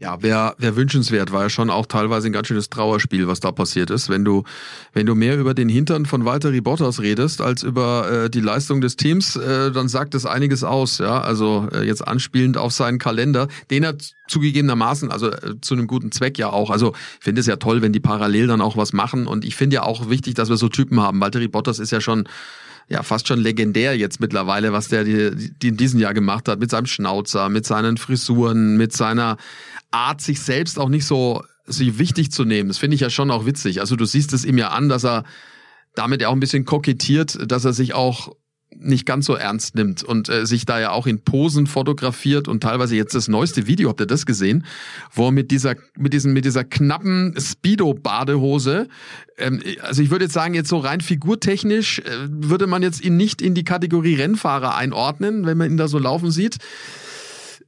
Ja, 0.00 0.22
wäre 0.22 0.54
wär 0.58 0.76
wünschenswert, 0.76 1.32
war 1.32 1.42
ja 1.42 1.50
schon 1.50 1.70
auch 1.70 1.84
teilweise 1.84 2.28
ein 2.28 2.32
ganz 2.32 2.46
schönes 2.46 2.70
Trauerspiel, 2.70 3.26
was 3.26 3.40
da 3.40 3.50
passiert 3.50 3.90
ist. 3.90 4.08
Wenn 4.08 4.24
du, 4.24 4.44
wenn 4.92 5.06
du 5.06 5.16
mehr 5.16 5.36
über 5.36 5.54
den 5.54 5.68
Hintern 5.68 6.06
von 6.06 6.24
Walter 6.24 6.52
Bottas 6.60 7.02
redest, 7.02 7.40
als 7.40 7.64
über 7.64 8.08
äh, 8.08 8.30
die 8.30 8.38
Leistung 8.38 8.80
des 8.80 8.94
Teams, 8.94 9.34
äh, 9.34 9.72
dann 9.72 9.88
sagt 9.88 10.14
das 10.14 10.24
einiges 10.24 10.62
aus. 10.62 10.98
Ja, 10.98 11.20
also 11.20 11.68
äh, 11.72 11.82
jetzt 11.82 12.06
anspielend 12.06 12.58
auf 12.58 12.72
seinen 12.72 13.00
Kalender, 13.00 13.48
den 13.72 13.82
er 13.82 13.96
zugegebenermaßen, 14.28 15.10
also 15.10 15.32
äh, 15.32 15.60
zu 15.60 15.74
einem 15.74 15.88
guten 15.88 16.12
Zweck 16.12 16.38
ja 16.38 16.50
auch. 16.50 16.70
Also 16.70 16.92
ich 17.18 17.24
finde 17.24 17.40
es 17.40 17.48
ja 17.48 17.56
toll, 17.56 17.82
wenn 17.82 17.92
die 17.92 17.98
parallel 17.98 18.46
dann 18.46 18.60
auch 18.60 18.76
was 18.76 18.92
machen. 18.92 19.26
Und 19.26 19.44
ich 19.44 19.56
finde 19.56 19.74
ja 19.74 19.82
auch 19.82 20.08
wichtig, 20.08 20.34
dass 20.34 20.48
wir 20.48 20.58
so 20.58 20.68
Typen 20.68 21.00
haben. 21.00 21.20
Walter 21.20 21.40
Bottas 21.48 21.80
ist 21.80 21.90
ja 21.90 22.00
schon 22.00 22.28
ja 22.88 23.02
fast 23.02 23.28
schon 23.28 23.38
legendär 23.38 23.96
jetzt 23.96 24.20
mittlerweile, 24.20 24.72
was 24.72 24.88
der 24.88 25.04
die, 25.04 25.30
die 25.34 25.68
in 25.68 25.76
diesem 25.76 26.00
Jahr 26.00 26.14
gemacht 26.14 26.48
hat, 26.48 26.58
mit 26.58 26.70
seinem 26.70 26.86
Schnauzer, 26.86 27.48
mit 27.48 27.66
seinen 27.66 27.96
Frisuren, 27.96 28.76
mit 28.76 28.94
seiner 28.94 29.36
Art, 29.90 30.20
sich 30.20 30.40
selbst 30.40 30.78
auch 30.78 30.88
nicht 30.88 31.06
so 31.06 31.42
sich 31.66 31.98
wichtig 31.98 32.30
zu 32.30 32.44
nehmen. 32.44 32.68
Das 32.68 32.78
finde 32.78 32.94
ich 32.94 33.00
ja 33.00 33.10
schon 33.10 33.30
auch 33.30 33.46
witzig. 33.46 33.80
Also 33.80 33.96
du 33.96 34.04
siehst 34.04 34.32
es 34.32 34.44
ihm 34.44 34.58
ja 34.58 34.68
an, 34.68 34.88
dass 34.88 35.04
er 35.04 35.24
damit 35.94 36.22
ja 36.22 36.28
auch 36.28 36.32
ein 36.32 36.40
bisschen 36.40 36.64
kokettiert, 36.64 37.38
dass 37.50 37.64
er 37.64 37.72
sich 37.72 37.94
auch 37.94 38.34
nicht 38.80 39.06
ganz 39.06 39.26
so 39.26 39.34
ernst 39.34 39.74
nimmt 39.74 40.02
und 40.02 40.28
äh, 40.28 40.46
sich 40.46 40.66
da 40.66 40.78
ja 40.78 40.90
auch 40.90 41.06
in 41.06 41.24
Posen 41.24 41.66
fotografiert 41.66 42.48
und 42.48 42.62
teilweise 42.62 42.96
jetzt 42.96 43.14
das 43.14 43.26
neueste 43.26 43.66
Video, 43.66 43.88
habt 43.88 44.00
ihr 44.00 44.06
das 44.06 44.26
gesehen, 44.26 44.64
wo 45.12 45.26
er 45.26 45.32
mit 45.32 45.50
dieser 45.50 45.74
mit 45.96 46.12
diesem 46.12 46.32
mit 46.32 46.44
dieser 46.44 46.64
knappen 46.64 47.34
Speedo 47.38 47.94
Badehose, 47.94 48.88
ähm, 49.38 49.62
also 49.80 50.02
ich 50.02 50.10
würde 50.10 50.26
jetzt 50.26 50.34
sagen 50.34 50.54
jetzt 50.54 50.68
so 50.68 50.78
rein 50.78 51.00
figurtechnisch 51.00 52.00
äh, 52.00 52.28
würde 52.28 52.66
man 52.66 52.82
jetzt 52.82 53.02
ihn 53.02 53.16
nicht 53.16 53.42
in 53.42 53.54
die 53.54 53.64
Kategorie 53.64 54.14
Rennfahrer 54.14 54.76
einordnen, 54.76 55.46
wenn 55.46 55.58
man 55.58 55.70
ihn 55.70 55.76
da 55.78 55.88
so 55.88 55.98
laufen 55.98 56.30
sieht 56.30 56.58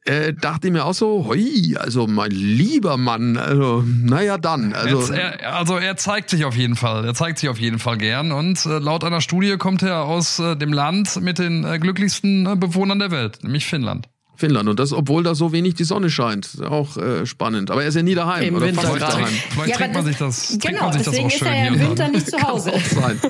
äh, 0.05 0.33
dachte 0.33 0.69
ich 0.69 0.73
mir 0.73 0.85
auch 0.85 0.95
so, 0.95 1.27
hoi, 1.29 1.77
also 1.79 2.07
mein 2.07 2.31
lieber 2.31 2.97
Mann, 2.97 3.37
also 3.37 3.85
naja 3.87 4.39
dann. 4.39 4.73
Also 4.73 5.13
er, 5.13 5.57
also 5.57 5.77
er 5.77 5.97
zeigt 5.97 6.31
sich 6.31 6.45
auf 6.45 6.57
jeden 6.57 6.77
Fall, 6.77 7.05
er 7.05 7.15
zeigt 7.15 7.39
sich 7.39 7.49
auf 7.49 7.59
jeden 7.59 7.79
Fall 7.79 7.99
gern 7.99 8.33
und 8.33 8.65
äh, 8.67 8.79
laut 8.79 9.05
einer 9.05 9.21
Studie 9.21 9.57
kommt 9.59 9.83
er 9.83 10.05
aus 10.05 10.39
äh, 10.39 10.57
dem 10.57 10.73
Land 10.73 11.21
mit 11.21 11.39
den 11.39 11.65
äh, 11.65 11.79
glücklichsten 11.79 12.47
äh, 12.47 12.57
Bewohnern 12.57 12.99
der 12.99 13.11
Welt, 13.11 13.39
nämlich 13.43 13.67
Finnland. 13.67 14.09
Finnland. 14.37 14.71
Und 14.71 14.81
das, 14.81 14.95
obwohl 14.95 15.23
da 15.23 15.35
so 15.35 15.53
wenig 15.53 15.75
die 15.75 15.85
Sonne 15.85 16.09
scheint. 16.09 16.63
Auch 16.65 16.97
äh, 16.97 17.27
spannend. 17.27 17.71
Aber 17.71 17.83
er 17.83 17.89
ist 17.91 17.95
ja 17.95 18.03
nie 18.03 18.15
daheim. 18.15 18.43
Im 18.49 18.55
oder 18.55 18.69
Winter. 18.69 18.81
fast 18.81 18.95
Vielleicht, 18.95 19.13
daheim. 19.13 19.35
vielleicht 19.51 19.69
Ja, 19.69 19.77
trinkt 19.77 19.95
man 19.97 20.05
sich 20.07 20.17
das- 20.17 20.37
das, 20.39 20.49
trinkt 20.49 20.67
genau, 20.67 20.83
man 20.85 20.93
sich 20.95 21.03
das 21.03 21.11
deswegen 21.11 21.27
auch 21.29 21.33
ist 21.35 21.39
schön 21.41 21.49
er 21.49 21.65
ja 21.65 21.67
im 21.75 21.79
Winter 21.81 21.95
dann. 22.05 22.13
nicht 22.13 22.27
zu 22.31 22.39
Hause. 22.43 22.73
Auch 22.73 22.81
sein. 22.81 23.21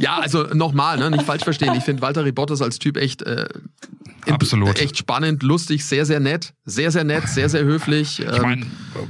Ja, 0.00 0.18
also 0.18 0.42
nochmal, 0.52 0.98
ne, 0.98 1.12
nicht 1.12 1.22
falsch 1.22 1.44
verstehen. 1.44 1.72
Ich 1.76 1.84
finde 1.84 2.02
Walter 2.02 2.24
Bottas 2.32 2.60
als 2.60 2.80
Typ 2.80 2.96
echt, 2.96 3.22
äh, 3.22 3.46
Absolut. 4.30 4.80
echt 4.80 4.96
spannend, 4.98 5.42
lustig, 5.42 5.84
sehr, 5.84 6.06
sehr 6.06 6.20
nett. 6.20 6.54
Sehr, 6.64 6.90
sehr 6.92 7.02
nett, 7.02 7.28
sehr, 7.28 7.48
sehr 7.48 7.64
höflich. 7.64 8.20
Ich 8.20 8.26
Ähm, 8.26 8.42
meine, 8.42 8.66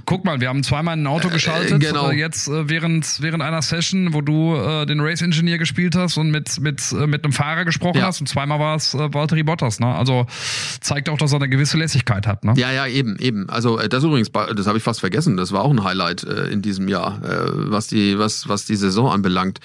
guck 0.07 0.25
mal, 0.25 0.41
wir 0.41 0.49
haben 0.49 0.63
zweimal 0.63 0.97
ein 0.97 1.07
Auto 1.07 1.29
geschaltet. 1.29 1.81
genau. 1.81 2.11
Äh, 2.11 2.17
jetzt 2.17 2.49
äh, 2.49 2.69
während, 2.69 3.21
während 3.21 3.43
einer 3.43 3.61
Session, 3.61 4.15
wo 4.15 4.23
du 4.23 4.55
äh, 4.57 4.87
den 4.87 5.01
Race 5.01 5.21
Engineer 5.21 5.59
gespielt 5.59 5.95
hast 5.97 6.17
und 6.17 6.31
mit, 6.31 6.59
mit, 6.61 6.81
äh, 6.93 7.07
mit 7.07 7.25
einem 7.25 7.33
Fahrer 7.35 7.65
gesprochen 7.67 7.99
Ja. 7.99 8.07
hast. 8.07 8.21
Und 8.21 8.27
zweimal 8.27 8.59
war 8.59 8.77
es 8.77 8.95
äh, 8.95 9.13
Valtteri 9.13 9.43
Bottas. 9.43 9.81
Ne? 9.81 9.87
Also 9.87 10.27
zeigt 10.81 11.09
auch, 11.11 11.19
dass 11.19 11.33
er 11.33 11.37
eine 11.37 11.49
gewisse 11.51 11.77
Lässigkeit 11.77 12.27
hat. 12.27 12.45
Ne? 12.45 12.55
Ja, 12.57 12.73
ja, 12.73 12.87
eben, 12.87 13.19
eben. 13.19 13.51
Also 13.51 13.79
äh, 13.79 13.89
das 13.91 14.05
übrigens, 14.05 14.31
das 14.33 14.67
habe 14.67 14.79
ich 14.79 14.85
fast 14.85 15.01
vergessen. 15.01 15.37
Das 15.37 15.53
war 15.53 15.63
auch 15.63 15.71
ein 15.71 15.85
Highlight 15.85 16.25
äh, 16.25 16.47
in 16.47 16.63
diesem 16.63 16.89
Jahr, 16.89 17.21
äh, 17.23 17.51
was 17.71 17.87
die, 17.89 18.19
was, 18.19 18.49
was 18.49 18.65
die 18.65 18.77
Saison 18.77 19.11
anbelangt, 19.11 19.61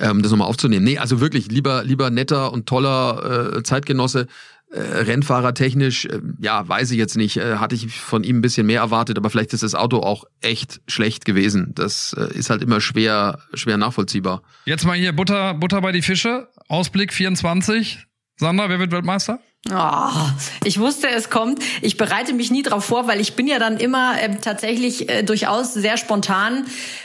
ähm, 0.00 0.22
das 0.22 0.30
nochmal 0.30 0.48
aufzunehmen. 0.48 0.84
Nee, 0.84 0.96
also 0.98 1.20
wirklich 1.20 1.50
lieber, 1.50 1.84
lieber 1.84 2.08
netter 2.10 2.52
und 2.52 2.66
toller 2.66 3.56
äh, 3.56 3.62
Zeitgenosse. 3.62 4.26
Äh, 4.70 4.80
Rennfahrer 4.80 5.54
technisch, 5.54 6.04
äh, 6.04 6.20
ja, 6.40 6.68
weiß 6.68 6.90
ich 6.90 6.98
jetzt 6.98 7.16
nicht, 7.16 7.38
äh, 7.38 7.56
hatte 7.56 7.74
ich 7.74 7.88
von 7.88 8.22
ihm 8.22 8.38
ein 8.38 8.42
bisschen 8.42 8.66
mehr 8.66 8.80
erwartet, 8.80 9.16
aber 9.16 9.30
vielleicht 9.30 9.54
ist 9.54 9.62
das 9.62 9.74
Auto 9.74 10.00
auch 10.00 10.24
echt 10.42 10.82
schlecht 10.86 11.24
gewesen. 11.24 11.72
Das 11.74 12.14
äh, 12.18 12.36
ist 12.36 12.50
halt 12.50 12.62
immer 12.62 12.82
schwer, 12.82 13.38
schwer 13.54 13.78
nachvollziehbar. 13.78 14.42
Jetzt 14.66 14.84
mal 14.84 14.96
hier 14.96 15.12
Butter, 15.12 15.54
Butter 15.54 15.80
bei 15.80 15.92
die 15.92 16.02
Fische. 16.02 16.48
Ausblick 16.68 17.14
24. 17.14 18.04
Sandra, 18.36 18.68
wer 18.68 18.78
wird 18.78 18.92
Weltmeister? 18.92 19.40
Oh, 19.70 20.08
ich 20.64 20.78
wusste, 20.78 21.08
es 21.10 21.30
kommt. 21.30 21.60
Ich 21.82 21.96
bereite 21.96 22.32
mich 22.32 22.50
nie 22.52 22.62
drauf 22.62 22.84
vor, 22.84 23.08
weil 23.08 23.20
ich 23.20 23.34
bin 23.34 23.48
ja 23.48 23.58
dann 23.58 23.76
immer 23.76 24.14
ähm, 24.20 24.40
tatsächlich 24.40 25.08
äh, 25.10 25.24
durchaus 25.24 25.74
sehr 25.74 25.96
spontan. 25.96 26.64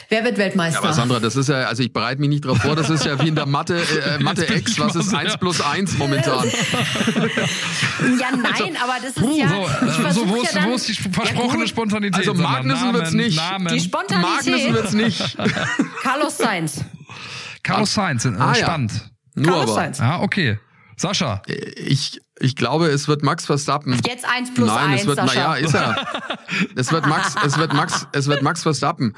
Wer 0.10 0.24
wird 0.24 0.38
Weltmeister? 0.38 0.78
Aber 0.80 0.94
Sandra, 0.94 1.20
das 1.20 1.36
ist 1.36 1.50
ja, 1.50 1.62
also 1.66 1.82
ich 1.82 1.92
bereite 1.92 2.22
mich 2.22 2.30
nicht 2.30 2.46
drauf 2.46 2.60
vor, 2.60 2.76
das 2.76 2.92
ist 2.92 3.06
ja 3.06 3.20
wie 3.22 3.28
in 3.30 3.36
der 3.36 3.48
Mathe, 3.48 3.82
äh, 3.82 4.22
Mathe 4.22 4.44
bin 4.46 4.58
X, 4.60 4.78
was 4.80 4.96
ist 4.96 5.10
sehr- 5.10 5.20
1 5.20 5.38
plus 5.38 5.62
1 5.62 5.98
momentan? 5.98 6.48
ja, 8.20 8.28
nein, 8.32 8.78
aber 8.82 8.96
das 9.02 9.10
ist 9.10 9.20
So, 9.20 9.36
ja. 9.36 9.46
äh, 9.48 9.88
ich 9.88 9.94
so 9.96 10.02
versuch 10.02 10.28
wo, 10.28 10.36
ja 10.38 10.44
ist, 10.44 10.56
dann, 10.56 10.70
wo 10.70 10.76
ist 10.76 10.88
die 10.88 10.94
versprochene 10.94 11.64
ja, 11.64 11.68
Spontanität? 11.68 12.20
Also? 12.30 12.34
Magnussen 12.36 12.94
wird's 12.94 13.14
nicht. 13.14 13.36
Namen. 13.36 13.68
Die 13.68 13.90
Magnussen 13.90 13.90
Spontanität. 13.90 14.74
wird's 14.74 14.94
nicht. 14.94 15.38
Carlos 16.04 16.38
Sainz. 16.38 16.82
Carlos 17.64 17.94
Sainz, 17.94 18.26
äh, 18.26 18.30
Ah, 18.38 18.50
ja. 18.56 18.56
Stand. 18.64 19.10
Nur 19.36 19.46
Carlos 19.48 19.64
aber. 19.72 19.74
Sainz. 19.82 19.98
Ja, 19.98 20.22
okay. 20.22 20.60
Sascha, 20.96 21.42
Ich, 21.76 22.22
ich 22.40 22.56
glaube, 22.56 22.88
es 22.88 23.08
wird 23.08 23.24
Max 23.24 23.46
Verstappen. 23.46 24.00
Jetzt 24.08 24.26
eins 24.26 24.54
plus 24.54 24.68
Nein, 24.68 24.92
eins, 24.92 25.02
es 25.02 25.08
wird, 25.08 25.18
Sascha. 25.18 25.40
naja, 25.40 25.56
ist 25.56 25.74
er. 25.74 25.96
Es 26.76 26.92
wird 26.92 27.08
Max, 27.08 27.36
es 27.44 27.58
wird 27.58 27.74
Max, 27.74 28.08
es 28.12 28.28
wird 28.28 28.42
Max 28.44 28.62
Verstappen. 28.62 29.16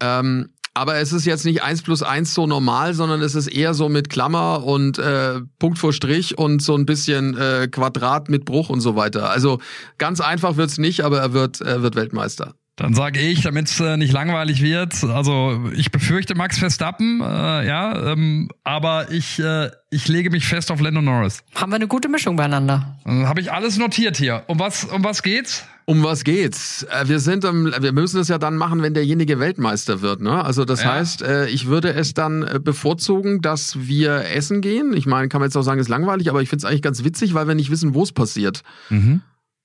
Ähm, 0.00 0.50
aber 0.76 0.96
es 0.96 1.12
ist 1.12 1.24
jetzt 1.24 1.44
nicht 1.44 1.62
eins 1.62 1.82
plus 1.82 2.02
eins 2.02 2.34
so 2.34 2.48
normal, 2.48 2.94
sondern 2.94 3.22
es 3.22 3.36
ist 3.36 3.46
eher 3.46 3.74
so 3.74 3.88
mit 3.88 4.10
Klammer 4.10 4.64
und 4.64 4.98
äh, 4.98 5.40
Punkt 5.60 5.78
vor 5.78 5.92
Strich 5.92 6.36
und 6.36 6.62
so 6.62 6.74
ein 6.76 6.84
bisschen 6.84 7.36
äh, 7.38 7.68
Quadrat 7.70 8.28
mit 8.28 8.44
Bruch 8.44 8.70
und 8.70 8.80
so 8.80 8.96
weiter. 8.96 9.30
Also 9.30 9.60
ganz 9.98 10.20
einfach 10.20 10.56
wird's 10.56 10.78
nicht, 10.78 11.02
aber 11.02 11.20
er 11.20 11.32
wird, 11.32 11.60
er 11.60 11.82
wird 11.82 11.94
Weltmeister. 11.94 12.54
Dann 12.76 12.92
sage 12.94 13.20
ich, 13.20 13.42
damit 13.42 13.68
es 13.68 13.78
äh, 13.78 13.96
nicht 13.96 14.12
langweilig 14.12 14.60
wird, 14.62 15.04
also 15.04 15.70
ich 15.76 15.92
befürchte 15.92 16.34
Max 16.34 16.58
Verstappen, 16.58 17.20
äh, 17.20 17.24
ja, 17.66 18.12
ähm, 18.12 18.48
aber 18.64 19.10
ich, 19.12 19.38
äh, 19.38 19.70
ich 19.90 20.08
lege 20.08 20.30
mich 20.30 20.46
fest 20.46 20.72
auf 20.72 20.80
Lando 20.80 21.00
Norris. 21.00 21.44
Haben 21.54 21.70
wir 21.70 21.76
eine 21.76 21.86
gute 21.86 22.08
Mischung 22.08 22.34
beieinander. 22.36 22.98
Dann 23.04 23.28
habe 23.28 23.40
ich 23.40 23.52
alles 23.52 23.78
notiert 23.78 24.16
hier. 24.16 24.42
Um 24.48 24.58
was, 24.58 24.84
um 24.84 25.04
was 25.04 25.22
geht's? 25.22 25.64
Um 25.86 26.02
was 26.02 26.24
geht's? 26.24 26.82
Äh, 26.84 27.06
Wir 27.08 27.20
sind, 27.20 27.44
wir 27.44 27.92
müssen 27.92 28.18
es 28.18 28.28
ja 28.28 28.38
dann 28.38 28.56
machen, 28.56 28.82
wenn 28.82 28.94
derjenige 28.94 29.38
Weltmeister 29.38 30.00
wird. 30.00 30.20
Ne? 30.22 30.42
Also 30.42 30.64
das 30.64 30.82
Ja. 30.82 30.94
heißt, 30.94 31.22
äh, 31.22 31.46
ich 31.48 31.66
würde 31.66 31.92
es 31.92 32.12
dann 32.14 32.42
äh, 32.42 32.58
bevorzugen, 32.58 33.40
dass 33.42 33.86
wir 33.86 34.30
essen 34.34 34.62
gehen. 34.62 34.94
Ich 34.96 35.06
meine, 35.06 35.28
kann 35.28 35.40
man 35.40 35.48
jetzt 35.48 35.56
auch 35.56 35.62
sagen, 35.62 35.78
ist 35.80 35.88
langweilig, 35.88 36.28
aber 36.30 36.40
ich 36.42 36.48
finde 36.48 36.64
es 36.64 36.68
eigentlich 36.68 36.82
ganz 36.82 37.04
witzig, 37.04 37.34
weil 37.34 37.46
wir 37.46 37.54
nicht 37.54 37.70
wissen, 37.70 37.94
wo 37.94 38.02
es 38.02 38.12
passiert. 38.12 38.62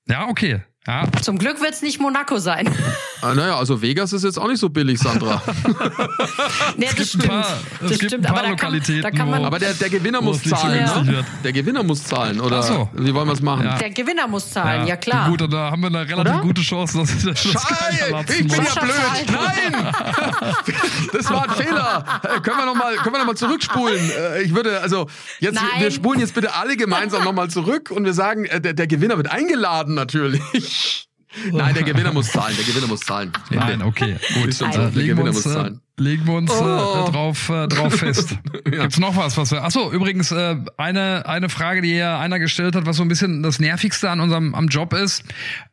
Ja, 0.08 0.28
okay. 0.28 0.62
Ja, 0.90 1.04
Zum 1.22 1.38
Glück 1.38 1.62
wird's 1.62 1.84
nicht 1.84 2.00
Monaco 2.00 2.40
sein. 2.40 2.68
Ah, 3.22 3.34
naja, 3.36 3.58
also 3.58 3.82
Vegas 3.82 4.14
ist 4.14 4.24
jetzt 4.24 4.40
auch 4.40 4.48
nicht 4.48 4.60
so 4.60 4.70
billig, 4.70 4.98
Sandra. 5.00 5.42
nee, 6.78 6.86
das 6.86 6.96
gibt 6.96 7.08
stimmt. 7.10 7.24
ein 7.26 7.30
paar- 7.30 7.40
es 7.42 7.80
das 7.82 7.90
gibt 8.00 8.04
stimmt. 8.12 8.14
ein 8.26 8.34
paar 8.34 8.40
Aber 8.40 8.42
da 8.50 8.56
kann, 8.56 8.72
Lokalitäten, 8.74 9.02
da 9.02 9.12
kann 9.12 9.30
man, 9.30 9.42
wo- 9.42 9.46
Aber 9.46 9.60
der, 9.60 9.74
der 9.74 9.90
Gewinner 9.90 10.22
muss 10.22 10.42
zahlen, 10.44 11.06
ne? 11.06 11.26
Der 11.44 11.52
Gewinner 11.52 11.84
muss 11.84 12.04
zahlen, 12.04 12.40
oder? 12.40 12.60
Ach 12.60 12.64
so. 12.64 12.90
Wie 12.94 13.14
wollen 13.14 13.28
wir 13.28 13.34
es 13.34 13.42
machen? 13.42 13.66
Ja. 13.66 13.78
der 13.78 13.90
Gewinner 13.90 14.28
muss 14.28 14.50
zahlen, 14.52 14.88
ja, 14.88 14.96
klar. 14.96 15.30
Gut, 15.30 15.42
und 15.42 15.52
da 15.52 15.72
haben 15.72 15.82
wir 15.82 15.88
eine 15.88 16.00
relativ 16.08 16.20
Oder? 16.34 16.42
gute 16.42 16.62
Chance, 16.62 16.98
dass 17.00 17.24
das 17.24 17.40
Scheiße, 17.40 18.16
ich 18.40 18.48
bin 18.48 18.64
ja 18.64 18.82
blöd. 18.82 18.94
Nein! 19.32 19.94
Das 21.14 21.30
war 21.30 21.44
ein 21.44 21.56
Fehler. 21.56 22.06
Äh, 22.24 22.40
Können 22.42 22.58
wir 22.58 22.66
nochmal 22.66 22.96
noch 22.96 23.26
mal 23.26 23.36
zurückspulen? 23.36 24.00
Äh, 24.12 24.44
Ich 24.44 24.54
würde, 24.56 24.80
also, 24.82 25.08
jetzt, 25.40 25.56
Nein. 25.56 25.66
wir 25.80 25.92
spulen 25.92 26.20
jetzt 26.20 26.34
bitte 26.34 26.54
alle 26.56 26.78
gemeinsam 26.78 27.24
nochmal 27.24 27.50
zurück 27.50 27.92
und 27.92 28.06
wir 28.06 28.14
sagen, 28.14 28.46
äh, 28.46 28.62
der, 28.62 28.74
der 28.74 28.88
Gewinner 28.88 29.18
wird 29.18 29.32
eingeladen 29.32 29.96
natürlich. 29.96 31.09
Nein, 31.52 31.74
der 31.76 31.84
Gewinner 31.84 32.12
muss 32.12 32.32
zahlen. 32.32 32.56
Der 32.58 32.66
Gewinner 32.66 32.88
muss 32.88 33.02
zahlen. 33.02 33.32
Nein, 33.52 33.82
okay, 33.84 34.18
gut. 34.34 34.48
Ist 34.48 34.60
schon 34.60 34.72
so. 34.72 34.82
Äh, 34.82 34.92
Der 34.92 35.04
Gewinner 35.04 35.32
muss 35.32 35.44
zahlen. 35.44 35.82
Legen 36.00 36.26
wir 36.26 36.34
uns 36.36 36.52
Oh. 36.52 36.64
äh, 37.08 37.12
drauf, 37.12 37.50
äh, 37.50 37.68
drauf 37.68 37.94
fest. 37.94 38.38
Gibt's 38.64 39.00
noch 39.00 39.16
was, 39.16 39.38
was 39.38 39.52
wir. 39.52 39.64
Achso, 39.64 39.92
übrigens, 39.92 40.32
äh, 40.32 40.56
eine, 40.78 41.26
eine 41.28 41.50
Frage, 41.50 41.82
die 41.82 41.90
hier 41.90 42.18
einer 42.18 42.40
gestellt 42.40 42.76
hat, 42.76 42.86
was 42.86 42.98
so 42.98 43.04
ein 43.04 43.08
bisschen 43.10 43.44
das 43.44 43.60
Nervigste 43.60 44.10
an 44.10 44.20
unserem 44.20 44.56
am 44.56 44.68
Job 44.68 44.94
ist. 44.94 45.24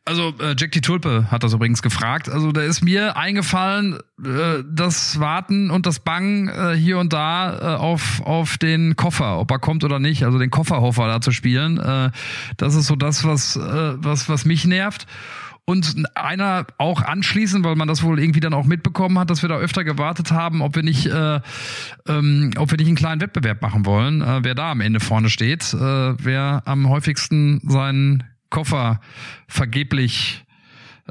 Also, 0.05 0.33
äh, 0.39 0.55
Jack 0.57 0.71
die 0.71 0.81
Tulpe 0.81 1.27
hat 1.31 1.43
das 1.43 1.53
übrigens 1.53 1.81
gefragt. 1.81 2.29
Also, 2.29 2.51
da 2.51 2.61
ist 2.61 2.83
mir 2.83 3.17
eingefallen, 3.17 3.99
äh, 4.23 4.63
das 4.69 5.19
Warten 5.19 5.71
und 5.71 5.85
das 5.85 5.99
Bangen 5.99 6.47
äh, 6.49 6.75
hier 6.75 6.97
und 6.99 7.13
da 7.13 7.75
äh, 7.75 7.77
auf, 7.77 8.21
auf 8.21 8.57
den 8.57 8.95
Koffer, 8.95 9.39
ob 9.39 9.51
er 9.51 9.59
kommt 9.59 9.83
oder 9.83 9.99
nicht, 9.99 10.23
also 10.23 10.37
den 10.39 10.49
Kofferhofer 10.51 11.07
da 11.07 11.21
zu 11.21 11.31
spielen. 11.31 11.77
Äh, 11.77 12.11
das 12.57 12.75
ist 12.75 12.87
so 12.87 12.95
das, 12.95 13.23
was, 13.23 13.55
äh, 13.55 13.61
was, 13.97 14.29
was 14.29 14.45
mich 14.45 14.65
nervt. 14.65 15.07
Und 15.69 16.05
einer 16.15 16.65
auch 16.77 17.01
anschließend, 17.01 17.65
weil 17.65 17.75
man 17.75 17.89
das 17.89 18.01
wohl 18.01 18.21
irgendwie 18.21 18.39
dann 18.39 18.53
auch 18.53 18.63
mitbekommen 18.63 19.19
hat, 19.19 19.29
dass 19.29 19.41
wir 19.41 19.49
da 19.49 19.57
öfter 19.57 19.83
gewartet 19.83 20.31
haben, 20.31 20.61
ob 20.61 20.77
wir 20.77 20.83
nicht, 20.83 21.07
äh, 21.07 21.41
ähm, 22.07 22.51
ob 22.57 22.71
wir 22.71 22.77
nicht 22.77 22.87
einen 22.87 22.95
kleinen 22.95 23.19
Wettbewerb 23.19 23.61
machen 23.61 23.85
wollen, 23.85 24.21
äh, 24.21 24.45
wer 24.45 24.55
da 24.55 24.71
am 24.71 24.79
Ende 24.79 25.01
vorne 25.01 25.29
steht, 25.29 25.73
äh, 25.73 25.77
wer 25.77 26.63
am 26.63 26.87
häufigsten 26.87 27.59
seinen 27.67 28.23
Koffer 28.49 29.01
vergeblich 29.49 30.45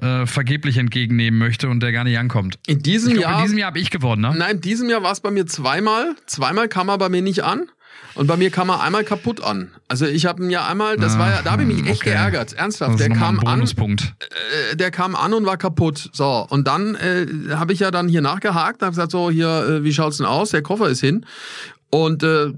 äh, 0.01 0.25
vergeblich 0.25 0.79
entgegennehmen 0.79 1.39
möchte 1.39 1.69
und 1.69 1.81
der 1.81 1.93
gar 1.93 2.05
nicht 2.05 2.19
ankommt. 2.19 2.59
In 2.67 2.83
diesem 2.83 3.13
glaub, 3.13 3.23
Jahr. 3.25 3.39
in 3.39 3.43
diesem 3.45 3.59
Jahr 3.59 3.67
habe 3.69 3.79
ich 3.79 3.91
gewonnen, 3.91 4.23
ne? 4.23 4.35
Nein, 4.37 4.57
in 4.57 4.61
diesem 4.63 4.89
Jahr 4.89 5.03
war 5.03 5.13
es 5.13 5.21
bei 5.21 5.31
mir 5.31 5.45
zweimal. 5.47 6.17
Zweimal 6.27 6.69
kam 6.69 6.89
er 6.89 6.97
bei 6.97 7.11
mir 7.11 7.23
nicht 7.23 7.45
an. 7.45 7.67
Und 8.15 8.27
bei 8.27 8.37
mir 8.37 8.51
kam 8.51 8.71
er 8.71 8.81
einmal 8.81 9.05
kaputt 9.05 9.43
an. 9.43 9.71
Also 9.89 10.07
ich 10.07 10.25
habe 10.25 10.43
ihn 10.43 10.51
ja 10.51 10.67
einmal, 10.67 10.97
das 10.97 11.19
war 11.19 11.31
ja, 11.31 11.43
da 11.43 11.53
habe 11.53 11.63
ich 11.63 11.69
mich 11.69 11.87
echt 11.87 12.01
okay. 12.01 12.11
geärgert, 12.11 12.55
ernsthaft. 12.55 12.99
Der 12.99 13.11
kam 13.11 13.39
an, 13.41 13.63
äh, 13.63 14.77
der 14.77 14.91
kam 14.91 15.15
an 15.15 15.35
und 15.35 15.45
war 15.45 15.59
kaputt. 15.59 16.09
So, 16.13 16.47
und 16.49 16.67
dann 16.67 16.95
äh, 16.95 17.27
habe 17.51 17.75
ich 17.75 17.81
ja 17.81 17.91
dann 17.91 18.09
hier 18.09 18.23
nachgehakt, 18.23 18.81
habe 18.81 18.93
gesagt, 18.93 19.13
so 19.13 19.31
hier, 19.31 19.49
äh, 19.69 19.85
wie 19.85 19.93
schaut's 19.93 20.17
denn 20.17 20.27
aus? 20.27 20.51
Der 20.51 20.63
Koffer 20.63 20.89
ist 20.89 21.01
hin. 21.01 21.27
Und 21.91 22.23
äh, 22.23 22.53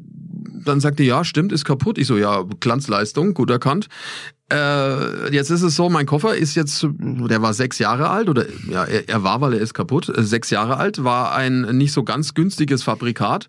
dann 0.65 0.81
sagte, 0.81 1.03
ja, 1.03 1.25
stimmt, 1.25 1.53
ist 1.53 1.65
kaputt. 1.65 1.99
Ich 1.99 2.07
so, 2.07 2.17
ja, 2.17 2.45
Glanzleistung, 2.61 3.35
gut 3.35 3.51
erkannt. 3.51 3.89
Äh, 4.51 5.35
jetzt 5.35 5.51
ist 5.51 5.63
es 5.63 5.77
so, 5.77 5.91
mein 5.91 6.07
Koffer 6.07 6.35
ist 6.35 6.55
jetzt, 6.55 6.87
der 6.99 7.43
war 7.43 7.53
sechs 7.53 7.79
Jahre 7.79 8.09
alt 8.09 8.31
oder 8.31 8.47
ja, 8.71 8.85
er, 8.85 9.07
er 9.07 9.23
war, 9.23 9.43
weil 9.43 9.55
er 9.55 9.61
ist 9.61 9.75
kaputt, 9.75 10.09
äh, 10.09 10.23
sechs 10.23 10.49
Jahre 10.49 10.79
alt, 10.79 11.05
war 11.05 11.35
ein 11.35 11.63
nicht 11.77 11.93
so 11.93 12.03
ganz 12.03 12.33
günstiges 12.33 12.83
Fabrikat 12.83 13.47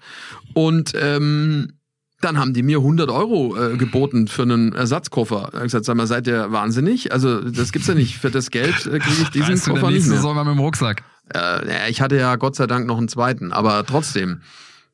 und 0.54 0.94
ähm, 1.00 1.79
dann 2.22 2.38
haben 2.38 2.54
die 2.54 2.64
mir 2.64 2.78
100 2.80 3.10
Euro 3.10 3.56
äh, 3.58 3.78
geboten 3.78 4.28
für 4.28 4.42
einen 4.44 4.74
Ersatzkoffer. 4.74 5.50
Ich 5.52 5.56
hab 5.56 5.64
gesagt, 5.64 5.86
sag 5.86 5.96
mal, 5.96 6.08
seid 6.08 6.28
ihr 6.28 6.52
wahnsinnig? 6.52 7.12
Also 7.14 7.42
das 7.42 7.72
gibt's 7.72 7.88
ja 7.88 7.96
nicht. 7.96 8.18
Für 8.18 8.30
das 8.32 8.50
Geld 8.52 8.86
äh, 8.88 9.00
kriege 9.00 9.22
ich 9.24 9.30
diesen 9.30 9.56
du, 9.56 9.62
der 9.62 9.74
Koffer 9.74 9.88
nicht 9.88 9.94
nächste 9.96 10.12
mehr. 10.12 10.22
soll 10.22 10.34
mal 10.36 10.44
mit 10.44 10.54
dem 10.56 10.60
Rucksack. 10.60 11.04
Äh, 11.34 11.90
ich 11.90 12.02
hatte 12.02 12.18
ja 12.18 12.36
Gott 12.36 12.56
sei 12.56 12.68
Dank 12.68 12.88
noch 12.88 12.98
einen 12.98 13.08
zweiten, 13.08 13.52
aber 13.54 13.86
trotzdem 13.86 14.42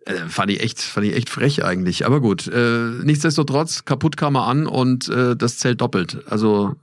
äh, 0.06 0.14
fand 0.28 0.52
ich 0.52 0.62
echt, 0.62 0.80
fand 0.82 1.08
ich 1.08 1.16
echt 1.16 1.30
frech 1.30 1.64
eigentlich. 1.66 2.06
Aber 2.06 2.22
gut, 2.22 2.48
äh, 2.48 2.90
nichtsdestotrotz 3.04 3.86
kaputt 3.86 4.18
kam 4.18 4.36
er 4.36 4.46
an 4.48 4.68
und 4.68 5.10
äh, 5.10 5.36
das 5.36 5.58
zählt 5.58 5.82
doppelt. 5.82 6.20
Also 6.30 6.76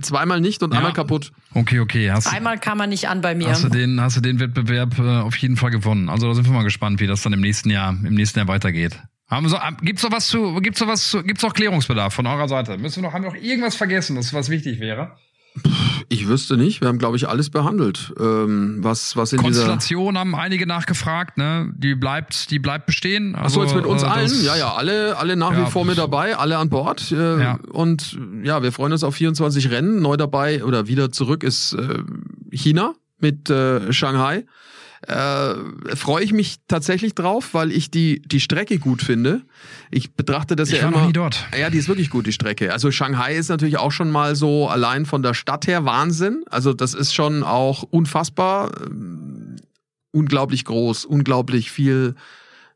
zweimal 0.00 0.40
nicht 0.40 0.62
und 0.62 0.72
Ja. 0.72 0.78
einmal 0.78 0.92
kaputt. 0.92 1.32
Okay, 1.54 1.80
okay. 1.80 2.10
Hast, 2.12 2.32
Einmal 2.32 2.56
kam 2.58 2.78
er 2.80 2.86
nicht 2.86 3.08
an 3.08 3.20
bei 3.20 3.34
mir. 3.34 3.48
Hast 3.48 3.64
du 3.64 3.68
den, 3.68 4.00
hast 4.00 4.16
du 4.16 4.20
den 4.20 4.38
Wettbewerb 4.38 4.98
äh, 4.98 5.02
auf 5.18 5.36
jeden 5.36 5.56
Fall 5.56 5.70
gewonnen. 5.70 6.08
Also 6.08 6.28
da 6.28 6.34
sind 6.34 6.46
wir 6.46 6.52
mal 6.52 6.62
gespannt, 6.62 7.00
wie 7.00 7.06
das 7.06 7.22
dann 7.22 7.32
im 7.32 7.40
nächsten 7.40 7.68
Jahr, 7.68 7.90
im 7.90 8.14
nächsten 8.14 8.38
Jahr 8.38 8.48
weitergeht. 8.48 8.98
Haben 9.32 9.48
so, 9.48 9.56
gibt's 9.80 10.02
noch 10.02 10.12
was 10.12 10.28
zu, 10.28 10.56
gibt's 10.60 10.78
noch 10.80 10.88
was 10.88 11.08
zu, 11.08 11.22
gibt's 11.22 11.42
noch 11.42 11.54
Klärungsbedarf 11.54 12.12
von 12.12 12.26
eurer 12.26 12.48
Seite? 12.48 12.76
Müssen 12.76 12.96
wir 12.96 13.08
noch, 13.08 13.14
haben 13.14 13.24
wir 13.24 13.30
noch 13.30 13.40
irgendwas 13.42 13.74
vergessen, 13.74 14.14
das 14.16 14.34
was 14.34 14.50
wichtig 14.50 14.78
wäre? 14.78 15.12
Ich 16.10 16.28
wüsste 16.28 16.58
nicht. 16.58 16.82
Wir 16.82 16.88
haben, 16.88 16.98
glaube 16.98 17.16
ich, 17.16 17.28
alles 17.28 17.48
behandelt. 17.48 18.12
Ähm, 18.20 18.78
was, 18.80 19.16
was 19.16 19.32
in 19.32 19.38
dieser. 19.38 19.66
Konstellation 19.66 20.18
haben 20.18 20.34
einige 20.34 20.66
nachgefragt, 20.66 21.38
ne? 21.38 21.72
Die 21.76 21.94
bleibt, 21.94 22.50
die 22.50 22.58
bleibt 22.58 22.84
bestehen. 22.84 23.34
Ach 23.34 23.48
so, 23.48 23.62
jetzt 23.62 23.74
mit 23.74 23.86
uns 23.86 24.02
äh, 24.02 24.06
allen? 24.06 24.44
Ja, 24.44 24.54
ja, 24.54 24.74
alle, 24.74 25.16
alle 25.16 25.34
nach 25.36 25.52
Ja, 25.52 25.66
wie 25.66 25.70
vor 25.70 25.86
mit 25.86 25.96
dabei, 25.96 26.36
alle 26.36 26.58
an 26.58 26.68
Bord. 26.68 27.10
Äh, 27.10 27.40
Ja. 27.42 27.58
Und 27.70 28.18
ja, 28.42 28.62
wir 28.62 28.70
freuen 28.72 28.92
uns 28.92 29.02
auf 29.02 29.14
24 29.14 29.70
Rennen. 29.70 30.02
Neu 30.02 30.18
dabei 30.18 30.62
oder 30.62 30.88
wieder 30.88 31.10
zurück 31.10 31.42
ist 31.42 31.72
äh, 31.72 32.02
China 32.50 32.94
mit 33.18 33.48
äh, 33.48 33.92
Shanghai. 33.94 34.44
Äh, 35.06 35.96
freue 35.96 36.22
ich 36.22 36.32
mich 36.32 36.58
tatsächlich 36.68 37.14
drauf, 37.14 37.54
weil 37.54 37.72
ich 37.72 37.90
die, 37.90 38.22
die 38.22 38.40
Strecke 38.40 38.78
gut 38.78 39.02
finde. 39.02 39.42
Ich 39.90 40.14
betrachte 40.14 40.54
das 40.54 40.68
Ich 40.70 40.76
ja 40.76 40.84
war 40.84 40.88
immer. 40.90 41.00
noch 41.00 41.06
nie 41.08 41.12
dort. 41.12 41.44
Ja, 41.58 41.70
die 41.70 41.78
ist 41.78 41.88
wirklich 41.88 42.08
gut, 42.08 42.26
die 42.26 42.32
Strecke. 42.32 42.72
Also 42.72 42.90
Shanghai 42.92 43.34
ist 43.34 43.48
natürlich 43.48 43.78
auch 43.78 43.90
schon 43.90 44.10
mal 44.10 44.36
so 44.36 44.68
allein 44.68 45.04
von 45.04 45.22
der 45.22 45.34
Stadt 45.34 45.66
her 45.66 45.84
Wahnsinn. 45.84 46.44
Also 46.50 46.72
das 46.72 46.94
ist 46.94 47.14
schon 47.14 47.42
auch 47.42 47.82
unfassbar, 47.82 48.70
ähm, 48.86 49.56
unglaublich 50.12 50.64
groß, 50.64 51.04
unglaublich 51.04 51.72
viel 51.72 52.14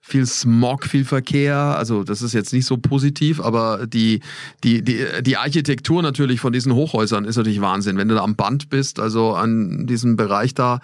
viel 0.07 0.25
Smog, 0.25 0.85
viel 0.87 1.05
Verkehr. 1.05 1.57
Also 1.57 2.05
das 2.05 2.23
ist 2.23 2.33
jetzt 2.33 2.53
nicht 2.53 2.65
so 2.65 2.77
positiv, 2.77 3.41
aber 3.41 3.89
die, 3.89 4.21
die, 4.63 4.81
die, 4.83 5.05
die 5.23 5.37
Architektur 5.37 6.01
natürlich 6.01 6.39
von 6.39 6.53
diesen 6.53 6.73
Hochhäusern 6.73 7.25
ist 7.25 7.35
natürlich 7.37 7.61
Wahnsinn. 7.61 7.97
Wenn 7.97 8.07
du 8.07 8.15
da 8.15 8.23
am 8.23 8.37
Band 8.37 8.69
bist, 8.69 9.01
also 9.01 9.35
an 9.35 9.85
diesem 9.89 10.15
Bereich 10.15 10.55
da 10.55 10.79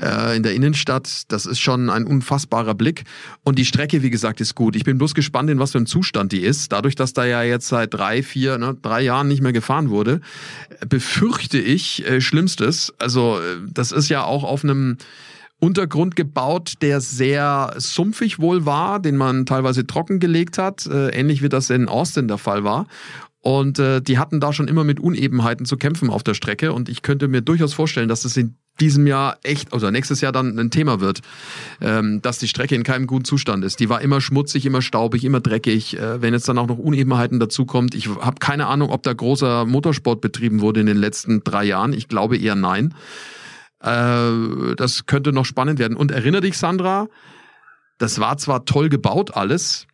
äh, 0.00 0.36
in 0.36 0.42
der 0.42 0.54
Innenstadt, 0.54 1.22
das 1.28 1.46
ist 1.46 1.60
schon 1.60 1.90
ein 1.90 2.04
unfassbarer 2.04 2.74
Blick. 2.74 3.04
Und 3.44 3.58
die 3.58 3.64
Strecke, 3.64 4.02
wie 4.02 4.10
gesagt, 4.10 4.40
ist 4.40 4.54
gut. 4.54 4.76
Ich 4.76 4.84
bin 4.84 4.98
bloß 4.98 5.14
gespannt, 5.14 5.50
in 5.50 5.58
was 5.58 5.72
für 5.72 5.78
einem 5.78 5.86
Zustand 5.86 6.32
die 6.32 6.40
ist. 6.40 6.72
Dadurch, 6.72 6.94
dass 6.94 7.12
da 7.12 7.24
ja 7.24 7.42
jetzt 7.42 7.68
seit 7.68 7.94
drei, 7.94 8.22
vier, 8.22 8.58
ne, 8.58 8.76
drei 8.80 9.02
Jahren 9.02 9.28
nicht 9.28 9.42
mehr 9.42 9.52
gefahren 9.52 9.90
wurde, 9.90 10.20
befürchte 10.88 11.58
ich 11.58 12.06
äh, 12.06 12.20
Schlimmstes. 12.20 12.92
Also 12.98 13.38
äh, 13.38 13.56
das 13.72 13.92
ist 13.92 14.08
ja 14.08 14.24
auch 14.24 14.44
auf 14.44 14.64
einem 14.64 14.98
Untergrund 15.60 16.14
gebaut, 16.14 16.74
der 16.82 17.00
sehr 17.00 17.74
sumpfig 17.78 18.38
wohl 18.38 18.64
war, 18.64 19.00
den 19.00 19.16
man 19.16 19.44
teilweise 19.44 19.86
trockengelegt 19.86 20.56
hat, 20.56 20.86
äh, 20.86 21.08
ähnlich 21.08 21.42
wie 21.42 21.48
das 21.48 21.70
in 21.70 21.88
Austin 21.88 22.28
der 22.28 22.38
Fall 22.38 22.62
war. 22.62 22.86
Und 23.40 23.78
äh, 23.78 24.00
die 24.00 24.18
hatten 24.18 24.40
da 24.40 24.52
schon 24.52 24.68
immer 24.68 24.84
mit 24.84 25.00
Unebenheiten 25.00 25.64
zu 25.64 25.76
kämpfen 25.76 26.10
auf 26.10 26.22
der 26.22 26.34
Strecke. 26.34 26.72
Und 26.72 26.88
ich 26.88 27.02
könnte 27.02 27.28
mir 27.28 27.40
durchaus 27.40 27.72
vorstellen, 27.72 28.08
dass 28.08 28.24
es 28.24 28.36
in 28.36 28.56
diesem 28.80 29.06
Jahr 29.06 29.38
echt, 29.42 29.72
oder 29.72 29.90
nächstes 29.90 30.20
Jahr 30.20 30.32
dann 30.32 30.58
ein 30.58 30.70
Thema 30.70 31.00
wird, 31.00 31.20
ähm, 31.80 32.22
dass 32.22 32.38
die 32.38 32.48
Strecke 32.48 32.74
in 32.74 32.82
keinem 32.82 33.06
guten 33.06 33.24
Zustand 33.24 33.64
ist. 33.64 33.80
Die 33.80 33.88
war 33.88 34.00
immer 34.00 34.20
schmutzig, 34.20 34.66
immer 34.66 34.82
staubig, 34.82 35.24
immer 35.24 35.40
dreckig. 35.40 35.98
Äh, 35.98 36.22
wenn 36.22 36.34
jetzt 36.34 36.48
dann 36.48 36.58
auch 36.58 36.66
noch 36.66 36.78
Unebenheiten 36.78 37.40
dazukommt, 37.40 37.94
ich 37.94 38.08
habe 38.08 38.38
keine 38.38 38.66
Ahnung, 38.66 38.90
ob 38.90 39.02
da 39.02 39.12
großer 39.12 39.64
Motorsport 39.64 40.20
betrieben 40.20 40.60
wurde 40.60 40.80
in 40.80 40.86
den 40.86 40.96
letzten 40.96 41.42
drei 41.44 41.64
Jahren. 41.64 41.92
Ich 41.92 42.08
glaube 42.08 42.36
eher 42.36 42.54
nein. 42.54 42.94
Äh, 43.80 44.74
das 44.76 45.06
könnte 45.06 45.32
noch 45.32 45.44
spannend 45.44 45.78
werden. 45.78 45.96
Und 45.96 46.10
erinnere 46.10 46.42
dich, 46.42 46.58
Sandra, 46.58 47.08
das 47.98 48.20
war 48.20 48.38
zwar 48.38 48.64
toll 48.64 48.88
gebaut 48.88 49.34
alles, 49.34 49.86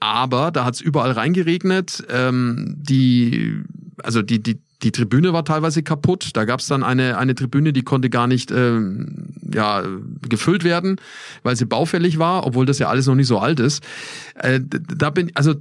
aber 0.00 0.50
da 0.50 0.64
hat's 0.64 0.80
überall 0.80 1.12
reingeregnet. 1.12 2.04
Ähm, 2.08 2.74
die, 2.78 3.62
also 4.02 4.22
die, 4.22 4.42
die, 4.42 4.60
die 4.82 4.92
Tribüne 4.92 5.32
war 5.32 5.44
teilweise 5.44 5.82
kaputt. 5.82 6.30
Da 6.34 6.44
gab's 6.44 6.66
dann 6.66 6.82
eine, 6.82 7.18
eine 7.18 7.34
Tribüne, 7.34 7.72
die 7.72 7.82
konnte 7.82 8.10
gar 8.10 8.26
nicht 8.26 8.50
ähm, 8.50 9.28
ja, 9.52 9.82
gefüllt 10.28 10.64
werden, 10.64 11.00
weil 11.42 11.56
sie 11.56 11.64
baufällig 11.64 12.18
war, 12.18 12.46
obwohl 12.46 12.66
das 12.66 12.78
ja 12.78 12.88
alles 12.88 13.06
noch 13.06 13.14
nicht 13.14 13.28
so 13.28 13.38
alt 13.38 13.60
ist. 13.60 13.82
Äh, 14.34 14.60
da 14.62 15.10
bin, 15.10 15.32
also 15.34 15.54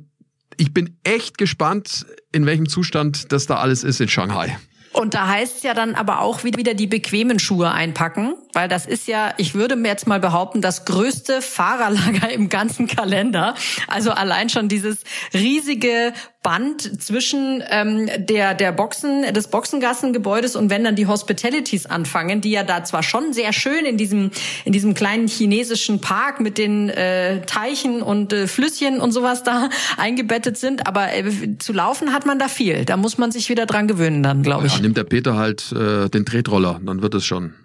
ich 0.57 0.73
bin 0.73 0.97
echt 1.03 1.37
gespannt, 1.37 2.05
in 2.31 2.45
welchem 2.45 2.67
Zustand 2.67 3.31
das 3.31 3.45
da 3.45 3.57
alles 3.57 3.83
ist 3.83 4.01
in 4.01 4.07
Shanghai. 4.07 4.57
Und 4.95 5.13
da 5.13 5.27
heißt 5.27 5.57
es 5.57 5.63
ja 5.63 5.73
dann 5.73 5.93
aber 5.93 6.21
auch 6.21 6.45
wieder 6.45 6.73
die 6.73 6.87
bequemen 6.87 7.37
Schuhe 7.37 7.69
einpacken, 7.69 8.33
weil 8.53 8.69
das 8.69 8.85
ist 8.85 9.09
ja, 9.09 9.33
ich 9.35 9.53
würde 9.53 9.75
mir 9.75 9.89
jetzt 9.89 10.07
mal 10.07 10.21
behaupten, 10.21 10.61
das 10.61 10.85
größte 10.85 11.41
Fahrerlager 11.41 12.31
im 12.31 12.47
ganzen 12.47 12.87
Kalender. 12.87 13.55
Also 13.89 14.11
allein 14.11 14.47
schon 14.47 14.69
dieses 14.69 15.03
riesige 15.33 16.13
Band 16.45 17.01
zwischen 17.01 17.63
ähm, 17.71 18.07
der 18.19 18.53
der 18.53 18.71
Boxen 18.71 19.33
des 19.33 19.47
Boxengassengebäudes 19.47 20.55
und 20.55 20.69
wenn 20.69 20.83
dann 20.83 20.95
die 20.95 21.07
Hospitalities 21.07 21.87
anfangen, 21.87 22.39
die 22.39 22.51
ja 22.51 22.63
da 22.63 22.83
zwar 22.83 23.01
schon 23.01 23.33
sehr 23.33 23.51
schön 23.51 23.83
in 23.83 23.97
diesem 23.97 24.29
in 24.63 24.71
diesem 24.71 24.93
kleinen 24.93 25.27
chinesischen 25.27 26.01
Park 26.01 26.39
mit 26.39 26.59
den 26.59 26.89
äh, 26.89 27.41
Teichen 27.47 28.03
und 28.03 28.31
äh, 28.31 28.45
Flüsschen 28.45 29.01
und 29.01 29.11
sowas 29.11 29.41
da 29.41 29.71
eingebettet 29.97 30.57
sind, 30.57 30.85
aber 30.85 31.11
äh, 31.13 31.57
zu 31.57 31.73
laufen 31.73 32.13
hat 32.13 32.27
man 32.27 32.37
da 32.37 32.47
viel. 32.47 32.85
Da 32.85 32.95
muss 32.95 33.17
man 33.17 33.31
sich 33.31 33.49
wieder 33.49 33.65
dran 33.65 33.87
gewöhnen 33.87 34.21
dann, 34.21 34.43
glaube 34.43 34.67
ich. 34.67 34.75
Ja, 34.75 34.81
nimmt 34.81 34.97
der 34.97 35.03
Peter 35.03 35.37
halt 35.37 35.71
äh, 35.71 36.09
den 36.09 36.27
Tretroller, 36.27 36.79
dann 36.85 37.01
wird 37.01 37.15
es 37.15 37.25
schon. 37.25 37.55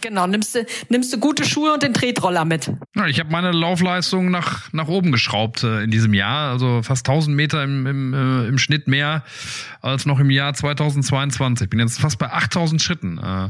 Genau, 0.00 0.26
nimmst 0.26 0.54
du, 0.54 0.66
nimmst 0.88 1.12
du 1.12 1.18
gute 1.18 1.44
Schuhe 1.44 1.72
und 1.72 1.82
den 1.82 1.94
Tretroller 1.94 2.44
mit. 2.44 2.70
Ja, 2.96 3.06
ich 3.06 3.20
habe 3.20 3.30
meine 3.30 3.52
Laufleistung 3.52 4.30
nach, 4.30 4.72
nach 4.72 4.88
oben 4.88 5.12
geschraubt 5.12 5.62
äh, 5.64 5.82
in 5.82 5.90
diesem 5.90 6.14
Jahr. 6.14 6.50
Also 6.50 6.82
fast 6.82 7.08
1000 7.08 7.36
Meter 7.36 7.62
im, 7.64 7.86
im, 7.86 8.14
äh, 8.14 8.48
im 8.48 8.58
Schnitt 8.58 8.88
mehr 8.88 9.24
als 9.82 10.06
noch 10.06 10.18
im 10.20 10.30
Jahr 10.30 10.54
2022. 10.54 11.64
Ich 11.64 11.70
bin 11.70 11.80
jetzt 11.80 12.00
fast 12.00 12.18
bei 12.18 12.30
8000 12.30 12.82
Schritten, 12.82 13.18
äh, 13.18 13.48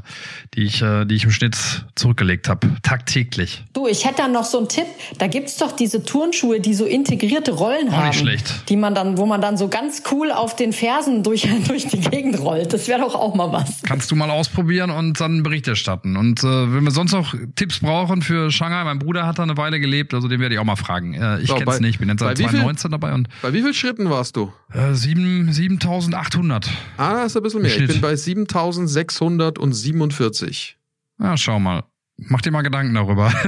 die, 0.55 0.63
ich, 0.63 0.83
äh, 0.83 1.05
die 1.05 1.17
ich 1.17 1.25
im 1.25 1.31
Schnitt 1.31 1.57
zurückgelegt 1.95 2.49
habe, 2.49 2.69
tagtäglich. 2.83 3.65
Du, 3.73 3.87
ich 3.87 4.05
hätte 4.05 4.19
da 4.19 4.29
noch 4.29 4.45
so 4.45 4.59
einen 4.59 4.69
Tipp. 4.69 4.87
Da 5.19 5.27
gibt's 5.27 5.57
doch 5.57 5.73
diese 5.73 6.05
Turnschuhe, 6.05 6.61
die 6.61 6.75
so 6.75 6.85
integrierte 6.85 7.53
Rollen 7.53 7.89
Auch 7.89 7.93
haben. 7.93 8.09
nicht 8.09 8.21
schlecht. 8.21 8.69
Die 8.69 8.77
man 8.77 8.95
dann, 8.95 9.19
wo 9.19 9.27
man 9.27 9.41
dann 9.41 9.57
so 9.57 9.69
ganz 9.69 10.03
cool 10.11 10.31
auf 10.31 10.57
den 10.57 10.73
Fersen 10.73 11.23
durch, 11.23 11.49
durch 11.69 11.87
die 11.87 12.01
Gegend 12.01 12.39
rollt. 12.41 12.73
Das 12.73 12.89
wäre 12.89 13.01
doch 13.01 13.15
auch 13.15 13.35
mal 13.35 13.53
was. 13.53 13.83
Kannst 13.83 14.11
du 14.11 14.17
mal 14.17 14.31
ausprobieren 14.31 14.91
und 14.91 15.21
dann 15.21 15.43
Bericht 15.43 15.69
erstatten. 15.69 16.17
Und 16.17 16.40
äh, 16.45 16.75
wenn 16.75 16.85
wir 16.85 16.91
sonst 16.91 17.13
noch 17.13 17.35
Tipps 17.57 17.81
brauchen 17.81 18.21
für 18.23 18.51
Shanghai, 18.51 18.85
mein 18.85 18.99
Bruder 18.99 19.27
hat 19.27 19.39
da 19.39 19.43
eine 19.45 19.57
Weile 19.57 19.81
gelebt, 19.81 20.13
also 20.15 20.29
den 20.29 20.41
werde 20.41 20.55
ich 20.55 20.59
auch 20.61 20.65
mal 20.65 20.77
fragen. 20.77 21.15
Äh, 21.15 21.41
ich 21.41 21.49
So, 21.49 21.55
kenn's 21.55 21.67
bei- 21.67 21.79
nicht, 21.79 21.91
ich 21.91 21.99
bin 21.99 22.09
jetzt 22.09 22.21
bei 22.21 22.27
seit 22.27 22.39
wie 22.39 22.43
viel- 22.45 22.51
2019 22.61 22.91
dabei 22.91 23.13
und 23.15 23.29
Bei 23.43 23.53
wie 23.53 23.63
viel 23.63 23.75
Schritten 23.75 24.09
warst 24.11 24.37
du? 24.37 24.53
äh, 24.73 24.95
sieben- 24.95 25.53
7800. 25.53 26.69
Ah, 26.97 27.15
das 27.23 27.33
ist 27.33 27.37
ein 27.37 27.43
bisschen 27.43 27.61
mehr. 27.63 27.71
Ich 27.71 27.77
Schnitt. 27.77 27.93
bin 27.93 28.01
bei 28.01 28.17
7647. 28.17 30.77
Ja, 31.21 31.37
schau 31.37 31.61
mal. 31.61 31.85
Mach 32.17 32.41
dir 32.41 32.51
mal 32.51 32.63
Gedanken 32.63 32.95
darüber. 32.95 33.31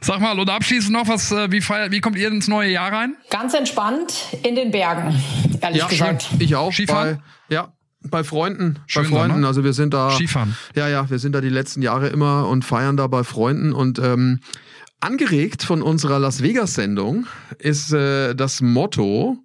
Sag 0.00 0.20
mal, 0.20 0.36
und 0.38 0.50
abschließend 0.50 0.92
noch, 0.92 1.06
was, 1.06 1.30
äh, 1.30 1.52
wie 1.52 1.60
feiert, 1.60 1.92
wie 1.92 2.00
kommt 2.00 2.18
ihr 2.18 2.26
ins 2.26 2.48
neue 2.48 2.70
Jahr 2.72 2.92
rein? 2.92 3.14
Ganz 3.30 3.54
entspannt 3.54 4.12
in 4.42 4.56
den 4.56 4.72
Bergen, 4.72 5.14
ehrlich 5.60 5.78
Ja, 5.80 5.86
gesagt. 5.86 6.28
ich 6.40 6.56
auch. 6.56 6.72
Skifahren? 6.72 7.22
Bei, 7.48 7.54
ja, 7.54 7.72
bei 8.10 8.24
Freunden. 8.24 8.78
Schön 8.86 9.04
bei 9.04 9.10
da, 9.10 9.16
Freunden. 9.16 9.40
ne? 9.40 9.46
Also 9.46 9.64
wir 9.64 9.72
sind 9.72 9.94
da. 9.94 10.10
Skifahren. 10.10 10.56
Ja, 10.74 10.88
ja, 10.88 11.08
wir 11.10 11.18
sind 11.18 11.32
da 11.34 11.40
die 11.40 11.48
letzten 11.48 11.82
Jahre 11.82 12.08
immer 12.08 12.48
und 12.48 12.64
feiern 12.64 12.96
da 12.96 13.06
bei 13.06 13.24
Freunden. 13.24 13.72
Und 13.72 13.98
ähm, 13.98 14.40
angeregt 15.00 15.62
von 15.62 15.82
unserer 15.82 16.18
Las 16.18 16.42
Vegas-Sendung 16.42 17.26
ist 17.58 17.92
äh, 17.92 18.34
das 18.34 18.60
Motto 18.60 19.38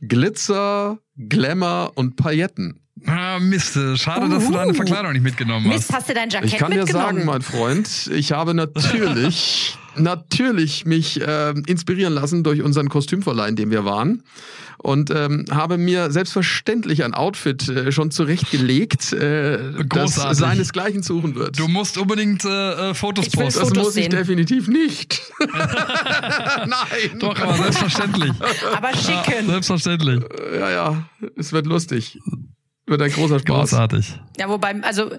Glitzer, 0.00 0.98
Glamour 1.16 1.92
und 1.94 2.16
Pailletten. 2.16 2.80
Ah, 3.06 3.38
Mist, 3.38 3.76
äh, 3.76 3.96
schade, 3.96 4.28
dass 4.28 4.46
du 4.46 4.52
deine. 4.52 4.72
Verkleidung 4.72 5.12
nicht 5.12 5.22
mitgenommen 5.22 5.68
Mist, 5.68 5.88
hast. 5.90 5.96
hast 5.96 6.08
du 6.08 6.14
dein 6.14 6.30
Jackett 6.30 6.52
Ich 6.52 6.58
kann 6.58 6.70
dir 6.70 6.78
mitgenommen? 6.78 7.16
sagen, 7.16 7.24
mein 7.26 7.42
Freund, 7.42 8.10
ich 8.12 8.32
habe 8.32 8.54
natürlich, 8.54 9.76
natürlich 9.96 10.86
mich 10.86 11.20
ähm, 11.26 11.64
inspirieren 11.66 12.14
lassen 12.14 12.44
durch 12.44 12.62
unseren 12.62 12.88
Kostümverleih, 12.88 13.48
in 13.48 13.56
dem 13.56 13.70
wir 13.70 13.84
waren. 13.84 14.22
Und 14.78 15.10
ähm, 15.10 15.46
habe 15.50 15.78
mir 15.78 16.10
selbstverständlich 16.10 17.04
ein 17.04 17.14
Outfit 17.14 17.68
äh, 17.68 17.92
schon 17.92 18.10
zurechtgelegt, 18.10 19.12
äh, 19.12 19.84
das 19.88 20.14
seinesgleichen 20.14 21.02
suchen 21.02 21.34
wird. 21.34 21.58
Du 21.58 21.68
musst 21.68 21.96
unbedingt 21.98 22.44
äh, 22.44 22.90
äh, 22.90 22.94
Fotos 22.94 23.26
Ich 23.28 23.32
posten. 23.32 23.60
das 23.60 23.68
Fotos 23.68 23.84
muss 23.84 23.96
ich 23.96 24.04
sehen. 24.04 24.10
definitiv 24.10 24.68
nicht. 24.68 25.22
Nein. 25.40 27.18
Doch, 27.18 27.38
aber 27.38 27.54
selbstverständlich. 27.56 28.32
Aber 28.74 28.94
schicken. 28.96 29.46
Selbstverständlich. 29.46 30.20
Ja, 30.58 30.70
ja, 30.70 31.08
es 31.36 31.52
wird 31.52 31.66
lustig. 31.66 32.18
Wird 32.86 33.00
ein 33.00 33.10
großer 33.10 33.38
Spaß. 33.38 33.70
Großartig. 33.70 34.20
Ja, 34.38 34.48
wobei, 34.48 34.74
also 34.82 35.10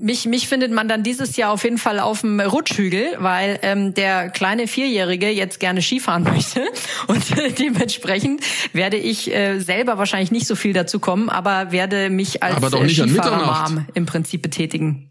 mich, 0.00 0.26
mich 0.26 0.48
findet 0.48 0.72
man 0.72 0.88
dann 0.88 1.02
dieses 1.02 1.36
Jahr 1.36 1.50
auf 1.52 1.64
jeden 1.64 1.78
Fall 1.78 2.00
auf 2.00 2.20
dem 2.20 2.38
Rutschhügel, 2.40 3.16
weil 3.18 3.58
ähm, 3.62 3.94
der 3.94 4.28
kleine 4.30 4.66
Vierjährige 4.68 5.30
jetzt 5.30 5.60
gerne 5.60 5.80
Skifahren 5.82 6.22
möchte. 6.34 6.62
Und 7.06 7.38
äh, 7.38 7.50
dementsprechend 7.58 8.42
werde 8.72 8.96
ich 8.96 9.32
äh, 9.34 9.58
selber 9.60 9.98
wahrscheinlich 9.98 10.30
nicht 10.30 10.46
so 10.46 10.54
viel 10.56 10.72
dazu 10.72 10.98
kommen, 11.00 11.28
aber 11.28 11.72
werde 11.72 12.10
mich 12.10 12.42
als 12.42 12.56
Aber 12.56 12.70
doch 12.70 12.82
äh, 12.82 12.86
nicht 12.86 13.00
an 13.00 13.08
Skifahrer-Mom 13.08 13.86
im 13.94 14.06
Prinzip 14.06 14.42
betätigen. 14.42 15.10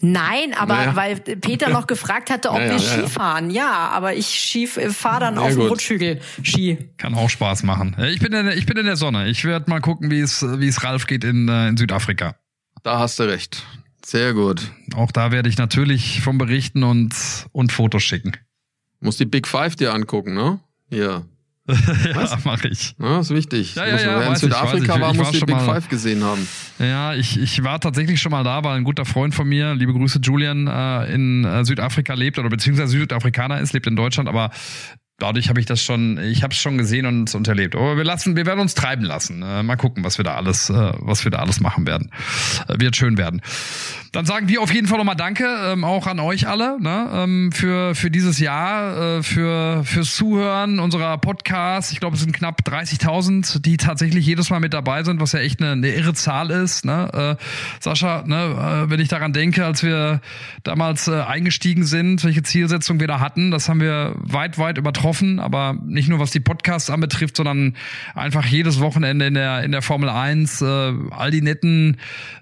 Nein, 0.00 0.54
aber 0.56 0.74
Naja. 0.74 0.96
weil 0.96 1.16
Peter 1.16 1.68
noch 1.68 1.86
gefragt 1.88 2.30
hatte, 2.30 2.50
ob 2.50 2.58
Ja, 2.58 2.66
ja, 2.66 2.72
wir. 2.72 2.78
Ski 2.78 3.06
fahren. 3.08 3.50
Ja, 3.50 3.88
aber 3.88 4.14
ich 4.14 4.68
fahre 4.90 5.20
dann 5.20 5.34
Sehr 5.34 5.42
auf 5.42 5.50
dem. 5.50 5.60
Rutschhügel 5.62 6.20
Ski. 6.42 6.78
Kann 6.98 7.14
auch 7.14 7.28
Spaß 7.28 7.64
machen. 7.64 7.96
Äh, 7.98 8.10
Ich 8.12 8.20
bin 8.20 8.32
in 8.32 8.46
der, 8.46 8.56
ich 8.56 8.64
bin 8.66 8.76
in 8.76 8.86
der 8.86 8.96
Sonne. 8.96 9.28
Ich 9.28 9.44
werde 9.44 9.68
mal 9.68 9.80
gucken, 9.80 10.10
wie 10.10 10.20
es, 10.20 10.42
wie 10.60 10.68
es 10.68 10.84
Ralf 10.84 11.06
geht 11.06 11.24
in, 11.24 11.48
äh, 11.48 11.68
in 11.68 11.76
Südafrika. 11.76 12.36
Da 12.84 12.98
hast 13.00 13.18
du 13.18 13.24
recht. 13.24 13.64
Sehr 14.04 14.34
gut. 14.34 14.70
Auch 14.94 15.10
da 15.10 15.32
werde 15.32 15.48
ich 15.48 15.56
natürlich 15.56 16.20
vom 16.20 16.38
berichten 16.38 16.82
und, 16.84 17.14
und 17.52 17.72
Fotos 17.72 18.02
schicken. 18.02 18.32
Muss 19.00 19.16
die 19.16 19.24
Big 19.24 19.48
Five 19.48 19.74
dir 19.76 19.92
angucken, 19.94 20.34
ne? 20.34 20.60
Hier. 20.90 21.24
ja, 21.66 22.38
mache 22.44 22.68
ich. 22.68 22.94
Ja, 23.00 23.20
ist 23.20 23.30
wichtig. 23.30 23.74
Ja, 23.74 23.86
ja, 23.86 23.96
ja, 23.98 24.18
wer 24.18 24.26
in 24.26 24.32
ich, 24.34 24.38
Südafrika 24.38 24.96
ich. 24.96 25.00
war, 25.00 25.10
Ich 25.12 25.16
muss 25.16 25.26
war 25.26 25.32
die 25.32 25.38
schon 25.38 25.46
Big 25.46 25.56
mal- 25.56 25.64
Five 25.64 25.88
gesehen 25.88 26.22
haben. 26.22 26.46
Ja, 26.78 27.14
ich, 27.14 27.40
ich 27.40 27.64
war 27.64 27.80
tatsächlich 27.80 28.20
schon 28.20 28.32
mal 28.32 28.44
da, 28.44 28.62
weil 28.64 28.76
ein 28.76 28.84
guter 28.84 29.06
Freund 29.06 29.34
von 29.34 29.48
mir, 29.48 29.74
liebe 29.74 29.94
Grüße 29.94 30.18
Julian, 30.22 30.66
äh, 30.66 31.14
in 31.14 31.44
äh, 31.46 31.64
Südafrika 31.64 32.12
lebt 32.12 32.38
oder 32.38 32.50
beziehungsweise 32.50 32.90
Südafrikaner 32.92 33.60
ist, 33.60 33.72
lebt 33.72 33.86
in 33.86 33.96
Deutschland, 33.96 34.28
aber 34.28 34.50
dadurch 35.18 35.48
habe 35.48 35.60
ich 35.60 35.66
das 35.66 35.80
schon, 35.80 36.18
ich 36.18 36.42
habe 36.42 36.52
es 36.52 36.60
schon 36.60 36.76
gesehen 36.76 37.06
und, 37.06 37.34
und 37.34 37.46
erlebt. 37.46 37.76
Aber 37.76 37.96
wir 37.96 38.04
lassen, 38.04 38.36
wir 38.36 38.46
werden 38.46 38.60
uns 38.60 38.74
treiben 38.74 39.04
lassen. 39.04 39.42
Äh, 39.42 39.62
mal 39.62 39.76
gucken, 39.76 40.04
was 40.04 40.18
wir 40.18 40.24
da 40.24 40.34
alles, 40.34 40.70
äh, 40.70 40.92
was 40.98 41.24
wir 41.24 41.30
da 41.30 41.38
alles 41.38 41.60
machen 41.60 41.86
werden. 41.86 42.10
Äh, 42.68 42.80
wird 42.80 42.96
schön 42.96 43.16
werden. 43.16 43.40
Dann 44.10 44.26
sagen 44.26 44.48
wir 44.48 44.60
auf 44.60 44.72
jeden 44.72 44.86
Fall 44.86 44.98
nochmal 44.98 45.16
Danke, 45.16 45.44
ähm, 45.44 45.84
auch 45.84 46.06
an 46.06 46.20
euch 46.20 46.46
alle, 46.46 46.80
ne, 46.80 47.08
ähm, 47.12 47.52
für, 47.52 47.94
für 47.94 48.10
dieses 48.10 48.38
Jahr, 48.38 49.18
äh, 49.18 49.22
für, 49.22 49.84
fürs 49.84 50.14
Zuhören 50.14 50.78
unserer 50.78 51.18
Podcasts. 51.18 51.92
Ich 51.92 52.00
glaube, 52.00 52.14
es 52.14 52.22
sind 52.22 52.32
knapp 52.32 52.60
30.000, 52.64 53.60
die 53.60 53.76
tatsächlich 53.76 54.26
jedes 54.26 54.50
Mal 54.50 54.60
mit 54.60 54.74
dabei 54.74 55.02
sind, 55.04 55.20
was 55.20 55.32
ja 55.32 55.40
echt 55.40 55.60
eine, 55.60 55.72
eine 55.72 55.88
irre 55.88 56.14
Zahl 56.14 56.50
ist. 56.50 56.84
Ne? 56.84 57.36
Äh, 57.38 57.44
Sascha, 57.80 58.24
ne, 58.26 58.84
äh, 58.86 58.90
wenn 58.90 59.00
ich 59.00 59.08
daran 59.08 59.32
denke, 59.32 59.64
als 59.64 59.82
wir 59.82 60.20
damals 60.64 61.08
äh, 61.08 61.20
eingestiegen 61.20 61.84
sind, 61.84 62.24
welche 62.24 62.42
Zielsetzung 62.42 63.00
wir 63.00 63.08
da 63.08 63.20
hatten, 63.20 63.50
das 63.50 63.68
haben 63.68 63.80
wir 63.80 64.14
weit, 64.16 64.58
weit 64.58 64.78
übertroffen. 64.78 65.03
Aber 65.38 65.76
nicht 65.84 66.08
nur 66.08 66.18
was 66.18 66.30
die 66.30 66.40
Podcasts 66.40 66.90
anbetrifft, 66.90 67.36
sondern 67.36 67.76
einfach 68.14 68.46
jedes 68.46 68.80
Wochenende 68.80 69.26
in 69.26 69.34
der, 69.34 69.62
in 69.62 69.72
der 69.72 69.82
Formel 69.82 70.08
1, 70.08 70.62
äh, 70.62 70.64
all 71.10 71.30
die 71.30 71.42
netten 71.42 71.96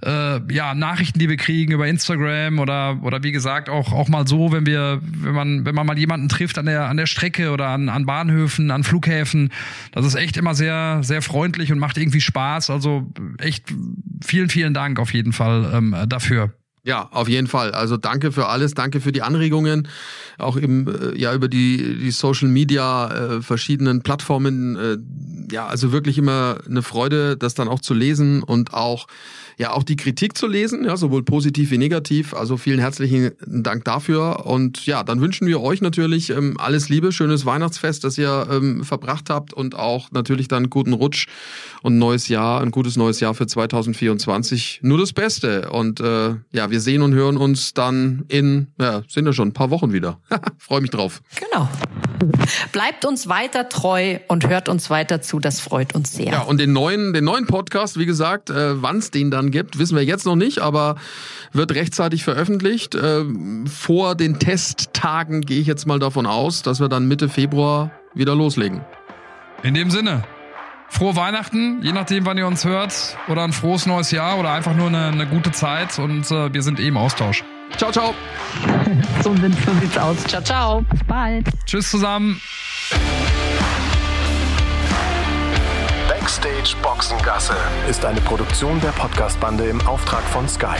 äh, 0.04 0.40
ja, 0.52 0.74
Nachrichten, 0.74 1.18
die 1.18 1.28
wir 1.28 1.36
kriegen 1.36 1.72
über 1.72 1.86
Instagram 1.86 2.58
oder, 2.58 2.98
oder 3.02 3.22
wie 3.22 3.32
gesagt 3.32 3.68
auch, 3.68 3.92
auch 3.92 4.08
mal 4.08 4.26
so, 4.26 4.52
wenn 4.52 4.66
wir, 4.66 5.00
wenn 5.02 5.34
man, 5.34 5.66
wenn 5.66 5.74
man 5.74 5.86
mal 5.86 5.98
jemanden 5.98 6.28
trifft 6.28 6.58
an 6.58 6.66
der, 6.66 6.88
an 6.88 6.96
der 6.96 7.06
Strecke 7.06 7.50
oder 7.50 7.68
an, 7.68 7.88
an 7.88 8.06
Bahnhöfen, 8.06 8.70
an 8.70 8.84
Flughäfen. 8.84 9.50
Das 9.92 10.06
ist 10.06 10.14
echt 10.14 10.36
immer 10.36 10.54
sehr, 10.54 11.00
sehr 11.02 11.22
freundlich 11.22 11.72
und 11.72 11.78
macht 11.78 11.98
irgendwie 11.98 12.20
Spaß. 12.20 12.70
Also 12.70 13.10
echt 13.38 13.72
vielen, 14.24 14.48
vielen 14.48 14.74
Dank 14.74 14.98
auf 14.98 15.12
jeden 15.12 15.32
Fall 15.32 15.70
ähm, 15.74 15.96
dafür. 16.08 16.52
Ja, 16.84 17.08
auf 17.12 17.28
jeden 17.28 17.46
Fall. 17.46 17.70
Also 17.72 17.96
danke 17.96 18.32
für 18.32 18.48
alles, 18.48 18.74
danke 18.74 19.00
für 19.00 19.12
die 19.12 19.22
Anregungen, 19.22 19.86
auch 20.38 20.56
im, 20.56 20.88
äh, 20.88 21.16
ja 21.16 21.32
über 21.32 21.46
die 21.46 21.96
die 21.98 22.10
Social 22.10 22.48
Media 22.48 23.08
äh, 23.36 23.42
verschiedenen 23.42 24.02
Plattformen. 24.02 24.76
Äh, 24.76 25.54
ja, 25.54 25.66
also 25.66 25.92
wirklich 25.92 26.18
immer 26.18 26.58
eine 26.68 26.82
Freude, 26.82 27.36
das 27.36 27.54
dann 27.54 27.68
auch 27.68 27.80
zu 27.80 27.94
lesen 27.94 28.42
und 28.42 28.74
auch 28.74 29.06
ja 29.58 29.72
auch 29.72 29.82
die 29.82 29.96
Kritik 29.96 30.36
zu 30.36 30.46
lesen, 30.46 30.84
ja 30.84 30.96
sowohl 30.96 31.22
positiv 31.22 31.70
wie 31.70 31.78
negativ. 31.78 32.34
Also 32.34 32.56
vielen 32.56 32.78
herzlichen 32.78 33.32
Dank 33.46 33.84
dafür 33.84 34.46
und 34.46 34.86
ja, 34.86 35.02
dann 35.02 35.20
wünschen 35.20 35.46
wir 35.46 35.60
euch 35.60 35.80
natürlich 35.80 36.30
ähm, 36.30 36.56
alles 36.58 36.88
Liebe, 36.88 37.12
schönes 37.12 37.46
Weihnachtsfest, 37.46 38.04
das 38.04 38.18
ihr 38.18 38.46
ähm, 38.50 38.84
verbracht 38.84 39.30
habt 39.30 39.52
und 39.52 39.74
auch 39.74 40.10
natürlich 40.12 40.48
dann 40.48 40.70
guten 40.70 40.92
Rutsch 40.92 41.26
und 41.82 41.98
neues 41.98 42.28
Jahr, 42.28 42.60
ein 42.60 42.70
gutes 42.70 42.96
neues 42.96 43.20
Jahr 43.20 43.34
für 43.34 43.46
2024. 43.46 44.80
Nur 44.82 44.98
das 44.98 45.12
Beste 45.12 45.70
und 45.70 46.00
äh, 46.00 46.34
ja, 46.52 46.70
wir 46.70 46.80
sehen 46.80 47.02
und 47.02 47.14
hören 47.14 47.36
uns 47.36 47.74
dann 47.74 48.24
in, 48.28 48.68
ja, 48.80 49.02
sind 49.08 49.26
ja 49.26 49.32
schon 49.32 49.48
ein 49.48 49.52
paar 49.52 49.70
Wochen 49.70 49.92
wieder. 49.92 50.18
Freue 50.58 50.80
mich 50.80 50.90
drauf. 50.90 51.22
Genau. 51.36 51.68
Bleibt 52.70 53.04
uns 53.04 53.28
weiter 53.28 53.68
treu 53.68 54.18
und 54.28 54.48
hört 54.48 54.68
uns 54.68 54.90
weiter 54.90 55.20
zu. 55.20 55.40
Das 55.40 55.60
freut 55.60 55.94
uns 55.94 56.12
sehr. 56.12 56.26
Ja, 56.26 56.42
und 56.42 56.58
den 56.58 56.72
neuen, 56.72 57.12
den 57.12 57.24
neuen 57.24 57.46
Podcast, 57.46 57.98
wie 57.98 58.06
gesagt, 58.06 58.50
äh, 58.50 58.80
wann 58.80 58.98
es 58.98 59.10
den 59.10 59.30
dann 59.30 59.41
gibt, 59.50 59.78
wissen 59.78 59.96
wir 59.96 60.04
jetzt 60.04 60.26
noch 60.26 60.36
nicht, 60.36 60.60
aber 60.60 60.96
wird 61.52 61.74
rechtzeitig 61.74 62.24
veröffentlicht. 62.24 62.94
Äh, 62.94 63.24
vor 63.66 64.14
den 64.14 64.38
Testtagen 64.38 65.42
gehe 65.42 65.60
ich 65.60 65.66
jetzt 65.66 65.86
mal 65.86 65.98
davon 65.98 66.26
aus, 66.26 66.62
dass 66.62 66.80
wir 66.80 66.88
dann 66.88 67.06
Mitte 67.08 67.28
Februar 67.28 67.90
wieder 68.14 68.34
loslegen. 68.34 68.82
In 69.62 69.74
dem 69.74 69.90
Sinne, 69.90 70.24
frohe 70.88 71.16
Weihnachten, 71.16 71.82
je 71.82 71.92
nachdem, 71.92 72.26
wann 72.26 72.36
ihr 72.36 72.46
uns 72.46 72.64
hört, 72.64 73.16
oder 73.28 73.44
ein 73.44 73.52
frohes 73.52 73.86
neues 73.86 74.10
Jahr 74.10 74.38
oder 74.38 74.52
einfach 74.52 74.74
nur 74.74 74.88
eine, 74.88 75.06
eine 75.06 75.26
gute 75.26 75.52
Zeit 75.52 75.98
und 75.98 76.30
äh, 76.30 76.52
wir 76.52 76.62
sind 76.62 76.80
eh 76.80 76.88
im 76.88 76.96
Austausch. 76.96 77.44
Ciao, 77.76 77.90
ciao. 77.90 78.14
So, 79.22 79.34
so 79.36 79.80
sieht's 79.80 79.98
aus. 79.98 80.24
Ciao, 80.24 80.42
ciao. 80.42 80.84
Bis 80.90 81.04
bald. 81.04 81.48
Tschüss 81.66 81.90
zusammen. 81.90 82.40
Backstage 86.22 86.76
Boxengasse 86.80 87.56
ist 87.90 88.04
eine 88.04 88.20
Produktion 88.20 88.80
der 88.80 88.90
Podcastbande 88.90 89.64
im 89.66 89.84
Auftrag 89.88 90.22
von 90.22 90.48
Sky. 90.48 90.78